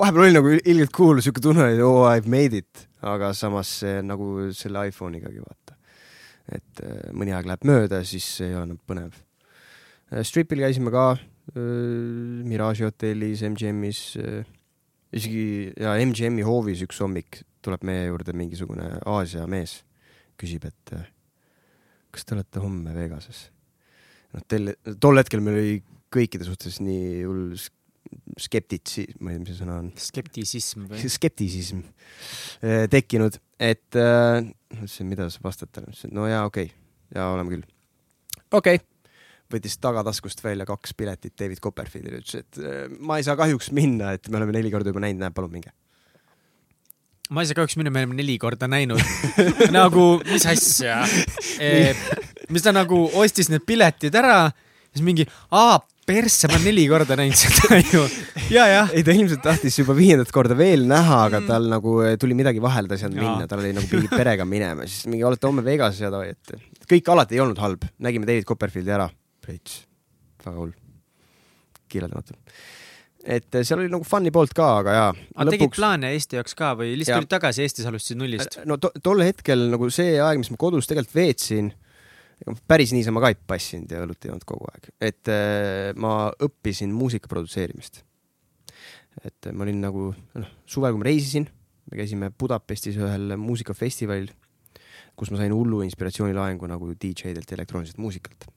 vahepeal 0.00 0.26
oli 0.26 0.34
nagu 0.34 0.54
ilgelt 0.58 0.94
cool, 0.96 1.22
siuke 1.22 1.42
tunne 1.44 1.68
oli, 1.68 1.82
oh, 1.84 2.02
I 2.08 2.18
have 2.18 2.30
made 2.32 2.58
it, 2.58 2.86
aga 3.06 3.30
samas 3.38 3.76
nagu 4.02 4.50
selle 4.56 4.88
iPhone'igagi 4.90 5.46
vaata. 5.46 5.78
et 6.50 6.82
äh, 6.82 7.02
mõni 7.14 7.38
aeg 7.38 7.46
läheb 7.46 7.66
mööda, 7.70 8.02
siis 8.02 8.32
ei 8.42 8.56
ole 8.56 8.72
enam 8.72 8.82
põnev 8.82 9.14
Äh, 9.14 9.29
Stripil 10.10 10.64
käisime 10.64 10.90
ka, 10.90 11.12
äh, 11.14 12.42
Mirage'i 12.46 12.88
hotellis, 12.88 13.44
MGM-is, 13.46 14.00
äh, 14.18 14.42
isegi 15.14 15.70
ja 15.78 15.94
MGM-i 16.02 16.46
hoovis 16.46 16.82
üks 16.86 16.98
hommik 17.02 17.42
tuleb 17.62 17.84
meie 17.86 18.08
juurde 18.08 18.34
mingisugune 18.34 18.88
Aasia 19.06 19.46
mees, 19.50 19.80
küsib, 20.40 20.66
et 20.66 20.94
kas 22.10 22.26
te 22.26 22.34
olete 22.34 22.62
homme 22.62 22.94
Vegases? 22.96 23.48
noh, 24.34 24.42
tel-, 24.46 24.76
tol 25.02 25.18
hetkel 25.18 25.42
meil 25.42 25.58
oli 25.58 25.78
kõikide 26.14 26.46
suhtes 26.46 26.78
nii 26.82 27.22
hull 27.26 27.56
skeptitsi-, 28.40 29.08
ma 29.20 29.32
ei 29.32 29.38
tea, 29.38 29.42
mis 29.42 29.50
see 29.52 29.62
sõna 29.62 29.78
on. 29.82 29.90
skeptisism 29.98 30.86
või? 30.90 31.10
skeptisism 31.10 31.82
tekkinud, 32.94 33.38
et 33.62 33.98
äh, 33.98 34.46
ütlesin, 34.74 35.10
mida 35.10 35.30
sa 35.30 35.42
vastad 35.44 35.70
talle, 35.74 35.90
ütlesin, 35.90 36.14
no 36.18 36.30
jaa, 36.30 36.46
okei 36.50 36.70
okay., 36.70 36.78
jaa, 37.14 37.28
oleme 37.34 37.58
küll. 37.58 37.68
okei 38.50 38.80
okay 38.80 38.89
võttis 39.54 39.76
tagataskust 39.82 40.42
välja 40.44 40.66
kaks 40.68 40.94
piletit 40.98 41.34
David 41.38 41.60
Copperfieldile, 41.62 42.22
ütles, 42.22 42.44
et 42.44 42.62
äh, 42.62 42.86
ma 42.98 43.20
ei 43.20 43.26
saa 43.26 43.38
kahjuks 43.40 43.70
minna, 43.76 44.14
et 44.16 44.30
me 44.30 44.40
oleme 44.40 44.56
neli 44.56 44.72
korda 44.72 44.92
juba 44.92 45.02
näinud, 45.04 45.22
näe, 45.24 45.34
palun 45.36 45.52
minge. 45.54 45.74
ma 47.30 47.44
ei 47.44 47.50
saa 47.50 47.60
kahjuks 47.60 47.78
minna, 47.80 47.92
me 47.94 48.04
oleme 48.04 48.18
neli 48.18 48.38
korda 48.42 48.70
näinud 48.70 49.02
nagu, 49.78 50.08
mis 50.30 50.48
asja 50.50 51.02
e,? 51.62 51.94
mis 52.50 52.66
ta 52.66 52.74
nagu 52.74 53.04
ostis 53.20 53.50
need 53.52 53.66
piletid 53.66 54.16
ära, 54.18 54.48
siis 54.90 55.06
mingi, 55.06 55.26
aa, 55.54 55.78
persse, 56.10 56.48
ma 56.50 56.56
olen 56.56 56.66
neli 56.70 56.88
korda 56.90 57.16
näinud 57.18 57.38
seda 57.38 57.78
ju. 57.84 58.02
ja, 58.50 58.66
jah. 58.66 58.90
ei, 58.94 59.04
ta 59.06 59.14
ilmselt 59.14 59.42
tahtis 59.44 59.78
juba 59.78 59.94
viiendat 59.98 60.32
korda 60.34 60.56
veel 60.58 60.86
näha, 60.90 61.22
aga 61.28 61.42
mm. 61.42 61.50
tal 61.50 61.70
nagu 61.70 61.96
tuli 62.22 62.38
midagi 62.38 62.62
vahele, 62.62 62.90
ta 62.90 62.98
ei 62.98 63.04
saanud 63.04 63.20
minna, 63.20 63.46
tal 63.50 63.62
oli 63.62 63.74
nagu 63.76 63.90
pidi 63.90 64.10
perega 64.20 64.46
minema, 64.48 64.88
siis 64.90 65.06
mingi 65.10 65.26
olete 65.26 65.50
homme 65.50 65.64
Vegases 65.66 66.02
ja 66.06 66.10
davai, 66.12 66.34
et 66.34 66.86
kõik 66.90 67.14
alati 67.14 67.38
ei 67.38 67.44
olnud 67.44 67.62
halb, 67.62 67.86
nägime 68.02 68.26
David 68.26 68.48
Copperfieldi 68.48 68.98
ära 68.98 69.10
veits, 69.48 69.82
väga 70.44 70.56
hull, 70.58 70.76
kirjeldamatu 71.90 72.38
et 73.20 73.54
eh, 73.54 73.64
seal 73.66 73.82
oli 73.82 73.90
nagu 73.92 74.06
fun'i 74.06 74.32
poolt 74.32 74.54
ka, 74.56 74.66
aga 74.80 74.96
jaa. 74.96 75.10
aga 75.12 75.46
lõpuks... 75.46 75.58
tegid 75.58 75.76
plaane 75.76 76.10
Eesti 76.16 76.38
jaoks 76.38 76.56
ka 76.56 76.72
või 76.78 76.94
lihtsalt 77.00 77.20
tulid 77.20 77.32
tagasi 77.34 77.64
Eestis, 77.66 77.88
alustasid 77.90 78.20
nullist? 78.20 78.58
no 78.68 78.78
to 78.80 78.92
tol 79.04 79.20
hetkel 79.24 79.66
nagu 79.72 79.90
see 79.92 80.16
aeg, 80.22 80.40
mis 80.40 80.50
ma 80.52 80.60
kodus 80.60 80.88
tegelikult 80.88 81.16
veetsin, 81.18 81.70
päris 82.70 82.94
niisama 82.96 83.22
ka 83.22 83.32
ei 83.32 83.38
passinud 83.52 83.92
ja 83.92 84.04
õlut 84.06 84.24
ei 84.24 84.32
olnud 84.32 84.46
kogu 84.48 84.70
aeg, 84.72 84.92
et 85.10 85.32
äh, 85.32 85.90
ma 86.00 86.30
õppisin 86.32 86.94
muusika 86.96 87.28
produtseerimist. 87.32 88.02
et 89.26 89.50
ma 89.52 89.66
olin 89.66 89.82
nagu 89.84 90.10
noh, 90.14 90.54
suvel, 90.64 90.94
kui 90.94 91.02
ma 91.02 91.10
reisisin, 91.10 91.48
me 91.90 92.00
käisime 92.00 92.30
Budapestis 92.32 92.96
ühel 93.00 93.36
muusikafestivalil, 93.40 94.30
kus 95.18 95.32
ma 95.34 95.42
sain 95.42 95.52
hullu 95.52 95.82
inspiratsioonilaengu 95.84 96.70
nagu 96.70 96.94
DJ-delt 96.94 97.50
ja 97.50 97.58
elektrooniliselt 97.58 98.00
muusikalt. 98.00 98.48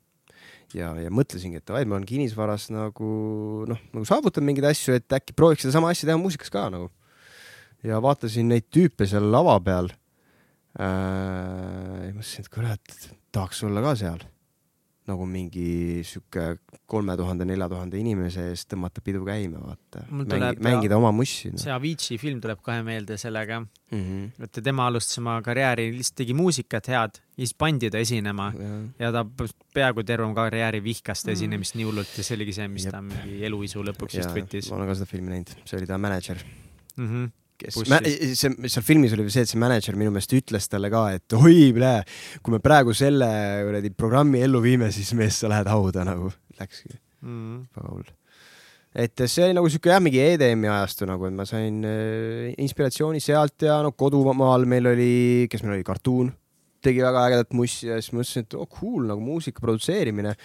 Ja, 0.78 0.92
ja 1.00 1.14
mõtlesingi, 1.14 1.62
et 1.62 1.68
davai, 1.68 1.84
ma 1.86 1.98
olen 1.98 2.08
kinnisvaras 2.10 2.70
nagu 2.74 3.10
noh, 3.70 3.82
nagu 3.94 4.06
saavutan 4.10 4.46
mingeid 4.48 4.70
asju, 4.72 4.98
et 5.00 5.18
äkki 5.20 5.36
prooviks 5.38 5.66
sedasama 5.66 5.94
asja 5.94 6.10
teha 6.10 6.20
muusikas 6.22 6.54
ka 6.54 6.68
nagu. 6.74 6.92
ja 7.84 8.00
vaatasin 8.04 8.50
neid 8.52 8.70
tüüpe 8.74 9.08
seal 9.10 9.28
lava 9.32 9.58
peal 9.64 9.92
äh,. 10.80 12.12
mõtlesin, 12.14 12.46
et 12.46 12.54
kurat, 12.54 13.00
tahaks 13.36 13.64
olla 13.68 13.84
ka 13.86 13.98
seal 14.00 14.24
nagu 15.10 15.26
mingi 15.28 16.02
sihuke 16.08 16.46
kolme 16.88 17.16
tuhande, 17.20 17.46
nelja 17.48 17.68
tuhande 17.72 18.00
inimese 18.00 18.46
eest 18.54 18.70
tõmmata 18.72 19.04
pidu 19.04 19.24
käima, 19.28 19.60
vaata. 19.60 20.06
Mängi, 20.10 20.64
mängida 20.64 20.98
oma 21.00 21.12
mussi 21.16 21.52
no.. 21.52 21.60
see 21.60 21.74
Avicii 21.74 22.20
film 22.22 22.40
tuleb 22.44 22.62
kohe 22.64 22.80
meelde 22.88 23.18
sellega 23.20 23.60
mm. 23.60 24.00
-hmm. 24.00 24.48
et 24.48 24.62
tema 24.64 24.88
alustas 24.88 25.20
oma 25.20 25.36
karjääri, 25.44 25.90
lihtsalt 25.98 26.22
tegi 26.24 26.38
muusikat 26.38 26.88
head 26.88 27.20
ja 27.20 27.42
siis 27.42 27.54
pandi 27.58 27.92
ta 27.92 28.00
esinema 28.00 28.52
ja, 28.56 28.72
ja 29.06 29.12
ta 29.12 29.26
peaaegu 29.76 30.04
terve 30.08 30.28
oma 30.30 30.36
karjääri 30.40 30.84
vihkas 30.84 31.24
ta 31.24 31.32
mm. 31.32 31.34
esinemist 31.34 31.76
nii 31.76 31.90
hullult 31.90 32.18
ja 32.18 32.24
see 32.24 32.40
oligi 32.40 32.56
see, 32.56 32.68
mis 32.72 32.88
Jep. 32.88 32.96
ta 32.96 33.04
mingi 33.04 33.44
eluisu 33.46 33.84
lõpuks 33.84 34.20
vist 34.22 34.36
võttis. 34.40 34.72
ma 34.72 34.80
olen 34.80 34.92
ka 34.94 35.00
seda 35.02 35.12
filmi 35.12 35.36
näinud, 35.36 35.56
see 35.66 35.80
oli 35.82 35.90
ta 35.90 36.00
mänedžer 36.00 36.40
mm. 36.98 37.08
-hmm 37.08 37.32
kes, 37.64 37.78
see, 38.40 38.52
seal 38.68 38.86
filmis 38.86 39.16
oli 39.16 39.28
see, 39.34 39.46
et 39.46 39.52
see 39.52 39.62
mänedžer 39.62 39.98
minu 40.00 40.14
meelest 40.14 40.36
ütles 40.38 40.70
talle 40.72 40.92
ka, 40.94 41.06
et 41.18 41.38
oi, 41.38 41.72
kui 42.44 42.56
me 42.56 42.60
praegu 42.64 42.96
selle 42.98 43.30
kuradi 43.68 43.94
programmi 43.96 44.44
ellu 44.46 44.62
viime, 44.64 44.92
siis 44.96 45.14
mees, 45.18 45.40
sa 45.42 45.52
lähed 45.52 45.72
hauda 45.72 46.06
nagu. 46.08 46.32
Läkski 46.60 46.94
mm.. 47.24 47.64
väga 47.74 47.96
hull. 47.96 48.12
et 48.94 49.26
see 49.26 49.48
oli 49.48 49.58
nagu 49.58 49.72
siuke 49.74 49.90
jah, 49.90 50.04
mingi 50.04 50.22
EDM-i 50.22 50.70
ajastu 50.70 51.08
nagu, 51.10 51.26
et 51.26 51.34
ma 51.34 51.48
sain 51.50 51.82
äh, 51.88 52.54
inspiratsiooni 52.62 53.24
sealt 53.24 53.66
ja 53.66 53.80
no 53.86 53.96
kodumaal 53.98 54.68
meil 54.70 54.92
oli, 54.94 55.14
kes 55.50 55.66
meil 55.66 55.80
oli, 55.80 55.88
Cartoon 55.88 56.30
tegi 56.84 57.04
väga 57.04 57.26
ägedat 57.30 57.56
mussi 57.58 57.90
ja 57.90 57.98
siis 58.02 58.14
mõtlesin, 58.16 58.46
et 58.46 58.56
oh 58.60 58.68
cool 58.70 59.08
nagu 59.10 59.24
muusika 59.24 59.64
produtseerimine. 59.64 60.36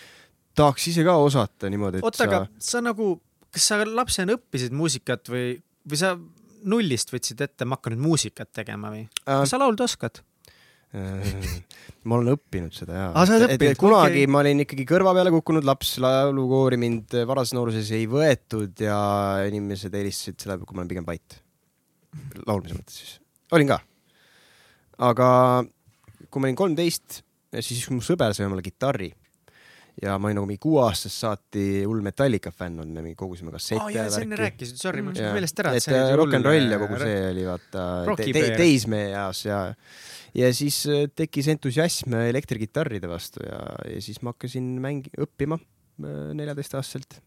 tahaks 0.58 0.88
ise 0.90 1.04
ka 1.06 1.14
osata 1.22 1.70
niimoodi, 1.70 2.00
et 2.00 2.06
oota 2.06 2.24
sa..., 2.24 2.28
aga 2.28 2.40
sa 2.62 2.82
nagu, 2.82 3.12
kas 3.54 3.68
sa 3.70 3.78
lapsena 3.84 4.34
õppisid 4.38 4.74
muusikat 4.74 5.30
või, 5.30 5.58
või 5.86 6.00
sa 6.00 6.14
nullist 6.68 7.12
võtsid 7.12 7.44
ette, 7.44 7.66
ma 7.68 7.78
hakkan 7.78 7.94
nüüd 7.94 8.04
muusikat 8.06 8.50
tegema 8.56 8.92
või 8.94 9.04
äh,? 9.04 9.22
kas 9.26 9.54
sa 9.54 9.60
laulda 9.60 9.86
oskad? 9.88 10.22
ma 12.08 12.16
olen 12.16 12.32
õppinud 12.32 12.72
seda 12.72 12.96
jaa 12.96 13.08
ah,. 13.12 13.32
kunagi 13.76 14.22
okay. 14.22 14.30
ma 14.30 14.40
olin 14.40 14.64
ikkagi 14.64 14.86
kõrva 14.88 15.12
peale 15.18 15.32
kukkunud 15.34 15.66
laps, 15.68 15.98
laulukoori 16.00 16.78
mind 16.80 17.18
varases 17.28 17.52
nooruses 17.58 17.90
ei 17.92 18.06
võetud 18.08 18.80
ja 18.80 18.96
inimesed 19.50 19.92
helistasid 19.92 20.40
selle, 20.40 20.56
kui 20.62 20.76
ma 20.76 20.82
olen 20.82 20.92
pigem 20.94 21.08
vait. 21.08 21.40
laulmise 22.48 22.78
mõttes 22.78 23.00
siis. 23.02 23.14
olin 23.52 23.74
ka. 23.74 23.82
aga 25.10 25.28
kui 26.28 26.40
ma 26.40 26.48
olin 26.48 26.56
kolmteist, 26.56 27.20
siis 27.60 27.84
mu 27.92 28.00
sõber 28.04 28.32
sai 28.36 28.48
omale 28.48 28.64
kitarri 28.64 29.12
ja 30.02 30.14
ma 30.18 30.28
olin 30.28 30.38
nagu 30.38 30.48
mingi 30.48 30.60
kuueaastast 30.62 31.22
saati 31.24 31.64
hull 31.82 32.02
Metallica 32.04 32.52
fänn 32.54 32.82
olnud, 32.82 33.02
me 33.02 33.14
kogusime 33.18 33.52
kassette 33.54 33.82
oh,. 33.82 34.10
sa 34.12 34.22
enne 34.22 34.38
rääkisid, 34.38 34.78
sorry, 34.80 35.02
mul 35.04 35.16
läks 35.16 35.34
meelest 35.34 35.62
ära. 35.62 35.72
et 35.78 35.88
äh, 35.90 36.12
rock 36.18 36.36
n 36.38 36.46
roll 36.46 36.74
ja 36.74 36.78
kogu 36.82 37.00
see 37.02 37.16
oli 37.32 37.46
vaata 37.48 37.86
te, 38.20 38.28
te, 38.36 38.44
teismehe 38.58 39.10
eas 39.10 39.42
ja, 39.46 39.62
ja 40.38 40.52
siis 40.54 40.80
äh, 40.90 41.08
tekkis 41.18 41.50
entusiasm 41.54 42.14
elektrikitarride 42.20 43.10
vastu 43.10 43.42
ja, 43.46 43.62
ja 43.88 44.04
siis 44.04 44.22
ma 44.22 44.34
hakkasin 44.36 44.70
mängi-, 44.84 45.14
õppima 45.18 45.58
äh, 45.58 46.30
neljateistaastaselt. 46.38 47.20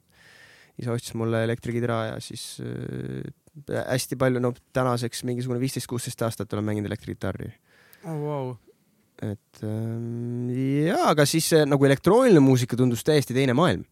isa 0.80 0.95
ostis 0.95 1.18
mulle 1.19 1.43
elektrikidra 1.49 2.02
ja 2.14 2.18
siis 2.23 2.56
äh, 2.64 3.27
hästi 3.84 4.15
palju, 4.15 4.39
no 4.39 4.56
tänaseks 4.73 5.26
mingisugune 5.27 5.60
viisteist, 5.60 5.91
kuusteist 5.91 6.23
aastat 6.23 6.53
olen 6.56 6.72
mänginud 6.72 6.91
elektrikitarri 6.93 7.52
oh,. 8.06 8.15
Wow 8.15 8.53
et 9.22 9.64
ähm, 9.68 10.49
jaa, 10.88 11.11
aga 11.11 11.26
siis 11.30 11.52
nagu 11.69 11.85
elektrooniline 11.85 12.41
muusika 12.43 12.77
tundus 12.80 13.03
täiesti 13.06 13.35
teine 13.38 13.56
maailm. 13.57 13.84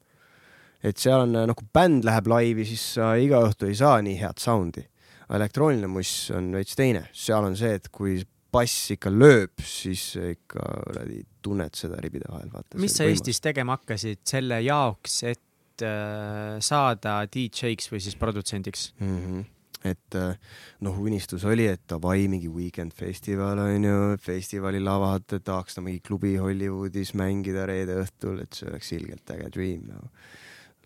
et 0.83 0.97
seal 0.97 1.25
on 1.25 1.35
nagu 1.51 1.65
bänd 1.75 2.05
läheb 2.07 2.29
laivi, 2.31 2.65
siis 2.65 2.85
sa 2.95 3.11
iga 3.19 3.41
õhtu 3.49 3.67
ei 3.67 3.75
saa 3.77 3.99
nii 4.01 4.17
head 4.21 4.41
sound'i. 4.41 4.85
elektrooniline 5.29 5.91
muss 5.91 6.31
on 6.35 6.51
veits 6.55 6.75
teine, 6.75 7.07
seal 7.13 7.45
on 7.45 7.57
see, 7.59 7.75
et 7.77 7.89
kui 7.93 8.17
bass 8.49 8.89
ikka 8.95 9.11
lööb, 9.13 9.61
siis 9.61 10.15
ikka 10.17 10.63
kuradi 10.87 11.21
tunned 11.45 11.77
seda 11.77 11.99
ribide 12.01 12.31
vahel. 12.31 12.49
mis 12.81 12.95
sa 12.95 13.05
võimalus. 13.05 13.19
Eestis 13.19 13.43
tegema 13.45 13.77
hakkasid 13.77 14.23
selle 14.25 14.57
jaoks, 14.65 15.21
et 15.29 15.85
äh, 15.85 16.57
saada 16.65 17.21
DJ-ks 17.29 17.91
või 17.93 18.01
siis 18.01 18.17
produtsendiks 18.17 18.91
mm? 18.97 19.21
-hmm 19.21 19.47
et 19.85 20.15
äh, 20.15 20.35
noh, 20.83 20.97
unistus 20.99 21.45
oli, 21.47 21.67
et 21.71 21.85
davai, 21.89 22.27
mingi 22.31 22.49
Weekend 22.51 22.93
festival 22.95 23.61
on 23.63 23.85
ju, 23.85 24.17
festivali 24.21 24.81
lavad, 24.83 25.27
tahaks 25.43 25.77
ta 25.77 25.83
mingi 25.83 26.01
klubi 26.03 26.35
Hollywoodis 26.39 27.13
mängida 27.19 27.65
reede 27.69 27.95
õhtul, 28.01 28.41
et 28.43 28.57
see 28.57 28.67
oleks 28.69 28.91
ilgelt 28.97 29.35
äge 29.35 29.47
dream 29.55 29.87
nagu 29.87 30.03
no., 30.03 30.27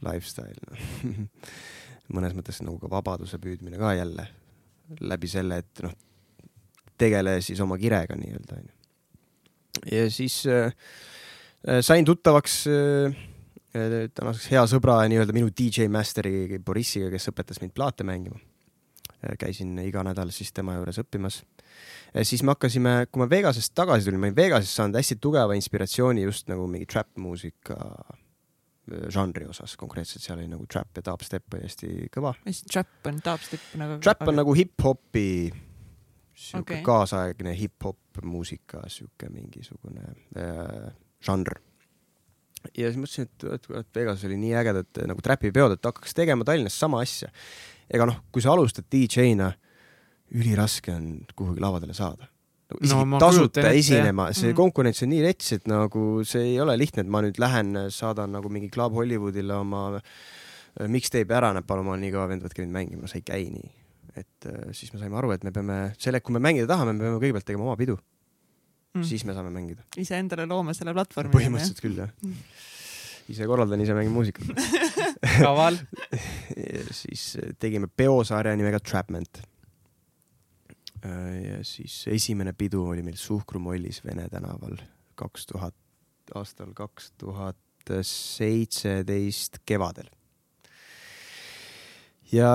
lifestyle 0.04 0.60
no. 0.68 0.78
mõnes 2.16 2.38
mõttes 2.38 2.62
nagu 2.62 2.78
ka 2.82 2.92
vabaduse 2.92 3.40
püüdmine 3.42 3.80
ka 3.82 3.96
jälle 3.98 4.28
läbi 5.02 5.30
selle, 5.32 5.62
et 5.64 5.84
noh, 5.86 5.94
tegele 7.00 7.40
siis 7.42 7.62
oma 7.64 7.80
kirega 7.82 8.18
nii-öelda 8.20 8.60
onju. 8.60 8.74
ja 9.90 10.08
siis 10.14 10.44
äh, 10.46 10.74
äh 11.66 11.82
sain 11.82 12.06
tuttavaks 12.06 12.64
äh, 12.70 13.22
tänaseks 13.74 14.52
hea 14.54 14.68
sõbra 14.70 15.02
nii-öelda 15.10 15.34
minu 15.34 15.50
DJ 15.50 15.90
Masteri 15.90 16.60
Borissiga, 16.60 17.10
kes 17.10 17.32
õpetas 17.32 17.64
mind 17.64 17.74
plaate 17.74 18.06
mängima 18.06 18.38
Äh, 18.38 18.53
käisin 19.40 19.78
iga 19.84 20.04
nädal 20.06 20.32
siis 20.34 20.54
tema 20.54 20.76
juures 20.78 21.00
õppimas. 21.04 21.42
siis 22.24 22.44
me 22.44 22.54
hakkasime, 22.54 22.96
kui 23.12 23.24
ma 23.24 23.30
Vegasest 23.30 23.74
tagasi 23.76 24.08
tulin, 24.08 24.20
ma 24.20 24.30
olin 24.30 24.38
Vegasest 24.38 24.80
saanud 24.80 25.00
hästi 25.00 25.18
tugeva 25.22 25.56
inspiratsiooni 25.58 26.26
just 26.28 26.52
nagu 26.52 26.68
mingi 26.68 26.86
trap 26.90 27.18
muusika 27.18 27.78
äh, 27.80 28.22
žanri 29.14 29.48
osas 29.50 29.76
konkreetselt, 29.80 30.24
seal 30.24 30.40
oli 30.40 30.50
nagu 30.52 30.66
trap 30.68 31.00
ja 31.00 31.06
dubstep 31.10 31.58
oli 31.58 31.68
hästi 31.68 31.92
kõva. 32.14 32.34
mis 32.46 32.64
trap 32.68 33.12
on, 33.12 33.20
dubstep 33.26 33.76
nagu? 33.80 34.00
Trap 34.04 34.26
on 34.28 34.34
aga... 34.34 34.40
nagu 34.42 34.56
hip-hopi, 34.60 35.30
sihuke 36.34 36.80
okay. 36.80 36.86
kaasaegne 36.86 37.56
hip-hop 37.58 38.24
muusika, 38.24 38.84
sihuke 38.92 39.30
mingisugune 39.34 40.10
äh, 40.38 40.90
žanr 41.24 41.62
ja 42.78 42.90
siis 42.90 43.00
mõtlesin, 43.00 43.28
et, 43.28 43.46
et, 43.58 43.70
et 43.80 43.98
Vegas 43.98 44.24
oli 44.28 44.38
nii 44.40 44.54
ägedad 44.56 45.04
nagu 45.10 45.24
trapipeod, 45.24 45.76
et 45.76 45.88
hakkaks 45.90 46.16
tegema 46.16 46.46
Tallinnas 46.48 46.78
sama 46.80 47.02
asja 47.04 47.30
ega 47.94 48.08
noh, 48.10 48.22
kui 48.34 48.44
sa 48.44 48.54
alustad 48.54 48.88
DJ-na, 48.92 49.52
üliraske 50.34 50.94
on 50.94 51.10
kuhugi 51.38 51.62
lavadele 51.62 51.96
saada. 51.98 52.30
Nagu 52.74 52.88
isegi 52.88 53.10
no, 53.12 53.20
tasuta 53.22 53.66
esinema, 53.76 54.30
see 54.34 54.50
mm. 54.50 54.58
konkurents 54.58 55.04
on 55.06 55.12
nii 55.12 55.22
rets, 55.26 55.52
et 55.58 55.68
nagu 55.70 56.24
see 56.26 56.54
ei 56.54 56.56
ole 56.64 56.74
lihtne, 56.80 57.04
et 57.04 57.12
ma 57.12 57.22
nüüd 57.26 57.38
lähen, 57.42 57.76
saadan 57.94 58.34
nagu 58.34 58.50
mingi 58.54 58.72
Club 58.74 58.96
Hollywoodile 58.98 59.60
oma 59.60 59.84
äh, 60.00 60.88
mixtape'i 60.90 61.38
ära, 61.38 61.52
näed, 61.54 61.68
palun, 61.70 61.86
ma 61.86 61.94
olen 61.94 62.06
nii 62.08 62.16
kõva 62.16 62.26
vend, 62.32 62.46
võtke 62.48 62.64
mind 62.64 62.78
mängima, 62.80 63.12
see 63.12 63.22
ei 63.22 63.28
käi 63.28 63.46
nii. 63.54 63.70
et 64.14 64.50
äh, 64.50 64.66
siis 64.78 64.94
me 64.94 65.02
saime 65.02 65.20
aru, 65.22 65.36
et 65.36 65.46
me 65.46 65.54
peame, 65.54 65.78
selle, 66.02 66.24
kui 66.24 66.34
me 66.34 66.42
mängida 66.44 66.70
tahame, 66.72 66.96
me 66.96 67.06
peame 67.06 67.22
kõigepealt 67.22 67.50
tegema 67.52 67.68
oma 67.68 67.78
pidu. 67.78 68.00
Mm.. 68.94 69.06
siis 69.10 69.24
me 69.26 69.34
saame 69.34 69.50
mängida. 69.54 69.86
iseendale 69.98 70.46
loome 70.50 70.74
selle 70.78 70.94
platvormi. 70.94 71.34
põhimõtteliselt 71.34 71.82
küll, 71.82 71.98
jah. 71.98 72.14
Mm. 72.22 72.42
Ise 73.34 73.46
korraldan, 73.48 73.82
ise 73.82 73.96
mängin 73.96 74.14
muusikat 74.14 74.50
kaval 75.24 75.78
siis 77.02 77.34
äh, 77.40 77.54
tegime 77.60 77.88
peosarja 77.88 78.56
nimega 78.60 78.80
Trapment. 78.80 79.42
Äh, 81.04 81.38
ja 81.44 81.62
siis 81.68 82.04
esimene 82.12 82.54
pidu 82.58 82.86
oli 82.88 83.04
meil 83.06 83.20
Suhkrumollis 83.20 84.04
Vene 84.06 84.28
tänaval 84.32 84.78
kaks 85.16 85.48
tuhat, 85.52 85.78
aastal 86.36 86.74
kaks 86.74 87.12
tuhat 87.18 87.58
seitseteist 88.08 89.60
kevadel 89.68 90.08
ja 92.32 92.48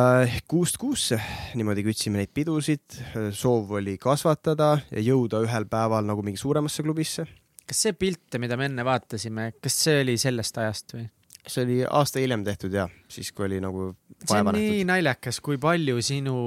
kuust 0.48 0.78
kuusse 0.80 1.18
niimoodi 1.54 1.84
kütsime 1.84 2.22
neid 2.22 2.32
pidusid, 2.34 2.96
soov 3.36 3.74
oli 3.76 3.98
kasvatada 4.00 4.78
ja 4.88 5.02
jõuda 5.04 5.42
ühel 5.44 5.68
päeval 5.68 6.08
nagu 6.08 6.24
mingi 6.24 6.40
suuremasse 6.40 6.82
klubisse 6.82 7.26
kas 7.68 7.84
see 7.84 7.94
pilt, 7.98 8.38
mida 8.40 8.56
me 8.56 8.68
enne 8.68 8.84
vaatasime, 8.86 9.50
kas 9.62 9.76
see 9.84 10.00
oli 10.02 10.16
sellest 10.20 10.58
ajast 10.62 10.96
või? 10.96 11.04
See 11.46 11.64
oli 11.64 11.76
aasta 11.84 12.22
hiljem 12.22 12.42
tehtud 12.46 12.74
ja, 12.74 12.86
siis 13.08 13.30
kui 13.32 13.46
oli 13.46 13.60
nagu 13.62 13.90
see 14.24 14.40
on 14.40 14.50
nii 14.56 14.82
naljakas, 14.88 15.38
kui 15.44 15.60
palju 15.62 16.00
sinu, 16.04 16.38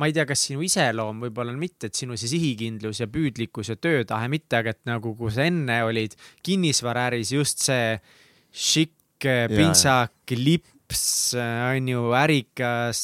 ma 0.00 0.10
ei 0.10 0.16
tea, 0.16 0.26
kas 0.28 0.44
sinu 0.50 0.64
iseloom 0.66 1.24
võib-olla 1.26 1.54
mitte, 1.58 1.90
et 1.90 1.98
sinu 1.98 2.18
see 2.20 2.30
sihikindlus 2.34 3.00
ja 3.02 3.08
püüdlikkus 3.10 3.72
ja 3.72 3.78
töötahe 3.80 4.28
mitte, 4.32 4.60
aga 4.60 4.74
et 4.74 4.82
nagu, 4.88 5.14
kui 5.18 5.32
sa 5.34 5.48
enne 5.48 5.80
olid 5.86 6.14
kinnisvaraäris 6.44 7.34
just 7.34 7.64
see 7.64 7.96
šikk, 8.54 9.00
pintsak, 9.24 10.34
lipp, 10.36 10.68
Peps 10.84 11.34
on 11.34 11.88
ju 11.88 12.00
ärikas, 12.14 12.98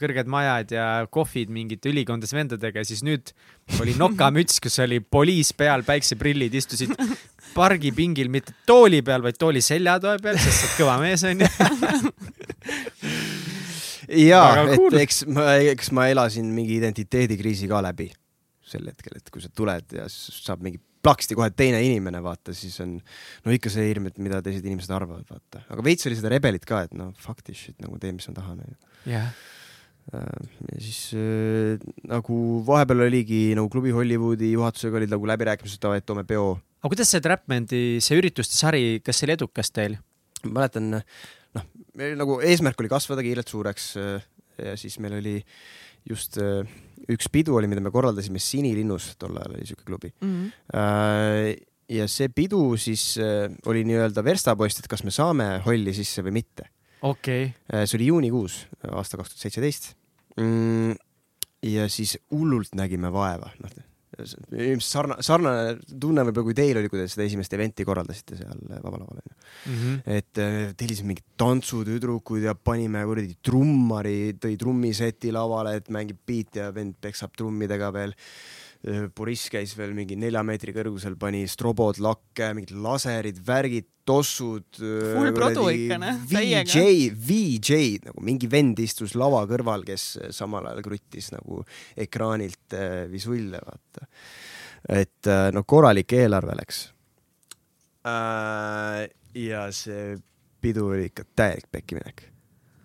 kõrged 0.00 0.28
majad 0.30 0.72
ja 0.74 0.86
kohvid 1.14 1.52
mingite 1.54 1.92
ülikondades 1.92 2.34
vendadega, 2.34 2.82
siis 2.84 3.04
nüüd 3.06 3.30
oli 3.80 3.94
nokamüts, 3.98 4.58
kus 4.62 4.80
oli 4.82 4.98
poliis 5.00 5.52
peal, 5.56 5.84
päikseprillid, 5.86 6.54
istusid 6.58 6.92
pargipingil 7.54 8.30
mitte 8.32 8.54
tooli 8.66 9.02
peal, 9.06 9.22
vaid 9.24 9.38
tooli 9.40 9.62
seljatoe 9.64 10.18
peal, 10.22 10.38
sest 10.40 10.58
sa 10.58 10.66
oled 10.66 10.78
kõva 10.78 10.96
mees 11.02 11.24
onju 11.30 11.48
ja, 14.30 14.42
et 14.74 14.98
eks 15.04 15.24
ma, 15.30 15.54
eks 15.74 15.92
ma 15.96 16.08
elasin 16.12 16.48
mingi 16.54 16.78
identiteedikriisi 16.80 17.70
ka 17.70 17.82
läbi 17.84 18.10
sel 18.70 18.86
hetkel, 18.90 19.18
et 19.18 19.30
kui 19.32 19.42
sa 19.42 19.50
tuled 19.54 19.96
ja 19.96 20.06
saab 20.10 20.62
mingi 20.64 20.80
plaksti 21.00 21.36
kohe 21.38 21.48
teine 21.56 21.80
inimene, 21.84 22.20
vaata, 22.22 22.54
siis 22.56 22.76
on 22.84 22.98
no 22.98 23.54
ikka 23.54 23.72
see 23.72 23.86
hirm, 23.88 24.10
et 24.10 24.18
mida 24.22 24.40
teised 24.44 24.66
inimesed 24.66 24.92
arvavad, 24.94 25.24
vaata. 25.30 25.62
aga 25.72 25.84
veits 25.84 26.06
oli 26.08 26.18
seda 26.18 26.32
rebelit 26.32 26.66
ka, 26.68 26.84
et 26.86 26.92
noh, 26.96 27.14
fuck 27.20 27.40
this 27.46 27.62
shit, 27.64 27.78
nagu 27.82 27.96
teen, 28.02 28.18
mis 28.18 28.28
ma 28.30 28.36
tahan, 28.36 28.60
onju. 28.66 28.76
jah. 29.08 29.30
ja 30.10 30.80
siis 30.82 31.00
äh, 31.16 31.80
nagu 32.10 32.36
vahepeal 32.66 33.06
oligi 33.06 33.42
nagu 33.56 33.70
klubi 33.72 33.94
Hollywoodi 33.94 34.52
juhatusega 34.52 35.00
olid 35.00 35.12
nagu 35.12 35.28
läbirääkimised, 35.32 35.86
et 35.96 36.06
toome 36.08 36.26
peo. 36.28 36.58
Aga 36.80 36.92
kuidas 36.94 37.12
see 37.12 37.22
Trapmandi, 37.24 37.82
see 38.04 38.18
ürituste 38.20 38.56
sari, 38.56 39.00
kas 39.04 39.20
see 39.20 39.28
oli 39.28 39.36
edukas 39.36 39.72
teil? 39.76 39.98
ma 40.46 40.62
mäletan, 40.62 40.94
noh, 40.96 41.66
meil 42.00 42.16
nagu 42.16 42.38
eesmärk 42.40 42.80
oli 42.80 42.90
kasvada 42.92 43.24
kiirelt 43.24 43.50
suureks 43.52 43.90
äh, 44.00 44.28
ja 44.70 44.76
siis 44.80 44.96
meil 45.04 45.18
oli 45.18 45.34
just 46.08 46.38
äh, 46.40 46.64
üks 47.12 47.28
pidu 47.32 47.58
oli, 47.58 47.68
mida 47.68 47.84
me 47.84 47.92
korraldasime 47.92 48.40
Sinilinnus, 48.40 49.12
tol 49.20 49.36
ajal 49.36 49.58
oli 49.58 49.68
siuke 49.68 49.84
klubi 49.84 50.12
mm. 50.14 50.32
-hmm. 50.32 51.60
ja 51.96 52.08
see 52.08 52.30
pidu 52.32 52.62
siis 52.80 53.18
oli 53.66 53.84
nii-öelda 53.84 54.24
verstapost, 54.24 54.80
et 54.80 54.88
kas 54.88 55.04
me 55.04 55.12
saame 55.12 55.58
holli 55.66 55.94
sisse 55.96 56.24
või 56.24 56.38
mitte. 56.40 56.70
okei 57.02 57.52
okay.. 57.52 57.86
see 57.86 58.00
oli 58.00 58.08
juunikuus 58.08 58.64
aasta 58.88 59.20
kaks 59.20 59.34
tuhat 59.34 59.44
seitseteist. 59.44 59.94
Mm, 60.40 60.96
ja 61.66 61.88
siis 61.92 62.16
hullult 62.30 62.72
nägime 62.78 63.12
vaeva, 63.12 63.52
noh 63.60 63.89
ilmselt 64.18 64.86
sarnane, 64.86 65.22
sarnane 65.22 65.98
tunne 66.02 66.24
võib-olla 66.26 66.46
kui 66.48 66.56
teil 66.58 66.80
oli, 66.80 66.90
kui 66.90 66.98
te 66.98 67.06
seda 67.10 67.26
esimest 67.28 67.52
event'i 67.54 67.86
korraldasite 67.86 68.38
seal 68.40 68.62
Vaba 68.82 68.98
Laval 68.98 69.20
onju 69.20 69.34
mm. 69.34 69.76
-hmm. 69.76 70.00
et 70.18 70.40
äh, 70.42 70.58
tellisime 70.76 71.12
mingid 71.12 71.26
tantsutüdrukuid 71.38 72.48
ja 72.48 72.54
panime 72.54 73.04
kuradi 73.06 73.36
trummari, 73.42 74.34
tõi 74.42 74.56
trummiseti 74.58 75.32
lavale, 75.32 75.76
et 75.78 75.88
mängib 75.88 76.18
beat 76.26 76.56
ja 76.56 76.70
vend 76.74 76.98
peksab 77.00 77.36
trummidega 77.36 77.92
veel. 77.92 78.14
Äh, 78.80 79.08
Boriss 79.12 79.50
käis 79.52 79.74
veel 79.76 79.90
mingi 79.92 80.16
nelja 80.16 80.40
meetri 80.46 80.72
kõrgusel, 80.72 81.18
pani 81.20 81.42
strobod 81.50 81.98
lakke, 82.00 82.46
mingid 82.56 82.72
laserid, 82.80 83.40
värgid, 83.44 83.90
tossud. 84.08 84.78
äh, 84.80 85.10
Full 85.18 85.34
produ 85.36 85.66
ikka, 85.68 85.98
noh, 86.00 86.22
VJ 86.30 87.10
VJ 87.12 87.80
nagu 88.06 88.24
mingi 88.24 88.48
vend 88.50 88.80
istus 88.80 89.12
lava 89.20 89.42
kõrval, 89.50 89.84
kes 89.84 90.06
samal 90.32 90.70
ajal 90.70 90.80
kruttis 90.86 91.28
nagu 91.34 91.60
ekraanilt 92.00 92.76
äh, 92.78 93.04
visulle, 93.12 93.60
vaata. 93.66 94.08
et 94.88 95.28
äh, 95.28 95.50
no 95.52 95.62
korralik 95.68 96.16
eelarve 96.16 96.56
läks 96.56 96.86
äh,. 98.08 99.04
ja 99.36 99.66
see 99.76 100.16
pidu 100.60 100.86
oli 100.88 101.10
ikka 101.10 101.26
täielik 101.36 101.68
pekkiminek. 101.72 102.24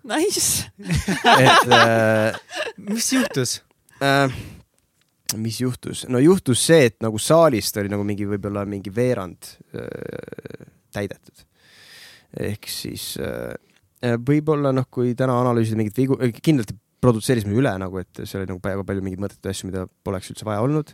Nice. 0.06 0.68
et 0.76 1.72
äh, 1.72 2.36
mis 2.92 3.08
juhtus? 3.16 3.62
äh, 4.04 4.28
mis 5.36 5.60
juhtus? 5.60 6.04
no 6.08 6.20
juhtus 6.22 6.62
see, 6.68 6.86
et 6.90 6.96
nagu 7.04 7.18
saalist 7.18 7.76
oli 7.80 7.92
nagu 7.92 8.06
mingi 8.06 8.28
võib-olla 8.28 8.64
mingi 8.68 8.92
veerand 8.94 9.52
äh, 9.74 10.66
täidetud. 10.94 11.46
ehk 12.40 12.68
siis 12.70 13.14
võib-olla 14.26 14.70
noh, 14.76 14.86
kui 14.92 15.14
täna 15.18 15.38
analüüsida 15.40 15.78
mingeid 15.78 15.96
vigu, 15.96 16.18
kindlasti 16.44 16.76
produtseerisime 17.02 17.56
üle 17.56 17.72
nagu, 17.80 17.98
et 18.00 18.22
seal 18.24 18.42
oli 18.42 18.50
nagu 18.50 18.60
väga 18.62 18.84
palju 18.86 19.04
mingeid 19.04 19.22
mõttetuid 19.22 19.50
asju, 19.50 19.70
mida 19.70 19.86
poleks 20.04 20.30
üldse 20.32 20.46
vaja 20.46 20.64
olnud 20.64 20.92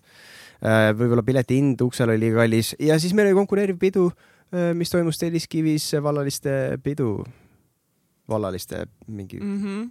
võib-olla 0.62 1.24
pileti 1.26 1.58
hind 1.58 1.80
uksel 1.82 2.12
oli 2.12 2.22
liiga 2.22 2.44
kallis 2.44 2.72
ja 2.78 2.98
siis 3.02 3.14
meil 3.16 3.30
oli 3.30 3.38
konkureeriv 3.40 3.80
pidu 3.82 4.06
mis 4.74 4.90
toimus 4.90 5.18
Telliskivis, 5.18 5.92
vallaliste 6.02 6.78
pidu, 6.82 7.24
vallaliste 8.28 8.86
mingi. 9.06 9.40
Mm 9.40 9.62
-hmm. 9.62 9.90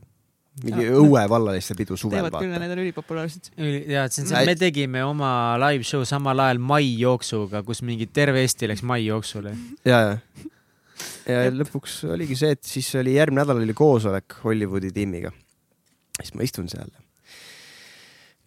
Mingi 0.60 0.86
Ja, 0.86 0.96
õue 1.00 1.22
vallaliste 1.32 1.76
pidu 1.80 1.96
suvel 2.00 2.20
teevad 2.20 2.36
küll 2.44 2.52
need 2.60 2.74
on 2.74 2.82
ülipopulaarsed. 2.84 3.52
ja, 3.56 4.04
see 4.12 4.26
on 4.26 4.32
see, 4.32 4.42
me 4.50 4.56
tegime 4.60 5.04
oma 5.08 5.32
live 5.64 5.88
show 5.88 6.04
samal 6.08 6.44
ajal 6.44 6.60
mai 6.60 6.90
jooksuga, 7.00 7.64
kus 7.68 7.82
mingi 7.88 8.10
terve 8.12 8.44
Eesti 8.44 8.68
läks 8.70 8.84
mai 8.88 9.06
jooksule. 9.06 9.54
ja, 9.88 10.02
ja, 10.04 11.38
ja 11.46 11.54
lõpuks 11.56 12.02
oligi 12.12 12.36
see, 12.40 12.58
et 12.58 12.64
siis 12.68 12.90
oli 13.00 13.16
järgmine 13.16 13.46
nädal 13.46 13.62
oli 13.64 13.76
koosolek 13.78 14.42
Hollywoodi 14.44 14.92
tiimiga. 14.96 15.32
siis 16.20 16.36
ma 16.36 16.48
istun 16.48 16.68
seal. 16.72 16.92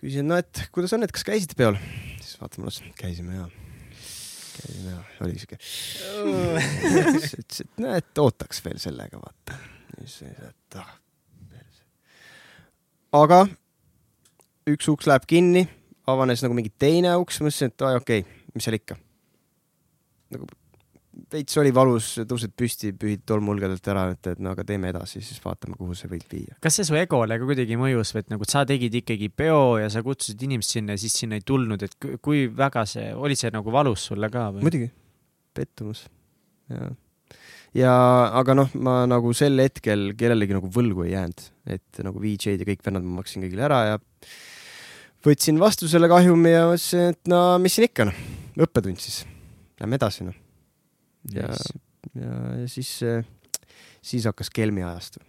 küsin, 0.00 0.28
no 0.28 0.36
et 0.40 0.66
kuidas 0.74 0.92
on, 0.96 1.06
et 1.06 1.14
kas 1.14 1.24
käisite 1.26 1.56
peol? 1.58 1.78
siis 2.20 2.36
vaata 2.40 2.60
mulle 2.60 2.92
käisime 3.00 3.38
ja, 3.38 3.46
käisime 4.58 4.92
ja, 4.92 5.00
oli 5.24 5.40
siuke. 5.40 5.56
siis 5.64 7.32
ütles, 7.40 7.64
et 7.64 7.80
no 7.80 7.96
et 7.96 8.22
ootaks 8.26 8.60
veel 8.68 8.76
sellega, 8.82 9.22
vaata. 9.24 9.56
siis, 10.04 10.20
et 10.50 10.78
ah. 10.82 10.92
Aga 13.14 13.44
üks 14.70 14.88
uks 14.90 15.08
läheb 15.10 15.28
kinni, 15.28 15.64
avanes 16.10 16.42
nagu 16.44 16.56
mingi 16.56 16.72
teine 16.80 17.14
uks, 17.20 17.40
mõtlesin, 17.44 17.72
et 17.72 17.86
aa 17.86 18.00
okei 18.00 18.24
okay,, 18.24 18.44
mis 18.54 18.66
seal 18.66 18.78
ikka. 18.80 18.98
nagu 20.34 20.48
veits 21.34 21.58
oli 21.60 21.70
valus, 21.74 22.08
tõused 22.28 22.54
püsti, 22.58 22.90
pühid 22.98 23.22
tolmuulgedelt 23.28 23.86
ära, 23.90 24.06
et, 24.14 24.28
et 24.32 24.40
no 24.42 24.52
aga 24.54 24.64
teeme 24.66 24.90
edasi, 24.90 25.22
siis 25.24 25.40
vaatame, 25.44 25.76
kuhu 25.78 25.94
see 25.98 26.10
võib 26.10 26.26
viia. 26.30 26.56
kas 26.64 26.78
see 26.78 26.88
su 26.88 26.98
egole 26.98 27.38
ka 27.38 27.46
kuidagi 27.46 27.78
mõjus 27.80 28.14
või 28.14 28.24
et 28.24 28.32
nagu 28.34 28.48
sa 28.48 28.64
tegid 28.68 28.98
ikkagi 29.02 29.30
peo 29.30 29.78
ja 29.80 29.90
sa 29.92 30.02
kutsusid 30.06 30.42
inimest 30.46 30.74
sinna 30.76 30.96
ja 30.96 31.02
siis 31.04 31.16
sinna 31.22 31.38
ei 31.38 31.46
tulnud, 31.46 31.86
et 31.86 31.96
kui- 32.22 32.48
väga 32.54 32.84
see, 32.90 33.12
oli 33.14 33.38
see 33.38 33.52
nagu 33.54 33.74
valus 33.74 34.08
sulle 34.10 34.30
ka 34.32 34.48
või? 34.56 34.66
muidugi, 34.66 34.90
pettumus. 35.54 36.06
ja, 36.72 36.90
ja 37.74 37.92
aga 38.38 38.56
noh, 38.56 38.72
ma 38.78 39.02
nagu 39.10 39.32
sel 39.36 39.58
hetkel 39.62 40.12
kellelegi 40.18 40.56
nagu 40.56 40.70
võlgu 40.72 41.06
ei 41.06 41.14
jäänud, 41.14 41.46
et 41.76 42.02
nagu 42.06 42.22
VJ-d 42.22 42.62
ja 42.62 42.68
kõik 42.68 42.84
vennad 42.86 43.06
ma 43.06 43.20
maksin 43.20 43.44
kõigile 43.44 43.66
ära 43.66 43.80
ja 43.88 43.96
võtsin 45.24 45.58
vastu 45.60 45.88
selle 45.90 46.08
kahjumi 46.12 46.52
ja 46.52 46.66
mõtlesin, 46.70 47.14
et 47.14 47.32
no 47.32 47.40
mis 47.62 47.76
siin 47.76 47.88
ikka 47.88 48.08
noh, 48.10 48.20
õppetund 48.66 49.00
siis, 49.02 49.22
lähme 49.80 49.98
edasi 49.98 50.28
noh. 50.28 50.36
ja, 51.34 51.50
ja, 52.12 52.38
ja 52.60 52.68
siis, 52.70 52.92
siis 54.04 54.28
hakkas 54.30 54.52
Kelmi 54.54 54.84
ajastu. 54.86 55.22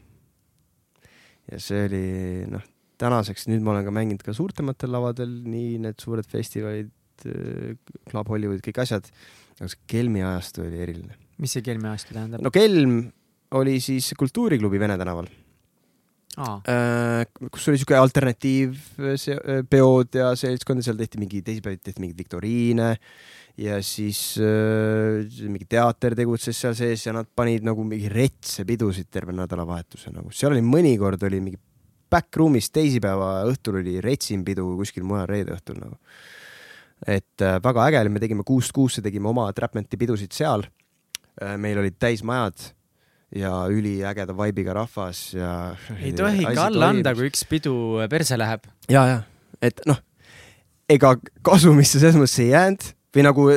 ja 1.51 1.61
see 1.63 1.85
oli 1.87 2.05
noh, 2.51 2.65
tänaseks 3.01 3.49
nüüd 3.51 3.65
ma 3.65 3.73
olen 3.73 3.87
ka 3.87 3.95
mänginud 3.95 4.23
ka 4.25 4.35
suurtematel 4.35 4.93
lavadel, 4.93 5.31
nii 5.49 5.79
need 5.87 5.99
suured 6.03 6.27
festivalid, 6.29 6.93
Club 8.09 8.27
Hollywood, 8.29 8.59
kõik 8.63 8.81
asjad, 8.83 9.07
aga 9.57 9.69
see 9.71 9.85
Kelmi 9.89 10.23
ajastu 10.23 10.65
oli 10.65 10.81
eriline. 10.83 11.24
Mis 11.41 11.55
see 11.55 11.63
kelmi 11.65 11.89
ajastu 11.91 12.15
tähendab 12.15 12.43
no 12.43 12.51
Kelm 12.53 12.93
oli 13.55 13.79
siis 13.83 14.05
kultuuriklubi 14.17 14.79
Vene 14.81 14.95
tänaval, 14.99 15.27
aa, 16.41 16.55
kus 17.51 17.67
oli 17.69 17.79
siuke 17.79 17.95
alternatiivpeod 17.99 20.09
ja 20.19 20.27
seltskond 20.39 20.77
ja 20.81 20.85
seal 20.89 20.99
tehti 20.99 21.21
mingi, 21.21 21.37
teisipäeviti 21.45 21.83
tehti 21.89 22.01
mingeid 22.03 22.21
viktoriine 22.23 22.89
ja 23.61 23.75
siis 23.85 24.19
äh, 24.41 24.47
mingi 25.47 25.67
teater 25.69 26.11
tegutses 26.17 26.57
seal 26.59 26.75
sees 26.77 27.01
ja 27.07 27.13
nad 27.15 27.27
panid 27.35 27.61
nagu 27.67 27.81
mingi 27.87 28.09
retse 28.11 28.65
pidusid 28.67 29.07
terve 29.11 29.31
nädalavahetuse 29.35 30.07
nagu, 30.15 30.27
seal 30.35 30.51
oli 30.55 30.63
mõnikord 30.65 31.21
oli 31.29 31.39
mingi 31.43 31.59
backroom'is 32.11 32.67
teisipäeva 32.75 33.29
õhtul 33.49 33.75
oli 33.81 33.93
retsim 34.03 34.41
pidu 34.47 34.63
kuskil 34.79 35.05
mujal 35.07 35.27
reede 35.29 35.51
õhtul 35.55 35.77
nagu. 35.81 35.95
et 37.07 37.41
äh, 37.43 37.59
väga 37.63 37.87
äge 37.89 37.97
oli, 38.01 38.11
me 38.17 38.23
tegime 38.23 38.43
kuust 38.47 38.71
kuusse, 38.75 39.03
tegime 39.05 39.27
oma 39.31 39.45
Trapmenti 39.53 39.99
pidusid 39.99 40.31
seal 40.35 40.61
äh,. 40.65 40.84
Meil 41.59 41.79
olid 41.81 41.97
täismajad 41.99 42.69
ja 43.35 43.51
üliägeda 43.71 44.35
vibe'iga 44.37 44.75
rahvas 44.77 45.33
ja. 45.35 45.75
ei 45.99 46.13
tohi 46.15 46.43
ikka 46.45 46.67
alla 46.69 46.91
anda, 46.93 47.15
kui 47.17 47.29
üks 47.31 47.43
pidu 47.49 47.75
perse 48.11 48.37
läheb. 48.39 48.67
ja, 48.91 49.05
ja, 49.09 49.17
et 49.65 49.81
noh, 49.89 49.99
ega 50.91 51.15
kasumisse 51.45 51.99
selles 51.99 52.17
mõttes 52.19 52.37
ei 52.43 52.53
jäänud 52.53 52.87
või 53.15 53.25
nagu 53.25 53.47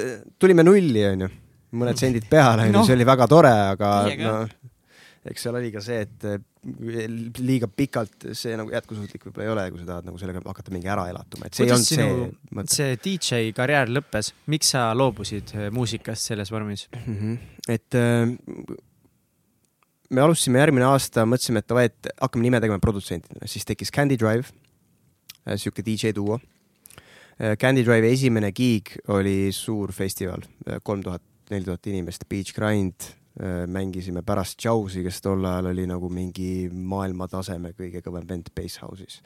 tulime 0.40 0.64
nulli, 0.66 1.04
onju, 1.12 1.30
mõned 1.78 2.00
sendid 2.00 2.28
peale, 2.30 2.66
onju 2.66 2.78
Noh., 2.78 2.88
see 2.88 2.96
oli 2.96 3.06
väga 3.08 3.28
tore, 3.30 3.54
aga 3.74 3.92
noh, 4.22 4.56
eks 5.30 5.44
seal 5.46 5.58
oli 5.58 5.70
ka 5.74 5.82
see, 5.84 6.00
et 6.06 6.26
eh, 6.28 6.38
liiga 7.38 7.68
pikalt 7.70 8.28
see 8.36 8.56
nagu 8.58 8.72
jätkusuutlik 8.72 9.28
võib-olla 9.28 9.44
ei 9.46 9.52
ole, 9.52 9.64
kui 9.72 9.82
sa 9.82 9.88
tahad 9.92 10.08
nagu 10.08 10.20
sellega 10.20 10.42
hakata 10.44 10.74
mingi 10.74 10.90
ära 10.90 11.06
elatuma, 11.12 11.48
et 11.48 11.56
see 11.58 11.66
Kuidas 11.66 11.92
ei 11.92 12.02
olnud 12.02 12.34
see 12.34 12.58
mõte. 12.58 12.74
see 12.74 12.98
DJ 13.04 13.54
karjäär 13.56 13.92
lõppes, 13.92 14.32
miks 14.52 14.74
sa 14.74 14.88
loobusid 14.96 15.54
äh, 15.56 15.70
muusikast 15.74 16.32
selles 16.32 16.52
vormis? 16.54 16.88
Mhm. 17.04 17.38
et 17.68 17.98
äh, 17.98 18.76
me 20.08 20.24
alustasime 20.24 20.62
järgmine 20.62 20.88
aasta, 20.88 21.26
mõtlesime, 21.28 21.62
et 21.62 21.68
davai, 21.70 21.88
et 21.92 22.12
hakkame 22.16 22.48
nime 22.48 22.60
tegema 22.64 22.80
produtsentidena, 22.82 23.48
siis 23.50 23.66
tekkis 23.68 23.92
Candy 23.94 24.16
Drive, 24.20 24.48
sihuke 25.48 25.84
DJ 25.84 26.14
duo. 26.16 26.38
Candy 27.60 27.84
Drive'i 27.86 28.10
esimene 28.16 28.50
gig 28.56 28.90
oli 29.14 29.52
suur 29.54 29.92
festival, 29.94 30.42
kolm 30.82 31.04
tuhat, 31.04 31.22
neli 31.52 31.68
tuhat 31.68 31.86
inimest, 31.92 32.24
Beach 32.28 32.56
Grind, 32.56 33.12
mängisime 33.70 34.22
pärast 34.26 34.64
Jawsi, 34.64 35.04
kes 35.06 35.20
tol 35.22 35.44
ajal 35.46 35.70
oli 35.70 35.84
nagu 35.86 36.08
mingi 36.10 36.68
maailmataseme 36.72 37.70
kõige 37.78 38.02
kõvem 38.02 38.26
vend 38.28 38.50
Bass 38.54 38.80
House'is. 38.82 39.20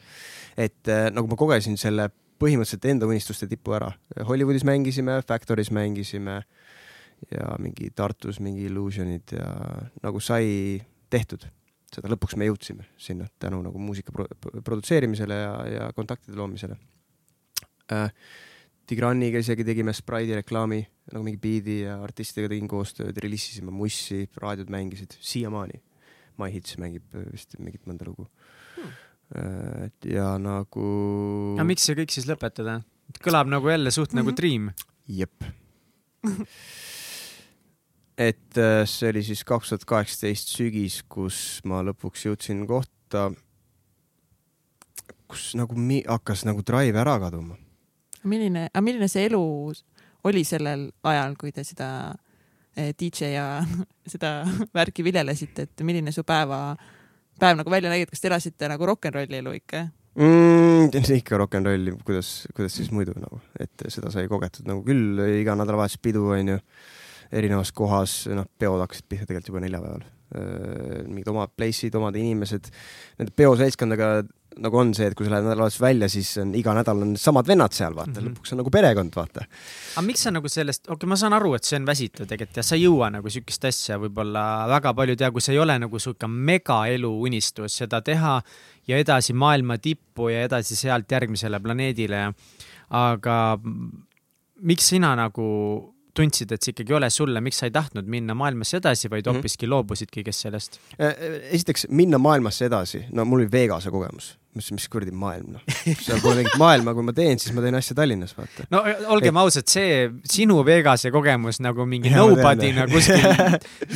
et 0.57 0.91
äh, 0.91 1.07
nagu 1.13 1.27
ma 1.31 1.37
kogesin 1.39 1.77
selle 1.81 2.09
põhimõtteliselt 2.43 2.85
enda 2.91 3.07
unistuste 3.07 3.47
tipu 3.47 3.73
ära, 3.77 3.91
Hollywoodis 4.27 4.65
mängisime, 4.67 5.21
Factory's 5.27 5.71
mängisime 5.71 6.41
ja 7.31 7.55
mingi 7.59 7.89
Tartus 7.95 8.39
mingi 8.43 8.67
Illusionid 8.67 9.35
ja 9.37 9.49
nagu 10.03 10.19
sai 10.19 10.81
tehtud. 11.09 11.45
seda 11.93 12.09
lõpuks 12.09 12.33
me 12.41 12.47
jõudsime 12.47 12.87
sinna 12.97 13.27
tänu 13.39 13.61
nagu 13.61 13.77
muusika 13.77 14.11
pro 14.11 14.25
produtseerimisele 14.65 15.35
ja, 15.37 15.53
ja 15.69 15.91
kontaktide 15.93 16.37
loomisele 16.37 16.77
äh,. 17.93 18.09
Tigraniga 18.93 19.41
isegi 19.41 19.65
tegime 19.65 19.93
Sprite'i 19.95 20.37
reklaami 20.37 20.83
nagu 21.11 21.23
mingi 21.25 21.39
biidi 21.41 21.79
ja 21.81 21.97
artistidega 22.05 22.53
tegin 22.53 22.69
koostööd, 22.69 23.17
reliisisime 23.23 23.73
Mussi, 23.73 24.27
raadiod 24.39 24.69
mängisid, 24.73 25.17
siiamaani. 25.17 25.81
My 26.37 26.49
Hits 26.53 26.77
mängib 26.81 27.13
äh, 27.17 27.25
vist 27.33 27.57
mingit 27.59 27.83
mõnda 27.89 28.07
lugu 28.07 28.25
hmm.. 28.77 28.93
et 29.85 30.07
ja 30.09 30.31
nagu. 30.41 30.85
aga 31.57 31.67
miks 31.69 31.85
see 31.85 31.97
kõik 31.97 32.13
siis 32.13 32.25
lõpetada? 32.29 32.79
kõlab 33.21 33.51
nagu 33.51 33.69
jälle 33.69 33.91
suht 33.93 34.13
mm 34.13 34.17
-hmm. 34.17 34.23
nagu 34.23 34.29
mhm. 34.31 34.37
Dream. 34.39 34.71
jep 35.07 35.43
et 38.29 38.57
äh, 38.57 38.85
see 38.89 39.09
oli 39.09 39.23
siis 39.23 39.43
kaks 39.43 39.69
tuhat 39.69 39.85
kaheksateist 39.85 40.53
sügis, 40.55 41.01
kus 41.09 41.61
ma 41.65 41.81
lõpuks 41.85 42.25
jõudsin 42.25 42.65
kohta, 42.69 43.31
kus 45.27 45.53
nagu 45.59 45.75
mi-, 45.75 46.05
hakkas 46.07 46.45
nagu 46.45 46.63
drive 46.65 46.99
ära 46.99 47.19
kaduma. 47.19 47.57
Milline, 48.29 48.67
aga 48.71 48.83
milline 48.85 49.09
see 49.11 49.27
elu 49.29 49.43
oli 50.29 50.43
sellel 50.47 50.87
ajal, 51.09 51.35
kui 51.39 51.51
te 51.55 51.65
seda 51.67 51.89
eh, 52.77 52.93
DJ 52.99 53.33
ja 53.35 53.47
seda 54.13 54.35
värki 54.75 55.05
viljelesite, 55.05 55.67
et 55.67 55.85
milline 55.85 56.13
su 56.15 56.25
päeva, 56.27 56.75
päev 57.39 57.59
nagu 57.59 57.73
välja 57.73 57.91
nägi, 57.91 58.07
et 58.07 58.13
kas 58.13 58.23
te 58.23 58.31
elasite 58.31 58.71
nagu 58.71 58.87
rock 58.87 59.09
n 59.09 59.17
rolli 59.17 59.39
elu 59.41 59.55
ikka? 59.59 59.85
mm,? 60.19 60.89
ikka 61.17 61.39
rock 61.41 61.59
n 61.59 61.69
rolli, 61.69 61.95
kuidas, 62.05 62.33
kuidas 62.55 62.75
siis 62.79 62.91
muidu 62.95 63.15
nagu, 63.19 63.41
et 63.59 63.87
seda 63.87 64.11
sai 64.13 64.29
kogetud 64.31 64.67
nagu 64.69 64.83
küll 64.85 65.21
iga 65.41 65.57
nädalavahetus 65.59 66.01
pidu 66.03 66.27
onju 66.35 66.59
erinevas 67.33 67.71
kohas, 67.73 68.23
noh, 68.29 68.45
peod 68.59 68.81
hakkasid 68.83 69.07
pihta 69.09 69.25
tegelikult 69.25 69.49
juba 69.49 69.63
neljapäeval. 69.63 70.03
mingid 71.13 71.27
omad 71.29 71.51
place'id, 71.53 71.93
omad 71.93 72.15
inimesed, 72.17 72.69
nende 73.19 73.33
peoseltskondaga 73.37 74.07
nagu 74.61 74.77
on 74.77 74.93
see, 74.95 75.07
et 75.09 75.15
kui 75.17 75.25
sa 75.27 75.35
lähed 75.35 75.47
nädalavahetus 75.47 75.79
välja, 75.81 76.09
siis 76.11 76.29
on 76.41 76.53
iga 76.57 76.73
nädal 76.77 77.01
on 77.05 77.13
samad 77.19 77.47
vennad 77.49 77.73
seal, 77.75 77.95
vaata 77.95 78.11
mm, 78.11 78.17
-hmm. 78.17 78.33
lõpuks 78.33 78.53
on 78.53 78.61
nagu 78.61 78.73
perekond, 78.73 79.15
vaata. 79.15 79.45
aga 79.95 80.05
miks 80.05 80.25
sa 80.25 80.31
nagu 80.31 80.49
sellest, 80.49 80.85
okei 80.85 80.95
okay,, 80.95 81.09
ma 81.09 81.17
saan 81.19 81.33
aru, 81.33 81.53
et 81.55 81.63
see 81.63 81.79
on 81.79 81.85
väsitav 81.85 82.27
tegelikult 82.27 82.57
ja 82.57 82.63
sa 82.63 82.75
ei 82.75 82.85
jõua 82.85 83.09
nagu 83.13 83.29
siukest 83.29 83.65
asja 83.65 83.97
võib-olla 84.01 84.67
väga 84.75 84.93
palju 84.93 85.15
teha, 85.15 85.31
kui 85.31 85.41
see 85.41 85.55
ei 85.55 85.63
ole 85.63 85.79
nagu 85.79 85.99
sihuke 85.99 86.27
megaelu 86.27 87.13
unistus 87.21 87.77
seda 87.77 88.01
teha 88.01 88.41
ja 88.87 88.97
edasi 88.97 89.33
maailma 89.33 89.77
tippu 89.77 90.29
ja 90.29 90.43
edasi 90.43 90.75
sealt 90.75 91.11
järgmisele 91.11 91.59
planeedile. 91.59 92.33
aga 92.89 93.59
miks 94.61 94.87
sina 94.87 95.15
nagu 95.15 95.92
tundsid, 96.17 96.53
et 96.53 96.61
see 96.61 96.73
ikkagi 96.73 96.93
ei 96.93 96.99
ole 96.99 97.09
sulle, 97.13 97.41
miks 97.43 97.59
sa 97.61 97.69
ei 97.69 97.73
tahtnud 97.73 98.07
minna 98.09 98.35
maailmas 98.37 98.73
edasi, 98.77 99.09
vaid 99.09 99.25
mhm. 99.25 99.39
hoopiski 99.39 99.65
mm 99.65 99.67
-hmm. 99.67 99.75
loobusid 99.75 100.13
kõigest 100.13 100.45
sellest? 100.47 100.79
Äh, 100.99 101.07
äh, 101.09 101.41
esiteks 101.57 101.87
minna 101.89 102.21
maailmasse 102.21 102.69
edasi, 102.69 103.05
no 103.11 103.25
mul 103.25 103.43
oli 103.43 103.51
Vegase 103.51 103.91
kogemus, 103.91 104.37
mis, 104.53 104.69
mis 104.71 104.87
kuradi 104.89 105.11
maailm, 105.11 105.57
noh. 105.57 105.63
seal 106.05 106.21
pole 106.21 106.41
mingit 106.41 106.57
maailma, 106.61 106.93
kui 106.93 107.03
ma 107.03 107.13
teen, 107.17 107.39
siis 107.41 107.55
ma 107.55 107.65
teen 107.65 107.75
asja 107.75 107.95
Tallinnas, 107.97 108.37
vaata. 108.37 108.67
no 108.69 108.83
olgem 109.15 109.33
et... 109.33 109.41
ausad, 109.41 109.67
see 109.67 110.09
sinu 110.29 110.61
Vegase 110.65 111.11
kogemus 111.11 111.59
nagu 111.59 111.85
mingi 111.89 112.13
ja, 112.13 112.21
nobody'na 112.21 112.87
kuskil 112.93 113.27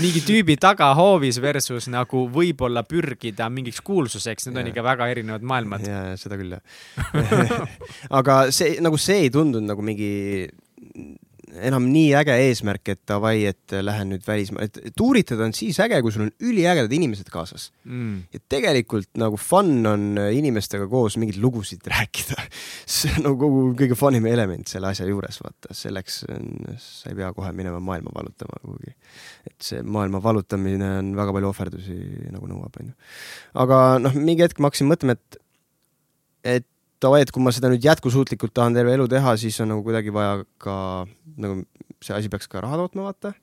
mingi 0.01 0.25
tüübi 0.25 0.57
tagahoovis 0.57 1.41
versus 1.41 1.87
nagu 1.87 2.27
võib-olla 2.33 2.83
pürgida 2.83 3.49
mingiks 3.49 3.81
kuulsuseks, 3.81 4.49
need 4.49 4.57
ja. 4.57 4.65
on 4.65 4.73
ikka 4.73 4.83
väga 4.83 5.07
erinevad 5.13 5.45
maailmad. 5.45 5.85
ja, 5.85 6.17
seda 6.17 6.37
küll 6.37 6.57
jah 6.57 6.61
aga 8.21 8.47
see 8.51 8.79
nagu 8.81 8.97
see 8.97 9.27
ei 9.27 9.29
tundunud 9.29 9.69
nagu 9.69 9.85
mingi 9.85 10.49
enam 11.55 11.85
nii 11.91 12.11
äge 12.19 12.35
eesmärk, 12.47 12.91
et 12.91 13.01
davai, 13.07 13.45
et 13.49 13.75
lähen 13.83 14.11
nüüd 14.11 14.25
välismaale, 14.27 14.67
et 14.67 14.95
tuuritada 14.97 15.45
on 15.47 15.53
siis 15.55 15.79
äge, 15.83 15.99
kui 16.03 16.11
sul 16.13 16.25
on 16.25 16.31
üliägedad 16.43 16.91
inimesed 16.93 17.29
kaasas 17.31 17.69
mm.. 17.87 18.27
ja 18.35 18.41
tegelikult 18.51 19.09
nagu 19.21 19.39
fun 19.39 19.79
on 19.87 20.19
inimestega 20.35 20.89
koos 20.91 21.17
mingeid 21.21 21.39
lugusid 21.43 21.87
rääkida. 21.87 22.37
see 22.97 23.13
on 23.15 23.29
nagu 23.29 23.39
kogu 23.39 23.63
kõige 23.79 23.97
fun 23.99 24.19
im 24.19 24.27
element 24.29 24.67
selle 24.67 24.91
asja 24.91 25.07
juures, 25.07 25.39
vaata, 25.43 25.75
selleks 25.77 26.21
on, 26.35 26.77
sa 26.83 27.11
ei 27.11 27.19
pea 27.19 27.31
kohe 27.35 27.53
minema 27.55 27.79
maailma 27.83 28.11
valutama 28.15 28.59
kuhugi. 28.63 28.95
et 29.47 29.57
see 29.63 29.83
maailma 29.83 30.21
valutamine 30.23 30.93
on 30.99 31.13
väga 31.17 31.35
palju 31.37 31.51
ohverdusi 31.53 31.99
nagu 32.33 32.51
nõuab, 32.51 32.81
onju. 32.81 32.95
aga 33.63 33.83
noh, 34.03 34.17
mingi 34.19 34.43
hetk 34.43 34.59
ma 34.59 34.71
hakkasin 34.71 34.91
mõtlema, 34.91 35.15
et, 35.15 35.43
et 36.57 36.71
davai, 37.03 37.21
et 37.25 37.31
kui 37.33 37.43
ma 37.43 37.53
seda 37.55 37.71
nüüd 37.71 37.83
jätkusuutlikult 37.85 38.53
tahan 38.57 38.77
terve 38.77 38.95
elu 38.97 39.07
teha, 39.11 39.35
siis 39.39 39.59
on 39.63 39.71
nagu 39.73 39.85
kuidagi 39.85 40.13
vaja 40.13 40.41
ka 40.61 40.77
nagu 41.37 41.61
see 42.03 42.15
asi 42.17 42.31
peaks 42.33 42.49
ka 42.49 42.63
raha 42.65 42.81
tootma, 42.83 43.09
vaata. 43.09 43.33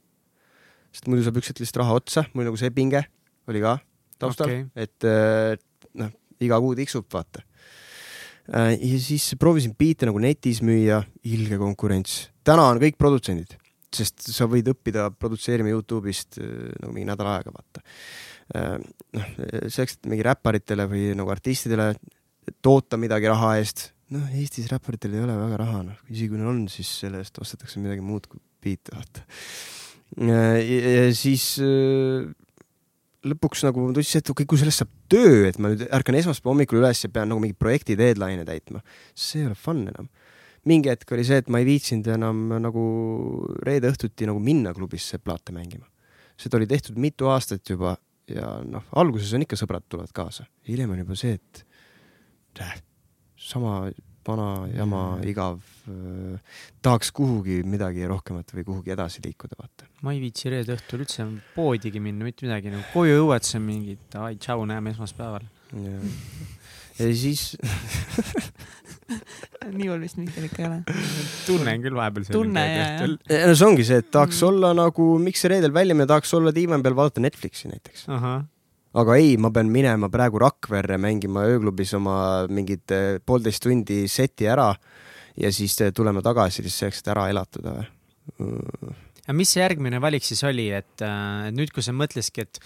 sest 0.94 1.08
muidu 1.10 1.26
saab 1.26 1.38
üks 1.40 1.50
hetk 1.50 1.62
lihtsalt 1.62 1.82
raha 1.82 1.98
otsa, 2.00 2.26
mul 2.34 2.48
nagu 2.48 2.58
see 2.60 2.70
pinge 2.74 3.04
oli 3.50 3.62
ka 3.62 3.78
taustal 4.18 4.50
okay., 4.50 4.66
et 4.78 5.08
noh, 5.98 6.12
iga 6.42 6.60
kuu 6.62 6.76
tiksub, 6.78 7.06
vaata. 7.12 7.44
Äh, 8.52 8.74
ja 8.76 9.00
siis 9.00 9.30
proovisin 9.40 9.72
biite 9.78 10.08
nagu 10.08 10.20
netis 10.20 10.60
müüa, 10.64 11.00
ilge 11.24 11.58
konkurents. 11.60 12.28
täna 12.44 12.66
on 12.68 12.80
kõik 12.82 12.98
produtsendid, 13.00 13.54
sest 13.94 14.26
sa 14.34 14.48
võid 14.50 14.68
õppida 14.74 15.08
produtseerima 15.16 15.72
Youtube'ist 15.72 16.40
äh, 16.42 16.74
nagu 16.82 16.92
mingi 16.92 17.08
nädal 17.08 17.30
aega, 17.32 17.54
vaata. 17.54 17.84
Äh, 18.54 18.76
noh, 19.16 19.30
selleks, 19.72 19.96
et 19.96 20.10
mingi 20.12 20.26
räpparitele 20.26 20.88
või 20.90 21.06
nagu 21.16 21.32
artistidele 21.32 21.94
toota 22.62 22.98
midagi 23.00 23.30
raha 23.30 23.56
eest. 23.60 23.90
noh, 24.14 24.24
Eestis 24.36 24.68
räpparitel 24.70 25.16
ei 25.16 25.24
ole 25.24 25.34
väga 25.38 25.58
raha, 25.64 25.82
noh, 25.88 26.00
isegi 26.10 26.30
kui 26.30 26.38
neil 26.38 26.52
on, 26.52 26.64
siis 26.70 26.90
selle 27.00 27.22
eest 27.24 27.38
ostetakse 27.42 27.82
midagi 27.82 28.04
muud 28.04 28.28
kui 28.30 28.40
biite, 28.64 28.94
vaata. 28.94 29.24
ja 30.20 31.06
siis 31.16 31.46
äh, 31.64 32.28
lõpuks 33.24 33.64
nagu 33.66 33.86
tundsin, 33.92 34.20
et 34.20 34.30
okei 34.30 34.44
okay,, 34.44 34.50
kui 34.50 34.60
sellest 34.60 34.82
saab 34.82 34.92
töö, 35.12 35.48
et 35.48 35.58
ma 35.58 35.72
nüüd 35.72 35.86
ärkan 35.96 36.18
esmaspäeva 36.20 36.52
hommikul 36.52 36.80
üles 36.82 37.00
ja 37.04 37.10
pean 37.12 37.30
nagu 37.32 37.42
mingi 37.42 37.56
projekti 37.58 37.96
deadline'e 37.98 38.46
täitma, 38.48 38.84
see 39.16 39.42
ei 39.42 39.48
ole 39.48 39.58
fun 39.58 39.84
enam. 39.88 40.10
mingi 40.64 40.88
hetk 40.88 41.10
oli 41.12 41.24
see, 41.28 41.42
et 41.42 41.48
ma 41.52 41.60
ei 41.60 41.66
viitsinud 41.68 42.06
enam 42.14 42.46
nagu 42.64 42.84
reede 43.66 43.90
õhtuti 43.92 44.28
nagu 44.28 44.40
minna 44.40 44.72
klubisse 44.76 45.18
plaate 45.20 45.52
mängima. 45.56 45.86
seda 46.40 46.58
oli 46.58 46.68
tehtud 46.68 46.98
mitu 47.00 47.28
aastat 47.32 47.68
juba 47.68 47.96
ja 48.28 48.58
noh, 48.64 48.84
alguses 48.96 49.32
on 49.36 49.44
ikka 49.44 49.58
sõbrad 49.60 49.84
tulevad 49.88 50.12
kaasa, 50.14 50.46
hiljem 50.68 50.92
on 50.94 51.02
juba 51.04 51.16
see, 51.18 51.36
et 51.36 51.64
sama 53.40 53.90
vana 54.24 54.68
jama, 54.72 55.02
igav 55.26 55.60
äh,. 55.88 56.38
tahaks 56.82 57.12
kuhugi 57.14 57.60
midagi 57.68 58.06
rohkemat 58.08 58.54
või 58.56 58.64
kuhugi 58.64 58.94
edasi 58.94 59.22
liikuda, 59.24 59.58
vaata. 59.60 59.88
ma 60.02 60.14
ei 60.14 60.22
viitsi 60.22 60.52
reede 60.52 60.76
õhtul 60.76 61.04
üldse 61.04 61.26
poodigi 61.56 62.00
minna, 62.02 62.26
mitte 62.26 62.46
midagi, 62.46 62.72
nagu 62.72 62.84
koju 62.94 63.18
jõuad, 63.18 63.44
siis 63.44 63.58
on 63.60 63.66
mingi 63.66 63.98
davai, 64.12 64.38
tšau, 64.40 64.64
näeme 64.70 64.94
esmaspäeval. 64.94 65.44
ja 65.74 67.10
siis 67.12 67.52
nii 69.76 69.88
hull 69.90 70.02
vist 70.04 70.16
Mihkel 70.20 70.48
ikka 70.48 70.62
ei 70.62 70.68
ole. 70.70 70.80
tunnen 71.44 71.84
küll 71.84 71.96
vahepeal. 71.98 72.28
tunne 72.32 72.64
ja, 72.64 72.88
ja. 73.04 73.44
no 73.50 73.54
see 73.58 73.68
ongi 73.68 73.86
see, 73.86 74.00
et 74.04 74.10
tahaks 74.14 74.40
mm. 74.40 74.48
olla 74.48 74.72
nagu, 74.78 75.12
miks 75.20 75.44
see 75.44 75.52
reedel 75.52 75.74
välja 75.74 75.96
minna, 75.96 76.08
tahaks 76.14 76.32
olla 76.38 76.54
diivani 76.54 76.86
peal, 76.86 76.96
vaadata 76.96 77.24
Netflixi 77.24 77.72
näiteks. 77.72 78.08
ahah 78.08 78.44
aga 79.00 79.16
ei, 79.18 79.34
ma 79.40 79.50
pean 79.54 79.70
minema 79.72 80.10
praegu 80.12 80.40
Rakverre 80.42 80.98
mängima 81.02 81.44
ööklubis 81.50 81.94
oma 81.98 82.16
mingit 82.50 82.94
eh, 82.94 83.18
poolteist 83.24 83.64
tundi 83.64 84.04
seti 84.10 84.46
ära 84.50 84.70
ja 85.40 85.50
siis 85.54 85.74
eh, 85.82 85.92
tulema 85.94 86.22
tagasi 86.24 86.62
siis 86.62 86.78
selleks, 86.82 87.02
et 87.02 87.10
ära 87.14 87.26
elatuda 87.32 87.74
või? 87.78 87.90
aga 89.24 89.36
mis 89.36 89.50
see 89.52 89.60
järgmine 89.60 90.00
valik 90.00 90.24
siis 90.24 90.40
oli, 90.46 90.70
et 90.72 91.04
äh, 91.04 91.50
nüüd, 91.52 91.72
kui 91.74 91.84
sa 91.84 91.92
mõtlesidki, 91.96 92.46
et, 92.46 92.60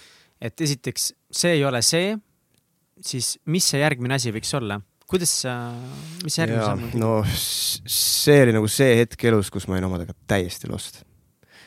et 0.51 0.67
esiteks 0.69 1.11
see 1.35 1.57
ei 1.57 1.65
ole 1.67 1.81
see, 1.87 2.13
siis 3.03 3.37
mis 3.51 3.67
see 3.67 3.83
järgmine 3.83 4.19
asi 4.19 4.35
võiks 4.35 4.55
olla? 4.59 4.81
kuidas 5.09 5.33
sa, 5.47 5.55
mis 6.21 6.37
järgmine 6.37 6.65
samm 6.65 6.89
on? 6.91 6.97
no 7.01 7.13
see 7.33 8.43
oli 8.45 8.55
nagu 8.55 8.69
see 8.71 8.99
hetk 9.01 9.31
elus, 9.31 9.49
kus 9.55 9.67
ma 9.67 9.79
olin 9.79 9.89
omadega 9.89 10.13
täiesti 10.29 10.69
lost. 10.69 11.01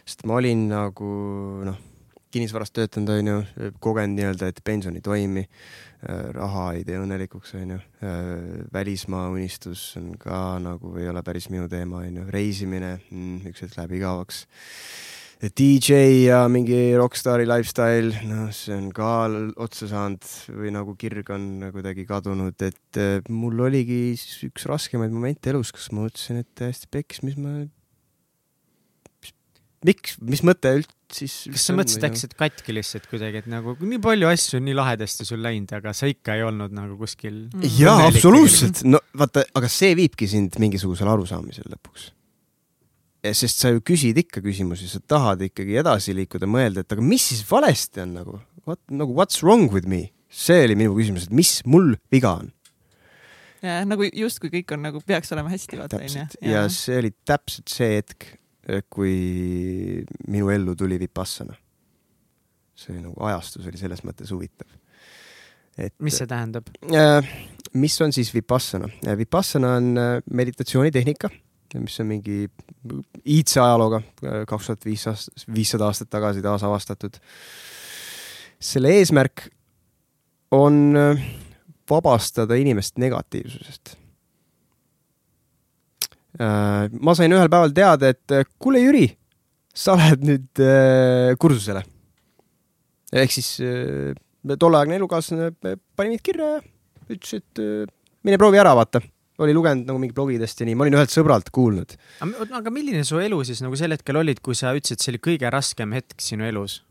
sest 0.06 0.28
ma 0.30 0.38
olin 0.38 0.68
nagu 0.70 1.16
noh 1.66 1.88
kinnisvaras 2.32 2.74
töötanud, 2.76 3.14
onju, 3.20 3.38
kogenud 3.84 4.18
nii-öelda, 4.18 4.52
et 4.52 4.62
pension 4.66 4.96
ei 4.98 5.04
toimi, 5.06 5.46
raha 6.36 6.72
ei 6.78 6.86
tee 6.88 6.98
õnnelikuks, 7.02 7.54
onju. 7.60 7.78
Välismaa 8.74 9.30
unistus 9.34 9.92
on 10.00 10.16
ka 10.20 10.42
nagu 10.64 10.96
ei 10.98 11.10
ole 11.12 11.24
päris 11.26 11.50
minu 11.54 11.70
teema, 11.72 12.06
onju. 12.08 12.26
reisimine 12.34 12.96
mm,, 12.98 13.52
üks 13.52 13.66
hetk 13.66 13.78
läheb 13.78 14.00
igavaks. 14.00 14.46
DJ 15.42 16.28
ja 16.28 16.44
mingi 16.54 16.94
rokkstaari 16.94 17.48
lifestyle, 17.50 18.14
noh, 18.30 18.52
see 18.54 18.76
on 18.78 18.92
ka 18.94 19.08
otsa 19.66 19.88
saanud 19.90 20.28
või 20.54 20.70
nagu 20.76 20.94
kirg 21.02 21.32
on 21.34 21.66
kuidagi 21.74 22.06
kadunud, 22.06 22.62
et 22.62 23.00
äh, 23.02 23.26
mul 23.34 23.64
oligi 23.66 24.14
üks 24.46 24.68
raskemaid 24.70 25.10
momente 25.10 25.50
elus, 25.50 25.74
kus 25.74 25.90
ma 25.96 26.04
mõtlesin, 26.06 26.44
et 26.44 26.52
täiesti 26.62 26.92
peks, 26.94 27.24
mis 27.26 27.40
ma 27.42 27.64
miks, 29.88 30.18
mis 30.22 30.44
mõte 30.46 30.74
üldse 30.78 31.02
siis? 31.16 31.36
kas 31.52 31.66
sa 31.68 31.76
mõtlesid 31.76 32.06
äkki, 32.08 32.24
et 32.28 32.36
katki 32.40 32.76
lihtsalt 32.76 33.08
kuidagi, 33.12 33.42
et 33.44 33.50
nagu 33.52 33.76
nii 33.80 34.00
palju 34.04 34.30
asju 34.32 34.60
on 34.60 34.66
nii 34.68 34.78
lahedasti 34.78 35.28
sul 35.28 35.42
läinud, 35.44 35.72
aga 35.78 35.94
sa 35.98 36.10
ikka 36.12 36.38
ei 36.38 36.46
olnud 36.48 36.74
nagu 36.76 36.98
kuskil 37.00 37.44
mm. 37.50 37.68
jaa, 37.80 38.08
absoluutselt, 38.08 38.84
no 38.88 39.02
vaata, 39.18 39.46
aga 39.58 39.72
see 39.72 39.96
viibki 40.00 40.30
sind 40.32 40.58
mingisugusele 40.62 41.12
arusaamisele 41.14 41.74
lõpuks. 41.76 42.10
sest 43.38 43.62
sa 43.64 43.74
ju 43.74 43.84
küsid 43.86 44.18
ikka 44.24 44.44
küsimusi, 44.46 44.90
sa 44.92 45.02
tahad 45.04 45.44
ikkagi 45.50 45.78
edasi 45.82 46.16
liikuda, 46.18 46.50
mõelda, 46.50 46.86
et 46.86 46.96
aga 46.96 47.06
mis 47.06 47.28
siis 47.34 47.44
valesti 47.50 48.06
on 48.06 48.18
nagu, 48.22 48.40
what, 48.66 48.82
nagu 48.90 49.16
what's 49.18 49.44
wrong 49.46 49.70
with 49.74 49.90
me? 49.90 50.10
see 50.32 50.64
oli 50.64 50.78
minu 50.80 50.96
küsimus, 50.96 51.28
et 51.28 51.36
mis 51.36 51.58
mul 51.68 51.96
viga 52.14 52.38
on. 52.40 52.52
ja 53.62 53.82
nagu 53.86 54.08
justkui 54.08 54.54
kõik 54.54 54.78
on 54.78 54.86
nagu 54.88 55.02
peaks 55.06 55.34
olema 55.36 55.52
hästi, 55.52 55.82
vaata 55.82 56.00
onju 56.00 56.54
ja 56.54 56.68
see 56.72 57.02
oli 57.02 57.12
täpselt 57.28 57.74
see 57.74 57.98
hetk, 57.98 58.30
kui 58.90 60.04
minu 60.28 60.50
ellu 60.54 60.76
tuli 60.76 61.00
Vipassana. 61.00 61.56
see 62.82 62.98
nagu 62.98 63.14
ajastus 63.28 63.68
oli 63.70 63.78
selles 63.78 64.02
mõttes 64.08 64.32
huvitav. 64.34 64.68
et 65.78 65.94
mis 66.00 66.18
see 66.18 66.28
tähendab? 66.28 66.70
Äh, 66.88 67.28
mis 67.74 68.00
on 68.02 68.14
siis 68.14 68.34
Vipassana? 68.34 68.90
Vipassana 69.18 69.76
on 69.80 69.98
äh, 69.98 70.12
meditatsioonitehnika, 70.32 71.30
mis 71.80 72.00
on 72.00 72.08
mingi 72.08 72.46
iidse 73.26 73.62
ajalooga, 73.64 74.02
kaks 74.48 74.72
tuhat 74.72 74.86
viis 74.86 75.08
aastat, 75.08 75.46
viissada 75.54 75.88
aastat 75.88 76.10
tagasi 76.10 76.42
taasavastatud. 76.42 77.20
selle 78.60 78.98
eesmärk 79.00 79.48
on 80.52 80.98
äh, 80.98 81.24
vabastada 81.90 82.56
inimest 82.56 82.98
negatiivsusest. 82.98 83.96
Ma 86.42 87.16
sain 87.18 87.34
ühel 87.36 87.50
päeval 87.52 87.74
teada, 87.76 88.12
et 88.12 88.36
äh, 88.36 88.48
kuule, 88.62 88.82
Jüri, 88.82 89.08
sa 89.76 89.96
lähed 90.00 90.26
nüüd 90.26 90.62
äh, 90.64 91.34
kursusele. 91.40 91.84
ehk 93.12 93.34
siis 93.36 93.58
äh, 93.60 94.14
tolleaegne 94.58 94.98
elukaaslane 95.00 95.52
pani 95.96 96.14
mind 96.16 96.24
kirja 96.24 96.54
ja 96.58 96.62
ütles, 97.12 97.34
et 97.42 97.62
äh, 97.62 97.90
mine 98.24 98.40
proovi 98.42 98.62
ära, 98.62 98.74
vaata. 98.78 99.02
oli 99.42 99.56
lugenud 99.58 99.88
nagu 99.90 99.98
mingi 99.98 100.14
blogidest 100.14 100.60
ja 100.62 100.68
nii, 100.68 100.76
ma 100.78 100.86
olin 100.86 101.00
ühelt 101.00 101.14
sõbralt 101.14 101.50
kuulnud. 101.54 101.96
aga 102.22 102.74
milline 102.74 103.04
su 103.08 103.20
elu 103.20 103.44
siis 103.48 103.64
nagu 103.66 103.78
sel 103.80 103.96
hetkel 103.96 104.20
olid, 104.22 104.42
kui 104.46 104.58
sa 104.58 104.76
ütlesid, 104.78 105.02
see 105.02 105.16
oli 105.16 105.24
kõige 105.30 105.52
raskem 105.54 105.96
hetk 105.98 106.22
sinu 106.22 106.46
elus? 106.48 106.82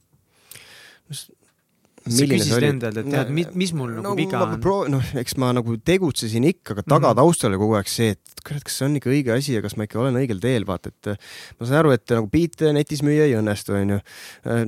Sa 2.09 2.27
küsisid 2.29 2.65
endalt, 2.65 2.99
et 3.03 3.09
tead, 3.13 3.31
mis, 3.59 3.73
mul 3.77 3.93
nagu 3.99 4.15
viga 4.17 4.41
on? 4.47 4.57
noh, 4.95 5.09
eks 5.21 5.37
ma 5.41 5.51
nagu 5.57 5.75
tegutsesin 5.85 6.47
ikka, 6.49 6.75
aga 6.77 6.85
tagataustal 6.89 7.51
oli 7.53 7.61
kogu 7.61 7.77
aeg 7.77 7.91
see, 7.93 8.15
et 8.15 8.45
kurat, 8.47 8.65
kas 8.65 8.79
see 8.81 8.87
on 8.87 8.97
ikka 8.97 9.11
õige 9.13 9.35
asi 9.35 9.57
ja 9.57 9.61
kas 9.65 9.77
ma 9.77 9.85
ikka 9.85 10.01
olen 10.01 10.17
õigel 10.23 10.41
teel, 10.41 10.65
vaata, 10.69 10.93
et 10.95 11.11
äh, 11.13 11.19
ma 11.61 11.69
saan 11.69 11.83
aru, 11.83 11.93
et 11.97 12.15
nagu 12.17 12.31
biite 12.33 12.73
netis 12.77 13.05
müüa 13.05 13.27
ei 13.29 13.37
õnnestu, 13.37 13.77
onju. 13.77 14.01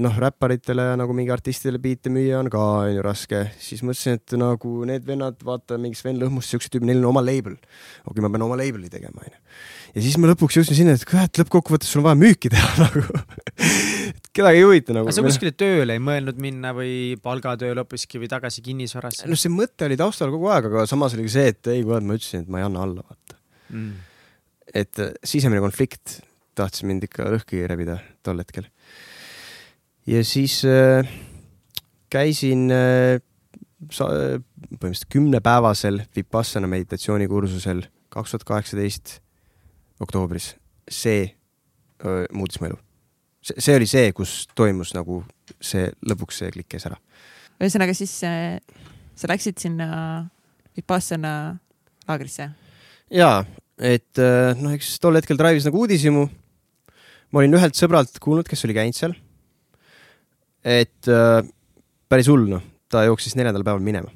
noh, 0.05 0.19
räpparitele 0.27 0.91
ja 0.91 0.99
nagu 1.01 1.17
mingi 1.17 1.33
artistidele 1.33 1.81
biite 1.83 2.13
müüa 2.13 2.43
on 2.43 2.53
ka 2.53 2.67
onju 2.83 3.07
raske, 3.07 3.47
siis 3.63 3.81
mõtlesin, 3.87 4.21
et 4.21 4.37
nagu 4.41 4.75
need 4.89 5.09
vennad, 5.09 5.41
vaata 5.47 5.81
mingi 5.81 5.99
Sven 5.99 6.21
Lõhmus, 6.21 6.53
siuksed 6.53 6.77
tüübid, 6.77 6.91
neil 6.91 7.01
on 7.01 7.11
oma 7.15 7.25
label. 7.25 7.57
okei, 8.05 8.25
ma 8.25 8.33
pean 8.33 8.45
oma 8.45 8.61
label'i 8.61 8.93
tegema, 8.93 9.25
onju. 9.25 9.41
ja 9.97 10.05
siis 10.05 10.21
ma 10.21 10.29
lõpuks 10.35 10.61
jõudsin 10.61 10.83
sinna, 10.83 10.99
et 10.99 11.09
kurat, 11.09 11.33
lõppkokkuvõttes 11.41 11.89
sul 11.89 12.05
on 12.05 12.11
vaja 12.11 12.21
müüki 12.27 12.53
teha 12.53 12.77
nagu. 12.85 13.09
Kedagi 14.37 14.61
ei 14.61 14.65
huvita 14.67 14.97
nagu 14.97 15.13
sa. 15.13 15.25
kuskile 15.25 15.53
tööle 15.57 15.97
ei 15.99 16.03
mõelnud 16.03 16.41
minna 16.43 16.73
või 16.77 17.19
palgatööle 17.23 17.85
hoopiski 17.85 18.21
või 18.23 18.31
tagasi 18.33 18.65
kinnisvarasse 18.65 19.29
no 19.29 19.39
see 19.39 19.53
mõte 19.53 19.89
oli 19.89 19.99
taustal 20.01 20.33
kogu 20.33 20.51
aeg, 20.53 20.71
aga 20.71 20.87
samas 20.91 21.17
oli 21.17 21.27
ka 21.29 21.35
see, 21.37 21.53
et 21.53 21.73
ei, 21.73 21.85
kuule, 21.85 22.01
ma 22.07 22.19
ütlesin, 22.19 22.47
et 22.47 22.53
ma 22.53 22.63
ei 22.63 22.69
anna 22.69 22.87
alla, 22.87 23.05
vaata. 23.07 23.41
mm.? 23.71 23.93
et 24.83 25.03
äh, 25.05 25.13
sisemine 25.35 25.63
konflikt 25.65 26.21
tahtis 26.59 26.85
mind 26.89 27.05
ikka 27.09 27.29
lõhki 27.33 27.67
rebida 27.69 27.99
tol 28.25 28.41
hetkel. 28.43 28.69
ja 30.09 30.23
siis 30.27 30.61
äh, 30.69 31.09
käisin 32.13 32.69
äh, 32.73 33.19
äh, 33.19 34.39
põhimõtteliselt 34.73 35.11
kümnepäevasel 35.13 36.03
Vipassana 36.17 36.71
meditatsioonikursusel 36.71 37.85
kaks 38.13 38.35
tuhat 38.35 38.49
kaheksateist 38.49 39.19
oktoobris. 40.01 40.57
see 40.91 41.31
öö, 42.05 42.27
muutis 42.33 42.61
mu 42.61 42.67
elu. 42.67 42.79
see, 43.43 43.59
see 43.59 43.77
oli 43.77 43.89
see, 43.91 44.13
kus 44.17 44.47
toimus 44.59 44.95
nagu 44.97 45.23
see, 45.61 45.91
lõpuks 46.09 46.43
see 46.43 46.53
klikk 46.55 46.71
käis 46.75 46.87
ära. 46.89 46.99
ühesõnaga 47.61 47.95
siis 47.97 48.15
äh, 48.27 48.59
sa 49.19 49.31
läksid 49.31 49.61
sinna 49.63 49.89
Vipassana 50.77 51.59
laagrisse. 52.09 52.49
jaa, 53.13 53.43
et 53.79 54.23
äh, 54.23 54.55
noh, 54.59 54.73
eks 54.75 54.97
tol 55.03 55.19
hetkel 55.19 55.39
drive'is 55.41 55.67
nagu 55.69 55.83
uudishimu. 55.85 56.29
ma 57.33 57.41
olin 57.41 57.59
ühelt 57.59 57.79
sõbralt 57.79 58.19
kuulnud, 58.23 58.49
kes 58.49 58.65
oli 58.67 58.77
käinud 58.77 58.99
seal. 58.99 59.15
et 60.65 61.11
äh, 61.11 61.43
päris 62.09 62.31
hull 62.31 62.49
noh, 62.51 62.65
ta 62.93 63.07
jooksis 63.09 63.37
neljandal 63.39 63.65
päeval 63.67 63.85
minema. 63.85 64.13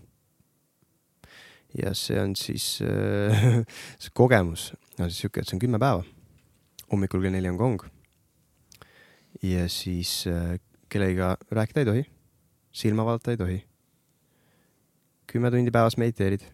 ja 1.77 1.93
see 1.95 2.19
on 2.21 2.37
siis 2.39 2.79
äh, 2.85 3.63
see 4.03 4.15
kogemus 4.15 4.73
on 4.99 5.11
siis 5.11 5.27
siuke, 5.27 5.43
et 5.43 5.49
see 5.49 5.59
on 5.59 5.63
kümme 5.67 5.83
päeva. 5.83 6.05
hommikul 6.93 7.23
kell 7.23 7.37
neli 7.37 7.53
on 7.53 7.61
kong. 7.61 7.85
Ja 9.43 9.69
siis 9.69 10.27
äh, 10.27 10.59
kellegiga 10.89 11.37
rääkida 11.51 11.81
ei 11.81 11.87
tohi, 11.87 12.05
silma 12.73 13.05
vaadata 13.05 13.31
ei 13.31 13.37
tohi. 13.37 13.65
kümme 15.27 15.51
tundi 15.51 15.71
päevas 15.71 15.97
mediteerid 15.97 16.45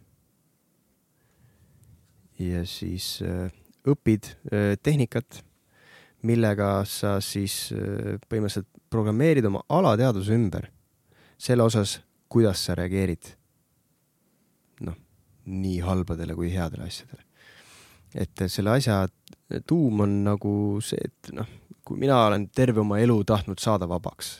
ja 2.39 2.65
siis 2.67 3.21
äh, 3.23 3.53
õpid 3.87 4.25
äh, 4.25 4.79
tehnikat, 4.83 5.45
millega 6.23 6.85
sa 6.87 7.19
siis 7.21 7.75
põhimõtteliselt 8.31 8.69
programmeerid 8.91 9.45
oma 9.45 9.65
alateadvuse 9.69 10.35
ümber 10.35 10.69
selle 11.39 11.65
osas, 11.67 11.97
kuidas 12.31 12.63
sa 12.63 12.77
reageerid 12.79 13.33
noh, 14.87 14.95
nii 15.45 15.81
halbadele 15.83 16.37
kui 16.39 16.53
headele 16.55 16.87
asjadele. 16.87 17.27
Et 18.15 18.45
selle 18.53 18.75
asja 18.77 19.05
tuum 19.69 20.05
on 20.05 20.17
nagu 20.27 20.55
see, 20.85 21.01
et 21.09 21.33
noh, 21.37 21.49
kui 21.85 21.99
mina 22.01 22.19
olen 22.29 22.47
terve 22.55 22.83
oma 22.83 23.01
elu 23.03 23.17
tahtnud 23.29 23.61
saada 23.63 23.89
vabaks, 23.91 24.37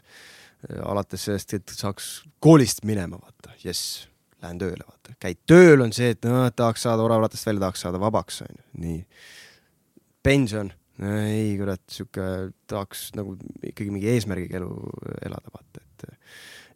alates 0.87 1.27
sellest, 1.27 1.55
et 1.59 1.75
saaks 1.75 2.11
koolist 2.43 2.85
minema, 2.89 3.19
vaata, 3.19 3.57
jess 3.63 4.07
lähen 4.43 4.61
tööle, 4.61 4.85
vaata, 4.87 5.17
käid 5.23 5.43
tööl 5.49 5.83
on 5.85 5.93
see, 5.95 6.13
et 6.15 6.29
no, 6.29 6.45
tahaks 6.55 6.87
saada 6.87 7.05
oravatest 7.05 7.49
välja, 7.49 7.65
tahaks 7.67 7.85
saada 7.87 8.01
vabaks, 8.03 8.43
onju, 8.47 8.63
nii. 8.85 9.01
pension, 10.23 10.71
ei 11.03 11.55
kurat, 11.59 11.83
sihuke 11.91 12.27
tahaks 12.71 13.09
nagu 13.19 13.35
ikkagi 13.73 13.91
mingi 13.91 14.11
eesmärgiga 14.13 14.61
elu 14.61 14.73
elada, 15.27 15.55
vaata, 15.55 15.83
et 15.83 15.89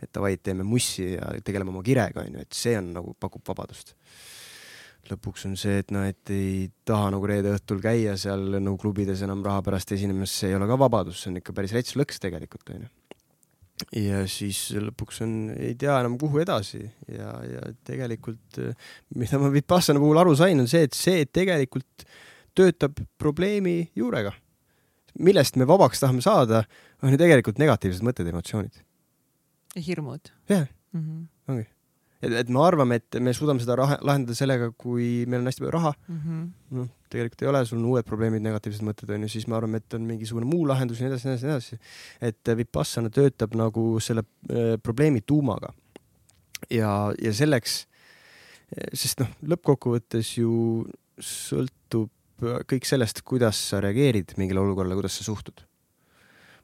et 0.05 0.10
davai, 0.12 0.35
teeme 0.36 0.60
mussi 0.66 1.14
ja 1.14 1.31
tegeleme 1.44 1.73
oma 1.73 1.81
kirega, 1.85 2.27
onju, 2.27 2.43
et 2.44 2.56
see 2.56 2.74
on 2.77 2.90
nagu 2.98 3.14
pakub 3.20 3.40
vabadust. 3.48 3.94
Lõpuks 5.10 5.46
on 5.48 5.56
see, 5.60 5.80
et 5.82 5.90
noh, 5.94 6.04
et 6.06 6.34
ei 6.34 6.68
taha 6.88 7.10
nagu 7.14 7.26
reede 7.28 7.54
õhtul 7.56 7.80
käia 7.84 8.16
seal 8.20 8.58
nagu 8.58 8.76
klubides 8.80 9.22
enam 9.26 9.44
raha 9.46 9.64
pärast 9.66 9.92
esinemas, 9.96 10.34
see 10.34 10.52
ei 10.52 10.58
ole 10.58 10.68
ka 10.70 10.78
vabadus, 10.80 11.22
see 11.22 11.32
on 11.32 11.40
ikka 11.42 11.56
päris 11.56 11.74
rets 11.76 11.96
lõks 11.98 12.22
tegelikult, 12.22 12.70
onju 12.74 12.92
ja 13.92 14.22
siis 14.30 14.58
lõpuks 14.80 15.20
on, 15.24 15.32
ei 15.52 15.74
tea 15.78 15.98
enam 16.00 16.16
kuhu 16.20 16.40
edasi 16.40 16.80
ja, 17.12 17.32
ja 17.44 17.66
tegelikult 17.84 18.60
mida 19.20 19.40
ma 19.40 19.50
Vipassana 19.52 20.00
puhul 20.00 20.20
aru 20.22 20.32
sain, 20.38 20.60
on 20.62 20.70
see, 20.70 20.86
et 20.88 20.96
see 20.96 21.26
tegelikult 21.28 22.06
töötab 22.56 22.96
probleemi 23.20 23.90
juurega. 23.96 24.32
millest 25.18 25.56
me 25.56 25.68
vabaks 25.68 26.00
tahame 26.00 26.24
saada, 26.24 26.64
on 27.02 27.12
ju 27.12 27.20
tegelikult 27.20 27.60
negatiivsed 27.60 28.04
mõtted, 28.04 28.28
emotsioonid. 28.32 28.82
ja 29.76 29.82
hirmud 29.82 30.32
jah, 30.48 30.66
mm. 30.92 31.00
-hmm. 31.00 31.26
ongi. 31.52 31.68
et, 32.26 32.34
et 32.42 32.52
me 32.52 32.60
arvame, 32.62 32.98
et 33.00 33.18
me 33.22 33.32
suudame 33.36 33.62
seda 33.62 33.78
raha, 33.78 33.98
lahendada 34.06 34.36
sellega, 34.38 34.70
kui 34.78 35.24
meil 35.30 35.44
on 35.44 35.50
hästi 35.50 35.64
palju 35.64 35.74
raha, 35.76 35.94
Mm 36.08 36.18
-hmm. 36.18 36.46
noh, 36.76 36.88
tegelikult 37.10 37.42
ei 37.42 37.48
ole, 37.48 37.64
sul 37.66 37.78
on 37.78 37.84
uued 37.92 38.06
probleemid, 38.06 38.42
negatiivsed 38.42 38.84
mõtted 38.86 39.12
on 39.14 39.22
ju, 39.22 39.28
siis 39.28 39.46
me 39.46 39.56
arvame, 39.56 39.76
et 39.82 39.94
on 39.94 40.02
mingisugune 40.02 40.46
muu 40.46 40.66
lahendus 40.68 41.00
ja 41.00 41.06
nii 41.06 41.12
edasi, 41.14 41.28
nii 41.28 41.34
edasi, 41.34 41.46
nii 41.46 41.52
edasi. 41.52 41.78
et 42.20 42.56
Vipassana 42.56 43.10
töötab 43.10 43.54
nagu 43.54 44.00
selle 44.00 44.24
äh, 44.50 44.76
probleemi 44.82 45.20
tuumaga. 45.20 45.72
ja, 46.70 47.12
ja 47.22 47.32
selleks, 47.32 47.86
sest 48.92 49.20
noh, 49.20 49.28
lõppkokkuvõttes 49.42 50.38
ju 50.40 50.86
sõltub 51.20 52.10
kõik 52.42 52.84
sellest, 52.84 53.22
kuidas 53.24 53.58
sa 53.70 53.80
reageerid 53.80 54.34
mingile 54.36 54.60
olukorrale, 54.60 54.96
kuidas 54.98 55.18
sa 55.18 55.24
suhtud. 55.24 55.62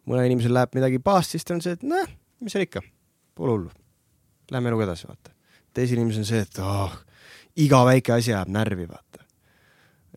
mõnel 0.06 0.26
inimesel 0.26 0.52
läheb 0.54 0.74
midagi 0.74 0.98
pahasti, 0.98 1.38
siis 1.38 1.44
ta 1.46 1.54
on 1.54 1.60
see, 1.62 1.76
et 1.76 1.82
noh, 1.86 2.08
mis 2.42 2.52
seal 2.52 2.64
ikka, 2.66 2.82
pole 3.38 3.54
hullu. 3.54 3.70
Lähme 4.50 4.72
eluga 4.72 4.88
edasi, 4.88 5.06
vaata. 5.06 5.30
Teisel 5.74 6.00
inimesel 6.00 6.24
on 6.24 6.28
see, 6.28 6.42
et 6.44 6.60
oh, 6.62 6.94
iga 7.62 7.82
väike 7.88 8.16
asi 8.16 8.32
ajab 8.34 8.52
närvi, 8.52 8.88
vaata. 8.90 9.24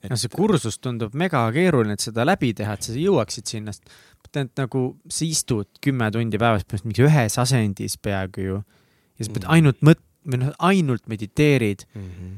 no 0.09 0.17
see 0.19 0.29
kursus 0.29 0.77
tundub 0.77 1.15
mega 1.17 1.43
keeruline, 1.55 1.97
et 1.97 2.03
seda 2.03 2.25
läbi 2.27 2.53
teha, 2.57 2.75
et 2.77 2.87
sa 2.87 2.95
jõuaksid 2.99 3.55
sinna, 3.55 3.73
sest 3.73 3.89
et 4.35 4.59
nagu 4.59 4.81
sa 5.07 5.23
istud 5.23 5.69
kümme 5.83 6.09
tundi 6.11 6.39
päevas 6.41 6.65
põhimõtteliselt 6.65 6.89
mingi 6.89 7.05
ühes 7.07 7.37
asendis 7.39 7.95
peaaegu 8.03 8.43
ju 8.43 8.57
ja 8.59 9.27
sa 9.27 9.31
pead 9.31 9.45
Mm. 9.45 9.53
ainult 9.55 9.79
mõt-, 9.81 10.03
või 10.27 10.41
noh, 10.41 10.51
ainult 10.59 11.07
mediteerid. 11.07 11.85
mm. 11.95 12.01
-hmm. 12.01 12.33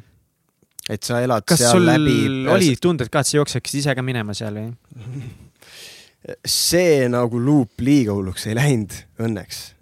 et 0.89 1.03
sa 1.03 1.21
elad 1.21 1.45
kas 1.45 1.59
seal 1.59 1.71
sul 1.71 1.85
läbi 1.85 2.47
oli 2.47 2.75
tunded 2.81 3.09
ka, 3.09 3.19
et 3.19 3.27
sa 3.27 3.37
jookseksid 3.37 3.79
ise 3.79 3.95
ka 3.95 4.01
minema 4.01 4.33
seal 4.33 4.53
või? 4.53 4.73
see 6.45 7.07
nagu 7.09 7.39
luup 7.39 7.79
liiga 7.79 8.13
hulluks 8.13 8.47
ei 8.47 8.55
läinud 8.55 8.93
õnneks, 9.19 9.73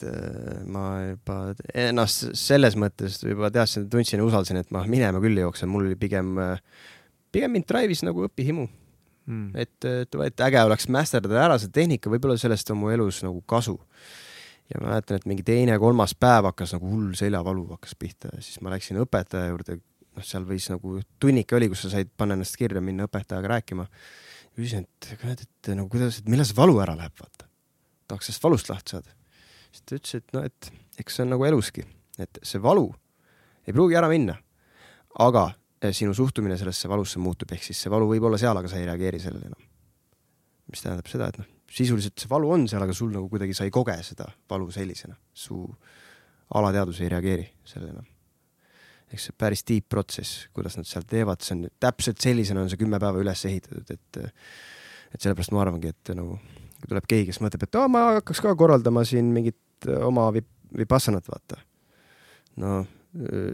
et 0.00 0.08
äh, 0.10 0.60
ma 0.66 0.84
juba 1.12 1.38
ennast 1.74 2.30
selles 2.38 2.76
mõttes 2.80 3.20
juba 3.22 3.52
teadsin, 3.54 3.88
tundsin 3.92 4.22
ja 4.22 4.26
usaldasin, 4.26 4.60
et 4.64 4.74
ma 4.74 4.86
minema 4.88 5.22
küll 5.22 5.38
ei 5.38 5.46
jookse, 5.46 5.68
mul 5.70 5.86
oli 5.88 5.98
pigem, 6.00 6.34
pigem 7.30 7.54
mind 7.54 7.68
drive'is 7.68 8.04
nagu 8.06 8.26
õpihimu, 8.26 8.68
Mm. 9.30 9.52
et, 9.54 9.84
et, 9.84 10.40
äge 10.42 10.62
oleks 10.64 10.88
masterdada 10.90 11.44
ära 11.44 11.58
see 11.60 11.70
tehnika, 11.74 12.10
võib-olla 12.10 12.38
sellest 12.40 12.72
on 12.72 12.80
mu 12.80 12.88
elus 12.90 13.20
nagu 13.22 13.42
kasu. 13.46 13.76
ja 14.70 14.80
ma 14.80 14.92
mäletan, 14.92 15.18
et 15.18 15.26
mingi 15.26 15.44
teine-kolmas 15.46 16.14
päev 16.18 16.48
hakkas 16.48 16.76
nagu 16.76 16.88
hull 16.90 17.12
seljavalu 17.18 17.64
hakkas 17.72 17.94
pihta 17.98 18.30
ja 18.32 18.42
siis 18.42 18.60
ma 18.62 18.70
läksin 18.70 19.00
õpetaja 19.02 19.50
juurde, 19.50 19.76
noh, 20.16 20.26
seal 20.26 20.46
võis 20.46 20.66
nagu 20.70 20.96
tunnike 21.22 21.58
oli, 21.58 21.68
kus 21.70 21.84
sa 21.84 21.92
said 21.94 22.10
panna 22.16 22.38
ennast 22.38 22.58
kirja, 22.58 22.82
minna 22.82 23.06
õpetajaga 23.10 23.50
rääkima. 23.56 23.86
küsisin, 24.56 24.86
et 24.86 25.12
kurat, 25.20 25.42
et 25.46 25.72
nagu 25.74 25.88
kuidas, 25.90 26.20
et 26.20 26.30
millal 26.30 26.46
see 26.48 26.58
valu 26.58 26.78
ära 26.82 26.96
läheb, 26.98 27.14
vaata. 27.20 27.46
tahaks 28.10 28.30
sellest 28.30 28.46
valust 28.46 28.72
lahti 28.72 28.96
saada. 28.96 29.19
Siis 29.70 29.86
ta 29.86 29.98
ütles, 29.98 30.18
et 30.20 30.36
noh, 30.36 30.46
et 30.46 30.70
eks 31.00 31.16
see 31.16 31.24
on 31.26 31.34
nagu 31.34 31.46
eluski, 31.48 31.84
et 32.20 32.40
see 32.46 32.60
valu 32.62 32.88
ei 33.66 33.74
pruugi 33.76 33.96
ära 33.98 34.10
minna, 34.10 34.36
aga 35.24 35.46
eh, 35.80 35.94
sinu 35.96 36.14
suhtumine 36.16 36.58
sellesse 36.60 36.90
valusse 36.90 37.22
muutub, 37.22 37.50
ehk 37.54 37.64
siis 37.64 37.80
see 37.84 37.92
valu 37.92 38.08
võib 38.10 38.28
olla 38.28 38.38
seal, 38.40 38.56
aga 38.56 38.70
sa 38.70 38.80
ei 38.80 38.86
reageeri 38.88 39.20
sellele 39.22 39.50
enam. 39.50 39.66
mis 40.70 40.84
tähendab 40.84 41.08
seda, 41.10 41.26
et 41.32 41.40
noh, 41.40 41.48
sisuliselt 41.70 42.18
see 42.18 42.30
valu 42.30 42.52
on 42.54 42.68
seal, 42.70 42.82
aga 42.84 42.94
sul 42.94 43.10
nagu 43.14 43.26
kuidagi 43.30 43.56
sa 43.58 43.66
ei 43.66 43.74
koge 43.74 43.96
seda 44.06 44.28
valu 44.50 44.70
sellisena, 44.74 45.16
su 45.34 45.58
alateadvus 46.54 47.00
ei 47.02 47.10
reageeri 47.10 47.46
sellele 47.66 47.94
enam. 47.96 48.08
eks 49.10 49.28
see 49.28 49.38
päris 49.38 49.64
deep 49.66 49.88
protsess, 49.90 50.46
kuidas 50.54 50.76
nad 50.78 50.86
seal 50.86 51.06
teevad, 51.10 51.42
see 51.42 51.56
on 51.56 51.66
täpselt 51.82 52.22
sellisena 52.22 52.62
on 52.62 52.70
see 52.70 52.78
kümme 52.78 53.00
päeva 53.02 53.22
üles 53.22 53.44
ehitatud, 53.50 53.90
et 53.90 54.20
et 55.10 55.18
sellepärast 55.18 55.50
ma 55.50 55.64
arvangi, 55.64 55.90
et 55.90 56.12
nagu 56.14 56.36
kui 56.80 56.92
tuleb 56.92 57.08
keegi, 57.10 57.30
kes 57.30 57.42
mõtleb, 57.44 57.66
et 57.66 57.80
aa, 57.80 57.90
ma 57.92 58.06
hakkaks 58.16 58.40
ka 58.44 58.54
korraldama 58.58 59.04
siin 59.08 59.32
mingit 59.34 59.88
äh, 59.88 60.00
oma 60.06 60.30
vip-, 60.34 60.50
vipassanat, 60.76 61.28
vaata. 61.30 61.60
no 62.60 62.80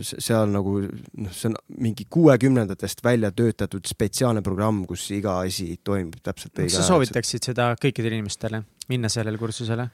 se- 0.05 0.21
seal 0.21 0.51
nagu 0.53 0.79
noh, 0.85 1.33
see 1.33 1.49
on 1.49 1.55
mingi 1.81 2.05
kuuekümnendatest 2.13 3.01
välja 3.05 3.31
töötatud 3.33 3.87
spetsiaalne 3.89 4.43
programm, 4.45 4.85
kus 4.89 5.07
iga 5.17 5.39
asi 5.45 5.79
toimub 5.85 6.19
täpselt 6.23 6.59
kas 6.59 6.77
sa 6.77 6.85
soovitaksid 6.91 7.49
seda 7.53 7.71
kõikidele 7.81 8.19
inimestele, 8.19 8.63
minna 8.93 9.09
sellele 9.13 9.41
kursusele? 9.41 9.89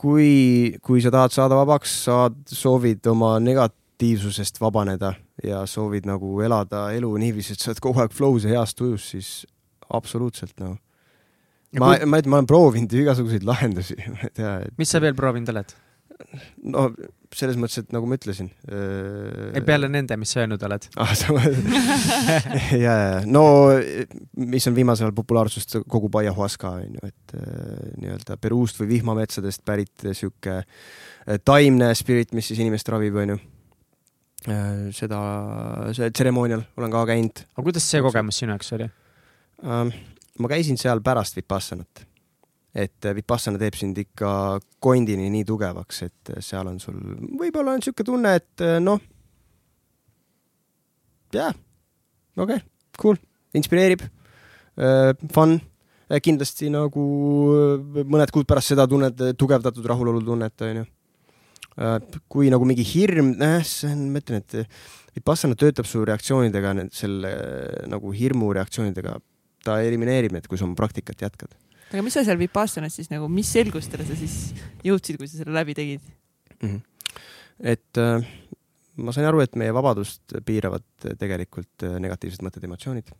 kui, 0.00 0.78
kui 0.82 1.02
sa 1.04 1.10
tahad 1.12 1.34
saada 1.34 1.58
vabaks, 1.58 1.92
saad, 2.06 2.38
soovid 2.48 3.04
oma 3.10 3.34
negatiivsusest 3.42 4.60
vabaneda 4.62 5.12
ja 5.44 5.64
soovid 5.68 6.06
nagu 6.08 6.38
elada 6.44 6.86
elu 6.96 7.10
niiviisi, 7.20 7.52
et 7.52 7.60
sa 7.62 7.70
oled 7.72 7.82
kogu 7.84 8.00
aeg 8.00 8.14
flow's 8.16 8.46
ja 8.46 8.54
heas 8.56 8.72
tujus, 8.78 9.10
siis 9.12 9.30
absoluutselt 9.92 10.56
noh. 10.62 10.78
ma, 11.78 11.94
ma, 12.04 12.18
ma 12.26 12.40
olen 12.40 12.50
proovinud 12.50 12.98
igasuguseid 13.02 13.46
lahendusi, 13.46 13.98
ma 14.10 14.26
ei 14.26 14.34
tea, 14.34 14.56
et 14.66 14.76
mis 14.80 14.90
sa 14.90 15.02
veel 15.02 15.16
proovinud 15.18 15.52
oled? 15.54 15.76
no 16.70 16.88
selles 17.30 17.56
mõttes, 17.60 17.84
et 17.84 17.92
nagu 17.94 18.08
ma 18.10 18.16
ütlesin. 18.18 18.48
peale 19.66 19.88
nende, 19.90 20.16
mis 20.20 20.32
sa 20.34 20.42
öelnud 20.42 20.62
oled? 20.66 20.88
ah,. 21.00 21.12
ja, 22.84 22.94
ja, 22.94 23.20
no 23.26 23.44
mis 24.50 24.66
on 24.68 24.76
viimasel 24.76 25.08
ajal 25.08 25.16
populaarsust 25.16 25.78
kogub 25.90 26.18
ayahuasca 26.20 26.74
on 26.80 26.98
ju, 26.98 27.12
et 27.12 27.36
äh, 27.38 27.86
nii-öelda 28.02 28.38
Peruust 28.42 28.80
või 28.82 28.96
vihmametsadest 28.96 29.64
pärit 29.66 30.08
sihuke 30.10 30.60
äh, 30.60 31.40
taimne 31.44 31.92
spirit, 31.98 32.34
mis 32.36 32.50
siis 32.50 32.62
inimest 32.62 32.90
ravib, 32.90 33.18
on 33.22 33.36
ju. 33.36 33.40
seda, 34.96 35.18
see 35.92 36.06
tseremoonial 36.16 36.62
olen 36.80 36.92
ka 36.94 37.02
käinud 37.10 37.42
aga 37.44 37.64
kuidas 37.66 37.84
see 37.84 38.00
kogemus 38.00 38.38
sinu 38.40 38.56
jaoks 38.56 38.72
oli? 38.78 38.88
ähm,. 39.64 39.92
Ma 40.40 40.50
käisin 40.50 40.78
seal 40.80 41.02
pärast 41.04 41.36
Vipassanat. 41.36 42.06
et 42.74 43.04
äh, 43.04 43.14
Vipassana 43.16 43.58
teeb 43.58 43.74
sind 43.74 43.98
ikka 43.98 44.60
kondini 44.78 45.26
nii 45.32 45.42
tugevaks, 45.44 46.04
et 46.06 46.30
äh, 46.30 46.42
seal 46.44 46.68
on 46.70 46.76
sul, 46.78 47.00
võib-olla 47.40 47.74
on 47.74 47.80
niisugune 47.82 48.06
tunne, 48.06 48.34
et 48.38 48.62
äh, 48.62 48.76
noh, 48.78 49.00
jaa, 51.34 51.50
okei 52.36 52.60
okay,, 52.60 52.68
cool, 53.00 53.18
inspireerib 53.58 54.06
fun 55.34 55.58
kindlasti 56.22 56.70
nagu 56.72 57.02
mõned 58.06 58.30
kuud 58.32 58.46
pärast 58.48 58.72
seda 58.72 58.86
tunned 58.88 59.18
tugevdatud 59.38 59.84
rahulolutunnet, 59.90 60.64
onju. 60.66 60.84
kui 62.30 62.48
nagu 62.54 62.66
mingi 62.66 62.86
hirm, 62.86 63.34
see 63.66 63.90
on, 63.90 64.06
ma 64.14 64.22
ütlen, 64.22 64.40
et 64.40 65.18
Vipassana 65.18 65.58
töötab 65.58 65.90
su 65.90 66.06
reaktsioonidega, 66.06 66.72
selle 66.94 67.34
nagu 67.90 68.14
hirmu 68.14 68.54
reaktsioonidega, 68.56 69.18
ta 69.64 69.80
elimineerib 69.84 70.32
need, 70.36 70.46
kui 70.48 70.58
sa 70.58 70.66
oma 70.68 70.78
praktikat 70.78 71.22
jätkad 71.26 71.56
aga 71.90 72.04
mis 72.06 72.14
sa 72.14 72.22
seal 72.26 72.38
Vipassanas 72.40 72.94
siis 72.98 73.10
nagu, 73.10 73.28
mis 73.32 73.50
selgustele 73.50 74.06
sa 74.06 74.16
siis 74.18 74.52
jõudsid, 74.86 75.18
kui 75.18 75.30
sa 75.30 75.40
selle 75.40 75.54
läbi 75.56 75.74
tegid? 75.74 76.04
mm. 76.60 76.68
-hmm. 76.68 76.80
et 77.72 77.98
äh, 77.98 78.28
ma 78.96 79.12
sain 79.12 79.26
aru, 79.26 79.42
et 79.44 79.56
meie 79.58 79.74
vabadust 79.74 80.36
piiravad 80.46 80.86
äh, 81.04 81.16
tegelikult 81.18 81.86
äh, 81.86 81.98
negatiivsed 82.02 82.44
mõtted, 82.46 82.64
emotsioonid. 82.64 83.10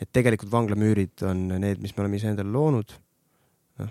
et 0.00 0.12
tegelikult 0.12 0.52
vanglamüürid 0.52 1.26
on 1.28 1.48
need, 1.58 1.80
mis 1.82 1.96
me 1.96 2.04
oleme 2.04 2.16
iseendale 2.16 2.50
loonud. 2.50 2.94
noh, 3.82 3.90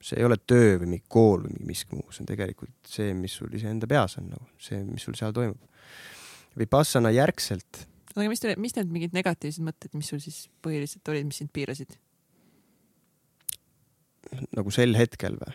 see 0.00 0.18
ei 0.18 0.24
ole 0.24 0.38
töö 0.46 0.78
või 0.80 0.94
mingi 0.94 1.04
kool 1.08 1.44
või 1.44 1.52
mingi 1.52 1.72
miski 1.74 1.94
muu, 1.94 2.08
see 2.10 2.24
on 2.24 2.32
tegelikult 2.32 2.76
see, 2.86 3.12
mis 3.14 3.36
sul 3.36 3.52
iseenda 3.52 3.86
peas 3.86 4.18
on 4.18 4.30
nagu, 4.32 4.48
see, 4.58 4.80
mis 4.84 5.04
sul 5.04 5.14
seal 5.18 5.32
toimub. 5.32 5.60
Vipassana 6.58 7.10
järgselt 7.14 7.84
aga 8.18 8.32
mis, 8.32 8.44
mis 8.60 8.76
need 8.76 8.92
mingid 8.92 9.16
negatiivsed 9.16 9.64
mõtted, 9.64 9.94
mis 9.98 10.10
sul 10.10 10.20
siis 10.22 10.46
põhiliselt 10.64 11.08
olid, 11.12 11.26
mis 11.28 11.40
sind 11.42 11.52
piirasid? 11.54 11.96
nagu 14.52 14.72
sel 14.74 14.92
hetkel 14.98 15.38
või? 15.40 15.54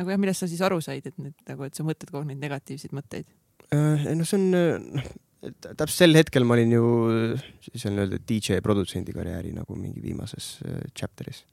nagu 0.00 0.14
jah, 0.14 0.20
millest 0.20 0.42
sa 0.42 0.48
siis 0.50 0.62
aru 0.64 0.80
said, 0.84 1.06
et 1.06 1.18
need 1.20 1.36
nagu, 1.50 1.66
et 1.66 1.76
sa 1.76 1.84
mõtled 1.86 2.10
kogu 2.10 2.22
aeg 2.22 2.32
neid 2.32 2.44
negatiivseid 2.46 2.94
mõtteid? 2.96 3.28
Äh, 3.74 4.08
no 4.16 4.26
see 4.26 4.38
on, 4.40 4.46
noh, 4.96 5.10
täpselt 5.40 5.94
sel 5.94 6.16
hetkel 6.18 6.44
ma 6.44 6.56
olin 6.56 6.74
ju 6.74 6.84
siis 7.64 7.86
on 7.88 8.02
öelda 8.02 8.20
DJ 8.28 8.60
produtsendi 8.64 9.14
karjääri 9.16 9.54
nagu 9.56 9.76
mingi 9.78 10.02
viimases 10.02 10.52
äh, 10.66 10.82
chapter'is. 10.96 11.44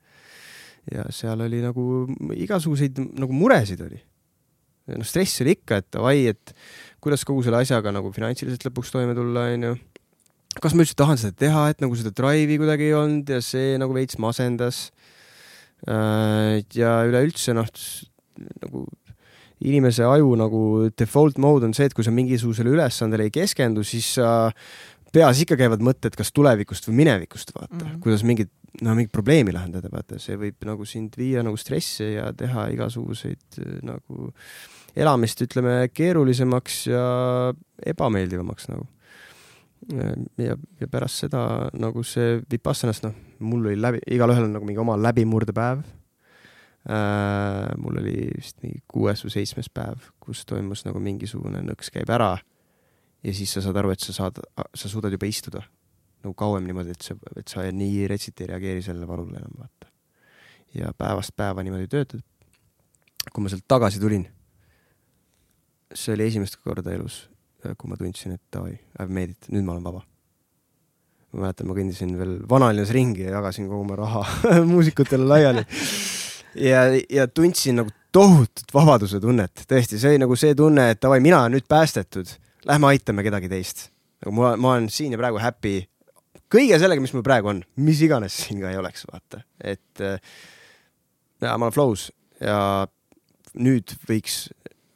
ja 0.91 1.05
seal 1.11 1.43
oli 1.43 1.59
nagu 1.63 1.83
igasuguseid 2.35 2.99
nagu 3.19 3.35
muresid 3.35 3.83
oli. 3.83 3.99
noh, 4.95 5.07
stress 5.07 5.43
oli 5.43 5.57
ikka, 5.57 5.81
et 5.81 5.91
davai, 5.93 6.27
et 6.31 6.55
kuidas 7.03 7.25
kogu 7.27 7.43
selle 7.43 7.61
asjaga 7.63 7.91
nagu 7.95 8.11
finantsiliselt 8.15 8.69
lõpuks 8.69 8.91
toime 8.95 9.15
tulla, 9.15 9.49
onju. 9.55 9.75
Kas 10.63 10.75
ma 10.75 10.83
üldse 10.85 10.97
tahan 10.97 11.19
seda 11.21 11.35
teha, 11.45 11.67
et 11.71 11.81
nagu 11.83 11.97
seda 11.99 12.13
drive'i 12.15 12.59
kuidagi 12.61 12.89
ei 12.89 12.95
olnud 12.97 13.29
ja 13.29 13.41
see 13.43 13.75
nagu 13.81 13.95
veits 13.95 14.19
masendas. 14.21 14.87
ja 15.85 16.93
üleüldse 17.05 17.53
noh, 17.53 17.67
nagu 18.63 18.87
inimese 19.65 20.05
aju 20.05 20.35
nagu 20.37 20.61
default 20.97 21.37
mode 21.41 21.67
on 21.67 21.73
see, 21.73 21.87
et 21.89 21.95
kui 21.97 22.05
sa 22.05 22.13
mingisugusele 22.13 22.71
ülesandele 22.73 23.27
ei 23.27 23.33
keskendu, 23.33 23.83
siis 23.85 24.15
sa 24.17 24.51
peas 25.13 25.41
ikka 25.41 25.57
käivad 25.59 25.83
mõtted 25.85 26.17
kas 26.17 26.33
tulevikust 26.35 26.89
või 26.89 27.01
minevikust, 27.03 27.53
vaata 27.55 27.77
mm. 27.77 27.85
-hmm. 27.85 28.01
kuidas 28.03 28.25
mingit, 28.27 28.51
no 28.81 28.95
mingit 28.97 29.13
probleemi 29.13 29.55
lahendada, 29.55 29.89
vaata, 29.93 30.19
see 30.21 30.37
võib 30.37 30.67
nagu 30.67 30.85
sind 30.85 31.17
viia 31.17 31.43
nagu 31.45 31.57
stressi 31.57 32.13
ja 32.17 32.31
teha 32.37 32.67
igasuguseid 32.75 33.61
äh, 33.61 33.79
nagu 33.87 34.31
elamist, 34.97 35.41
ütleme, 35.45 35.79
keerulisemaks 35.93 36.85
ja 36.89 37.07
ebameeldivamaks 37.85 38.69
nagu. 38.71 38.87
ja, 39.87 40.57
ja 40.81 40.89
pärast 40.91 41.23
seda 41.23 41.69
nagu 41.77 42.03
see 42.03 42.41
Vipassanas, 42.51 43.01
noh, 43.05 43.15
mul 43.39 43.69
oli 43.69 43.79
läbi, 43.79 44.01
igalühel 44.11 44.47
on 44.47 44.57
nagu 44.57 44.67
mingi 44.67 44.81
oma 44.83 44.97
läbimurdepäev 44.99 45.83
äh,. 46.89 47.71
mul 47.77 48.01
oli 48.01 48.29
vist 48.35 48.61
mingi 48.63 48.83
kuues 48.87 49.23
või 49.25 49.33
seitsmes 49.37 49.69
päev, 49.69 50.11
kus 50.19 50.45
toimus 50.45 50.85
nagu 50.87 50.99
mingisugune 51.03 51.63
nõks 51.65 51.91
käib 51.93 52.11
ära 52.13 52.35
ja 53.23 53.33
siis 53.33 53.53
sa 53.53 53.63
saad 53.63 53.79
aru, 53.79 53.91
et 53.93 54.03
sa 54.03 54.15
saad, 54.15 54.39
sa 54.75 54.89
suudad 54.89 55.13
juba 55.13 55.29
istuda 55.29 55.63
nagu 56.23 56.33
kauem 56.37 56.65
niimoodi, 56.67 56.95
et 56.95 57.05
sa, 57.05 57.15
et 57.37 57.47
sa 57.51 57.65
nii 57.71 58.07
retsit 58.09 58.41
ei 58.41 58.49
reageeri 58.51 58.83
sellele 58.85 59.07
valule 59.07 59.37
enam, 59.37 59.53
vaata. 59.59 59.91
ja 60.75 60.91
päevast 60.97 61.35
päeva 61.35 61.63
niimoodi 61.63 61.87
töötad. 61.87 62.23
kui 63.31 63.43
ma 63.43 63.51
sealt 63.51 63.65
tagasi 63.67 63.99
tulin, 63.99 64.23
see 65.93 66.13
oli 66.15 66.27
esimest 66.27 66.57
korda 66.63 66.93
elus, 66.95 67.27
kui 67.77 67.89
ma 67.91 67.97
tundsin, 67.99 68.37
et 68.37 68.43
davai, 68.53 68.77
I 68.77 69.01
have 69.01 69.13
made 69.13 69.35
it, 69.35 69.49
nüüd 69.53 69.65
ma 69.65 69.75
olen 69.75 69.87
vaba. 69.87 70.03
ma 71.33 71.43
mäletan, 71.43 71.67
ma 71.67 71.75
kõndisin 71.75 72.13
veel 72.17 72.37
vanalinnas 72.49 72.93
ringi 72.95 73.25
ja 73.25 73.35
jagasin 73.37 73.67
kogu 73.67 73.83
oma 73.83 73.97
raha 73.99 74.23
muusikutele 74.71 75.27
laiali. 75.27 75.65
ja, 76.55 76.87
ja 77.11 77.27
tundsin 77.27 77.81
nagu 77.81 77.93
tohutut 78.15 78.73
vabaduse 78.73 79.19
tunnet, 79.21 79.65
tõesti, 79.69 79.99
see 79.99 80.15
oli 80.15 80.23
nagu 80.23 80.37
see 80.39 80.55
tunne, 80.57 80.91
et 80.93 81.03
davai, 81.03 81.19
mina 81.23 81.43
olen 81.43 81.57
nüüd 81.57 81.67
päästetud, 81.69 82.31
lähme 82.69 82.93
aitame 82.93 83.25
kedagi 83.27 83.51
teist. 83.51 83.89
nagu 84.23 84.35
ma, 84.39 84.55
ma 84.55 84.75
olen 84.77 84.89
siin 84.93 85.13
ja 85.13 85.21
praegu 85.21 85.41
happy 85.43 85.81
kõige 86.53 86.77
sellega, 86.79 87.03
mis 87.03 87.13
mul 87.15 87.25
praegu 87.25 87.51
on, 87.51 87.63
mis 87.83 88.01
iganes 88.05 88.35
siin 88.45 88.61
ka 88.63 88.71
ei 88.71 88.79
oleks, 88.79 89.05
vaata, 89.11 89.43
et 89.59 90.03
äh, 90.03 90.19
ja 91.43 91.57
ma 91.57 91.67
olen 91.67 91.75
flow's 91.75 92.07
ja 92.41 92.87
nüüd 93.57 93.93
võiks 94.09 94.47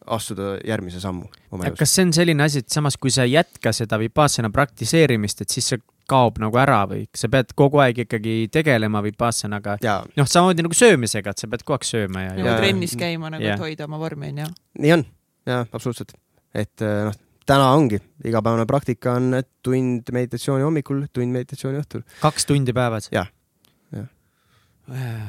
astuda 0.06 0.56
järgmise 0.66 1.00
sammu 1.02 1.28
oma 1.52 1.68
elus. 1.68 1.80
kas 1.80 1.96
see 1.96 2.06
on 2.08 2.14
selline 2.16 2.44
asi, 2.44 2.64
et 2.64 2.74
samas 2.74 2.98
kui 2.98 3.14
sa 3.14 3.26
ei 3.28 3.36
jätka 3.36 3.74
seda 3.76 4.00
Vipassana 4.02 4.50
praktiseerimist, 4.54 5.44
et 5.46 5.54
siis 5.54 5.72
see 5.74 5.82
kaob 6.12 6.40
nagu 6.42 6.58
ära 6.60 6.82
või 6.90 7.06
sa 7.16 7.30
pead 7.32 7.54
kogu 7.58 7.82
aeg 7.84 8.04
ikkagi 8.06 8.36
tegelema 8.52 9.04
Vipassanaga? 9.06 9.78
noh, 10.18 10.30
samamoodi 10.30 10.66
nagu 10.66 10.78
söömisega, 10.78 11.34
et 11.34 11.44
sa 11.44 11.50
pead 11.52 11.66
kogu 11.66 11.78
aeg 11.78 11.88
sööma 11.88 12.28
ja, 12.28 12.38
nagu 12.38 12.50
ja., 12.50 12.60
trennis 12.60 12.96
käima 13.00 13.32
nagu, 13.34 13.46
Jah. 13.46 13.60
et 13.60 13.66
hoida 13.66 13.88
oma 13.90 14.00
vormi 14.02 14.32
onju. 14.34 14.48
nii 14.86 14.96
on, 14.98 15.06
jaa, 15.50 15.66
absoluutselt. 15.70 16.16
et 16.54 16.86
äh, 16.86 17.04
noh, 17.08 17.20
täna 17.48 17.70
ongi, 17.76 18.02
igapäevane 18.26 18.66
praktika 18.70 19.16
on 19.20 19.38
tund 19.64 20.10
meditatsiooni 20.14 20.66
hommikul, 20.66 21.06
tund 21.14 21.34
meditatsiooni 21.38 21.82
õhtul. 21.84 22.06
kaks 22.22 22.50
tundi 22.50 22.76
päevas. 22.76 23.12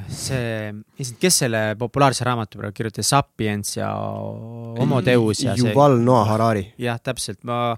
see, 0.09 0.73
kes 1.21 1.37
selle 1.45 1.61
populaarse 1.79 2.25
raamatu 2.27 2.59
praegu 2.61 2.75
kirjutas, 2.77 3.09
Sapiens 3.13 3.77
ja 3.77 3.91
Homo 3.93 5.01
Deus 5.05 5.43
ja 5.45 5.57
see. 5.57 5.69
Yuval 5.71 5.99
Noah 6.03 6.29
Harari. 6.33 6.65
jah, 6.81 6.99
täpselt, 7.05 7.43
ma 7.49 7.77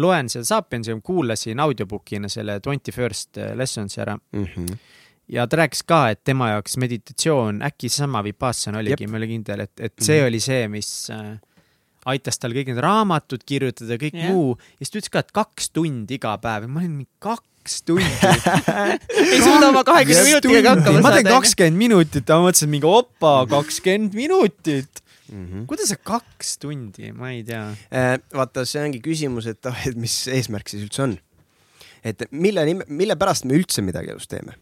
loen 0.00 0.28
seda 0.32 0.44
Sapiensi, 0.48 0.94
kuulasin 1.04 1.60
audiobook'ina 1.64 2.28
selle 2.32 2.58
Twenty 2.60 2.92
First 2.92 3.36
Lessons'i 3.56 4.00
ära 4.04 4.16
Mhm. 4.32 4.66
ja 5.28 5.46
ta 5.46 5.56
rääkis 5.56 5.82
ka, 5.86 6.08
et 6.10 6.22
tema 6.24 6.50
jaoks 6.54 6.76
meditatsioon, 6.76 7.60
äkki 7.66 7.88
seesama 7.90 8.22
Vipassana 8.24 8.78
oligi, 8.78 9.06
ma 9.06 9.16
ei 9.18 9.22
ole 9.24 9.26
kindel, 9.34 9.60
et, 9.66 9.80
et 9.80 9.94
see 10.00 10.20
Mhm. 10.20 10.26
oli 10.26 10.40
see, 10.40 10.68
mis 10.68 11.10
äh, 11.10 11.38
aitas 12.06 12.38
tal 12.38 12.52
kõik 12.52 12.66
need 12.70 12.78
raamatud 12.78 13.42
kirjutada, 13.44 13.96
kõik 13.98 14.14
yeah. 14.14 14.30
muu 14.32 14.54
ja 14.78 14.84
siis 14.86 14.90
ta 14.92 14.98
ütles 15.00 15.10
ka, 15.10 15.18
et 15.24 15.32
kaks 15.32 15.70
tundi 15.74 16.14
iga 16.20 16.36
päev 16.38 16.62
ja 16.62 16.68
ma 16.68 16.80
olin 16.80 16.92
mingi 17.00 17.10
kaks 17.18 17.42
tundi. 17.86 18.06
ei 19.32 19.40
suuda 19.42 19.70
oma 19.70 19.82
kahekümne 19.86 20.22
minutiga 20.28 20.74
hakkama 20.74 21.00
ma 21.00 21.12
teen 21.14 21.26
saada. 21.26 21.34
kakskümmend 21.38 21.80
minutit, 21.80 22.30
ma 22.30 22.38
mõtlesin 22.46 22.72
mingi 22.72 22.88
opa, 22.90 23.34
kakskümmend 23.50 24.16
minutit. 24.18 25.02
Mhm. 25.26 25.64
kuidas 25.66 25.90
see 25.90 25.98
kaks 26.06 26.52
tundi, 26.62 27.10
ma 27.10 27.32
ei 27.34 27.42
tea. 27.46 27.64
Eh, 27.90 28.12
vaata, 28.36 28.62
see 28.68 28.84
ongi 28.84 29.00
küsimus, 29.02 29.48
et 29.50 29.66
ah, 29.66 29.80
et 29.88 29.98
mis 29.98 30.14
eesmärk 30.30 30.70
siis 30.70 30.86
üldse 30.86 31.02
on. 31.02 31.16
et 32.06 32.22
mille 32.30 32.62
mille 32.86 33.16
pärast 33.18 33.48
me 33.48 33.56
üldse 33.58 33.82
midagi 33.82 34.12
elus 34.14 34.30
teeme? 34.30 34.54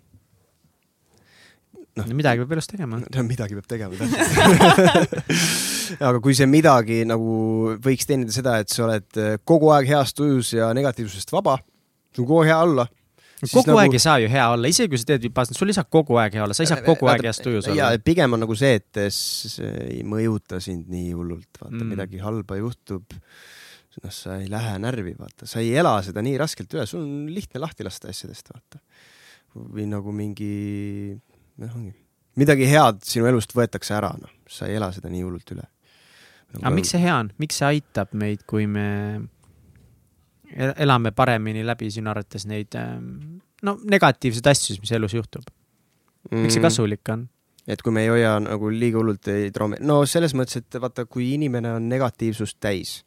Noh. 1.94 2.08
midagi 2.10 2.42
peab 2.42 2.54
elus 2.56 2.66
tegema. 2.66 2.98
no 2.98 3.22
midagi 3.22 3.54
peab 3.54 3.68
tegema, 3.70 3.94
täpselt. 3.94 5.12
aga 6.08 6.18
kui 6.24 6.34
see 6.34 6.48
midagi 6.50 7.02
nagu 7.06 7.76
võiks 7.84 8.08
teenida 8.08 8.34
seda, 8.34 8.56
et 8.64 8.72
sa 8.72 8.86
oled 8.88 9.20
eh, 9.20 9.36
kogu 9.46 9.70
aeg 9.76 9.92
heas 9.92 10.16
tujus 10.16 10.54
ja 10.56 10.72
negatiivsusest 10.74 11.30
vaba, 11.36 11.58
sul 12.14 12.24
on 12.24 12.28
kogu 12.28 12.42
aeg 12.42 12.52
hea 12.52 12.60
olla. 12.66 12.86
kogu 13.44 13.64
nagu... 13.70 13.80
aeg 13.82 13.96
ei 13.98 14.02
saa 14.04 14.18
ju 14.22 14.30
hea 14.32 14.44
olla, 14.54 14.70
isegi 14.70 14.92
kui 14.92 15.00
sa 15.00 15.08
teed 15.12 15.26
Vipassana, 15.26 15.58
sul 15.58 15.72
ei 15.72 15.76
saa 15.76 15.88
kogu 15.96 16.18
aeg 16.22 16.38
hea 16.38 16.44
olla, 16.46 16.56
sa 16.56 16.64
ei 16.64 16.70
saa 16.70 16.84
kogu 16.86 17.10
aeg 17.10 17.26
heas 17.28 17.42
tujus 17.44 17.68
olla. 17.72 17.90
pigem 18.04 18.36
on 18.36 18.44
nagu 18.44 18.56
see, 18.58 18.78
et 18.80 19.02
see 19.14 19.74
ei 19.88 20.04
mõjuta 20.06 20.62
sind 20.64 20.88
nii 20.92 21.12
hullult, 21.12 21.50
vaata 21.60 21.82
Mm. 21.82 21.90
midagi 21.96 22.22
halba 22.22 22.60
juhtub. 22.60 23.18
noh, 24.02 24.10
sa 24.10 24.40
ei 24.42 24.48
lähe 24.50 24.78
närvi, 24.82 25.12
vaata, 25.14 25.46
sa 25.46 25.60
ei 25.62 25.68
ela 25.78 26.00
seda 26.02 26.22
nii 26.22 26.38
raskelt 26.40 26.72
üle, 26.74 26.86
sul 26.86 27.04
on 27.04 27.28
lihtne 27.30 27.60
lahti 27.62 27.84
lasta 27.86 28.08
asjadest, 28.10 28.48
vaata. 28.50 28.80
või 29.54 29.84
nagu 29.86 30.10
mingi, 30.10 31.14
noh, 31.62 31.76
ongi 31.78 31.94
midagi 32.40 32.66
head 32.66 33.04
sinu 33.06 33.28
elust 33.30 33.54
võetakse 33.54 33.94
ära, 33.96 34.12
noh, 34.18 34.32
sa 34.50 34.68
ei 34.68 34.78
ela 34.78 34.90
seda 34.94 35.10
nii 35.12 35.22
hullult 35.22 35.54
üle. 35.54 35.66
aga 36.60 36.74
miks 36.74 36.92
see 36.94 37.02
hea 37.02 37.14
on, 37.18 37.30
miks 37.42 37.58
see 37.60 37.68
aitab 37.76 38.14
meid, 38.18 38.44
kui 38.50 38.66
me 38.70 38.88
elame 40.54 41.12
paremini 41.16 41.64
läbi 41.66 41.90
sinu 41.90 42.10
arvates 42.12 42.46
neid 42.46 42.76
ähm, 42.78 43.38
no 43.66 43.76
negatiivseid 43.90 44.50
asju, 44.52 44.78
mis 44.82 44.92
elus 44.96 45.14
juhtub, 45.16 45.46
miks 46.30 46.54
see 46.54 46.60
mm. 46.60 46.66
kasulik 46.68 47.14
on? 47.14 47.28
et 47.66 47.80
kui 47.80 47.94
me 47.96 48.04
ei 48.04 48.10
hoia 48.12 48.36
nagu 48.44 48.68
liiga 48.72 49.00
hullult 49.00 49.30
ei 49.32 49.48
traume, 49.54 49.78
no 49.80 50.02
selles 50.08 50.34
mõttes, 50.36 50.60
et 50.60 50.80
vaata, 50.80 51.06
kui 51.08 51.32
inimene 51.36 51.72
on 51.78 51.88
negatiivsust 51.88 52.58
täis, 52.62 52.98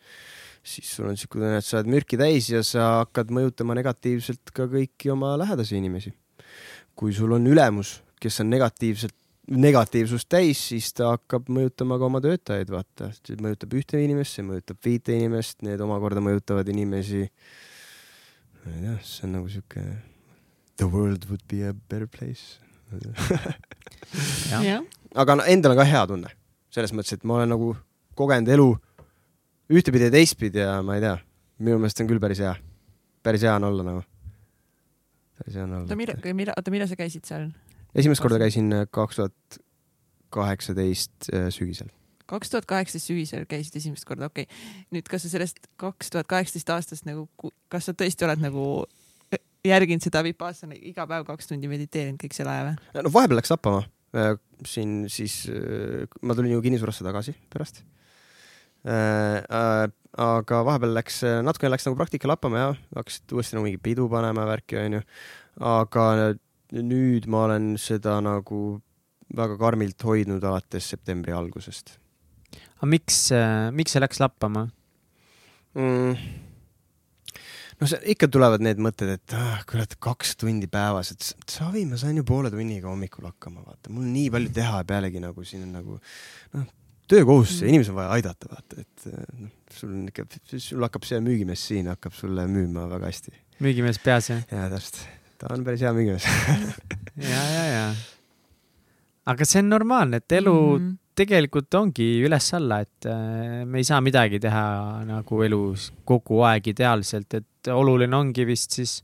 siis 0.65 0.90
sul 0.98 1.11
on 1.11 1.19
siuke 1.19 1.38
tunne, 1.38 1.60
et 1.60 1.65
sa 1.65 1.80
oled 1.80 1.91
mürki 1.94 2.19
täis 2.19 2.49
ja 2.52 2.64
sa 2.65 2.88
hakkad 3.03 3.32
mõjutama 3.34 3.78
negatiivselt 3.78 4.53
ka 4.56 4.65
kõiki 4.72 5.14
oma 5.14 5.36
lähedasi 5.40 5.78
inimesi. 5.78 6.14
kui 6.98 7.14
sul 7.14 7.36
on 7.36 7.45
ülemus, 7.45 7.99
kes 8.18 8.41
on 8.41 8.49
negatiivselt, 8.49 9.14
negatiivsust 9.48 10.28
täis, 10.30 10.60
siis 10.72 10.90
ta 10.95 11.14
hakkab 11.14 11.48
mõjutama 11.53 11.98
ka 11.99 12.07
oma 12.10 12.19
töötajaid, 12.24 12.72
vaata, 12.72 13.11
see 13.15 13.38
mõjutab 13.44 13.76
ühte 13.80 14.02
inimest, 14.03 14.36
see 14.36 14.45
mõjutab 14.48 14.80
viite 14.84 15.15
inimest, 15.15 15.61
need 15.65 15.82
omakorda 15.84 16.24
mõjutavad 16.24 16.68
inimesi. 16.72 17.28
ma 18.65 18.74
ei 18.74 18.82
tea, 18.84 18.95
see 19.07 19.28
on 19.28 19.38
nagu 19.38 19.52
siuke 19.52 19.84
the 20.78 20.88
world 20.88 21.30
would 21.30 21.44
be 21.48 21.64
a 21.68 21.74
better 21.74 22.07
place. 22.07 22.60
Aga 25.15 25.36
no 25.36 25.45
endal 25.48 25.74
on 25.74 25.80
ka 25.80 25.88
hea 25.88 26.03
tunne, 26.07 26.34
selles 26.74 26.94
mõttes, 26.95 27.15
et 27.15 27.24
ma 27.28 27.40
olen 27.40 27.52
nagu 27.56 27.72
kogenud 28.18 28.52
elu 28.52 28.68
ühtepidi 29.72 30.07
ja 30.07 30.14
teistpidi 30.14 30.61
ja 30.64 30.78
ma 30.86 30.98
ei 30.98 31.03
tea, 31.03 31.15
minu 31.64 31.80
meelest 31.82 32.03
on 32.03 32.10
küll 32.11 32.22
päris 32.24 32.44
hea, 32.44 32.53
päris 33.24 33.44
hea 33.48 33.56
on 33.56 33.68
olla 33.68 33.88
nagu, 33.88 34.03
päris 35.40 35.56
hea 35.56 35.65
on 35.65 35.80
oota, 35.82 35.99
mille 35.99 36.15
olla., 36.15 36.36
mille, 36.36 36.56
oota, 36.56 36.76
millal 36.76 36.91
sa 36.91 36.99
käisid 36.99 37.28
seal? 37.28 37.49
Esimest 37.95 38.23
korda 38.23 38.39
käisin 38.41 38.73
äh, 38.73 38.85
kaks 38.91 39.19
tuhat 39.19 39.59
kaheksateist 40.34 41.30
äh, 41.34 41.47
sügisel. 41.53 41.89
kaks 42.27 42.51
tuhat 42.51 42.68
kaheksateist 42.68 43.07
sügisel 43.07 43.45
käisid 43.49 43.77
esimest 43.80 44.05
korda, 44.05 44.27
okei 44.31 44.47
okay.. 44.47 44.85
nüüd, 44.91 45.07
kas 45.09 45.26
sa 45.26 45.31
sellest 45.31 45.61
kaks 45.80 46.11
tuhat 46.14 46.27
kaheksateist 46.27 46.72
aastast 46.76 47.07
nagu, 47.07 47.27
kas 47.72 47.88
sa 47.88 47.95
tõesti 47.97 48.27
oled 48.27 48.43
nagu 48.43 48.64
järginud 49.68 50.03
seda 50.03 50.23
Vipassana 50.26 50.77
iga 50.77 51.07
päev 51.09 51.27
kaks 51.27 51.49
tundi 51.49 51.69
mediteerinud 51.72 52.19
kõik 52.22 52.35
selle 52.35 52.53
aja 52.53 52.65
või? 52.69 53.03
no 53.03 53.14
vahepeal 53.14 53.41
läks 53.41 53.53
lappama, 53.53 53.85
siin 54.68 55.05
siis 55.11 55.45
äh, 55.51 56.03
ma 56.22 56.35
tulin 56.35 56.55
ju 56.55 56.64
kinnisvarasse 56.65 57.07
tagasi 57.07 57.35
pärast. 57.53 57.84
aga 58.88 60.59
vahepeal 60.64 60.93
läks, 60.95 61.22
natukene 61.43 61.73
läks 61.73 61.88
nagu 61.88 61.97
praktika 61.99 62.30
lappama 62.30 62.59
ja 62.61 62.68
hakkasid 62.95 63.34
uuesti 63.35 63.57
nagu 63.57 63.65
mingi 63.65 63.81
pidu 63.84 64.05
panema 64.11 64.45
ja 64.45 64.51
värki 64.51 64.77
onju. 64.80 65.01
aga 65.59 66.03
nüüd 66.76 67.30
ma 67.31 67.45
olen 67.48 67.76
seda 67.81 68.18
nagu 68.23 68.81
väga 69.38 69.57
karmilt 69.60 70.03
hoidnud 70.03 70.44
alates 70.48 70.89
septembri 70.94 71.35
algusest 71.35 71.98
aga 72.77 72.89
miks, 72.89 73.22
miks 73.76 73.95
see 73.95 74.03
läks 74.03 74.22
lappama? 74.23 74.68
mm.. 75.77 76.15
no 77.80 77.89
see 77.89 78.02
ikka 78.14 78.30
tulevad 78.34 78.64
need 78.65 78.81
mõtted, 78.84 79.14
et 79.18 79.38
ah, 79.38 79.61
kurat, 79.69 79.98
kaks 80.03 80.35
tundi 80.41 80.69
päevas, 80.72 81.14
et 81.14 81.53
savi, 81.53 81.85
ma 81.89 81.99
sain 81.99 82.18
ju 82.18 82.26
poole 82.27 82.52
tunniga 82.53 82.89
hommikul 82.91 83.30
hakkama, 83.30 83.64
vaata, 83.65 83.94
mul 83.94 84.07
on 84.07 84.14
nii 84.15 84.31
palju 84.34 84.53
teha 84.57 84.81
ja 84.84 84.89
pealegi 84.89 85.23
nagu 85.23 85.45
siin 85.48 85.68
on 85.68 85.76
nagu 85.80 85.99
noh, 86.56 86.68
töökohustus 87.07 87.61
ja 87.61 87.68
Mm. 87.68 87.73
inimesi 87.73 87.94
on 87.94 87.99
vaja 88.02 88.15
aidata, 88.18 88.49
vaata, 88.52 88.81
et 88.81 89.06
noh, 89.39 89.53
sul 89.72 89.94
on 89.94 90.07
ikka, 90.11 90.26
sul 90.57 90.84
hakkab 90.84 91.06
see 91.07 91.22
müügimees 91.23 91.68
siin 91.69 91.88
hakkab 91.94 92.15
sulle 92.18 92.48
müüma 92.52 92.88
väga 92.91 93.14
hästi. 93.14 93.34
müügimees 93.64 94.02
peas 94.03 94.30
jah? 94.34 94.44
jaa, 94.52 94.69
täpselt, 94.73 95.02
ta 95.38 95.51
on 95.53 95.65
päris 95.65 95.84
hea 95.85 95.91
müügimees. 95.95 96.27
ja, 97.31 97.41
ja, 97.55 97.65
ja. 97.72 97.84
aga 99.34 99.47
see 99.47 99.64
on 99.64 99.69
normaalne, 99.73 100.22
et 100.22 100.38
elu 100.39 100.55
mm. 100.55 100.88
mm.. 100.88 100.95
tegelikult 101.18 101.80
ongi 101.80 102.07
üles-alla, 102.27 102.81
et 102.85 103.09
äh, 103.11 103.61
me 103.65 103.84
ei 103.84 103.88
saa 103.88 104.01
midagi 104.05 104.41
teha 104.43 104.65
nagu 105.07 105.43
elus 105.45 105.91
kogu 106.07 106.41
aeg 106.47 106.73
ideaalselt, 106.73 107.39
et 107.41 107.72
oluline 107.73 108.18
ongi 108.18 108.47
vist 108.47 108.80
siis, 108.80 108.99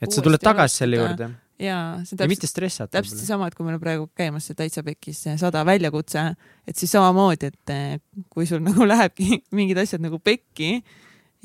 et 0.00 0.08
sa 0.08 0.18
Uuesti 0.18 0.28
tuled 0.28 0.44
tagasi 0.50 0.84
selle 0.84 1.02
juurde 1.02 1.32
ja 1.62 1.76
see 2.06 2.16
on 2.16 2.24
ja 2.24 2.28
mitte 2.30 2.46
täpselt, 2.46 2.56
stressata. 2.56 2.92
täpselt 2.98 3.20
seesama, 3.20 3.48
et 3.48 3.56
kui 3.56 3.66
meil 3.66 3.76
on 3.78 3.82
praegu 3.82 4.08
käimas 4.18 4.48
see 4.48 4.58
Täitsa 4.58 4.82
Pekkis 4.86 5.20
see 5.26 5.36
sada 5.40 5.62
väljakutse, 5.68 6.24
et 6.68 6.78
siis 6.78 6.92
samamoodi, 6.94 7.52
et 7.52 7.72
eh, 7.74 7.96
kui 8.32 8.48
sul 8.48 8.62
nagu 8.64 8.86
lähebki 8.88 9.42
mingid 9.58 9.82
asjad 9.82 10.02
nagu 10.02 10.18
pekki 10.22 10.80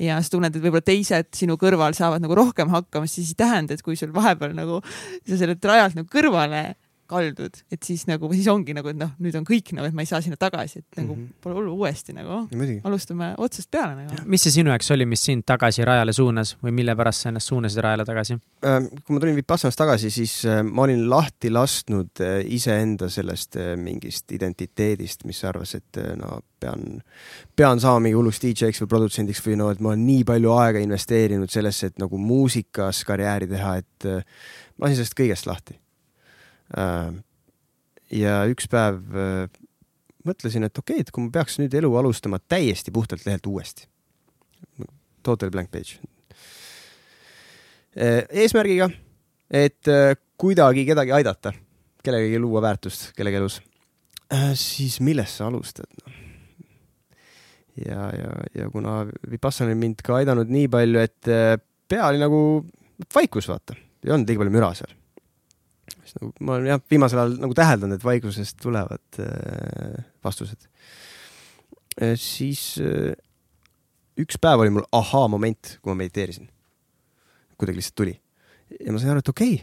ja 0.02 0.18
sa 0.22 0.34
tunned, 0.34 0.54
et 0.54 0.62
võib-olla 0.62 0.84
teised 0.84 1.30
sinu 1.36 1.58
kõrval 1.60 1.96
saavad 1.96 2.22
nagu 2.22 2.36
rohkem 2.38 2.70
hakkama, 2.72 3.08
siis 3.10 3.32
ei 3.34 3.40
tähenda, 3.42 3.74
et 3.74 3.82
kui 3.84 3.98
sul 3.98 4.12
vahepeal 4.14 4.54
nagu 4.56 4.82
sa 4.84 5.38
sellelt 5.40 5.64
rajalt 5.64 5.98
nagu 5.98 6.10
kõrvale 6.12 6.62
kaldud, 7.08 7.56
et 7.72 7.86
siis 7.86 8.04
nagu, 8.08 8.28
siis 8.34 8.48
ongi 8.52 8.74
nagu, 8.76 8.90
et 8.92 8.98
noh, 8.98 9.10
nüüd 9.22 9.36
on 9.38 9.46
kõik 9.48 9.72
nagu, 9.76 9.88
et 9.88 9.96
ma 9.96 10.04
ei 10.04 10.10
saa 10.10 10.20
sinna 10.24 10.38
tagasi, 10.40 10.82
et 10.82 11.00
nagu 11.00 11.14
mm. 11.14 11.22
-hmm. 11.22 11.40
pole 11.44 11.56
hullu 11.56 11.74
uuesti 11.78 12.14
nagu 12.16 12.42
alustame 12.84 13.32
otsast 13.38 13.70
peale 13.70 13.94
nagu. 13.96 14.22
mis 14.24 14.42
see 14.44 14.52
sinu 14.58 14.70
jaoks 14.70 14.90
oli, 14.94 15.06
mis 15.06 15.24
sind 15.24 15.46
tagasi 15.48 15.84
rajale 15.88 16.12
suunas 16.12 16.56
või 16.62 16.74
mille 16.80 16.96
pärast 16.96 17.24
sa 17.24 17.32
ennast 17.32 17.48
suunasid 17.48 17.82
rajale 17.84 18.04
tagasi? 18.08 18.38
Äh, 18.64 18.78
kui 19.04 19.14
ma 19.14 19.20
tulin 19.20 19.36
Vipassanast 19.38 19.78
tagasi, 19.78 20.10
siis 20.10 20.34
äh, 20.44 20.60
ma 20.62 20.84
olin 20.84 21.06
lahti 21.10 21.50
lasknud 21.50 22.22
äh, 22.24 22.36
iseenda 22.58 23.08
sellest 23.08 23.56
äh, 23.56 23.72
mingist 23.76 24.32
identiteedist, 24.32 25.24
mis 25.24 25.42
arvas, 25.48 25.74
et 25.78 26.00
no 26.18 26.40
pean, 26.60 27.00
pean 27.56 27.80
saama 27.80 28.04
mingi 28.04 28.18
hulluks 28.18 28.42
DJ-ks 28.44 28.84
või 28.84 28.92
produtsendiks 28.94 29.42
või 29.46 29.58
no, 29.60 29.72
et 29.72 29.80
ma 29.80 29.94
olen 29.94 30.06
nii 30.06 30.24
palju 30.28 30.54
aega 30.58 30.84
investeerinud 30.84 31.50
sellesse, 31.50 31.92
et 31.92 32.00
nagu 32.02 32.20
muusikas 32.20 33.04
karjääri 33.08 33.48
teha, 33.50 33.76
et 33.82 34.08
ma 34.08 34.86
lasin 34.86 35.00
sellest 35.00 35.18
kõigest 35.18 35.48
lahti. 35.48 35.78
Ja 36.76 38.34
üks 38.50 38.68
päev 38.70 39.00
äh, 39.16 39.48
mõtlesin, 40.28 40.66
et 40.66 40.78
okei 40.78 40.98
okay,, 40.98 41.06
et 41.06 41.12
kui 41.14 41.24
ma 41.24 41.32
peaks 41.38 41.58
nüüd 41.60 41.74
elu 41.78 41.90
alustama 42.00 42.40
täiesti 42.40 42.92
puhtalt 42.94 43.24
lehelt 43.26 43.46
uuesti. 43.46 43.88
Total 45.22 45.50
blank 45.52 45.70
page. 45.70 45.98
eesmärgiga, 47.96 48.90
et 49.50 49.88
äh, 49.88 50.14
kuidagi 50.38 50.84
kedagi 50.86 51.12
aidata, 51.12 51.52
kellegagi 52.04 52.38
luua 52.38 52.62
väärtust 52.62 53.12
kellegi 53.16 53.40
elus. 53.40 53.60
siis 54.54 55.00
millest 55.00 55.40
sa 55.40 55.46
alustad 55.48 55.88
no?? 56.04 56.12
ja, 57.86 58.08
ja, 58.12 58.30
ja 58.54 58.70
kuna 58.70 59.06
Vipassana 59.30 59.72
on 59.72 59.80
mind 59.80 60.02
ka 60.04 60.18
aidanud 60.18 60.50
nii 60.52 60.68
palju, 60.72 61.00
et 61.00 61.30
äh, 61.32 61.56
pea 61.88 62.06
oli 62.08 62.20
nagu 62.22 62.40
vaikus, 63.14 63.48
vaata, 63.50 63.76
ei 64.04 64.12
olnud 64.12 64.28
liiga 64.28 64.42
palju 64.42 64.54
müra 64.54 64.72
seal. 64.78 64.97
Siis 65.94 66.16
nagu 66.18 66.32
ma 66.40 66.56
olen 66.56 66.70
jah, 66.72 66.82
viimasel 66.90 67.22
ajal 67.22 67.38
nagu 67.44 67.56
täheldanud, 67.56 67.98
et 67.98 68.04
vaikusest 68.04 68.58
tulevad 68.62 69.22
äh, 69.24 70.04
vastused 70.24 70.68
äh,. 72.00 72.14
siis 72.20 72.76
äh, 72.82 73.14
üks 74.18 74.38
päev 74.42 74.64
oli 74.64 74.74
mul 74.74 74.86
ahaa-moment, 74.92 75.78
kui 75.82 75.92
ma 75.92 75.98
mediteerisin. 76.02 76.48
kuidagi 77.58 77.80
lihtsalt 77.80 78.00
tuli. 78.02 78.20
ja 78.80 78.92
ma 78.92 78.98
sain 78.98 79.14
aru, 79.14 79.24
et 79.24 79.32
okei 79.34 79.54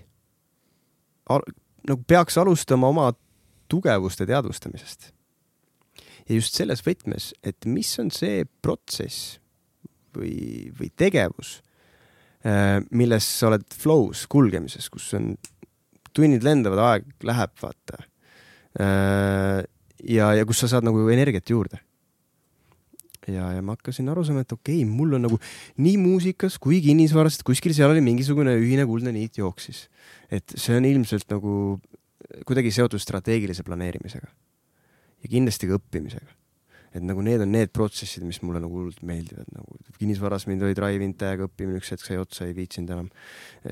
okay,, 1.30 1.56
nagu 1.88 2.04
peaks 2.08 2.38
alustama 2.38 2.88
oma 2.88 3.12
tugevuste 3.68 4.26
teadvustamisest. 4.26 5.12
ja 6.30 6.36
just 6.36 6.58
selles 6.58 6.84
võtmes, 6.86 7.34
et 7.44 7.66
mis 7.66 7.92
on 8.00 8.12
see 8.14 8.46
protsess 8.62 9.40
või, 10.16 10.72
või 10.78 10.90
tegevus, 10.98 11.60
äh, 12.46 12.80
milles 12.92 13.28
sa 13.40 13.52
oled 13.52 13.68
flow's 13.74 14.26
kulgemises, 14.32 14.90
kus 14.90 15.12
on 15.18 15.34
tunnid 16.16 16.46
lendavad, 16.46 16.82
aeg 16.90 17.28
läheb, 17.28 17.56
vaata. 17.62 18.04
Äh, 18.80 19.62
ja, 20.04 20.32
ja 20.36 20.48
kus 20.48 20.64
sa 20.64 20.72
saad 20.72 20.88
nagu 20.88 21.06
energiat 21.12 21.50
juurde 21.52 21.80
ja, 23.32 23.50
ja 23.56 23.62
ma 23.66 23.76
hakkasin 23.76 24.10
aru 24.12 24.24
saama, 24.26 24.44
et 24.46 24.54
okei 24.54 24.82
okay,, 24.82 24.90
mul 24.90 25.18
on 25.18 25.26
nagu 25.28 25.40
nii 25.82 25.96
muusikas 26.02 26.58
kui 26.62 26.82
kinnisvaras, 26.84 27.40
et 27.40 27.46
kuskil 27.48 27.74
seal 27.78 27.94
oli 27.94 28.04
mingisugune 28.06 28.56
ühine 28.60 28.86
kuldne 28.90 29.14
niit 29.16 29.40
jooksis. 29.42 29.88
et 30.32 30.56
see 30.56 30.78
on 30.78 30.86
ilmselt 30.86 31.30
nagu 31.32 31.80
kuidagi 32.46 32.74
seotud 32.74 33.02
strateegilise 33.02 33.66
planeerimisega. 33.66 34.28
ja 35.24 35.30
kindlasti 35.32 35.70
ka 35.70 35.80
õppimisega. 35.80 36.32
Et 36.96 37.04
nagu 37.04 37.24
need 37.26 37.42
on 37.44 37.52
need 37.52 37.72
protsessid, 37.76 38.24
mis 38.24 38.38
mulle 38.46 38.62
nagu 38.64 38.78
hullult 38.78 39.02
meeldivad, 39.06 39.48
nagu 39.52 39.76
kinnisvaras 40.00 40.46
mind 40.48 40.64
oli 40.64 40.76
drive-in 40.78 41.12
täiega 41.20 41.50
õppimine, 41.50 41.82
üks 41.82 41.92
hetk 41.92 42.06
sai 42.08 42.20
otsa, 42.22 42.48
ei 42.48 42.56
viitsinud 42.56 42.94
enam. 42.96 43.10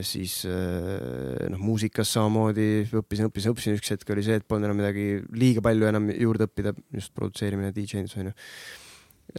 siis 0.03 0.41
äh, 0.49 1.47
noh, 1.53 1.61
muusikas 1.63 2.11
samamoodi 2.17 2.67
õppisin, 2.89 3.29
õppisin, 3.29 3.55
õppisin, 3.55 3.79
üks 3.79 3.93
hetk 3.95 4.11
oli 4.11 4.25
see, 4.27 4.41
et 4.41 4.47
polnud 4.47 4.67
enam 4.67 4.81
midagi 4.81 5.07
liiga 5.39 5.63
palju 5.63 5.87
enam 5.87 6.09
juurde 6.11 6.49
õppida, 6.49 6.75
just 6.95 7.13
produtseerimine, 7.15 7.71
DJ-ndus 7.75 8.17
onju 8.19 8.35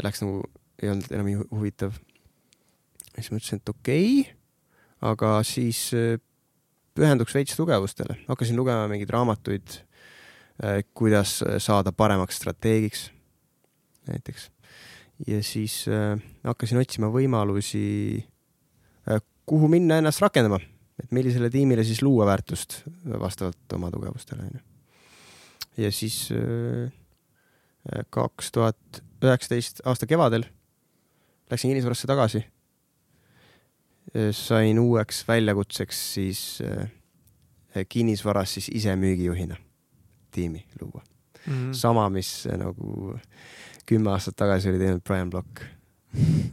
läks 0.05 0.25
nagu, 0.25 0.45
ei 0.81 0.93
olnud 0.93 1.13
enam 1.13 1.29
nii 1.29 1.41
huvitav. 1.53 1.99
siis 3.19 3.33
mõtlesin, 3.35 3.61
et 3.61 3.75
okei 3.75 4.13
okay,, 4.23 4.37
aga 5.13 5.35
siis 5.45 5.91
äh, 5.93 6.17
pühenduks 6.97 7.37
veits 7.37 7.59
tugevustele, 7.59 8.17
hakkasin 8.31 8.57
lugema 8.57 8.89
mingeid 8.89 9.13
raamatuid, 9.13 9.83
äh, 10.65 10.81
kuidas 10.97 11.43
saada 11.61 11.93
paremaks 11.93 12.41
strateegiks 12.41 13.11
näiteks. 14.09 14.51
ja 15.27 15.43
siis 15.43 15.85
äh, 15.89 16.19
hakkasin 16.45 16.79
otsima 16.79 17.11
võimalusi, 17.13 18.25
kuhu 19.47 19.69
minna 19.69 19.99
ennast 20.01 20.23
rakendama, 20.25 20.59
et 21.03 21.13
millisele 21.13 21.51
tiimile 21.51 21.85
siis 21.85 22.03
luua 22.03 22.27
väärtust 22.27 22.83
vastavalt 23.21 23.73
oma 23.77 23.91
tugevustele 23.93 24.47
onju. 24.47 24.63
ja 25.77 25.93
siis 25.93 26.29
kaks 28.11 28.53
tuhat 28.53 29.03
üheksateist 29.25 29.83
aasta 29.85 30.07
kevadel 30.09 30.47
läksin 31.51 31.71
kinnisvarasse 31.71 32.07
tagasi. 32.07 32.45
sain 34.31 34.79
uueks 34.79 35.25
väljakutseks 35.29 36.15
siis 36.15 36.63
äh, 36.63 36.91
kinnisvaras 37.89 38.55
siis 38.55 38.69
ise 38.69 38.97
müügijuhina 38.97 39.57
tiimi 40.31 40.67
luua 40.81 41.03
mm. 41.47 41.53
-hmm. 41.53 41.75
sama, 41.75 42.09
mis 42.11 42.47
äh, 42.47 42.59
nagu 42.59 43.19
kümme 43.87 44.13
aastat 44.15 44.37
tagasi 44.41 44.71
oli 44.73 44.81
teinud 44.83 45.05
Brian 45.07 45.31
Block. 45.31 45.65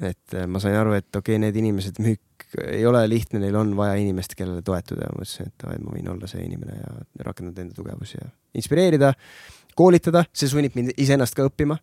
et 0.02 0.36
äh, 0.36 0.48
ma 0.48 0.60
sain 0.60 0.76
aru, 0.76 0.96
et 0.98 1.10
okei 1.16 1.36
okay,, 1.36 1.42
need 1.42 1.58
inimesed, 1.62 2.02
müük 2.02 2.46
ei 2.66 2.86
ole 2.86 3.04
lihtne, 3.08 3.40
neil 3.40 3.56
on 3.56 3.76
vaja 3.78 3.96
inimest, 4.02 4.34
kellele 4.36 4.64
toetuda 4.66 5.06
ja 5.06 5.14
ma 5.14 5.22
mõtlesin, 5.22 5.52
et 5.52 5.64
davai, 5.64 5.78
ma 5.80 5.94
võin 5.94 6.10
olla 6.12 6.28
see 6.28 6.42
inimene 6.44 6.80
ja 6.80 6.96
rakendada 7.28 7.64
enda 7.64 7.78
tugevusi 7.78 8.18
ja 8.18 8.28
inspireerida, 8.58 9.14
koolitada, 9.78 10.26
see 10.36 10.50
sunnib 10.52 10.76
mind 10.76 10.92
iseennast 11.00 11.38
ka 11.38 11.46
õppima 11.48 11.78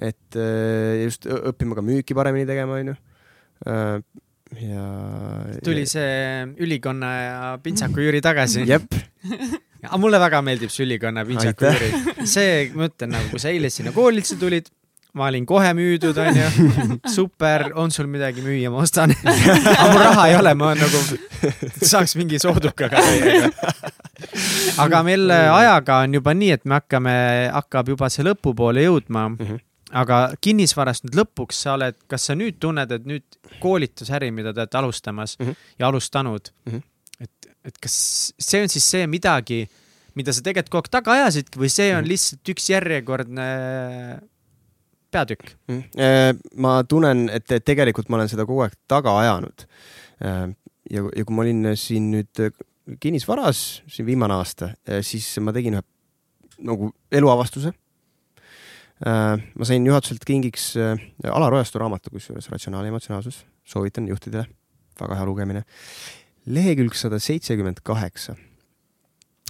et 0.00 0.38
äh, 0.38 1.04
just 1.04 1.28
õppima 1.28 1.76
ka 1.78 1.84
müüki 1.84 2.16
paremini 2.16 2.48
tegema, 2.48 2.78
onju. 2.80 2.96
Äh, 3.68 3.96
ja. 4.64 4.84
tuli 5.64 5.84
see 5.88 6.46
ülikonna 6.64 7.10
ja 7.16 7.40
pintsaku 7.62 8.06
Jüri 8.06 8.22
tagasi. 8.24 8.64
jep 8.68 8.88
mulle 9.98 10.20
väga 10.20 10.42
meeldib 10.44 10.72
see 10.72 10.84
ülikonna 10.86 11.24
pintsaku 11.28 11.70
Jüri. 11.70 12.26
see, 12.34 12.70
ma 12.74 12.90
ütlen 12.90 13.14
nagu, 13.14 13.30
kui 13.32 13.42
sa 13.42 13.52
eile 13.52 13.70
sinna 13.72 13.92
koolituse 13.96 14.38
tulid, 14.40 14.68
ma 15.14 15.26
olin 15.30 15.46
kohe 15.46 15.70
müüdud, 15.74 16.18
onju. 16.22 16.98
super, 17.16 17.70
on 17.74 17.90
sul 17.94 18.10
midagi 18.10 18.44
müüa, 18.44 18.70
ma 18.72 18.84
ostan 18.84 19.14
aga 19.14 19.88
mul 19.92 20.04
raha 20.04 20.26
ei 20.30 20.36
ole, 20.38 20.54
ma 20.58 20.74
nagu 20.78 21.00
saaks 21.92 22.16
mingi 22.20 22.38
soodukaga 22.42 23.02
aga 24.84 25.02
meil 25.06 25.32
ajaga 25.32 26.02
on 26.04 26.20
juba 26.20 26.36
nii, 26.36 26.52
et 26.58 26.68
me 26.68 26.78
hakkame, 26.78 27.16
hakkab 27.56 27.90
juba 27.94 28.10
see 28.12 28.26
lõpupoole 28.28 28.86
jõudma 28.86 29.28
mm. 29.32 29.42
-hmm 29.42 29.66
aga 29.90 30.20
kinnisvarast 30.38 31.02
nüüd 31.06 31.16
lõpuks 31.18 31.64
sa 31.64 31.74
oled, 31.74 31.96
kas 32.10 32.28
sa 32.28 32.36
nüüd 32.38 32.60
tunned, 32.62 32.92
et 32.94 33.06
nüüd 33.08 33.24
koolitusäri, 33.62 34.30
mida 34.34 34.52
te 34.54 34.62
olete 34.62 34.78
alustamas 34.78 35.36
mm 35.38 35.46
-hmm. 35.46 35.56
ja 35.78 35.88
alustanud 35.88 36.52
mm, 36.66 36.72
-hmm. 36.72 36.82
Et, 37.64 37.76
kas 37.82 37.94
see 38.38 38.62
on 38.62 38.72
siis 38.72 38.86
see 38.94 39.06
midagi, 39.10 39.64
mida 40.18 40.34
sa 40.34 40.44
tegelikult 40.44 40.70
kogu 40.70 40.82
aeg 40.84 40.92
taga 40.96 41.16
ajasidki 41.18 41.60
või 41.60 41.70
see 41.72 41.90
on 41.92 42.02
-hmm. 42.02 42.10
lihtsalt 42.12 42.52
üks 42.54 42.70
järjekordne 42.72 43.46
peatükk 45.10 45.54
mm? 45.68 45.82
-hmm. 45.82 46.40
ma 46.56 46.80
tunnen, 46.84 47.28
et 47.28 47.50
tegelikult 47.64 48.08
ma 48.08 48.20
olen 48.20 48.28
seda 48.28 48.46
kogu 48.46 48.64
aeg 48.66 48.74
taga 48.88 49.18
ajanud. 49.18 49.66
Äh, 50.24 50.48
ja, 50.90 51.06
ja 51.16 51.24
kui 51.24 51.34
ma 51.34 51.42
olin 51.42 51.76
siin 51.76 52.10
nüüd 52.14 52.50
kinnisvaras, 53.00 53.82
siin 53.86 54.06
viimane 54.06 54.34
aasta, 54.34 54.74
äh, 54.88 55.02
siis 55.02 55.38
ma 55.40 55.52
tegin 55.52 55.78
ühe 55.78 55.86
nagu 56.60 56.90
eluavastuse 57.12 57.72
Äh, 59.00 59.40
ma 59.56 59.64
sain 59.64 59.86
juhatuselt 59.86 60.24
kingiks 60.28 60.74
äh, 60.76 60.98
Alar 61.24 61.54
Ojastu 61.56 61.80
raamatu, 61.80 62.10
kusjuures 62.12 62.50
Ratsionaalne 62.52 62.90
emotsionaalsus, 62.92 63.46
soovitan 63.64 64.08
juhtidele, 64.10 64.44
väga 65.00 65.16
hea 65.16 65.24
lugemine. 65.28 65.62
Lehekülg 66.50 66.96
sada 66.98 67.20
seitsekümmend 67.22 67.82
kaheksa 67.86 68.36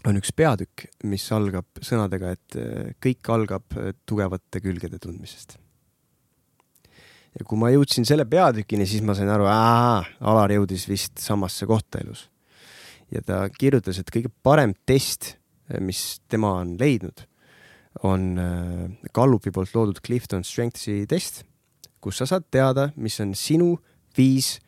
on 0.08 0.16
üks 0.16 0.32
peatükk, 0.32 0.86
mis 1.04 1.26
algab 1.36 1.80
sõnadega, 1.84 2.34
et 2.36 2.56
äh, 2.60 2.92
kõik 3.02 3.32
algab 3.32 3.76
tugevate 4.08 4.62
külgede 4.64 5.00
tundmisest. 5.02 5.58
ja 7.38 7.44
kui 7.46 7.58
ma 7.60 7.70
jõudsin 7.70 8.06
selle 8.08 8.24
peatükini, 8.26 8.86
siis 8.88 9.04
ma 9.06 9.14
sain 9.14 9.28
aru, 9.30 9.46
Alar 9.46 10.50
jõudis 10.50 10.88
vist 10.88 11.20
samasse 11.20 11.66
kohta 11.66 12.00
elus. 12.00 12.28
ja 13.10 13.20
ta 13.22 13.42
kirjutas, 13.48 13.98
et 13.98 14.10
kõige 14.10 14.32
parem 14.42 14.74
test, 14.86 15.36
mis 15.80 16.20
tema 16.28 16.56
on 16.62 16.76
leidnud 16.80 17.26
on 18.06 18.38
Gallupi 19.14 19.50
poolt 19.50 19.74
loodud 19.74 20.00
Clifton 20.00 20.44
Strengthsi 20.46 21.04
test, 21.10 21.44
kus 22.00 22.20
sa 22.20 22.26
saad 22.26 22.46
teada, 22.50 22.90
mis 22.96 23.18
on 23.20 23.34
sinu 23.34 23.74
viis 24.16 24.58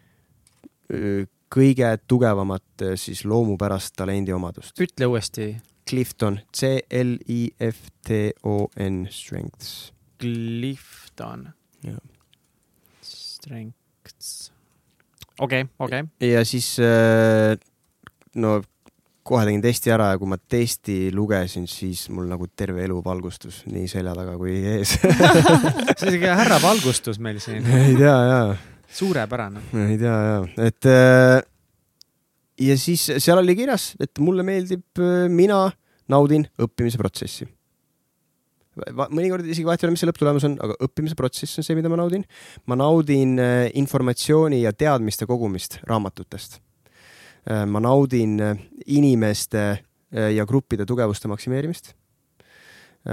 kõige 1.53 1.99
tugevamat 2.09 2.87
siis 2.97 3.25
loomupärast 3.29 3.95
talendiomadust. 3.97 4.81
ütle 4.81 5.07
uuesti. 5.13 5.57
Clifton, 5.89 6.41
C-L-I-F-T-O-N, 6.55 7.77
Strengths. 9.11 9.93
Clifton. 10.23 11.49
Strengths. 13.03 14.53
okei 15.39 15.63
okay,, 15.63 15.75
okei 15.79 16.01
okay.. 16.01 16.29
ja 16.29 16.45
siis 16.47 16.77
no 18.35 18.63
kohe 19.27 19.45
tegin 19.47 19.63
testi 19.63 19.93
ära 19.95 20.13
ja 20.13 20.19
kui 20.21 20.31
ma 20.31 20.39
testi 20.39 20.97
lugesin, 21.15 21.67
siis 21.71 22.09
mul 22.15 22.27
nagu 22.31 22.49
terve 22.57 22.85
elu 22.87 22.99
valgustus 23.05 23.63
nii 23.71 23.89
selja 23.91 24.15
taga 24.19 24.37
kui 24.39 24.59
ees 24.77 24.97
see 24.99 26.07
on 26.07 26.15
siuke 26.15 26.37
härra 26.43 26.59
valgustus 26.63 27.19
meil 27.23 27.39
siin. 27.43 27.67
ei 27.87 27.97
tea 27.99 28.19
ja. 28.31 28.41
Suurepärane. 28.93 29.63
ei 29.89 29.99
tea 30.01 30.17
ja, 30.27 30.39
et 30.67 30.89
äh, 30.89 31.41
ja 32.61 32.77
siis 32.79 33.09
seal 33.17 33.41
oli 33.41 33.57
kirjas, 33.59 33.93
et 34.01 34.21
mulle 34.23 34.45
meeldib, 34.47 34.85
äh, 35.01 35.27
mina 35.33 35.65
naudin 36.13 36.47
õppimise 36.61 37.01
protsessi. 37.01 37.49
mõnikord 39.13 39.45
isegi 39.45 39.67
vahet 39.69 39.83
ei 39.83 39.87
ole, 39.87 39.93
mis 39.93 40.01
see 40.01 40.09
lõpptulemus 40.09 40.47
on, 40.49 40.55
aga 40.65 40.77
õppimise 40.87 41.17
protsess 41.17 41.61
on 41.61 41.67
see, 41.67 41.77
mida 41.77 41.93
ma 41.93 42.01
naudin. 42.01 42.27
ma 42.67 42.79
naudin 42.81 43.39
äh, 43.41 43.71
informatsiooni 43.81 44.63
ja 44.63 44.73
teadmiste 44.73 45.29
kogumist 45.29 45.81
raamatutest 45.89 46.61
ma 47.43 47.81
naudin 47.83 48.37
inimeste 48.87 49.63
ja 50.15 50.45
gruppide 50.47 50.85
tugevuste 50.87 51.27
maksimeerimist. 51.27 51.89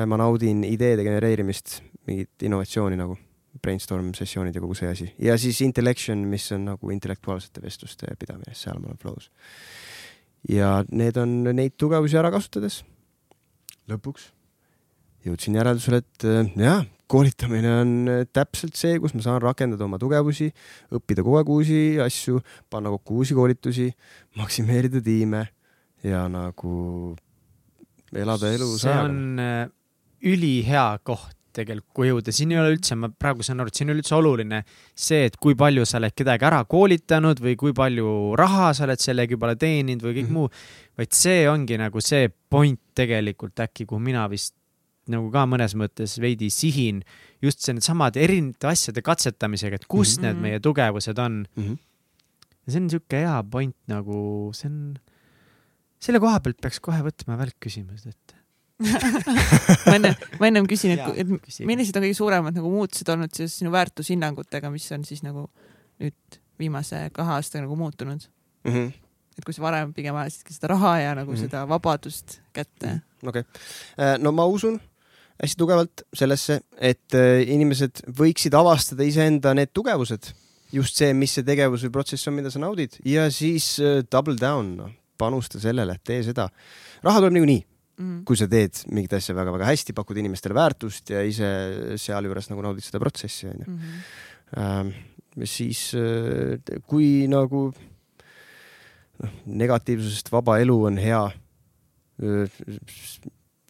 ma 0.05 0.19
naudin 0.21 0.61
ideede 0.63 1.01
genereerimist, 1.01 1.79
mingit 2.05 2.45
innovatsiooni 2.45 2.99
nagu 2.99 3.17
brainstorm 3.63 4.11
sessioonid 4.17 4.55
ja 4.55 4.61
kogu 4.63 4.77
see 4.77 4.89
asi. 4.91 5.07
Ja 5.19 5.37
siis 5.41 5.61
intellection, 5.65 6.21
mis 6.29 6.45
on 6.55 6.67
nagu 6.69 6.91
intellektuaalsete 6.93 7.63
vestluste 7.63 8.13
pidamine, 8.19 8.55
seal 8.57 8.79
ma 8.81 8.91
olen 8.91 9.01
flow's. 9.01 9.29
ja 10.49 10.83
need 10.91 11.17
on 11.17 11.41
neid 11.55 11.75
tugevusi 11.77 12.17
ära 12.19 12.31
kasutades. 12.31 12.83
Lõpuks? 13.89 14.29
Jõudsin 15.25 15.57
järeldusele, 15.59 15.99
et 15.99 16.25
jah, 16.55 16.85
koolitamine 17.09 17.71
on 17.81 17.93
äh, 18.11 18.21
täpselt 18.33 18.77
see, 18.79 18.99
kus 19.01 19.15
ma 19.17 19.23
saan 19.25 19.41
rakendada 19.43 19.85
oma 19.87 19.99
tugevusi, 20.01 20.51
õppida 20.95 21.25
kogu 21.25 21.39
aeg 21.39 21.49
uusi 21.53 21.79
asju, 22.03 22.41
panna 22.71 22.93
kokku 22.93 23.19
uusi 23.19 23.37
koolitusi, 23.37 23.89
maksimeerida 24.39 25.01
tiime 25.03 25.47
ja 26.05 26.27
nagu 26.31 27.15
elada 28.15 28.53
elu 28.53 28.69
see 28.79 28.95
on 28.95 29.19
äh, 29.41 29.65
ülihea 30.25 30.87
koht 31.03 31.38
tegelikult, 31.55 31.93
kui 31.95 32.09
jõuda, 32.09 32.33
siin 32.35 32.53
ei 32.53 32.59
ole 32.61 32.75
üldse, 32.75 32.95
ma 32.99 33.09
praegu 33.09 33.45
saan 33.45 33.63
aru, 33.63 33.71
et 33.71 33.79
siin 33.79 33.89
ei 33.89 33.95
ole 33.95 34.03
üldse 34.03 34.15
oluline 34.17 34.61
see, 34.93 35.25
et 35.29 35.35
kui 35.41 35.57
palju 35.59 35.85
sa 35.89 35.97
oled 35.99 36.15
kedagi 36.17 36.47
ära 36.49 36.61
koolitanud 36.69 37.41
või 37.43 37.55
kui 37.59 37.75
palju 37.77 38.35
raha 38.39 38.71
sa 38.77 38.85
oled 38.87 39.01
sellega 39.03 39.35
juba 39.35 39.55
teeninud 39.59 40.05
või 40.05 40.15
kõik 40.19 40.29
mm 40.29 40.35
-hmm. 40.35 40.51
muu, 40.51 40.97
vaid 40.99 41.11
see 41.15 41.43
ongi 41.49 41.77
nagu 41.81 42.01
see 42.01 42.29
point 42.49 42.79
tegelikult 42.95 43.59
äkki, 43.65 43.85
kuhu 43.89 44.01
mina 44.03 44.27
vist 44.29 44.55
nagu 45.09 45.29
ka 45.33 45.45
mõnes 45.49 45.75
mõttes 45.77 46.17
veidi 46.21 46.49
sihin 46.53 47.03
just 47.41 47.63
see 47.65 47.73
needsamade 47.73 48.21
erinevate 48.21 48.69
asjade 48.69 49.01
katsetamisega, 49.01 49.75
et 49.75 49.87
kus 49.87 50.17
mm 50.17 50.23
-hmm. 50.23 50.25
need 50.27 50.41
meie 50.41 50.59
tugevused 50.59 51.17
on 51.17 51.45
mm. 51.55 51.63
-hmm. 51.63 51.77
ja 52.65 52.71
see 52.71 52.79
on 52.79 52.87
niisugune 52.87 53.21
hea 53.25 53.43
point 53.43 53.75
nagu, 53.87 54.51
see 54.53 54.69
on, 54.69 54.99
selle 55.99 56.19
koha 56.19 56.39
pealt 56.39 56.61
peaks 56.61 56.79
kohe 56.79 57.01
võtma 57.01 57.37
välkküsimused 57.37 58.07
ette 58.07 58.38
ma 59.89 59.95
enne, 59.97 60.13
ma 60.39 60.47
ennem 60.47 60.67
küsin, 60.69 60.95
et, 60.95 61.19
et 61.19 61.59
millised 61.67 61.97
on 61.99 62.05
kõige 62.05 62.15
suuremad 62.15 62.55
nagu 62.55 62.71
muutused 62.71 63.09
olnud 63.11 63.33
seoses 63.35 63.57
sinu 63.59 63.73
väärtushinnangutega, 63.75 64.71
mis 64.71 64.85
on 64.95 65.03
siis 65.07 65.23
nagu 65.25 65.49
nüüd 65.99 66.39
viimase 66.59 67.01
kahe 67.15 67.35
aastaga 67.35 67.65
nagu 67.65 67.75
muutunud 67.79 68.23
mm? 68.63 68.71
-hmm. 68.71 68.91
et 69.37 69.47
kui 69.47 69.55
sa 69.55 69.65
varem 69.65 69.91
pigem 69.95 70.15
ajasidki 70.15 70.55
seda 70.55 70.71
raha 70.73 70.93
ja 70.99 71.15
nagu 71.15 71.31
mm 71.31 71.35
-hmm. 71.35 71.41
seda 71.41 71.65
vabadust 71.69 72.39
kätte. 72.53 72.87
Mhm. 72.87 73.27
okei 73.27 73.43
äh, 73.99 74.15
no 74.19 74.31
ma 74.31 74.45
usun 74.45 74.79
hästi 75.41 75.57
tugevalt 75.57 76.01
sellesse, 76.13 76.61
et 76.77 77.15
äh, 77.15 77.43
inimesed 77.47 78.03
võiksid 78.07 78.55
avastada 78.55 79.03
iseenda 79.03 79.53
need 79.53 79.71
tugevused, 79.73 80.31
just 80.71 80.95
see, 80.95 81.13
mis 81.13 81.33
see 81.33 81.43
tegevus 81.43 81.83
või 81.83 81.91
protsess 81.91 82.27
on, 82.27 82.33
mida 82.33 82.51
sa 82.51 82.59
naudid 82.59 82.95
ja 83.05 83.29
siis 83.31 83.79
äh, 83.79 84.03
double 84.11 84.35
down, 84.39 84.75
noh, 84.77 84.91
panusta 85.17 85.59
sellele, 85.59 85.97
tee 86.03 86.23
seda. 86.23 86.49
raha 87.03 87.19
tuleb 87.19 87.33
niikuinii 87.33 87.65
mm. 87.99 88.23
kui 88.27 88.39
sa 88.39 88.47
teed 88.51 88.81
mingit 88.93 89.13
asja 89.19 89.35
väga-väga 89.37 89.67
hästi, 89.69 89.95
pakud 89.97 90.19
inimestele 90.21 90.57
väärtust 90.57 91.13
ja 91.13 91.21
ise 91.27 91.51
sealjuures 92.01 92.49
nagu 92.51 92.65
naudid 92.65 92.85
seda 92.85 93.01
protsessi, 93.03 93.49
onju. 93.51 93.69
Mhm. 93.69 94.01
Ähm, 94.59 94.93
siis 95.45 95.91
äh, 95.93 96.57
kui 96.89 97.27
nagu 97.29 97.69
noh, 99.19 99.35
negatiivsusest 99.45 100.31
vaba 100.33 100.57
elu 100.63 100.77
on 100.89 100.97
hea 100.99 101.21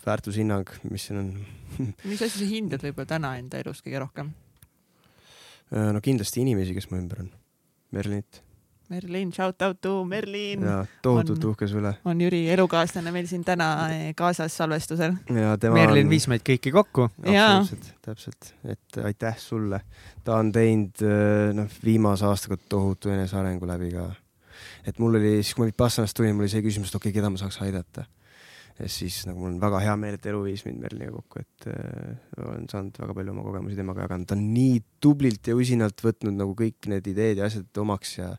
väärtushinnang, 0.05 0.69
mis 0.89 1.09
siin 1.09 1.19
on 1.21 1.31
mis 2.09 2.21
asja 2.21 2.39
sa 2.39 2.47
hindad 2.49 2.81
võib-olla 2.85 3.09
täna 3.11 3.35
enda 3.37 3.59
elus 3.61 3.83
kõige 3.85 4.01
rohkem? 4.01 4.31
Äh, 5.69 5.91
no 5.93 6.01
kindlasti 6.01 6.41
inimesi, 6.45 6.73
kes 6.77 6.89
mu 6.89 6.97
ümber 7.01 7.25
on. 7.25 7.33
Merlinit 7.93 8.41
Merlin, 8.89 9.31
shout 9.33 9.61
out 9.61 9.81
to 9.81 10.03
Merlin. 10.05 10.63
ja 10.65 10.85
tohutult 11.01 11.43
uhke 11.51 11.67
su 11.69 11.77
üle. 11.77 11.91
on 12.05 12.21
Jüri 12.21 12.41
elukaaslane 12.49 13.11
meil 13.13 13.27
siin 13.29 13.43
täna 13.45 13.67
eh, 13.93 14.13
kaasas 14.17 14.55
salvestusel. 14.57 15.13
Merlin 15.29 16.07
on... 16.07 16.09
viis 16.09 16.25
meid 16.31 16.41
kõiki 16.47 16.73
kokku. 16.73 17.05
absoluutselt, 17.21 17.91
täpselt, 18.05 18.53
et 18.65 19.01
aitäh 19.05 19.37
sulle. 19.37 19.81
ta 20.25 20.39
on 20.41 20.49
teinud 20.55 21.05
eh, 21.05 21.51
noh, 21.57 21.69
viimase 21.85 22.25
aastaga 22.25 22.57
tohutu 22.69 23.13
enesearengu 23.13 23.69
läbi 23.69 23.91
ka. 23.93 24.09
et 24.87 24.97
mul 24.97 25.21
oli, 25.21 25.37
siis 25.43 25.53
kui 25.53 25.67
ma 25.67 25.69
Vipassanast 25.69 26.17
tulin, 26.17 26.33
mul 26.33 26.47
oli 26.47 26.55
see 26.55 26.65
küsimus, 26.65 26.89
et 26.89 26.97
okei 26.97 27.11
okay,, 27.11 27.19
keda 27.21 27.29
ma 27.29 27.41
saaks 27.41 27.61
aidata 27.65 28.09
ja 28.79 28.89
siis 28.91 29.21
nagu 29.27 29.41
mul 29.41 29.53
on 29.53 29.61
väga 29.61 29.81
hea 29.83 29.95
meel, 29.99 30.17
et 30.17 30.27
elu 30.31 30.41
viis 30.45 30.63
mind 30.67 30.83
Merliniga 30.83 31.13
kokku, 31.17 31.43
et 31.43 31.69
äh, 31.73 32.13
olen 32.45 32.67
saanud 32.71 32.99
väga 33.03 33.15
palju 33.17 33.33
oma 33.35 33.45
kogemusi 33.47 33.79
temaga 33.79 34.05
jaganud, 34.05 34.29
ta 34.29 34.37
on 34.37 34.45
nii 34.53 34.77
tublilt 35.03 35.51
ja 35.51 35.57
usinalt 35.57 36.03
võtnud 36.05 36.37
nagu 36.39 36.55
kõik 36.57 36.89
need 36.91 37.09
ideed 37.11 37.41
ja 37.41 37.49
asjad 37.49 37.83
omaks 37.83 38.17
ja 38.21 38.33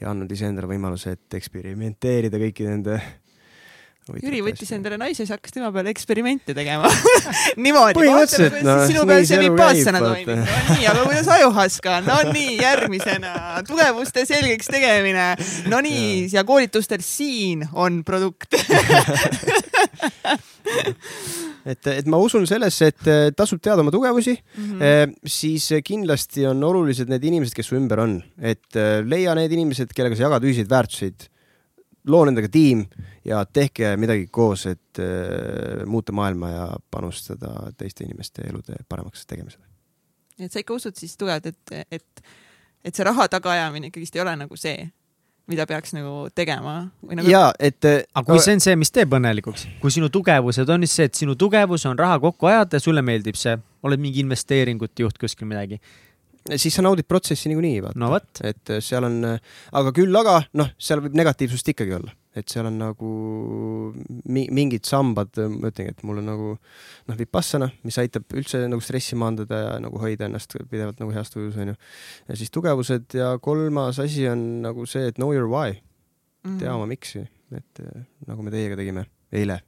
ja 0.00 0.08
andnud 0.14 0.30
iseendale 0.32 0.68
võimaluse, 0.70 1.12
et 1.12 1.34
eksperimenteerida 1.36 2.38
kõiki 2.40 2.64
nende 2.64 2.96
Jüri 4.18 4.40
võttis 4.44 4.70
endale 4.74 4.96
naise, 5.00 5.22
siis 5.22 5.30
hakkas 5.32 5.54
tema 5.54 5.70
peale 5.74 5.92
eksperimente 5.92 6.54
tegema 6.56 6.88
niimoodi. 7.64 7.96
põhimõtteliselt, 7.98 8.58
noh, 8.66 8.82
sinu 8.88 9.04
peal 9.08 9.26
see 9.28 9.40
vipaassana 9.44 10.00
toimib. 10.02 10.30
no 10.34 10.74
nii, 10.74 10.86
aga 10.90 11.04
kuidas 11.06 11.30
ajuhaska? 11.36 11.96
no 12.06 12.16
nii, 12.32 12.56
järgmisena 12.60 13.32
tugevuste 13.68 14.24
selgeks 14.28 14.70
tegemine. 14.72 15.26
no 15.70 15.80
nii, 15.84 16.28
ja 16.34 16.44
koolitustel 16.48 17.04
siin 17.04 17.66
on 17.72 18.02
produkt 18.06 18.56
et, 21.70 21.86
et 21.92 22.06
ma 22.10 22.20
usun 22.22 22.46
sellesse, 22.48 22.90
et 22.92 23.10
eh, 23.10 23.30
tasub 23.36 23.60
teada 23.62 23.84
oma 23.84 23.92
tugevusi 23.94 24.34
mm, 24.36 24.70
-hmm. 24.78 25.14
siis 25.26 25.70
kindlasti 25.84 26.46
on 26.50 26.64
olulised 26.64 27.08
need 27.12 27.24
inimesed, 27.24 27.54
kes 27.56 27.70
su 27.70 27.76
ümber 27.78 28.02
on, 28.02 28.22
et 28.40 28.80
leia 29.04 29.34
need 29.38 29.52
inimesed, 29.52 29.92
kellega 29.94 30.16
sa 30.16 30.28
jagad 30.28 30.46
ühiseid 30.46 30.70
väärtuseid. 30.70 31.28
loo 32.10 32.24
nendega 32.24 32.48
tiim 32.48 32.86
ja 33.30 33.40
tehke 33.46 33.94
midagi 34.00 34.28
koos, 34.32 34.66
et 34.70 35.00
uh, 35.00 35.86
muuta 35.86 36.14
maailma 36.16 36.50
ja 36.50 36.68
panustada 36.90 37.70
teiste 37.78 38.04
inimeste 38.04 38.46
elude 38.50 38.78
paremaks 38.88 39.26
tegemisele. 39.26 39.64
et 40.40 40.52
sa 40.52 40.62
ikka 40.62 40.74
usud 40.74 40.96
siis 40.96 41.16
tugevalt, 41.20 41.46
et, 41.46 41.76
et, 41.90 42.24
et 42.84 42.94
see 42.94 43.06
raha 43.06 43.28
tagaajamine 43.28 43.90
ikkagist 43.90 44.16
ei 44.16 44.24
ole 44.24 44.34
nagu 44.40 44.58
see 44.60 44.88
mida 45.50 45.66
peaks 45.66 45.94
nagu 45.96 46.28
tegema 46.34 46.74
või 47.02 47.18
nagu.... 47.18 47.30
ja 47.30 47.48
et. 47.58 47.80
Äh, 47.88 48.04
aga 48.14 48.32
kui 48.32 48.42
see 48.42 48.54
on 48.58 48.62
see, 48.64 48.76
mis 48.78 48.94
teeb 48.94 49.16
õnnelikuks, 49.18 49.66
kui 49.82 49.94
sinu 49.94 50.10
tugevused 50.12 50.70
on 50.70 50.86
siis 50.86 51.00
see, 51.00 51.08
et 51.10 51.24
sinu 51.24 51.34
tugevus 51.38 51.86
on 51.90 51.98
raha 51.98 52.20
kokku 52.22 52.50
ajada 52.50 52.78
ja 52.78 52.84
sulle 52.84 53.02
meeldib 53.06 53.38
see, 53.38 53.56
oled 53.86 54.02
mingi 54.02 54.22
investeeringute 54.24 55.06
juht 55.06 55.18
kuskil 55.20 55.50
midagi 55.50 55.80
siis 56.56 56.72
sa 56.72 56.82
naudid 56.82 57.04
protsessi 57.04 57.50
niikuinii, 57.50 57.82
vaata 57.84 58.00
no,. 58.00 58.14
et 58.48 58.72
seal 58.80 59.04
on, 59.04 59.18
aga 59.76 59.92
küll, 59.96 60.14
aga 60.16 60.38
noh, 60.56 60.70
seal 60.80 61.02
võib 61.04 61.18
negatiivsust 61.20 61.68
ikkagi 61.74 61.98
olla 61.98 62.14
et 62.36 62.46
seal 62.50 62.68
on 62.68 62.76
nagu 62.78 63.10
mi 64.30 64.44
mingid 64.54 64.86
sambad, 64.86 65.34
ma 65.50 65.70
ütlengi, 65.72 65.94
et 65.96 66.02
mul 66.06 66.20
on 66.22 66.28
nagu 66.30 66.50
noh, 66.54 67.16
vipassana, 67.18 67.70
mis 67.86 67.98
aitab 68.02 68.30
üldse 68.38 68.62
nagu 68.70 68.84
stressi 68.84 69.18
maandada 69.18 69.62
ja 69.64 69.72
nagu 69.82 69.98
hoida 70.02 70.28
ennast 70.28 70.54
pidevalt 70.70 71.00
nagu 71.02 71.14
heas 71.14 71.32
tujus, 71.32 71.58
onju. 71.58 71.74
ja 72.28 72.38
siis 72.38 72.52
tugevused 72.54 73.16
ja 73.18 73.32
kolmas 73.42 73.98
asi 74.02 74.28
on 74.30 74.44
nagu 74.66 74.86
see, 74.86 75.08
et 75.10 75.18
know 75.18 75.34
your 75.34 75.48
why 75.50 75.74
mm. 75.74 75.80
-hmm. 76.44 76.60
tea 76.62 76.74
oma 76.74 76.86
miks'i, 76.86 77.26
et 77.56 77.82
nagu 78.26 78.46
me 78.46 78.54
teiega 78.54 78.78
tegime 78.78 79.06
eile 79.32 79.58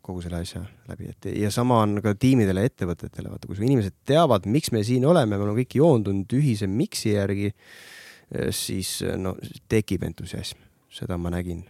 kogu 0.00 0.22
selle 0.22 0.40
asja 0.40 0.62
läbi, 0.88 1.10
et 1.10 1.26
ja 1.36 1.50
sama 1.50 1.82
on 1.82 1.98
ka 2.02 2.14
tiimidele 2.14 2.62
ja 2.62 2.70
ettevõtetele, 2.70 3.30
vaata, 3.30 3.50
kui 3.50 3.58
inimesed 3.66 3.98
teavad, 4.06 4.46
miks 4.46 4.70
me 4.72 4.84
siin 4.86 5.04
oleme, 5.04 5.36
me 5.36 5.42
oleme 5.42 5.64
kõik 5.64 5.76
joondunud 5.76 6.32
ühise 6.38 6.66
miks'i 6.70 7.12
järgi, 7.18 7.52
siis 8.50 9.02
no 9.18 9.34
tekib 9.68 10.06
entusiasm, 10.06 10.62
seda 10.88 11.18
ma 11.18 11.34
nägin 11.34 11.66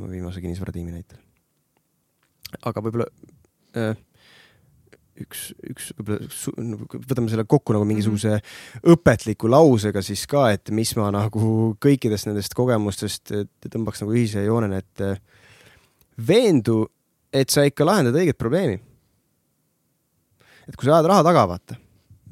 viimase 0.00 0.42
kinnisvaratiimi 0.42 0.94
näitel. 0.94 1.18
aga 2.62 2.82
võib-olla 2.82 3.06
äh, 3.78 3.94
üks, 5.22 5.44
üks 5.70 5.90
võib-olla, 5.98 6.78
võtame 6.94 7.30
selle 7.32 7.46
kokku 7.48 7.74
nagu 7.76 7.86
mingisuguse 7.88 8.36
mhm. 8.36 8.94
õpetliku 8.94 9.50
lausega 9.50 10.02
siis 10.04 10.24
ka, 10.30 10.48
et 10.54 10.72
mis 10.74 10.94
ma 10.98 11.10
nagu 11.14 11.74
kõikidest 11.82 12.28
nendest 12.30 12.56
kogemustest 12.58 13.34
tõmbaks 13.68 14.02
nagu 14.04 14.16
ühise 14.16 14.44
joonena, 14.46 14.82
et 14.82 15.04
äh, 15.04 15.22
veendu, 16.18 16.84
et 17.34 17.50
sa 17.50 17.66
ikka 17.66 17.86
lahendad 17.86 18.18
õiget 18.18 18.38
probleemi. 18.38 18.80
et 20.68 20.76
kui 20.76 20.88
sa 20.88 20.98
ajad 20.98 21.10
raha 21.10 21.26
taga, 21.26 21.46
vaata, 21.50 21.78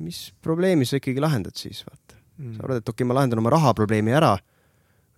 mis 0.03 0.31
probleemi 0.43 0.89
sa 0.89 0.99
ikkagi 0.99 1.23
lahendad 1.23 1.59
siis, 1.59 1.85
vaata 1.87 2.19
mm.. 2.39 2.57
sa 2.57 2.67
arvad, 2.67 2.83
et 2.83 2.89
okei 2.89 3.03
okay,, 3.03 3.09
ma 3.09 3.19
lahendan 3.21 3.43
oma 3.43 3.55
rahaprobleemi 3.55 4.15
ära, 4.17 4.35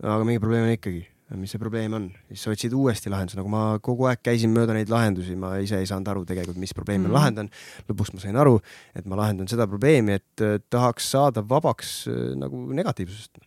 aga 0.03 0.23
mingi 0.27 0.43
probleem 0.43 0.69
on 0.69 0.77
ikkagi 0.77 1.05
mis 1.33 1.55
see 1.55 1.61
probleem 1.61 1.95
on, 1.97 2.09
siis 2.29 2.43
sa 2.45 2.53
otsid 2.53 2.75
uuesti 2.77 3.11
lahendusi, 3.13 3.39
nagu 3.39 3.51
ma 3.53 3.63
kogu 3.85 4.09
aeg 4.11 4.21
käisin 4.25 4.53
mööda 4.53 4.75
neid 4.77 4.91
lahendusi, 4.93 5.37
ma 5.41 5.55
ise 5.63 5.79
ei 5.81 5.89
saanud 5.89 6.11
aru 6.13 6.25
tegelikult, 6.29 6.59
mis 6.61 6.75
probleemi 6.77 7.07
mm 7.07 7.15
ma 7.15 7.19
lahendan. 7.19 7.49
lõpuks 7.89 8.13
ma 8.15 8.21
sain 8.21 8.37
aru, 8.41 8.59
et 8.97 9.07
ma 9.09 9.17
lahendan 9.21 9.49
seda 9.49 9.67
probleemi, 9.71 10.19
et 10.21 10.45
äh, 10.45 10.59
tahaks 10.71 11.09
saada 11.15 11.45
vabaks 11.49 11.95
äh, 12.11 12.35
nagu 12.37 12.61
negatiivsusest. 12.77 13.41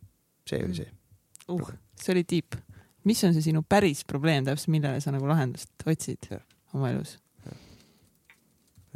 see 0.49 0.63
oli 0.63 0.79
see 0.79 0.89
uh,. 1.53 1.69
see 2.01 2.13
oli 2.15 2.23
tiip. 2.23 2.57
mis 3.05 3.23
on 3.23 3.33
see 3.35 3.45
sinu 3.45 3.61
päris 3.61 4.03
probleem 4.05 4.45
täpselt, 4.45 4.73
millele 4.73 5.01
sa 5.03 5.13
nagu 5.13 5.29
lahendust 5.29 5.69
otsid 5.85 6.31
ja. 6.31 6.41
oma 6.73 6.91
elus? 6.95 7.17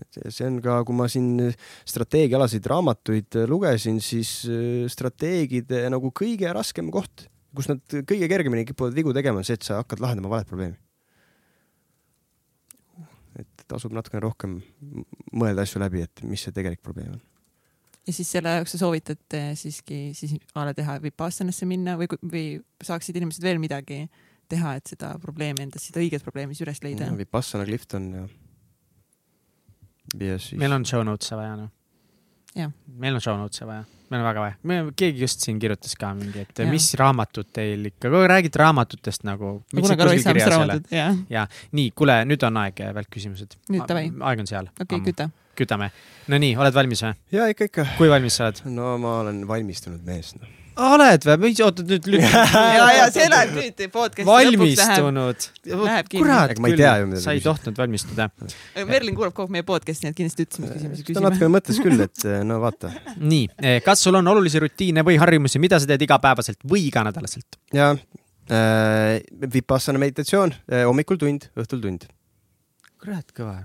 et 0.02 0.34
see 0.34 0.48
on 0.48 0.58
ka, 0.64 0.80
kui 0.88 0.98
ma 0.98 1.06
siin 1.12 1.52
strateegiaalaseid 1.86 2.66
raamatuid 2.66 3.44
lugesin, 3.46 4.02
siis 4.02 4.40
äh, 4.50 4.90
strateegide 4.90 5.86
nagu 5.94 6.10
kõige 6.10 6.50
raskem 6.50 6.90
koht 6.90 7.28
kus 7.56 7.70
nad 7.72 7.82
kõige 8.08 8.30
kergemini 8.32 8.66
kipuvad 8.68 8.96
vigu 8.96 9.14
tegema, 9.16 9.42
on 9.42 9.48
see, 9.48 9.58
et 9.60 9.68
sa 9.68 9.82
hakkad 9.82 10.02
lahendama 10.04 10.32
valet 10.32 10.50
probleemi. 10.50 10.80
et 13.40 13.64
tasub 13.72 13.94
natukene 13.96 14.20
rohkem 14.26 14.58
mõelda 15.32 15.64
asju 15.64 15.80
läbi, 15.80 16.04
et 16.04 16.24
mis 16.28 16.42
see 16.44 16.52
tegelik 16.56 16.82
probleem 16.84 17.14
on. 17.16 17.22
ja 18.08 18.14
siis 18.14 18.32
selle 18.36 18.58
jaoks 18.58 18.76
sa 18.76 18.82
soovitad 18.82 19.38
eh, 19.38 19.54
siiski 19.58 20.02
siis 20.18 20.36
a 20.56 20.66
la 20.68 20.76
teha 20.78 20.98
Vipassanasse 21.04 21.66
minna 21.70 21.96
või, 22.00 22.12
või 22.22 22.46
saaksid 22.84 23.18
inimesed 23.22 23.44
veel 23.44 23.62
midagi 23.64 24.04
teha, 24.52 24.76
et 24.76 24.94
seda 24.94 25.14
probleemi 25.24 25.64
endas, 25.64 25.88
seda 25.88 26.04
õiget 26.04 26.24
probleemi 26.28 26.56
siis 26.56 26.68
üles 26.68 26.84
leida 26.84 27.08
no,? 27.08 27.20
Vipassana 27.20 27.68
Clifton 27.68 28.10
ja. 28.20 28.26
ja 30.20 30.40
siis. 30.40 30.60
meil 30.60 30.76
on 30.76 30.88
show 30.88 31.08
notes'e 31.08 31.40
vaja 31.40 31.56
noh 31.64 31.72
meil 33.02 33.18
on 33.18 33.24
show 33.24 33.38
notes'e 33.40 33.68
vaja, 33.68 33.84
meil 34.12 34.22
on 34.22 34.28
väga 34.28 34.46
vaja. 34.46 34.56
me, 34.68 34.80
keegi 34.98 35.26
just 35.26 35.46
siin 35.46 35.60
kirjutas 35.62 35.96
ka 36.00 36.14
mingi, 36.18 36.46
et 36.46 36.64
ja. 36.64 36.70
mis 36.72 36.90
raamatud 37.00 37.52
teil 37.56 37.92
ikka, 37.92 38.12
räägite 38.32 38.62
raamatutest 38.62 39.26
nagu. 39.28 39.54
ja, 40.96 41.12
ja 41.32 41.46
nii, 41.78 41.92
kuule, 41.98 42.22
nüüd 42.30 42.48
on 42.48 42.64
aeg 42.64 42.82
välkküsimused. 43.02 43.60
nüüd 43.72 43.86
davai. 43.90 44.10
aeg 44.32 44.46
on 44.46 44.52
seal. 44.52 44.72
okei 44.78 44.88
okay,, 44.90 45.06
küta. 45.12 45.30
kütame. 45.60 45.92
no 46.32 46.42
nii, 46.42 46.56
oled 46.60 46.80
valmis 46.80 47.06
või? 47.08 47.14
ja 47.38 47.52
ikka, 47.54 47.72
ikka. 47.72 47.92
kui 48.00 48.12
valmis 48.12 48.40
sa 48.40 48.50
oled? 48.50 48.66
no 48.72 48.96
ma 49.02 49.20
olen 49.26 49.46
valmistunud 49.50 50.04
mees 50.08 50.36
no 50.40 50.58
oled 50.80 51.26
või? 51.26 51.38
mis, 51.44 51.60
oota 51.64 51.84
nüüd 51.86 52.08
lükka. 52.14 52.44
ja, 52.78 52.86
ja 52.96 53.08
see 53.14 53.28
läheb 53.32 53.52
nüüd 53.56 53.82
podcast'i 53.94 54.28
lõpuks 54.28 54.80
läheb, 54.80 55.04
valmistunud. 55.08 56.08
kurat 56.14 56.62
mida 56.64 56.94
sa 57.24 57.36
ei 57.36 57.44
tohtinud 57.44 57.82
valmistuda. 57.82 58.30
Merlin 58.88 59.18
kuulab 59.18 59.36
kogu 59.38 59.54
meie 59.54 59.66
podcast'i, 59.68 60.08
nii 60.08 60.14
et 60.14 60.20
kindlasti 60.22 60.48
ütlesime 60.48 60.72
küsimusi 60.72 61.04
ta 61.04 61.10
küsime. 61.10 61.26
natukene 61.28 61.52
mõtles 61.58 61.82
küll, 61.84 62.06
et 62.08 62.26
no 62.48 62.62
vaata 62.64 62.94
nii, 63.34 63.52
kas 63.86 64.06
sul 64.08 64.20
on 64.20 64.32
olulisi 64.34 64.62
rutiine 64.64 65.06
või 65.08 65.20
harjumusi, 65.22 65.62
mida 65.64 65.80
sa 65.82 65.90
teed 65.90 66.08
igapäevaselt 66.08 66.64
või 66.68 66.88
iganädalaselt? 66.88 67.60
ja 67.76 67.92
äh, 67.92 69.20
vipassana 69.54 70.02
meditatsioon, 70.02 70.56
hommikul 70.88 71.20
tund, 71.22 71.52
õhtul 71.60 71.84
tund. 71.84 72.08
kurat 73.02 73.36
kõva. 73.36 73.64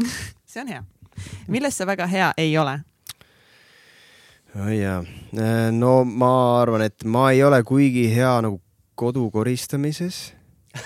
see 0.50 0.64
on 0.64 0.74
hea. 0.74 0.84
milles 1.48 1.76
sa 1.76 1.86
väga 1.88 2.10
hea 2.10 2.32
ei 2.40 2.56
ole? 2.58 2.80
Oi 4.58 4.80
jaa, 4.80 5.00
no 5.76 6.00
ma 6.04 6.30
arvan, 6.60 6.82
et 6.88 7.04
ma 7.06 7.30
ei 7.34 7.42
ole 7.46 7.62
kuigi 7.66 8.08
hea 8.14 8.32
nagu 8.44 8.60
kodu 8.98 9.28
koristamises. 9.32 10.32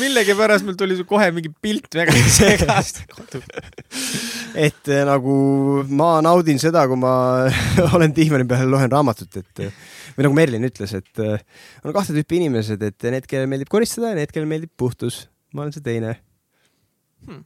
millegipärast 0.00 0.66
mul 0.66 0.76
tuli 0.76 0.98
kohe 1.08 1.30
mingi 1.32 1.48
pilt 1.64 1.94
väga 1.96 2.12
segast 2.38 3.00
kodus. 3.08 3.46
et 4.52 4.90
eh, 4.92 5.00
nagu 5.08 5.36
ma 5.88 6.20
naudin 6.24 6.60
seda, 6.60 6.84
kui 6.90 7.00
ma 7.00 7.14
olen 7.96 8.12
diivani 8.16 8.44
peal, 8.48 8.68
loen 8.72 8.92
raamatut, 8.92 9.32
et 9.40 9.64
eh, 9.64 9.72
või 10.18 10.28
nagu 10.28 10.36
Merlin 10.36 10.68
ütles, 10.68 10.92
et 10.96 11.24
on 11.24 11.96
kahte 11.96 12.12
tüüpi 12.16 12.40
inimesed, 12.42 12.84
et 12.84 13.08
need, 13.08 13.24
kellele 13.28 13.48
meeldib 13.48 13.72
koristada 13.72 14.12
ja 14.12 14.20
need, 14.20 14.32
kellele 14.32 14.52
meeldib 14.52 14.72
puhtus. 14.76 15.26
ma 15.56 15.64
olen 15.64 15.72
see 15.76 15.84
teine 15.84 16.18
Hmm. 17.26 17.42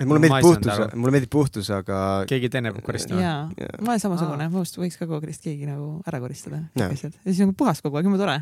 Et 0.00 0.08
mulle 0.08 0.22
meeldib 0.24 0.46
puhtus 0.46 0.80
mulle 0.94 1.14
meeldib 1.14 1.32
puhtus, 1.32 1.68
aga 1.76 1.98
keegi 2.30 2.50
teine 2.52 2.72
peab 2.74 2.86
koristama. 2.86 3.20
jaa, 3.20 3.42
ma 3.80 3.92
olen 3.92 4.02
samasugune, 4.02 4.48
minust 4.52 4.80
võiks 4.80 4.96
ka 5.00 5.08
kookrist 5.10 5.44
keegi 5.44 5.68
nagu 5.68 5.92
ära 6.08 6.22
koristada. 6.22 6.62
Jaa. 6.80 6.90
ja 6.90 7.28
siis 7.28 7.42
on 7.44 7.54
puhas 7.58 7.82
kogu 7.84 8.00
aeg, 8.00 8.08
jumala 8.08 8.24
tore. 8.24 8.38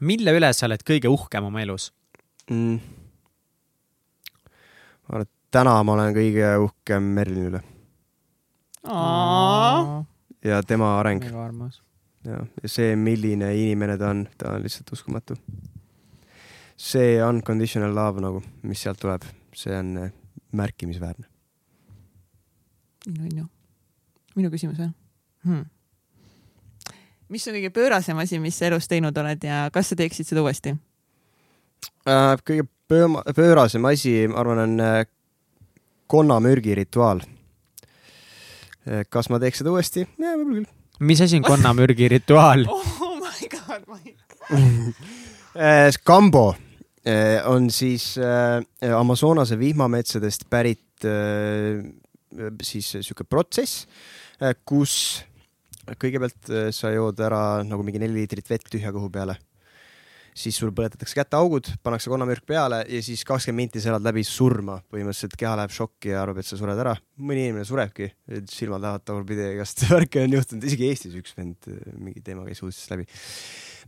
mille 0.00 0.34
üle 0.38 0.52
sa 0.56 0.68
oled 0.70 0.82
kõige 0.86 1.12
uhkem 1.12 1.50
oma 1.50 1.62
elus? 1.64 1.90
mm, 2.50 2.80
ma 5.04 5.14
arvan, 5.18 5.28
et 5.28 5.32
täna 5.54 5.76
ma 5.84 5.96
olen 5.98 6.16
kõige 6.16 6.50
uhkem 6.64 7.14
Merlini 7.20 7.52
üle 7.52 7.62
ja 10.44 10.62
tema 10.66 10.98
areng 11.00 11.24
väga 11.24 11.44
armas. 11.44 11.82
ja, 12.24 12.40
ja 12.62 12.68
see, 12.68 12.96
milline 12.96 13.54
inimene 13.56 13.96
ta 13.98 14.10
on, 14.12 14.26
ta 14.38 14.54
on 14.54 14.62
lihtsalt 14.62 14.92
uskumatu. 14.92 15.36
see 16.76 17.22
unconditional 17.22 17.94
love 17.94 18.20
nagu, 18.20 18.42
mis 18.62 18.82
sealt 18.82 19.00
tuleb, 19.00 19.24
see 19.54 19.76
on 19.78 19.96
eh, 19.98 20.12
märkimisväärne. 20.54 21.26
on 23.08 23.36
ju. 23.36 23.46
minu 24.36 24.50
küsimus 24.50 24.78
või 24.80 24.90
hmm.? 25.44 25.64
mis 27.28 27.48
on 27.48 27.56
kõige 27.58 27.70
pöörasem 27.74 28.18
asi, 28.18 28.38
mis 28.40 28.58
sa 28.58 28.70
elus 28.70 28.88
teinud 28.88 29.16
oled 29.18 29.44
ja 29.44 29.66
kas 29.72 29.92
sa 29.92 29.98
teeksid 29.98 30.28
seda 30.28 30.44
uuesti? 30.44 30.76
Äh, 32.08 32.36
kõige 32.46 32.68
pööma-, 32.88 33.24
pöörasem 33.36 33.84
asi, 33.90 34.16
ma 34.28 34.40
arvan, 34.40 34.64
on 34.64 34.80
äh, 34.80 35.04
konnamürgi 36.06 36.74
rituaal. 36.74 37.20
kas 39.08 39.30
ma 39.32 39.38
teeks 39.40 39.62
seda 39.62 39.72
uuesti? 39.72 40.04
võib-olla 40.18 40.58
küll. 40.58 40.66
mis 41.00 41.20
asi 41.24 41.38
on 41.40 41.46
konnamürgi 41.46 42.08
rituaal? 42.12 42.66
oh 42.74 43.16
my 43.16 43.48
god, 43.48 43.86
ma 43.88 43.98
ei. 44.04 44.16
Eh, 45.54 45.88
Skambo 45.94 46.48
eh, 46.52 46.63
on 47.50 47.68
siis 47.74 48.14
eh, 48.16 48.92
Amazonase 48.96 49.58
vihmametsadest 49.60 50.48
pärit 50.50 50.80
siis 52.64 52.86
sihuke 52.94 53.26
protsess, 53.28 53.84
kus 54.64 54.94
kõigepealt 56.00 56.48
sa 56.72 56.94
jood 56.94 57.20
ära 57.20 57.60
nagu 57.66 57.84
mingi 57.84 58.00
neli 58.00 58.22
liitrit 58.22 58.48
vett 58.48 58.70
tühja 58.72 58.92
kõhu 58.94 59.10
peale. 59.12 59.36
Siis 60.34 60.56
sul 60.58 60.72
põletatakse 60.74 61.16
käteaugud, 61.16 61.70
pannakse 61.84 62.10
konnamürk 62.10 62.44
peale 62.48 62.82
ja 62.90 63.02
siis 63.04 63.22
kakskümmend 63.26 63.64
minti 63.64 63.82
sa 63.82 63.92
elad 63.92 64.04
läbi 64.04 64.24
surma, 64.26 64.80
põhimõtteliselt 64.90 65.36
keha 65.38 65.54
läheb 65.60 65.74
šokki 65.74 66.10
ja 66.10 66.24
arvab, 66.24 66.40
et 66.42 66.48
sa 66.48 66.58
sured 66.58 66.80
ära. 66.82 66.96
mõni 67.16 67.46
inimene 67.46 67.66
surebki, 67.68 68.10
silmad 68.50 68.82
lähevad 68.82 69.04
tagurpidi, 69.06 69.46
igast 69.54 69.84
värke 69.92 70.24
on 70.24 70.34
juhtunud, 70.34 70.66
isegi 70.66 70.90
Eestis 70.90 71.14
üks 71.20 71.36
vend 71.38 71.70
eh, 71.70 71.94
mingi 71.94 72.24
teema 72.24 72.44
käis 72.48 72.64
uudistest 72.64 72.90
läbi 72.96 73.06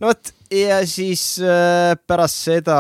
no 0.01 0.13
vot, 0.13 0.33
ja 0.55 0.79
siis 0.87 1.25
äh, 1.43 1.97
pärast 2.07 2.47
seda 2.47 2.79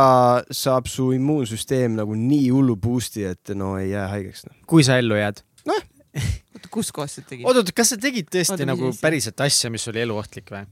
saab 0.54 0.86
su 0.90 1.10
immuunsüsteem 1.16 1.98
nagu 1.98 2.16
nii 2.18 2.48
hullu 2.54 2.78
boost'i, 2.80 3.26
et 3.26 3.54
no 3.58 3.74
ei 3.80 3.90
jää 3.90 4.06
haigeks 4.14 4.46
no.. 4.46 4.56
kui 4.70 4.86
sa 4.86 5.00
ellu 5.02 5.18
jääd? 5.18 5.42
oota, 5.66 6.70
kus 6.70 6.92
kohas 6.94 7.18
sa 7.18 7.26
tegid? 7.26 7.46
oot-oot, 7.48 7.74
kas 7.76 7.94
sa 7.94 8.00
tegid 8.00 8.30
tõesti 8.30 8.60
Oota, 8.60 8.72
nagu 8.72 8.94
päriselt 9.00 9.40
asja, 9.44 9.74
mis 9.74 9.86
oli 9.90 10.06
eluohtlik 10.06 10.54
või? 10.54 10.66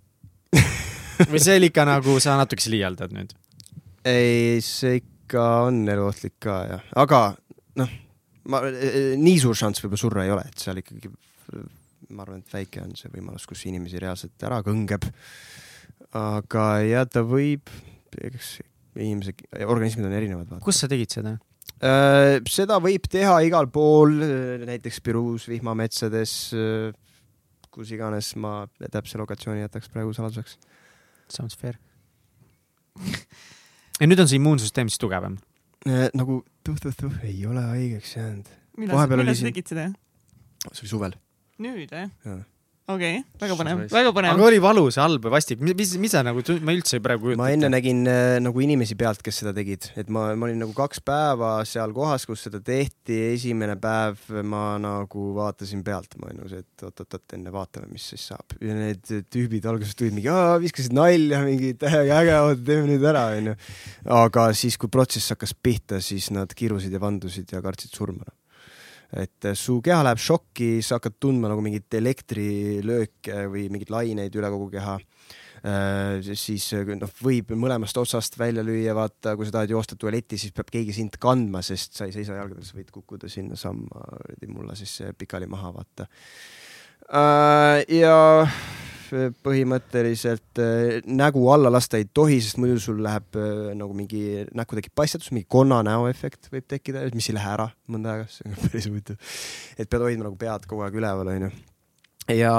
või 1.30 1.42
see 1.42 1.58
oli 1.60 1.70
ikka 1.72 1.86
nagu 1.88 2.18
sa 2.22 2.38
natukese 2.40 2.72
liialdad 2.74 3.14
nüüd? 3.14 3.34
ei, 4.04 4.60
see 4.64 5.00
ikka 5.02 5.44
on 5.68 5.84
eluohtlik 5.88 6.36
ka 6.42 6.58
jah, 6.68 6.90
aga 7.04 7.22
noh, 7.80 7.94
ma, 8.50 8.60
nii 8.68 9.38
suur 9.42 9.58
šanss 9.58 9.84
võib-olla 9.84 10.04
surra 10.04 10.26
ei 10.26 10.34
ole, 10.34 10.44
et 10.50 10.66
seal 10.66 10.82
ikkagi 10.82 11.12
ma 12.14 12.24
arvan, 12.24 12.42
et 12.42 12.52
väike 12.52 12.82
on 12.84 12.92
see 12.98 13.10
võimalus, 13.12 13.46
kus 13.48 13.64
inimesi 13.68 14.00
reaalselt 14.02 14.46
ära 14.46 14.60
kõngeb. 14.66 15.06
aga 16.14 16.66
ja 16.84 17.04
ta 17.10 17.24
võib, 17.26 17.70
eks 18.14 18.58
inimese 18.94 19.34
organismid 19.66 20.06
on 20.06 20.14
erinevad. 20.14 20.54
kus 20.64 20.82
sa 20.84 20.90
tegid 20.90 21.14
seda? 21.14 21.36
Äh, 21.84 22.38
seda 22.48 22.78
võib 22.82 23.08
teha 23.10 23.40
igal 23.46 23.68
pool, 23.72 24.14
näiteks 24.64 25.00
Peruus 25.04 25.48
vihmametsades, 25.50 26.34
kus 27.74 27.90
iganes 27.90 28.34
ma 28.38 28.62
täpse 28.92 29.18
lokatsiooni 29.18 29.64
jätaks 29.64 29.90
praegu 29.90 30.14
saladuseks. 30.14 30.58
Sounds 31.35 31.59
fair. 31.59 31.78
ja 34.01 34.09
nüüd 34.09 34.23
on 34.23 34.31
see 34.31 34.40
immuunsüsteem 34.40 34.90
siis 34.93 35.02
tugevam? 35.02 35.39
nagu 36.16 36.39
tuh-tuh-tuh 36.65 37.19
ei 37.28 37.43
ole 37.47 37.61
haigeks 37.61 38.15
jäänud. 38.16 38.47
millal 38.81 39.02
sa, 39.02 39.16
millal 39.16 39.36
sa 39.36 39.48
tegid 39.51 39.69
seda? 39.69 39.89
see 40.70 40.86
oli 40.86 40.93
suvel. 40.94 41.16
nüüd 41.61 41.93
jah? 41.93 42.12
Jaa. 42.24 42.43
okei, 42.93 43.20
väga 43.40 43.56
põnev, 43.56 43.78
väga 43.93 44.11
põnev 44.12 44.35
aga. 44.35 44.44
oli 44.44 44.59
valus 44.61 44.98
ja 44.98 45.06
halb 45.06 45.24
või 45.24 45.32
vastik, 45.32 45.61
mis, 45.65 45.73
mis, 45.78 45.94
mis 46.02 46.12
sa 46.12 46.20
nagu, 46.27 46.43
ma 46.66 46.74
üldse 46.77 47.01
praegu 47.05 47.32
ma 47.40 47.48
enne 47.55 47.70
nägin 47.73 48.02
äh, 48.11 48.36
nagu 48.44 48.61
inimesi 48.61 48.97
pealt, 49.01 49.23
kes 49.24 49.40
seda 49.40 49.55
tegid, 49.56 49.89
et 50.01 50.11
ma, 50.12 50.27
ma 50.36 50.48
olin 50.48 50.61
nagu 50.61 50.74
kaks 50.77 51.01
päeva 51.06 51.55
seal 51.69 51.94
kohas, 51.97 52.27
kus 52.28 52.44
seda 52.47 52.61
tehti, 52.65 53.16
esimene 53.32 53.78
päev 53.81 54.20
ma 54.44 54.77
nagu 54.82 55.31
vaatasin 55.39 55.85
pealt, 55.86 56.19
ma 56.20 56.28
olin 56.28 56.43
nagu 56.43 56.52
see, 56.52 56.61
et 56.61 56.86
oot-oot-oot, 56.86 57.24
enne 57.39 57.55
vaatame, 57.55 57.89
mis 57.94 58.11
siis 58.12 58.28
saab. 58.35 58.56
ja 58.61 58.77
need 58.77 59.09
tüübid 59.32 59.65
alguses 59.70 59.97
tulid 59.97 60.16
mingi, 60.16 60.32
viskasid 60.66 60.97
nalja, 60.97 61.40
mingi 61.47 61.73
täiega 61.81 62.20
äge, 62.20 62.39
oota 62.43 62.69
teeme 62.69 62.89
nüüd 62.93 63.11
ära, 63.15 63.27
onju. 63.40 63.56
aga 64.20 64.48
siis, 64.52 64.77
kui 64.81 64.93
protsess 64.93 65.32
hakkas 65.32 65.56
pihta, 65.56 66.05
siis 66.05 66.28
nad 66.36 66.52
kirusid 66.52 66.93
ja 66.93 67.01
vandusid 67.01 67.56
ja 67.56 67.65
kartsid 67.65 67.97
surma. 67.97 68.28
Et 69.16 69.50
äh, 69.50 69.56
su 69.58 69.80
keha 69.84 70.02
läheb 70.06 70.20
šokki, 70.20 70.82
sa 70.82 70.98
hakkad 70.98 71.20
tundma 71.22 71.52
nagu 71.52 71.64
mingit 71.64 71.94
elektrilööke 71.94 73.46
või 73.52 73.68
mingeid 73.70 73.94
laineid 73.94 74.38
üle 74.40 74.52
kogu 74.52 74.70
keha 74.74 74.98
Äh, 75.64 76.18
siis 76.36 76.66
äh, 76.76 76.84
noh, 76.92 77.12
võib 77.24 77.54
mõlemast 77.56 77.96
otsast 77.96 78.34
välja 78.36 78.60
lüüa, 78.60 78.92
vaata, 78.92 79.32
kui 79.32 79.46
sa 79.48 79.54
tahad 79.56 79.70
joosta 79.72 79.96
tualetti, 79.96 80.36
siis 80.36 80.52
peab 80.52 80.68
keegi 80.68 80.92
sind 80.92 81.16
kandma, 81.20 81.62
sest 81.64 81.96
sa 81.96 82.04
ei 82.04 82.12
seisa 82.12 82.36
jalgadel, 82.36 82.66
sa 82.68 82.76
võid 82.76 82.90
kukkuda 82.92 83.30
sinnasamma 83.32 84.04
mulla 84.52 84.76
siis 84.76 84.98
pikali 85.16 85.48
maha, 85.48 85.72
vaata. 85.72 86.06
ja 87.88 88.18
põhimõtteliselt 89.44 90.62
äh, 90.62 91.02
nägu 91.06 91.44
alla 91.52 91.72
lasta 91.72 92.01
ei 92.01 92.06
tohi, 92.06 92.40
sest 92.43 92.59
muidu 92.62 92.78
sul 92.82 93.02
läheb 93.05 93.39
äh, 93.40 93.74
nagu 93.78 93.97
mingi, 93.97 94.44
näkku 94.56 94.78
tekib 94.78 94.94
paistjatus, 94.97 95.32
mingi 95.35 95.48
konna 95.51 95.82
näoefekt 95.86 96.51
võib 96.55 96.66
tekkida, 96.70 97.05
mis 97.16 97.31
ei 97.31 97.39
lähe 97.39 97.52
ära 97.56 97.68
mõnda 97.90 98.16
aega, 98.16 98.31
see 98.32 98.48
on 98.48 98.59
päris 98.64 98.89
huvitav. 98.90 99.36
et 99.78 99.90
pead 99.90 100.06
hoidma 100.06 100.28
nagu 100.28 100.40
pead 100.40 100.68
kogu 100.70 100.86
aeg 100.86 101.01
üleval, 101.02 101.32
onju 101.36 101.52
ja 102.32 102.52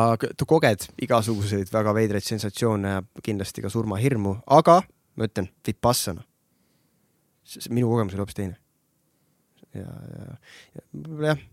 koged 0.46 0.86
igasuguseid 1.02 1.72
väga 1.74 1.94
veidraid 1.98 2.26
sensatsioone 2.26 2.92
ja 2.98 3.02
kindlasti 3.26 3.64
ka 3.66 3.72
surmahirmu, 3.74 4.38
aga 4.46 4.82
ma 5.16 5.30
ütlen, 5.30 5.50
vipassana. 5.66 6.24
minu 7.70 7.90
kogemus 7.90 8.14
oli 8.14 8.24
hoopis 8.24 8.38
teine. 8.38 8.58
ja, 9.74 9.90
ja, 9.90 10.38
ja 10.76 10.86
võib-olla 10.94 11.34
jah, 11.34 11.44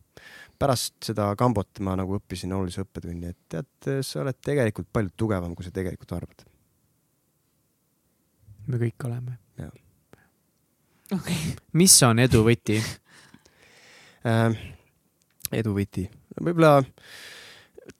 pärast 0.62 0.94
seda 1.10 1.28
kambot 1.38 1.82
ma 1.84 1.96
nagu 1.98 2.16
õppisin 2.18 2.54
olulise 2.54 2.84
õppetunni, 2.84 3.32
et 3.32 3.38
tead, 3.50 4.02
sa 4.06 4.22
oled 4.22 4.38
tegelikult 4.44 4.90
palju 4.94 5.14
tugevam, 5.24 5.56
kui 5.58 5.66
sa 5.66 5.74
tegelikult 5.74 6.14
arvad. 6.18 6.46
me 8.66 8.78
kõik 8.84 9.08
oleme. 9.08 9.38
okei, 11.12 11.40
mis 11.78 11.98
on 12.06 12.22
edu 12.22 12.44
võti? 12.46 12.78
äh,. 14.26 14.58
edu 15.52 15.74
võti, 15.76 16.06
võib-olla 16.38 16.78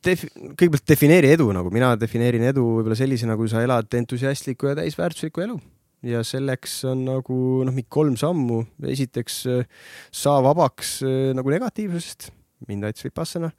defi-, 0.07 0.31
kõigepealt 0.33 0.89
defineeri 0.95 1.35
edu 1.35 1.51
nagu 1.53 1.71
mina 1.75 1.95
defineerin 1.99 2.47
edu 2.53 2.65
võib-olla 2.79 2.99
sellisena, 2.99 3.37
kui 3.37 3.51
sa 3.51 3.65
elad 3.65 3.91
entusiastlikku 3.99 4.71
ja 4.71 4.79
täisväärtuslikku 4.79 5.45
elu 5.45 5.59
ja 6.07 6.23
selleks 6.27 6.81
on 6.91 7.05
nagu 7.07 7.39
noh, 7.67 7.75
mingi 7.75 7.91
kolm 7.91 8.17
sammu. 8.19 8.63
esiteks 8.91 9.43
äh, 9.51 9.67
saa 10.11 10.41
vabaks 10.45 11.01
äh, 11.07 11.33
nagu 11.37 11.51
negatiivsusest, 11.51 12.31
aitas 12.69 13.05
Vipassana. 13.05 13.51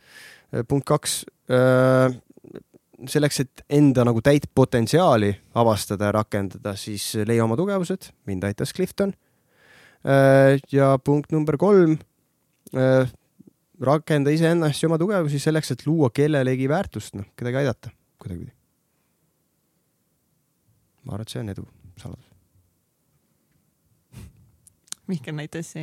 punkt 0.67 0.85
kaks, 0.85 1.25
selleks, 3.09 3.39
et 3.39 3.63
enda 3.69 4.05
nagu 4.05 4.21
täit 4.21 4.45
potentsiaali 4.55 5.31
avastada 5.55 6.09
ja 6.09 6.15
rakendada, 6.19 6.75
siis 6.79 7.13
leia 7.27 7.43
oma 7.43 7.57
tugevused, 7.59 8.11
mind 8.25 8.43
aitas 8.43 8.73
Clifton. 8.73 9.13
ja 10.71 10.97
punkt 11.03 11.31
number 11.31 11.57
kolm, 11.57 11.97
rakenda 13.83 14.33
iseennast 14.33 14.83
ja 14.83 14.89
oma 14.89 14.99
tugevusi 15.01 15.39
selleks, 15.39 15.73
et 15.73 15.85
luua 15.87 16.09
kellelegi 16.13 16.67
väärtust, 16.69 17.15
noh, 17.19 17.31
kedagi 17.39 17.61
aidata 17.63 17.91
kuidagipidi. 18.21 18.53
ma 21.03 21.17
arvan, 21.17 21.27
et 21.27 21.33
see 21.33 21.41
on 21.41 21.51
edu 21.51 21.65
saladus. 21.99 22.29
Mihkel 25.11 25.35
näitas 25.35 25.73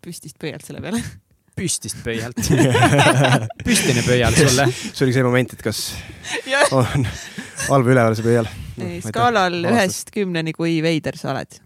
püstist 0.00 0.38
pöialt 0.40 0.64
selle 0.64 0.80
peale. 0.80 1.02
Püstist 1.56 1.98
pöialt. 2.04 2.36
püstine 3.66 4.04
pöial 4.06 4.36
sulle. 4.36 4.68
see 4.72 5.06
oli 5.06 5.16
see 5.16 5.24
moment, 5.26 5.56
et 5.56 5.64
kas 5.64 5.82
on 6.76 7.06
halb 7.06 7.88
või 7.88 7.96
üleval 7.96 8.16
see 8.18 8.26
pöial. 8.26 8.48
skaalal 9.06 9.60
Aastast. 9.62 9.74
ühest 9.74 10.14
kümneni, 10.16 10.54
kui 10.56 10.78
veider 10.84 11.18
sa 11.18 11.32
oled. 11.32 11.60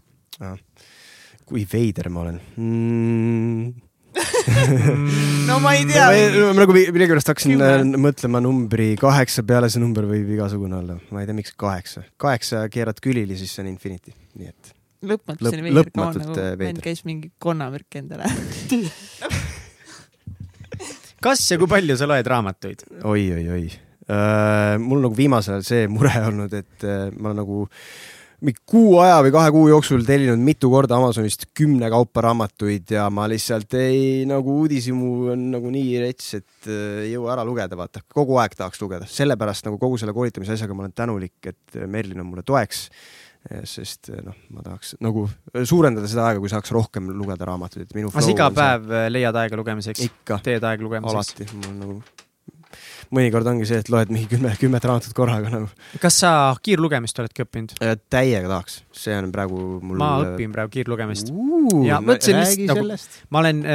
kui 1.45 1.65
veider 1.67 2.09
ma 2.09 2.25
olen 2.25 2.41
mm. 2.55 3.71
no 5.47 5.59
ma 5.63 5.73
ei 5.77 5.85
tea. 5.87 6.07
ma 6.51 6.55
nagu 6.59 6.75
millegipärast 6.75 7.31
hakkasin 7.31 7.53
Kümme. 7.55 7.69
äh, 7.79 8.01
mõtlema 8.07 8.41
numbri 8.43 8.89
kaheksa 8.99 9.43
peale, 9.47 9.69
see 9.71 9.83
number 9.83 10.07
võib 10.09 10.33
igasugune 10.35 10.79
olla, 10.81 10.97
ma 11.11 11.23
ei 11.23 11.29
tea, 11.29 11.37
miks 11.37 11.55
kaheksa. 11.59 12.03
kaheksa 12.19 12.65
keerad 12.73 12.99
külili, 13.03 13.39
siis 13.39 13.55
see 13.55 13.65
on 13.65 13.71
infinity, 13.71 14.15
nii 14.39 14.51
et 14.51 14.75
lõpmatuseni 15.01 15.71
Lõp- 15.71 15.71
veider. 15.71 15.79
lõpmatult, 15.79 16.27
nagu 16.27 16.43
vend 16.43 16.61
veider. 16.65 16.83
käis 16.85 17.05
mingi 17.07 17.31
konnamürki 17.41 18.03
endale. 18.03 18.29
kas 21.21 21.43
ja 21.51 21.59
kui 21.61 21.69
palju 21.69 21.97
sa 21.99 22.09
loed 22.09 22.27
raamatuid? 22.27 22.87
oi-oi-oi 23.03 23.67
äh,. 23.67 24.79
mul 24.81 25.03
nagu 25.05 25.17
viimasel 25.17 25.59
ajal 25.59 25.67
see 25.67 25.85
mure 25.95 26.15
olnud, 26.29 26.55
et 26.57 26.87
äh, 26.87 27.11
ma 27.21 27.35
nagu 27.37 27.67
mingi 28.41 28.57
kuu 28.65 28.95
aja 29.03 29.19
või 29.21 29.33
kahe 29.35 29.51
kuu 29.53 29.67
jooksul 29.69 30.01
tellinud 30.05 30.41
mitu 30.41 30.71
korda 30.73 30.97
Amazonist 30.97 31.45
kümne 31.57 31.91
kaupa 31.93 32.23
raamatuid 32.25 32.89
ja 32.95 33.05
ma 33.13 33.27
lihtsalt 33.29 33.77
ei 33.77 34.23
nagu 34.29 34.55
uudishimu 34.63 35.11
on 35.35 35.43
nagu 35.53 35.73
nii 35.73 35.91
rets, 36.01 36.33
et 36.39 36.69
äh, 36.69 37.03
ei 37.05 37.13
jõua 37.13 37.35
ära 37.35 37.45
lugeda, 37.47 37.77
vaata, 37.77 38.01
kogu 38.09 38.41
aeg 38.41 38.57
tahaks 38.57 38.81
lugeda, 38.81 39.09
sellepärast 39.09 39.69
nagu 39.69 39.77
kogu 39.81 40.01
selle 40.01 40.15
koolitamise 40.17 40.57
asjaga 40.57 40.77
ma 40.77 40.87
olen 40.87 40.97
tänulik, 40.97 41.37
et 41.53 41.83
Merlin 41.85 42.25
on 42.25 42.31
mulle 42.33 42.45
toeks. 42.47 42.87
Sest 43.65 44.11
äh, 44.13 44.21
noh, 44.25 44.35
ma 44.53 44.61
tahaks 44.65 44.95
nagu 45.01 45.25
suurendada 45.65 46.09
seda 46.09 46.27
aega, 46.29 46.41
kui 46.43 46.51
saaks 46.51 46.73
rohkem 46.75 47.09
lugeda 47.17 47.47
raamatuid, 47.49 47.87
et 47.87 47.95
minu. 47.97 48.11
kas 48.13 48.29
iga 48.29 48.51
päev 48.53 48.91
äh, 48.93 49.07
leiad 49.09 49.37
aega 49.41 49.57
lugemiseks? 49.57 50.03
teed 50.45 50.61
aega 50.61 50.85
lugemiseks? 50.85 51.33
alati, 51.41 51.47
mul 51.57 51.79
nagu 51.79 51.97
mõnikord 53.11 53.49
ongi 53.51 53.65
see, 53.67 53.81
et 53.81 53.89
loed 53.91 54.13
mingi 54.13 54.29
kümme, 54.31 54.53
kümmet 54.61 54.85
raamatut 54.87 55.17
korraga 55.17 55.49
nagu. 55.55 55.71
kas 56.03 56.21
sa 56.21 56.35
kiirlugemist 56.63 57.23
oledki 57.23 57.45
õppinud? 57.47 57.75
täiega 58.13 58.45
tahaks, 58.45 58.83
see 58.95 59.17
on 59.17 59.33
praegu 59.33 59.65
mul. 59.81 59.97
ma 59.99 60.13
õpin 60.27 60.53
praegu 60.53 60.77
kiirlugemist. 60.77 61.33
Ja 61.87 61.99
mõtlesin 62.05 62.39
lihtsalt 62.43 62.77
nagu- 62.77 62.97
ma 63.33 63.41
olen, 63.41 63.65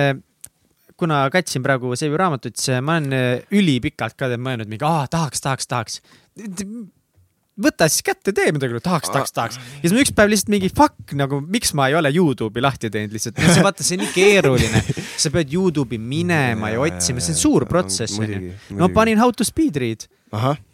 kuna 0.97 1.25
katsin 1.35 1.67
praegu 1.67 1.91
Seivi 1.99 2.23
raamatut, 2.23 2.55
siis 2.57 2.79
ma 2.87 3.01
olen 3.01 3.43
ülipikalt 3.51 4.15
ka 4.17 4.31
mõelnud 4.39 4.71
mingi, 4.71 4.87
aa 4.87 5.11
tahaks, 5.11 5.43
tahaks, 5.43 5.69
tahaks. 5.75 6.01
Võta 7.57 7.89
siis 7.91 8.05
kätte, 8.05 8.35
tee 8.37 8.51
midagi, 8.55 8.79
tahaks, 8.85 9.11
tahaks, 9.13 9.33
tahaks. 9.35 9.59
ja 9.59 9.87
siis 9.87 9.95
ma 9.97 10.03
üks 10.03 10.13
päev 10.17 10.33
lihtsalt 10.33 10.53
mingi 10.53 10.71
fuck 10.73 11.15
nagu, 11.17 11.41
miks 11.41 11.73
ma 11.79 11.89
ei 11.91 11.97
ole 11.99 12.13
Youtube'i 12.13 12.65
lahti 12.65 12.91
teinud 12.93 13.17
lihtsalt, 13.17 13.41
vaata, 13.65 13.87
see 13.87 13.97
on 13.97 14.05
nii 14.05 14.13
keeruline. 14.15 14.83
sa 15.23 15.33
pead 15.33 15.55
Youtube'i 15.55 16.01
minema 16.01 16.73
ja 16.75 16.83
otsima, 16.85 17.25
see 17.25 17.37
on 17.37 17.41
suur 17.41 17.67
protsess 17.71 18.21
onju. 18.21 18.53
no 18.77 18.91
panin 18.95 19.21
how 19.23 19.33
to 19.33 19.47
speed 19.47 19.81
read, 19.81 20.05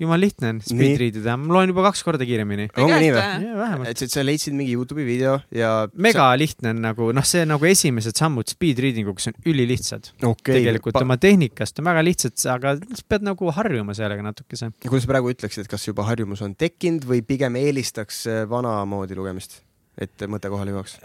jumal 0.01 0.20
lihtne 0.20 0.49
on 0.55 0.61
speed 0.65 0.81
Nii. 0.81 0.99
read 1.01 1.19
ida, 1.20 1.35
ma 1.37 1.57
loen 1.59 1.73
juba 1.73 1.85
kaks 1.89 2.03
korda 2.07 2.27
kiiremini. 2.29 2.69
ongi 2.81 2.99
nii 3.05 3.12
või? 3.12 3.89
et 3.91 4.03
sa 4.03 4.24
leidsid 4.24 4.57
mingi 4.57 4.73
Youtube'i 4.77 5.05
video 5.07 5.35
ja. 5.55 5.73
mega 5.93 6.31
lihtne 6.39 6.73
on 6.73 6.81
nagu 6.87 7.11
noh, 7.16 7.27
see 7.29 7.45
nagu 7.49 7.69
esimesed 7.69 8.16
sammud 8.19 8.49
speed 8.49 8.81
reading 8.83 9.11
uks 9.12 9.29
on 9.31 9.37
ülilihtsad 9.53 10.12
okei 10.24 10.62
tegelikult 10.62 11.01
oma 11.03 11.19
tehnikast 11.20 11.83
on 11.83 11.91
väga 11.91 12.05
lihtsad, 12.07 12.37
aga 12.55 12.77
sa 12.81 13.09
pead 13.09 13.29
nagu 13.29 13.53
harjuma 13.53 13.97
sellega 13.99 14.24
natukese. 14.24 14.73
kuidas 14.87 15.05
sa 15.07 15.12
praegu 15.12 15.35
ütleksid, 15.35 15.66
et 15.66 15.73
kas 15.73 15.85
juba 15.89 16.07
harjumus 16.09 16.45
on 16.47 16.57
tekkinud 16.57 17.05
või 17.09 17.20
pigem 17.27 17.61
eelistaks 17.61 18.24
äh, 18.31 18.45
vanamoodi 18.49 19.19
lugemist, 19.19 19.61
et 20.01 20.29
mõte 20.33 20.53
kohale 20.53 20.73
jõuaks 20.73 20.97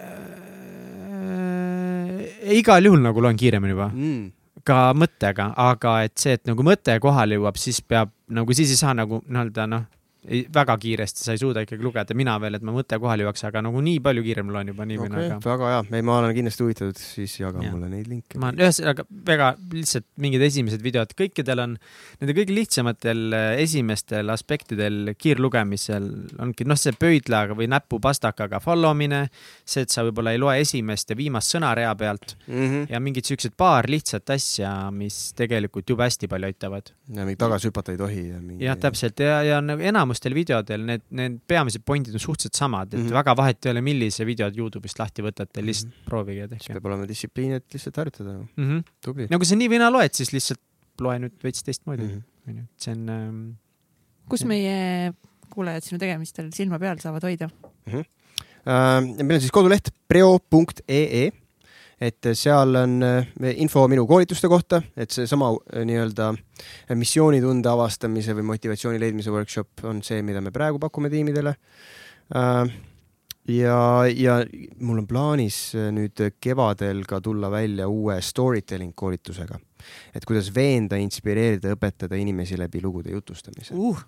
igal 2.57 2.85
juhul 2.87 3.01
nagu 3.03 3.21
loen 3.23 3.37
kiiremini 3.39 3.73
juba, 3.75 3.89
mm.? 3.91 4.25
Ka 4.67 4.91
mõttega, 4.97 5.51
aga 5.57 5.97
et 6.07 6.15
see, 6.19 6.35
et 6.37 6.43
nagu 6.49 6.65
mõte 6.65 6.97
kohale 7.03 7.37
jõuab, 7.39 7.59
siis 7.61 7.79
peab 7.81 8.11
nagu 8.33 8.55
siis 8.55 8.73
ei 8.73 8.79
saa 8.79 8.93
nagu 8.97 9.21
nii-öelda 9.25 9.67
noh, 9.71 9.85
väga 10.27 10.75
kiiresti 10.81 11.23
sa 11.23 11.33
ei 11.35 11.39
suuda 11.39 11.63
ikkagi 11.63 11.83
lugeda, 11.83 12.15
mina 12.17 12.35
veel, 12.41 12.57
et 12.57 12.65
ma 12.65 12.73
mõte 12.75 12.97
kohale 12.99 13.23
jõuaks, 13.23 13.43
aga 13.47 13.61
nagu 13.63 13.81
nii 13.83 13.99
palju 14.03 14.23
kiirem 14.25 14.49
loen 14.51 14.71
juba 14.73 14.87
nii 14.87 14.99
või 14.99 15.07
okei 15.07 15.29
naa, 15.29 15.37
okay,, 15.37 15.51
väga 15.53 15.69
hea, 15.71 15.83
ei 15.99 16.05
ma 16.07 16.17
olen 16.19 16.33
kindlasti 16.35 16.65
huvitatud, 16.65 16.99
siis 16.99 17.35
jaga 17.39 17.63
Jah. 17.63 17.75
mulle 17.75 17.89
neid 17.91 18.09
linke. 18.11 18.39
ma 18.41 18.51
ühesõnaga 18.55 19.05
väga 19.29 19.51
lihtsalt 19.71 20.07
mingid 20.23 20.43
esimesed 20.49 20.83
videod, 20.83 21.13
kõikidel 21.17 21.63
on 21.63 21.77
nende 22.21 22.35
kõige 22.35 22.55
lihtsamatel 22.57 23.37
eh, 23.37 23.61
esimestel 23.63 24.33
aspektidel 24.33 25.13
kiirlugemisel 25.17 26.09
ongi 26.43 26.67
noh, 26.67 26.79
see 26.79 26.95
pöidlaga 26.99 27.55
või 27.57 27.69
näpupastakaga 27.71 28.59
follow 28.63 28.95
mine, 28.97 29.23
see, 29.63 29.85
et 29.87 29.95
sa 29.95 30.03
võib-olla 30.07 30.35
ei 30.35 30.43
loe 30.43 30.57
esimest 30.65 31.13
ja 31.13 31.19
viimast 31.19 31.55
sõna 31.55 31.71
rea 31.77 31.93
pealt 31.95 32.35
mm. 32.47 32.53
-hmm. 32.57 32.85
ja 32.91 32.99
mingid 33.03 33.31
siuksed 33.31 33.55
paar 33.55 33.87
lihtsat 33.87 34.35
asja, 34.35 34.75
mis 34.91 35.31
tegelikult 35.39 35.87
jube 35.87 36.03
hästi 36.03 36.27
palju 36.27 36.51
aitavad. 36.51 36.91
ja 37.15 37.23
mingi 37.23 37.39
tagasi 37.39 37.71
hüpata 37.71 37.95
ei 37.95 38.03
tohi 38.03 38.27
ja 38.27 38.41
mingi. 38.41 38.65
jah, 38.65 38.75
täpselt 38.75 39.23
ja, 39.23 39.39
ja 39.43 39.61
nagu 39.63 39.81
enamustel 40.17 40.33
videodel 40.35 40.83
need, 40.85 41.01
need 41.11 41.37
peamised 41.47 41.83
pointid 41.85 42.13
on 42.17 42.19
suhteliselt 42.23 42.55
samad, 42.57 42.87
et 42.93 42.93
mm 42.97 43.03
Mhm. 43.03 43.09
-hmm. 43.09 43.17
väga 43.19 43.35
vahet 43.37 43.65
ei 43.65 43.71
ole, 43.71 43.81
millise 43.81 44.25
videod 44.25 44.55
Youtube'ist 44.57 44.99
lahti 44.99 45.21
võtate, 45.21 45.61
lihtsalt 45.61 45.93
Mhm. 45.93 46.05
proovige 46.05 46.39
ja 46.39 46.47
siis 46.47 46.59
tehke 46.65 46.73
peab 46.73 46.85
olema 46.85 47.05
distsipliin, 47.07 47.51
et 47.53 47.65
lihtsalt 47.73 47.95
harjutada. 47.97 48.31
mm. 48.39 48.47
-hmm. 48.57 48.83
tubli. 49.01 49.27
no 49.29 49.37
kui 49.37 49.45
sa 49.45 49.55
nii 49.55 49.67
või 49.69 49.79
naa 49.79 49.91
loed, 49.91 50.13
siis 50.13 50.31
lihtsalt 50.33 50.59
loe 50.99 51.17
nüüd 51.19 51.31
veits 51.43 51.63
teistmoodi 51.63 52.03
Mhm. 52.03 52.21
onju, 52.47 52.61
et 52.61 52.81
see 52.81 52.91
on 52.93 53.09
ähm, 53.09 53.55
kus 54.29 54.43
meie 54.45 55.13
kuulajad 55.49 55.83
sinu 55.83 55.99
tegemistel 55.99 56.49
silma 56.51 56.79
peal 56.79 56.97
saavad 56.99 57.21
hoida? 57.23 57.49
Äh, 57.87 58.03
meil 59.23 59.35
on 59.35 59.39
siis 59.41 59.51
koduleht 59.51 59.89
preo.ee, 60.09 61.31
et 62.01 62.29
seal 62.37 62.75
on 62.77 62.97
äh, 63.03 63.29
info 63.57 63.87
minu 63.89 64.05
koolituste 64.07 64.49
kohta, 64.51 64.81
et 64.97 65.13
seesama 65.13 65.49
äh, 65.53 65.85
nii-öelda 65.87 66.33
missioonitunde 66.95 67.69
avastamise 67.71 68.35
või 68.37 68.45
motivatsiooni 68.53 69.01
leidmise 69.01 69.33
workshop 69.33 69.85
on 69.89 70.03
see, 70.05 70.21
mida 70.25 70.41
me 70.41 70.53
praegu 70.53 70.79
pakume 70.79 71.09
tiimidele. 71.09 71.55
ja, 73.47 73.79
ja 74.13 74.35
mul 74.79 74.99
on 74.99 75.07
plaanis 75.07 75.61
äh, 75.75 75.89
nüüd 75.95 76.21
kevadel 76.41 77.05
ka 77.07 77.21
tulla 77.21 77.51
välja 77.51 77.87
uue 77.87 78.19
storytelling 78.21 78.93
koolitusega, 78.95 79.59
et 80.13 80.25
kuidas 80.25 80.51
veenda, 80.53 80.99
inspireerida, 81.01 81.73
õpetada 81.73 82.19
inimesi 82.19 82.59
läbi 82.59 82.81
lugude 82.83 83.11
jutustamise. 83.15 83.73
uh, 83.73 84.05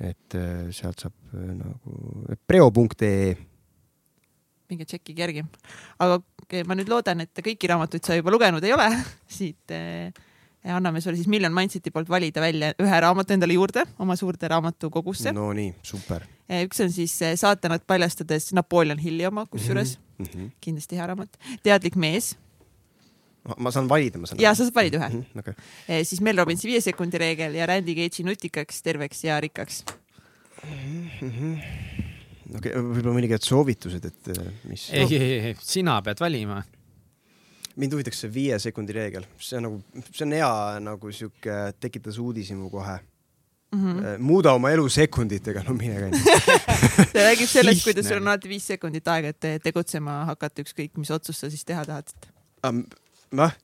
et 0.00 0.36
äh, 0.36 0.68
sealt 0.74 1.02
saab 1.04 1.14
äh, 1.36 1.52
nagu 1.54 2.36
preo.ee 2.48 3.36
minge 4.70 4.86
tšekkige 4.86 5.24
järgi. 5.26 5.44
aga 5.98 6.20
okei, 6.50 6.66
ma 6.66 6.74
nüüd 6.78 6.90
loodan, 6.90 7.22
et 7.22 7.44
kõiki 7.46 7.70
raamatuid 7.70 8.06
sa 8.06 8.18
juba 8.18 8.34
lugenud 8.34 8.64
ei 8.66 8.74
ole, 8.74 8.88
siit 9.38 9.74
eh, 9.76 10.10
anname 10.66 11.00
sulle 11.00 11.16
siis 11.20 11.30
Million 11.30 11.54
Mindseti 11.54 11.92
poolt 11.94 12.10
valida 12.10 12.42
välja 12.42 12.74
ühe 12.82 13.00
raamatu 13.06 13.36
endale 13.36 13.54
juurde 13.56 13.86
oma 14.02 14.18
suurde 14.18 14.50
raamatukogusse 14.50 15.32
no.. 15.32 15.48
no 15.48 15.56
nii, 15.56 15.72
super 15.86 16.26
üks 16.66 16.82
on 16.82 16.92
siis 16.92 17.14
eh, 17.22 17.36
Saatanat 17.38 17.86
paljastades 17.86 18.50
Napoleon 18.56 18.98
Hilli 18.98 19.26
oma, 19.30 19.46
kusjuures 19.46 19.96
mm. 20.18 20.26
-hmm. 20.26 20.52
kindlasti 20.60 20.98
hea 20.98 21.06
raamat. 21.06 21.38
teadlik 21.62 21.96
mees 21.96 22.34
ma 23.56 23.70
saan 23.70 23.88
valida, 23.88 24.18
ma 24.18 24.26
saan. 24.26 24.42
ja 24.42 24.54
sa 24.54 24.66
saad 24.66 24.74
valida 24.74 24.98
ühe. 24.98 25.08
-hmm. 25.08 25.38
Okay. 25.38 25.54
Eh, 25.88 26.04
siis 26.06 26.20
Mel 26.20 26.36
Robbinsi 26.36 26.68
viie 26.68 26.80
sekundi 26.80 27.18
reegel 27.18 27.54
ja 27.54 27.66
Randy 27.66 27.94
Cage'i 27.94 28.24
nutikaks, 28.26 28.82
terveks 28.82 29.24
ja 29.24 29.40
rikkaks. 29.40 29.84
Mm 30.66 31.08
-hmm. 31.20 31.99
Okay, 32.58 32.74
võib-olla 32.74 33.16
mõningad 33.16 33.46
soovitused, 33.46 34.10
et 34.10 34.32
äh, 34.34 34.50
mis. 34.70 34.88
ei, 34.96 35.06
ei, 35.16 35.38
ei, 35.50 35.54
sina 35.62 36.00
pead 36.06 36.20
valima. 36.22 36.62
mind 37.80 37.94
huvitaks 37.96 38.24
see 38.24 38.32
viie 38.34 38.58
sekundi 38.60 38.96
reegel, 38.96 39.28
see 39.38 39.60
on 39.60 39.68
nagu, 39.68 40.04
see 40.10 40.26
on 40.26 40.36
hea 40.36 40.50
nagu 40.84 41.14
sihuke, 41.14 41.60
tekitas 41.80 42.18
uudishimu 42.22 42.70
kohe 42.72 42.98
Mm 43.70 43.78
mm. 43.78 43.98
-hmm.. 43.98 44.18
muuda 44.18 44.52
oma 44.52 44.70
elu 44.70 44.88
sekunditega, 44.88 45.62
no 45.62 45.74
mine 45.74 45.94
käi. 45.94 46.10
see 47.12 47.22
räägib 47.22 47.46
sellest, 47.46 47.84
kuidas 47.86 48.08
sul 48.08 48.16
on 48.18 48.28
alati 48.28 48.48
viis 48.50 48.66
sekundit 48.66 49.08
aega, 49.08 49.30
et 49.30 49.38
te- 49.40 49.58
tegutsema 49.62 50.24
hakata, 50.26 50.64
ükskõik 50.64 50.98
mis 50.98 51.10
otsust 51.14 51.44
sa 51.44 51.50
siis 51.50 51.62
teha 51.64 51.84
tahad. 51.86 52.10
noh, 53.30 53.54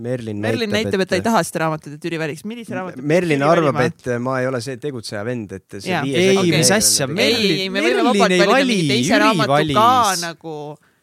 Merlin 0.00 0.40
Merlin 0.42 0.70
näitab, 0.74 1.00
et 1.04 1.08
ta 1.12 1.18
ei 1.18 1.24
taha 1.24 1.42
seda 1.46 1.64
raamatut, 1.64 1.94
et 1.96 2.04
Jüri 2.08 2.18
valiks. 2.22 2.44
millise 2.48 2.74
raamatu? 2.76 3.02
Merlin 3.12 3.42
arvab, 3.46 3.80
et 3.84 4.06
ma 4.24 4.38
ei 4.40 4.46
ole 4.50 4.60
see 4.64 4.76
tegutseja 4.82 5.24
vend, 5.28 5.52
et 5.58 5.78
see 5.78 5.90
Jaa. 5.92 6.02
viie 6.06 6.16
Ei, 6.20 6.30
sekundi 6.34 6.56
mis 6.56 6.70
asja, 6.76 7.06
ei, 7.06 7.14
Merlin- 7.14 7.72
Merlin 7.78 8.04
vabalt 8.04 8.30
ei 8.36 8.38
valida 8.40 8.52
vali, 8.52 8.78
Jüri 9.02 9.18
raamatu 9.24 9.52
valis. 9.54 9.74
ka 9.74 10.14
nagu, 10.26 10.54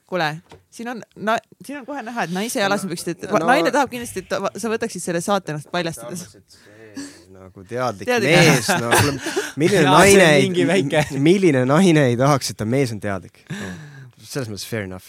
kuule, 0.08 0.30
siin 0.72 0.90
on 0.94 1.02
na,, 1.16 1.38
siin 1.66 1.80
on 1.82 1.86
kohe 1.86 2.02
näha, 2.08 2.24
et 2.28 2.32
naise 2.36 2.60
jalas 2.64 2.86
püksid, 2.90 3.14
et 3.18 3.30
No- 3.32 3.46
naine 3.46 3.72
tahab 3.76 3.90
kindlasti, 3.94 4.26
et 4.26 4.62
sa 4.62 4.70
võtaksid 4.74 5.04
selle 5.04 5.22
saate 5.22 5.52
ennast 5.56 5.70
paljastades. 5.74 6.26
nagu 7.38 7.62
teadlik, 7.70 8.08
Teadlik. 8.08 8.34
mees, 8.34 8.68
no 8.82 8.90
milline 9.62 9.84
naine 9.86 11.20
milline 11.22 11.66
naine 11.70 12.08
ei 12.10 12.16
tahaks, 12.18 12.50
et 12.54 12.58
ta 12.58 12.66
mees 12.66 12.92
on 12.96 13.00
teadlik 13.04 13.44
no,? 13.52 13.68
selles 14.28 14.50
mõttes 14.50 14.66
fair 14.68 14.84
enough. 14.88 15.06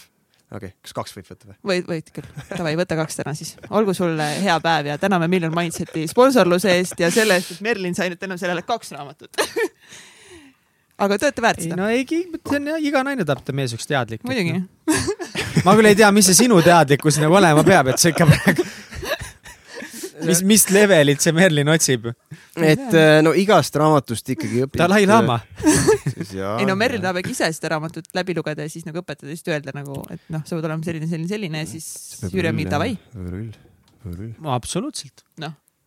Okei 0.48 0.70
okay,, 0.70 0.74
kas 0.84 0.94
kaks 0.96 1.16
võib 1.16 1.28
võtta 1.28 1.50
või? 1.50 1.56
võid, 1.70 1.88
võid 1.88 2.12
küll. 2.14 2.28
Davai, 2.50 2.74
võta 2.80 2.98
kaks 2.98 3.20
täna 3.20 3.34
siis. 3.36 3.54
olgu 3.70 3.94
sulle 3.96 4.28
hea 4.42 4.56
päev 4.64 4.92
ja 4.92 4.98
täname 5.00 5.28
Million 5.30 5.54
Mindseti 5.54 6.06
sponsorluse 6.10 6.72
eest 6.78 7.00
ja 7.00 7.10
selle 7.14 7.38
eest, 7.38 7.56
et 7.56 7.64
Merlin 7.64 7.96
sai 7.98 8.10
nüüd 8.12 8.20
tänu 8.22 8.38
sellele 8.40 8.64
kaks 8.66 8.94
raamatut. 8.96 9.36
aga 11.04 11.18
te 11.18 11.28
olete 11.28 11.44
väärt 11.44 11.62
ei 11.62 11.68
seda. 11.68 11.78
no 11.78 11.88
ei, 11.92 12.04
see 12.08 12.58
on 12.58 12.72
jah, 12.72 12.82
iga 12.90 13.04
naine 13.06 13.26
tahab, 13.28 13.44
et 13.44 13.54
mees 13.60 13.74
oleks 13.76 13.88
teadlik. 13.90 14.24
muidugi. 14.26 14.58
ma 15.66 15.76
küll 15.78 15.92
ei 15.92 15.98
tea, 15.98 16.10
mis 16.14 16.30
see 16.30 16.42
sinu 16.44 16.60
teadlikkus 16.64 17.20
nagu 17.22 17.38
olema 17.38 17.64
peab, 17.66 17.92
et 17.92 18.02
sa 18.02 18.12
ikka 18.12 18.26
praegu, 18.32 18.66
mis, 20.26 20.42
mis 20.46 20.66
levelit 20.74 21.22
see 21.22 21.34
Merlin 21.36 21.70
otsib? 21.72 22.08
et 22.56 22.96
äh, 22.96 23.18
no 23.24 23.34
igast 23.38 23.76
raamatust 23.78 24.34
ikkagi 24.34 24.64
õpid. 24.66 24.80
Dalai-laama. 24.80 25.38
ei 26.58 26.66
no 26.68 26.76
Merlin 26.78 27.04
tahab 27.04 27.20
äkki 27.22 27.34
ise 27.36 27.50
seda 27.54 27.74
raamatut 27.76 28.10
läbi 28.16 28.36
lugeda 28.38 28.66
ja 28.66 28.72
siis 28.72 28.86
nagu 28.88 29.02
õpetada, 29.02 29.30
siis 29.32 29.46
öelda 29.48 29.74
nagu, 29.76 30.00
et 30.12 30.22
noh, 30.32 30.44
sa 30.44 30.56
pead 30.56 30.68
olema 30.70 30.86
selline, 30.86 31.10
selline, 31.10 31.30
selline 31.30 31.64
ja 31.64 31.70
siis 31.70 31.88
Jüri 32.32 32.50
on 32.50 32.58
mingi 32.58 32.72
davai. 32.72 32.94
absoluutselt. 34.58 35.26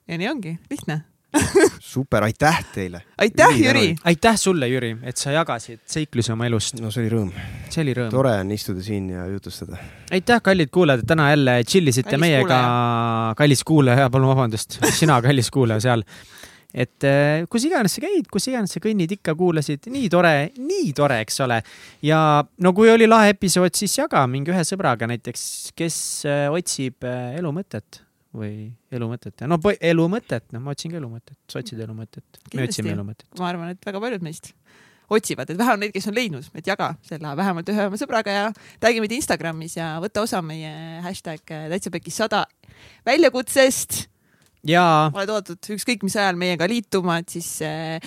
ja 0.07 0.21
nii 0.21 0.31
ongi, 0.31 0.57
lihtne. 0.71 1.01
super, 1.93 2.23
aitäh 2.23 2.59
teile. 2.73 3.01
aitäh, 3.17 3.59
Jüri. 3.59 3.95
aitäh 4.03 4.35
sulle, 4.35 4.67
Jüri, 4.67 4.91
et 5.03 5.17
sa 5.17 5.31
jagasid 5.31 5.79
seiklusi 5.89 6.33
oma 6.33 6.47
elust, 6.49 6.79
no 6.83 6.91
see 6.91 7.05
oli 7.05 7.13
rõõm, 7.13 7.31
see 7.71 7.83
oli 7.85 7.95
rõõm. 7.97 8.11
tore 8.13 8.33
on 8.41 8.51
istuda 8.55 8.83
siin 8.83 9.09
ja 9.13 9.25
jutustada. 9.31 9.79
aitäh, 10.11 10.41
kallid 10.43 10.71
kuulajad, 10.73 11.05
et 11.05 11.11
täna 11.13 11.29
jälle 11.31 11.57
tšillisite 11.63 12.11
Kallis 12.11 12.25
meiega, 12.25 12.61
kallis 13.39 13.63
kuulaja, 13.67 14.09
palun 14.11 14.33
vabandust, 14.33 14.79
sina, 14.99 15.21
kallis 15.23 15.51
kuulaja 15.53 15.87
seal. 15.87 16.05
et 16.73 17.07
eh, 17.07 17.47
kus 17.51 17.67
iganes 17.67 17.95
sa 17.95 18.03
käid, 18.03 18.27
kus 18.31 18.51
iganes 18.51 18.75
sa 18.75 18.83
kõnnid, 18.83 19.15
ikka 19.19 19.35
kuulasid, 19.39 19.87
nii 19.91 20.11
tore, 20.11 20.35
nii 20.59 20.93
tore, 20.97 21.23
eks 21.23 21.43
ole. 21.47 21.61
ja 22.07 22.43
no 22.59 22.75
kui 22.75 22.91
oli 22.91 23.07
lahe 23.07 23.37
episood, 23.37 23.75
siis 23.75 23.97
jaga 24.03 24.27
mingi 24.27 24.51
ühe 24.51 24.67
sõbraga 24.67 25.07
näiteks, 25.11 25.43
kes 25.79 25.97
eh, 26.27 26.47
otsib 26.51 27.07
eh, 27.07 27.37
elu 27.39 27.55
mõtet 27.55 28.03
või 28.35 28.71
elu 28.95 29.07
mõtet, 29.11 29.43
no 29.49 29.57
po- 29.61 29.75
elu 29.75 30.07
mõtet, 30.11 30.45
noh, 30.55 30.63
ma 30.63 30.75
otsingi 30.75 30.99
elu 30.99 31.09
mõtet, 31.11 31.35
sa 31.51 31.59
otsid 31.59 31.79
elu 31.83 31.95
mõtet, 31.95 32.41
me 32.55 32.67
otsime 32.67 32.93
elu 32.93 33.05
mõtet. 33.07 33.27
ma 33.39 33.49
arvan, 33.49 33.73
et 33.73 33.85
väga 33.85 34.01
paljud 34.03 34.23
meist 34.23 34.53
otsivad, 35.11 35.49
et 35.51 35.59
vähe 35.59 35.75
on 35.75 35.83
neid, 35.83 35.91
kes 35.91 36.07
on 36.07 36.15
leidnud, 36.15 36.47
et 36.55 36.67
jaga 36.67 36.93
selle 37.07 37.33
vähemalt 37.37 37.69
ühe 37.73 37.87
oma 37.89 37.99
sõbraga 37.99 38.37
ja 38.37 38.47
tag'i 38.83 39.03
meid 39.03 39.11
Instagramis 39.17 39.75
ja 39.75 39.93
võta 40.03 40.23
osa 40.23 40.41
meie 40.45 41.01
hashtag 41.03 41.43
täitsa 41.43 41.91
pekis 41.91 42.21
sada 42.23 42.45
väljakutsest. 43.07 44.05
ja 44.67 44.83
oled 45.11 45.29
oodatud 45.33 45.73
ükskõik 45.75 46.05
mis 46.07 46.15
ajal 46.15 46.39
meiega 46.39 46.69
liituma, 46.69 47.19
et 47.19 47.33
siis 47.35 47.57
äh, 47.65 47.99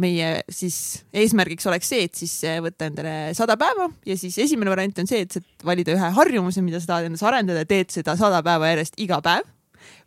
meie 0.00 0.28
siis 0.50 0.76
eesmärgiks 1.14 1.66
oleks 1.70 1.90
see, 1.90 2.06
et 2.08 2.18
siis 2.18 2.34
äh, 2.48 2.60
võtta 2.62 2.88
endale 2.90 3.16
sada 3.36 3.56
päeva 3.60 3.88
ja 4.06 4.16
siis 4.18 4.36
esimene 4.42 4.72
variant 4.72 5.02
on 5.02 5.10
see, 5.10 5.24
et 5.26 5.66
valida 5.66 5.94
ühe 5.94 6.12
harjumuse, 6.18 6.62
mida 6.66 6.80
sa 6.82 6.94
tahad 6.94 7.10
endas 7.10 7.22
arendada, 7.26 7.66
teed 7.68 7.94
seda 7.94 8.16
sada 8.20 8.42
päeva 8.46 8.72
järjest 8.72 8.98
iga 9.02 9.20
päev. 9.24 9.46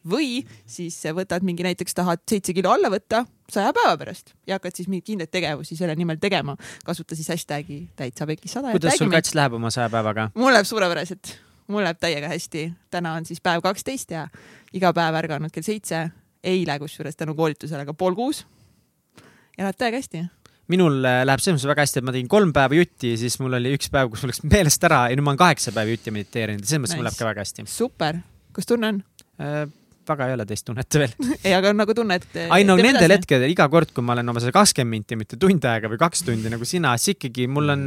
Või 0.10 0.44
siis 0.66 1.00
võtad 1.16 1.46
mingi 1.48 1.66
näiteks 1.68 1.98
tahad 1.98 2.24
seitse 2.30 2.56
kilo 2.58 2.72
alla 2.74 2.92
võtta 2.94 3.26
saja 3.52 3.74
päeva 3.74 3.98
pärast 3.98 4.34
ja 4.48 4.58
hakkad 4.58 4.76
siis 4.76 4.90
mingeid 4.92 5.08
kindlaid 5.08 5.32
tegevusi 5.32 5.78
selle 5.80 5.96
nimel 5.96 6.20
tegema. 6.22 6.58
kasuta 6.86 7.16
siis 7.16 7.30
hashtag'i 7.32 7.88
täitsa 7.96 8.28
pekis 8.28 8.58
sada. 8.58 8.72
kuidas 8.76 8.98
sul 9.00 9.12
kats 9.12 9.36
läheb 9.36 9.54
oma 9.54 9.72
saja 9.72 9.90
päevaga? 9.90 10.30
mul 10.36 10.54
läheb 10.54 10.68
suurepäraselt, 10.68 11.34
mul 11.68 11.84
läheb 11.88 12.00
täiega 12.00 12.28
hästi. 12.28 12.72
täna 12.92 13.14
on 13.14 13.26
siis 13.26 13.42
päev 13.42 13.62
kaksteist 13.64 14.12
ja 14.12 14.28
iga 14.74 14.94
päev 14.94 15.16
ärganud 15.22 15.54
kell 15.54 15.66
seitse, 15.66 16.10
eile 16.44 16.80
kusjuures 16.80 17.16
tänu 17.16 17.36
koolitusele 17.36 17.86
ka 17.86 17.94
pool 17.94 18.16
kuus. 18.16 18.46
ja 19.58 19.64
läheb 19.64 19.80
täiega 19.80 20.04
hästi. 20.04 20.26
minul 20.68 21.00
äh, 21.06 21.24
läheb 21.26 21.44
selles 21.44 21.62
mõttes 21.62 21.72
väga 21.72 21.88
hästi, 21.88 22.04
et 22.04 22.10
ma 22.10 22.16
tegin 22.16 22.32
kolm 22.32 22.54
päeva 22.54 22.76
jutti, 22.76 23.16
siis 23.18 23.40
mul 23.40 23.60
oli 23.62 23.76
üks 23.78 23.92
päev, 23.94 24.12
kus 24.12 24.24
mul 24.24 24.34
läks 24.34 24.44
meelest 24.44 24.84
ära 24.84 25.06
ja 25.08 25.16
nüüd 25.16 25.24
ma 25.24 25.36
olen 25.36 25.44
kaheksa 25.46 25.72
päeva 25.72 25.96
jutti 25.96 26.12
mediteerinud 26.12 26.64
ja 26.64 26.68
selles 26.68 26.84
mõttes 26.84 26.98
nice. 26.98 27.04
mul 27.04 27.12
läheb 27.12 27.22
ka 27.22 27.32
väga 27.32 27.46
hästi 27.46 27.70
super, 27.72 28.24
kus 28.56 28.68
tunne 28.68 28.96
on? 28.96 29.04
äh,. 29.40 29.68
Väga 30.10 30.30
ei 30.30 30.36
ole 30.38 30.46
teist 30.48 30.66
tunnet 30.68 31.00
veel. 31.00 31.14
ei, 31.44 31.54
aga 31.54 31.74
on 31.74 31.82
nagu 31.82 31.96
tunne, 31.98 32.20
et. 32.20 32.40
ei 32.46 32.68
no 32.68 32.78
nendel. 32.80 33.14
hetkedel, 33.18 33.52
iga 33.54 33.68
kord, 33.72 33.92
kui 33.96 34.06
ma 34.06 34.16
olen 34.16 34.34
oma 34.34 34.44
selle 34.44 34.56
kakskümmend 34.56 34.98
minti, 34.98 35.20
mitte 35.20 35.40
tund 35.42 35.68
aega 35.68 35.92
või 35.92 36.00
kaks 36.02 36.24
tundi 36.28 36.54
nagu 36.54 36.68
sina, 36.68 36.96
siis 37.02 37.18
ikkagi 37.18 37.50
mul 37.52 37.76
on, 37.76 37.84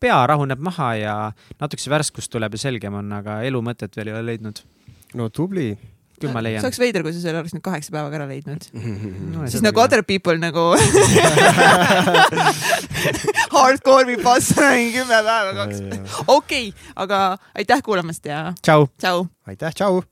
pea 0.00 0.18
rahuneb 0.30 0.62
maha 0.64 0.88
ja 0.98 1.14
natukese 1.60 1.92
värskust 1.92 2.32
tuleb 2.32 2.56
ja 2.56 2.64
selgem 2.68 2.98
on, 2.98 3.12
aga 3.20 3.32
elu 3.48 3.62
mõtet 3.64 3.94
veel 3.98 4.10
ei 4.10 4.18
ole 4.18 4.26
leidnud. 4.32 4.64
no 5.18 5.28
tubli. 5.28 5.70
küll 6.18 6.32
ma 6.34 6.40
see 6.40 6.48
leian. 6.48 6.64
oleks 6.66 6.80
veider, 6.82 7.04
kui 7.06 7.12
sa 7.14 7.20
selle 7.22 7.38
oleks 7.42 7.54
nüüd 7.54 7.62
kaheksa 7.62 7.92
päevaga 7.94 8.18
ära 8.18 8.26
leidnud. 8.30 8.62
No, 9.28 9.46
siis 9.46 9.62
nagu 9.62 9.80
other 9.80 10.02
people 10.02 10.34
nagu 10.40 10.64
hardcore 13.54 14.06
viib 14.08 14.24
vastu 14.26 14.58
kümme 14.58 15.22
päeva 15.22 15.54
kaks. 15.62 15.78
okei, 16.26 16.72
aga 16.96 17.38
aitäh 17.54 17.82
kuulamast 17.86 18.26
ja 18.26 18.52
tšau. 18.62 18.88
aitäh, 19.46 19.74
tšau 19.74 20.02